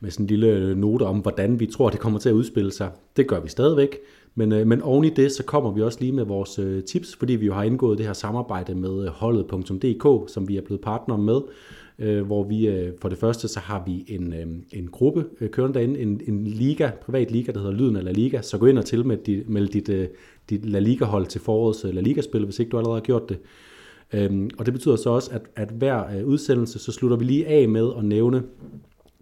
med 0.00 0.10
sådan 0.10 0.24
en 0.24 0.28
lille 0.28 0.46
øh, 0.46 0.76
note 0.76 1.02
om, 1.02 1.18
hvordan 1.18 1.60
vi 1.60 1.66
tror, 1.66 1.90
det 1.90 2.00
kommer 2.00 2.18
til 2.18 2.28
at 2.28 2.32
udspille 2.32 2.72
sig. 2.72 2.90
Det 3.16 3.26
gør 3.26 3.40
vi 3.40 3.48
stadigvæk. 3.48 3.98
Men, 4.34 4.52
øh, 4.52 4.66
men 4.66 4.82
oven 4.82 5.04
i 5.04 5.10
det, 5.10 5.32
så 5.32 5.44
kommer 5.44 5.70
vi 5.70 5.82
også 5.82 6.00
lige 6.00 6.12
med 6.12 6.24
vores 6.24 6.58
øh, 6.58 6.84
tips, 6.84 7.16
fordi 7.16 7.32
vi 7.32 7.46
jo 7.46 7.54
har 7.54 7.62
indgået 7.62 7.98
det 7.98 8.06
her 8.06 8.12
samarbejde 8.12 8.74
med 8.74 9.04
øh, 9.04 9.08
holdet.dk, 9.08 10.32
som 10.32 10.48
vi 10.48 10.56
er 10.56 10.62
blevet 10.62 10.80
partner 10.80 11.16
med, 11.16 11.40
øh, 11.98 12.26
hvor 12.26 12.44
vi 12.44 12.68
øh, 12.68 12.92
for 13.00 13.08
det 13.08 13.18
første, 13.18 13.48
så 13.48 13.60
har 13.60 13.82
vi 13.86 14.04
en, 14.08 14.32
øh, 14.32 14.46
en 14.72 14.88
gruppe 14.88 15.24
øh, 15.40 15.50
kørende 15.50 15.78
derinde, 15.78 16.00
en, 16.00 16.20
en 16.26 16.44
liga, 16.44 16.90
privat 17.02 17.30
liga, 17.30 17.52
der 17.52 17.58
hedder 17.58 17.74
Lyden 17.74 17.96
af 17.96 18.04
La 18.04 18.12
Liga, 18.12 18.42
så 18.42 18.58
gå 18.58 18.66
ind 18.66 18.78
og 18.78 18.84
tilmeld 18.84 19.18
dit, 19.24 19.48
meld 19.48 19.68
dit, 19.68 19.88
øh, 19.88 20.08
dit 20.50 20.66
La 20.66 20.78
Liga-hold 20.78 21.26
til 21.26 21.40
forårets 21.40 21.84
øh, 21.84 21.94
La 21.94 22.00
Liga-spil, 22.00 22.44
hvis 22.44 22.58
ikke 22.58 22.70
du 22.70 22.78
allerede 22.78 22.96
har 22.96 23.04
gjort 23.04 23.28
det. 23.28 23.38
Øhm, 24.12 24.50
og 24.58 24.66
det 24.66 24.74
betyder 24.74 24.96
så 24.96 25.10
også, 25.10 25.30
at, 25.30 25.42
at 25.56 25.68
hver 25.70 26.16
øh, 26.16 26.26
udsendelse, 26.26 26.78
så 26.78 26.92
slutter 26.92 27.16
vi 27.16 27.24
lige 27.24 27.46
af 27.46 27.68
med 27.68 27.90
at 27.98 28.04
nævne 28.04 28.42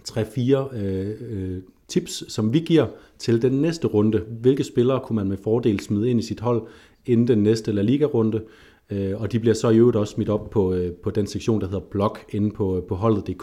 3-4 0.09 0.77
øh, 0.77 1.11
øh, 1.31 1.59
tips, 1.91 2.33
som 2.33 2.53
vi 2.53 2.59
giver 2.59 2.87
til 3.19 3.43
den 3.43 3.53
næste 3.53 3.87
runde. 3.87 4.19
Hvilke 4.41 4.65
spillere 4.65 5.01
kunne 5.01 5.17
man 5.17 5.29
med 5.29 5.37
fordel 5.37 5.81
smide 5.81 6.11
ind 6.11 6.21
i 6.21 6.23
sit 6.23 6.41
hold 6.41 6.63
inden 7.07 7.29
den 7.29 7.39
næste 7.39 7.73
La 7.73 7.83
Liga-runde? 7.83 8.43
Øh, 8.91 9.21
og 9.21 9.33
de 9.33 9.39
bliver 9.39 9.55
så 9.55 9.71
i 9.71 9.79
øvrigt 9.79 9.97
også 9.97 10.15
smidt 10.15 10.29
op 10.29 10.51
på, 10.51 10.75
øh, 10.75 10.93
på 10.93 11.11
den 11.11 11.27
sektion, 11.27 11.61
der 11.61 11.67
hedder 11.67 11.81
blog 11.81 12.17
inde 12.31 12.51
på, 12.51 12.77
øh, 12.77 12.83
på 12.83 12.95
holdet.dk, 12.95 13.43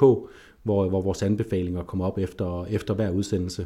hvor, 0.63 0.89
hvor 0.89 1.01
vores 1.01 1.23
anbefalinger 1.23 1.83
kommer 1.83 2.05
op 2.05 2.17
efter, 2.17 2.65
efter 2.65 2.93
hver 2.93 3.11
udsendelse. 3.11 3.65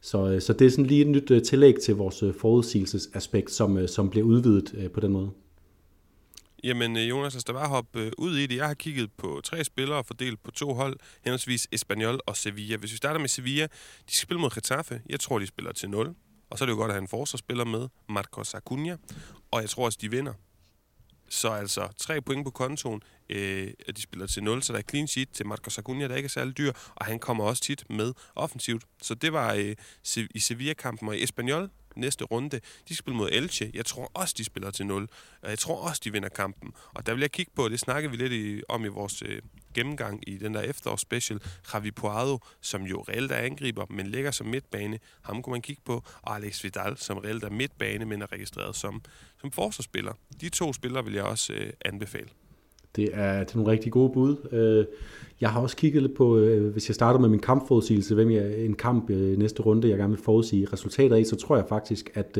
Så, 0.00 0.36
så 0.40 0.52
det 0.52 0.66
er 0.66 0.70
sådan 0.70 0.86
lige 0.86 1.00
et 1.00 1.08
nyt 1.08 1.32
tillæg 1.44 1.74
til 1.74 1.96
vores 1.96 2.24
forudsigelsesaspekt, 2.38 3.50
som, 3.50 3.86
som 3.86 4.10
bliver 4.10 4.26
udvidet 4.26 4.90
på 4.94 5.00
den 5.00 5.12
måde. 5.12 5.30
Jamen 6.64 6.96
øh, 6.96 7.08
Jonas, 7.08 7.34
lad 7.34 7.38
os 7.38 7.44
bare 7.54 7.68
hoppe 7.68 8.00
øh, 8.00 8.12
ud 8.18 8.36
i 8.36 8.46
det. 8.46 8.56
Jeg 8.56 8.66
har 8.66 8.74
kigget 8.74 9.12
på 9.12 9.40
tre 9.44 9.64
spillere 9.64 10.04
fordelt 10.04 10.42
på 10.42 10.50
to 10.50 10.74
hold, 10.74 10.96
henholdsvis 11.24 11.68
Espanyol 11.72 12.20
og 12.26 12.36
Sevilla. 12.36 12.76
Hvis 12.76 12.92
vi 12.92 12.96
starter 12.96 13.20
med 13.20 13.28
Sevilla, 13.28 13.64
de 14.08 14.14
skal 14.14 14.22
spille 14.22 14.40
mod 14.40 14.50
Getafe. 14.50 15.02
Jeg 15.08 15.20
tror, 15.20 15.38
de 15.38 15.46
spiller 15.46 15.72
til 15.72 15.90
0. 15.90 16.14
Og 16.50 16.58
så 16.58 16.64
er 16.64 16.66
det 16.66 16.72
jo 16.72 16.76
godt 16.76 16.90
at 16.90 16.94
have 16.94 17.02
en 17.02 17.08
forsvarsspiller 17.08 17.64
med, 17.64 17.88
Marcos 18.08 18.54
Acuna. 18.54 18.96
Og 19.50 19.60
jeg 19.60 19.70
tror 19.70 19.84
også, 19.84 19.98
de 20.02 20.10
vinder. 20.10 20.32
Så 21.28 21.50
altså 21.50 21.88
tre 21.98 22.22
point 22.22 22.44
på 22.44 22.50
kontoen, 22.50 23.02
øh, 23.28 23.72
at 23.88 23.96
de 23.96 24.02
spiller 24.02 24.26
til 24.26 24.42
0, 24.42 24.62
så 24.62 24.72
der 24.72 24.78
er 24.78 24.82
clean 24.90 25.08
sheet 25.08 25.28
til 25.32 25.46
Marcos 25.46 25.78
Acuna, 25.78 26.08
der 26.08 26.16
ikke 26.16 26.26
er 26.26 26.30
særlig 26.30 26.58
dyr, 26.58 26.72
og 26.94 27.06
han 27.06 27.18
kommer 27.18 27.44
også 27.44 27.62
tit 27.62 27.90
med 27.90 28.12
offensivt. 28.34 28.84
Så 29.02 29.14
det 29.14 29.32
var 29.32 29.54
øh, 29.54 29.76
i 30.34 30.38
Sevilla-kampen, 30.38 31.08
og 31.08 31.16
i 31.16 31.22
Espanyol, 31.22 31.70
næste 31.96 32.24
runde. 32.24 32.60
De 32.88 32.96
spiller 32.96 33.18
mod 33.18 33.28
Elche. 33.32 33.70
Jeg 33.74 33.86
tror 33.86 34.10
også, 34.14 34.34
de 34.38 34.44
spiller 34.44 34.70
til 34.70 34.86
0. 34.86 35.08
Og 35.42 35.50
jeg 35.50 35.58
tror 35.58 35.88
også, 35.88 36.00
de 36.04 36.12
vinder 36.12 36.28
kampen. 36.28 36.72
Og 36.94 37.06
der 37.06 37.12
vil 37.12 37.20
jeg 37.20 37.32
kigge 37.32 37.52
på, 37.54 37.68
det 37.68 37.80
snakkede 37.80 38.10
vi 38.10 38.16
lidt 38.16 38.32
i, 38.32 38.62
om 38.68 38.84
i 38.84 38.88
vores 38.88 39.22
øh, 39.22 39.42
gennemgang 39.74 40.28
i 40.28 40.36
den 40.36 40.54
der 40.54 40.60
efterårsspecial. 40.60 41.40
Javi 41.74 41.90
Puado, 41.90 42.38
som 42.60 42.82
jo 42.82 43.04
reelt 43.08 43.32
er 43.32 43.36
angriber, 43.36 43.86
men 43.90 44.06
ligger 44.06 44.30
som 44.30 44.46
midtbane. 44.46 44.98
Ham 45.22 45.42
kunne 45.42 45.52
man 45.52 45.62
kigge 45.62 45.82
på. 45.84 46.04
Og 46.22 46.36
Alex 46.36 46.64
Vidal, 46.64 46.96
som 46.96 47.18
reelt 47.18 47.44
er 47.44 47.50
midtbane, 47.50 48.04
men 48.04 48.22
er 48.22 48.32
registreret 48.32 48.76
som, 48.76 49.02
som 49.40 49.52
forsvarsspiller. 49.52 50.12
De 50.40 50.48
to 50.48 50.72
spillere 50.72 51.04
vil 51.04 51.14
jeg 51.14 51.24
også 51.24 51.52
øh, 51.52 51.72
anbefale. 51.84 52.28
Det 52.96 53.10
er, 53.12 53.38
det 53.38 53.52
er 53.52 53.56
nogle 53.56 53.72
rigtig 53.72 53.92
gode 53.92 54.12
bud. 54.12 54.36
Øh, 54.52 54.84
jeg 55.40 55.50
har 55.50 55.60
også 55.60 55.76
kigget 55.76 56.02
lidt 56.02 56.14
på, 56.14 56.36
øh, 56.36 56.72
hvis 56.72 56.88
jeg 56.88 56.94
starter 56.94 57.20
med 57.20 57.28
min 57.28 57.40
kampforudsigelse, 57.40 58.14
hvem 58.14 58.30
jeg 58.30 58.58
en 58.58 58.74
kamp 58.74 59.10
øh, 59.10 59.38
næste 59.38 59.62
runde, 59.62 59.88
jeg 59.88 59.98
gerne 59.98 60.12
vil 60.12 60.22
forudsige 60.22 60.66
resultater 60.72 61.16
i, 61.16 61.24
så 61.24 61.36
tror 61.36 61.56
jeg 61.56 61.64
faktisk, 61.68 62.10
at 62.14 62.38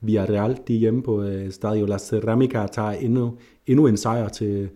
Villarreal, 0.00 0.58
de 0.68 0.74
hjemme 0.74 1.02
på 1.02 1.24
Stadio 1.50 1.86
La 1.86 1.98
Ceramica, 1.98 2.66
tager 2.66 2.90
endnu, 2.90 3.36
endnu 3.66 3.86
en 3.86 3.96
sejr 3.96 4.28
til, 4.28 4.68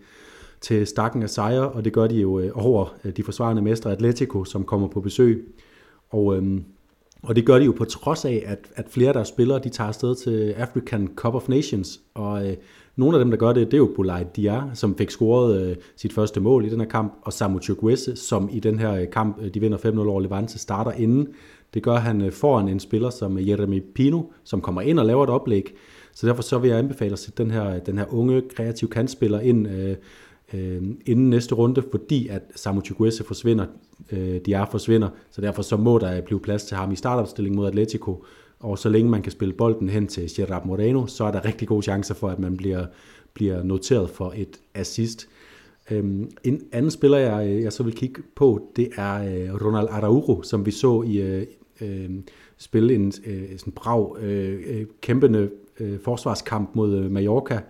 til 0.60 0.86
stakken 0.86 1.22
af 1.22 1.30
sejre, 1.30 1.68
og 1.68 1.84
det 1.84 1.92
gør 1.92 2.06
de 2.06 2.16
jo 2.16 2.50
over 2.54 2.96
de 3.16 3.22
forsvarende 3.22 3.62
mestre 3.62 3.92
Atletico, 3.92 4.44
som 4.44 4.64
kommer 4.64 4.88
på 4.88 5.00
besøg. 5.00 5.54
Og, 6.10 6.42
og 7.22 7.36
det 7.36 7.46
gør 7.46 7.58
de 7.58 7.64
jo 7.64 7.72
på 7.72 7.84
trods 7.84 8.24
af, 8.24 8.42
at, 8.46 8.58
at 8.74 8.86
flere 8.90 9.08
af 9.08 9.14
deres 9.14 9.28
spillere, 9.28 9.58
de 9.58 9.68
tager 9.68 9.88
afsted 9.88 10.14
til 10.14 10.52
African 10.52 11.10
Cup 11.16 11.34
of 11.34 11.48
Nations, 11.48 12.00
og 12.14 12.56
nogle 12.96 13.16
af 13.16 13.24
dem, 13.24 13.30
der 13.30 13.38
gør 13.38 13.52
det, 13.52 13.66
det 13.66 13.74
er 13.74 13.78
jo 13.78 13.92
Boulay 13.96 14.20
Dia, 14.36 14.62
som 14.74 14.96
fik 14.96 15.10
scoret 15.10 15.60
øh, 15.60 15.76
sit 15.96 16.12
første 16.12 16.40
mål 16.40 16.64
i 16.64 16.68
den 16.68 16.80
her 16.80 16.88
kamp, 16.88 17.14
og 17.22 17.32
Samu 17.32 17.58
Chukwese, 17.60 18.16
som 18.16 18.48
i 18.52 18.60
den 18.60 18.78
her 18.78 18.92
øh, 18.94 19.10
kamp, 19.10 19.38
øh, 19.42 19.54
de 19.54 19.60
vinder 19.60 19.78
5-0 19.78 19.98
over 19.98 20.20
Levante, 20.20 20.58
starter 20.58 20.92
inden. 20.92 21.28
Det 21.74 21.82
gør 21.82 21.96
han 21.96 22.20
øh, 22.20 22.32
foran 22.32 22.68
en 22.68 22.80
spiller 22.80 23.10
som 23.10 23.38
øh, 23.38 23.48
Jeremy 23.48 23.82
Pino, 23.94 24.22
som 24.44 24.60
kommer 24.60 24.80
ind 24.80 24.98
og 24.98 25.06
laver 25.06 25.24
et 25.24 25.30
oplæg. 25.30 25.74
Så 26.12 26.26
derfor 26.26 26.42
så 26.42 26.58
vil 26.58 26.70
jeg 26.70 26.78
anbefale 26.78 27.12
at 27.12 27.18
sætte 27.18 27.42
den 27.42 27.50
her, 27.50 27.78
den 27.78 27.98
her 27.98 28.14
unge, 28.14 28.42
kreative 28.56 28.90
kantspiller 28.90 29.40
ind 29.40 29.68
øh, 29.68 29.96
øh, 30.54 30.82
inden 31.06 31.30
næste 31.30 31.54
runde, 31.54 31.82
fordi 31.90 32.28
at 32.28 32.42
Samu 32.56 32.80
Chukwese 32.80 33.24
forsvinder, 33.24 33.66
øh, 34.12 34.40
Dia 34.46 34.64
forsvinder, 34.64 35.08
så 35.30 35.40
derfor 35.40 35.62
så 35.62 35.76
må 35.76 35.98
der 35.98 36.20
blive 36.20 36.40
plads 36.40 36.64
til 36.64 36.76
ham 36.76 36.92
i 36.92 36.96
startopstilling 36.96 37.56
mod 37.56 37.66
Atletico, 37.66 38.24
og 38.64 38.78
så 38.78 38.88
længe 38.88 39.10
man 39.10 39.22
kan 39.22 39.32
spille 39.32 39.54
bolden 39.54 39.88
hen 39.88 40.06
til 40.06 40.30
Gerard 40.36 40.66
Moreno, 40.66 41.06
så 41.06 41.24
er 41.24 41.30
der 41.30 41.44
rigtig 41.44 41.68
gode 41.68 41.82
chancer 41.82 42.14
for, 42.14 42.28
at 42.28 42.38
man 42.38 42.56
bliver, 42.56 42.86
bliver 43.34 43.62
noteret 43.62 44.10
for 44.10 44.32
et 44.36 44.60
assist. 44.74 45.28
Øhm, 45.90 46.30
en 46.44 46.60
anden 46.72 46.90
spiller, 46.90 47.18
jeg, 47.18 47.62
jeg 47.62 47.72
så 47.72 47.82
vil 47.82 47.94
kigge 47.94 48.22
på, 48.36 48.68
det 48.76 48.88
er 48.96 49.14
øh, 49.14 49.66
Ronald 49.66 49.88
Araujo, 49.90 50.42
som 50.42 50.66
vi 50.66 50.70
så 50.70 51.02
i 51.02 51.20
øh, 51.20 51.46
øh, 51.80 52.10
spille 52.56 52.94
en 52.94 53.12
øh, 53.26 53.58
sådan 53.58 53.72
brav, 53.72 54.16
øh, 54.20 54.62
øh, 54.66 54.86
kæmpende 55.00 55.50
øh, 55.80 55.98
forsvarskamp 56.00 56.70
mod 56.74 56.94
øh, 56.98 57.10
Mallorca. 57.10 57.60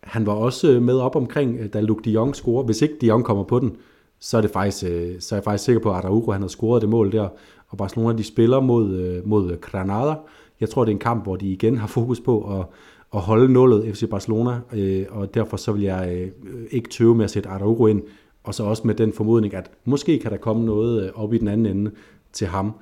Han 0.00 0.26
var 0.26 0.32
også 0.32 0.72
øh, 0.72 0.82
med 0.82 0.98
op 0.98 1.16
omkring, 1.16 1.58
øh, 1.60 1.68
da 1.72 1.80
Luke 1.80 2.02
de 2.04 2.10
Jong 2.10 2.36
scorer. 2.36 2.64
Hvis 2.64 2.82
ikke 2.82 2.94
de 3.00 3.06
Jong 3.06 3.24
kommer 3.24 3.44
på 3.44 3.58
den, 3.58 3.76
så 4.24 4.36
er, 4.36 4.40
det 4.40 4.50
faktisk, 4.50 4.84
øh, 4.84 5.20
så 5.20 5.34
er 5.34 5.36
jeg 5.36 5.44
faktisk 5.44 5.64
sikker 5.64 5.82
på, 5.82 5.90
at 5.90 5.96
Araujo 5.96 6.32
han 6.32 6.40
har 6.40 6.48
scoret 6.48 6.82
det 6.82 6.90
mål 6.90 7.12
der 7.12 7.28
og 7.68 7.78
Barcelona 7.78 8.18
de 8.18 8.24
spiller 8.24 8.60
mod, 8.60 8.94
øh, 8.94 9.28
mod 9.28 9.60
Granada. 9.60 10.14
Jeg 10.60 10.70
tror, 10.70 10.84
det 10.84 10.92
er 10.92 10.96
en 10.96 11.00
kamp, 11.00 11.22
hvor 11.22 11.36
de 11.36 11.46
igen 11.46 11.76
har 11.76 11.86
fokus 11.86 12.20
på 12.20 12.60
at, 12.60 12.66
at 13.14 13.20
holde 13.20 13.52
nullet 13.52 13.96
FC 13.96 14.10
Barcelona, 14.10 14.60
øh, 14.72 15.06
og 15.10 15.34
derfor 15.34 15.56
så 15.56 15.72
vil 15.72 15.82
jeg 15.82 16.30
øh, 16.44 16.62
ikke 16.70 16.90
tøve 16.90 17.14
med 17.14 17.24
at 17.24 17.30
sætte 17.30 17.48
Araujo 17.48 17.86
ind, 17.86 18.02
og 18.44 18.54
så 18.54 18.64
også 18.64 18.82
med 18.86 18.94
den 18.94 19.12
formodning, 19.12 19.54
at 19.54 19.70
måske 19.84 20.18
kan 20.18 20.30
der 20.30 20.36
komme 20.36 20.66
noget 20.66 21.04
øh, 21.04 21.10
op 21.14 21.34
i 21.34 21.38
den 21.38 21.48
anden 21.48 21.76
ende 21.76 21.90
til 22.32 22.46
ham. 22.46 22.72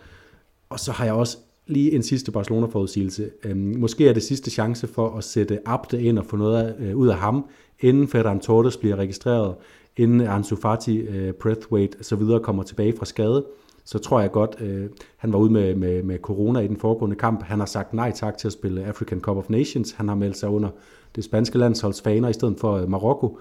Og 0.70 0.80
så 0.80 0.92
har 0.92 1.04
jeg 1.04 1.14
også 1.14 1.38
lige 1.66 1.92
en 1.92 2.02
sidste 2.02 2.32
Barcelona-forudsigelse. 2.32 3.30
Øh, 3.44 3.56
måske 3.56 4.08
er 4.08 4.12
det 4.12 4.22
sidste 4.22 4.50
chance 4.50 4.86
for 4.86 5.16
at 5.16 5.24
sætte 5.24 5.58
Abde 5.66 6.02
ind 6.02 6.18
og 6.18 6.26
få 6.26 6.36
noget 6.36 6.76
øh, 6.78 6.96
ud 6.96 7.08
af 7.08 7.16
ham, 7.16 7.44
inden 7.80 8.08
Ferran 8.08 8.40
Torres 8.40 8.76
bliver 8.76 8.96
registreret, 8.96 9.54
inden 9.96 10.20
Ansu 10.20 10.56
Fati, 10.56 10.98
øh, 10.98 11.32
Breathwaite 11.32 11.98
og 11.98 12.04
så 12.04 12.16
videre 12.16 12.40
kommer 12.40 12.62
tilbage 12.62 12.96
fra 12.98 13.04
skade 13.04 13.44
så 13.84 13.98
tror 13.98 14.20
jeg 14.20 14.32
godt, 14.32 14.56
øh, 14.60 14.88
han 15.16 15.32
var 15.32 15.38
ude 15.38 15.52
med, 15.52 15.74
med, 15.74 16.02
med 16.02 16.18
corona 16.18 16.60
i 16.60 16.68
den 16.68 16.76
foregående 16.76 17.16
kamp. 17.16 17.42
Han 17.42 17.58
har 17.58 17.66
sagt 17.66 17.94
nej 17.94 18.12
tak 18.14 18.38
til 18.38 18.48
at 18.48 18.52
spille 18.52 18.84
African 18.84 19.20
Cup 19.20 19.36
of 19.36 19.48
Nations. 19.48 19.92
Han 19.92 20.08
har 20.08 20.14
meldt 20.14 20.36
sig 20.36 20.48
under 20.48 20.68
det 21.16 21.24
spanske 21.24 21.58
landsholds 21.58 22.02
faner 22.02 22.28
i 22.28 22.32
stedet 22.32 22.60
for 22.60 22.72
øh, 22.72 22.88
Marokko. 22.88 23.38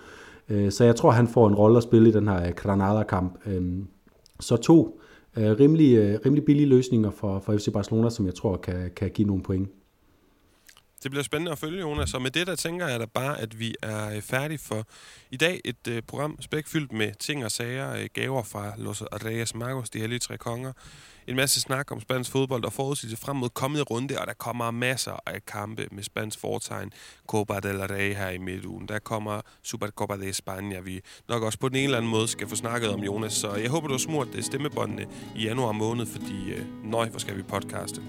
Øh, 0.49 0.71
så 0.71 0.83
jeg 0.83 0.95
tror, 0.95 1.11
han 1.11 1.27
får 1.27 1.47
en 1.47 1.55
rolle 1.55 1.77
at 1.77 1.83
spille 1.83 2.09
i 2.09 2.11
den 2.11 2.27
her 2.27 2.47
øh, 2.47 2.51
Granada-kamp. 2.55 3.37
Øh, 3.45 3.79
så 4.39 4.57
to 4.57 4.99
øh, 5.37 5.51
rimelig, 5.59 5.97
øh, 5.97 6.19
rimelig 6.25 6.45
billige 6.45 6.67
løsninger 6.67 7.11
for, 7.11 7.39
for 7.39 7.57
FC 7.57 7.71
Barcelona, 7.73 8.09
som 8.09 8.25
jeg 8.25 8.35
tror 8.35 8.57
kan, 8.57 8.91
kan 8.95 9.09
give 9.09 9.27
nogle 9.27 9.43
point. 9.43 9.69
Det 11.03 11.11
bliver 11.11 11.23
spændende 11.23 11.51
at 11.51 11.57
følge, 11.57 11.79
Jonas. 11.79 12.13
Og 12.13 12.21
med 12.21 12.31
det, 12.31 12.47
der 12.47 12.55
tænker 12.55 12.87
jeg 12.87 12.99
da 12.99 13.05
bare, 13.05 13.41
at 13.41 13.59
vi 13.59 13.75
er 13.81 14.15
øh, 14.15 14.21
færdige 14.21 14.57
for 14.57 14.87
i 15.31 15.37
dag. 15.37 15.61
Et 15.65 15.87
uh, 15.87 15.97
program 16.07 16.41
spækfyldt 16.41 16.91
med 16.91 17.13
ting 17.19 17.45
og 17.45 17.51
sager, 17.51 17.93
uh, 17.93 18.05
gaver 18.13 18.43
fra 18.43 18.73
Los 18.77 19.01
Reyes 19.01 19.55
Magos, 19.55 19.89
de 19.89 19.99
hellige 19.99 20.19
tre 20.19 20.37
konger. 20.37 20.73
En 21.27 21.35
masse 21.35 21.61
snak 21.61 21.91
om 21.91 22.01
spansk 22.01 22.31
fodbold 22.31 22.65
og 22.65 22.73
forudsigelse 22.73 23.17
frem 23.17 23.35
mod 23.35 23.49
kommende 23.49 23.83
runde, 23.83 24.19
og 24.19 24.27
der 24.27 24.33
kommer 24.33 24.71
masser 24.71 25.19
af 25.25 25.45
kampe 25.45 25.87
med 25.91 26.03
spansk 26.03 26.39
foretegn. 26.39 26.91
Copa 27.27 27.59
del 27.59 27.77
Rey 27.77 28.15
her 28.15 28.29
i 28.29 28.37
midtugen. 28.37 28.87
Der 28.87 28.99
kommer 28.99 29.41
Supercopa 29.63 30.17
de 30.17 30.29
España, 30.29 30.79
vi 30.79 31.01
nok 31.29 31.43
også 31.43 31.59
på 31.59 31.69
den 31.69 31.75
ene 31.75 31.83
eller 31.83 31.97
anden 31.97 32.11
måde 32.11 32.27
skal 32.27 32.47
få 32.49 32.55
snakket 32.55 32.89
om, 32.89 33.03
Jonas. 33.03 33.33
Så 33.33 33.55
jeg 33.55 33.69
håber, 33.69 33.87
du 33.87 33.93
har 33.93 33.99
smurt 33.99 34.27
stemmebåndene 34.41 35.05
i 35.35 35.43
januar 35.43 35.71
måned, 35.71 36.05
fordi 36.05 36.53
uh, 36.53 36.85
nøj, 36.85 37.09
hvor 37.09 37.19
skal 37.19 37.37
vi 37.37 37.41
podcaste. 37.41 38.01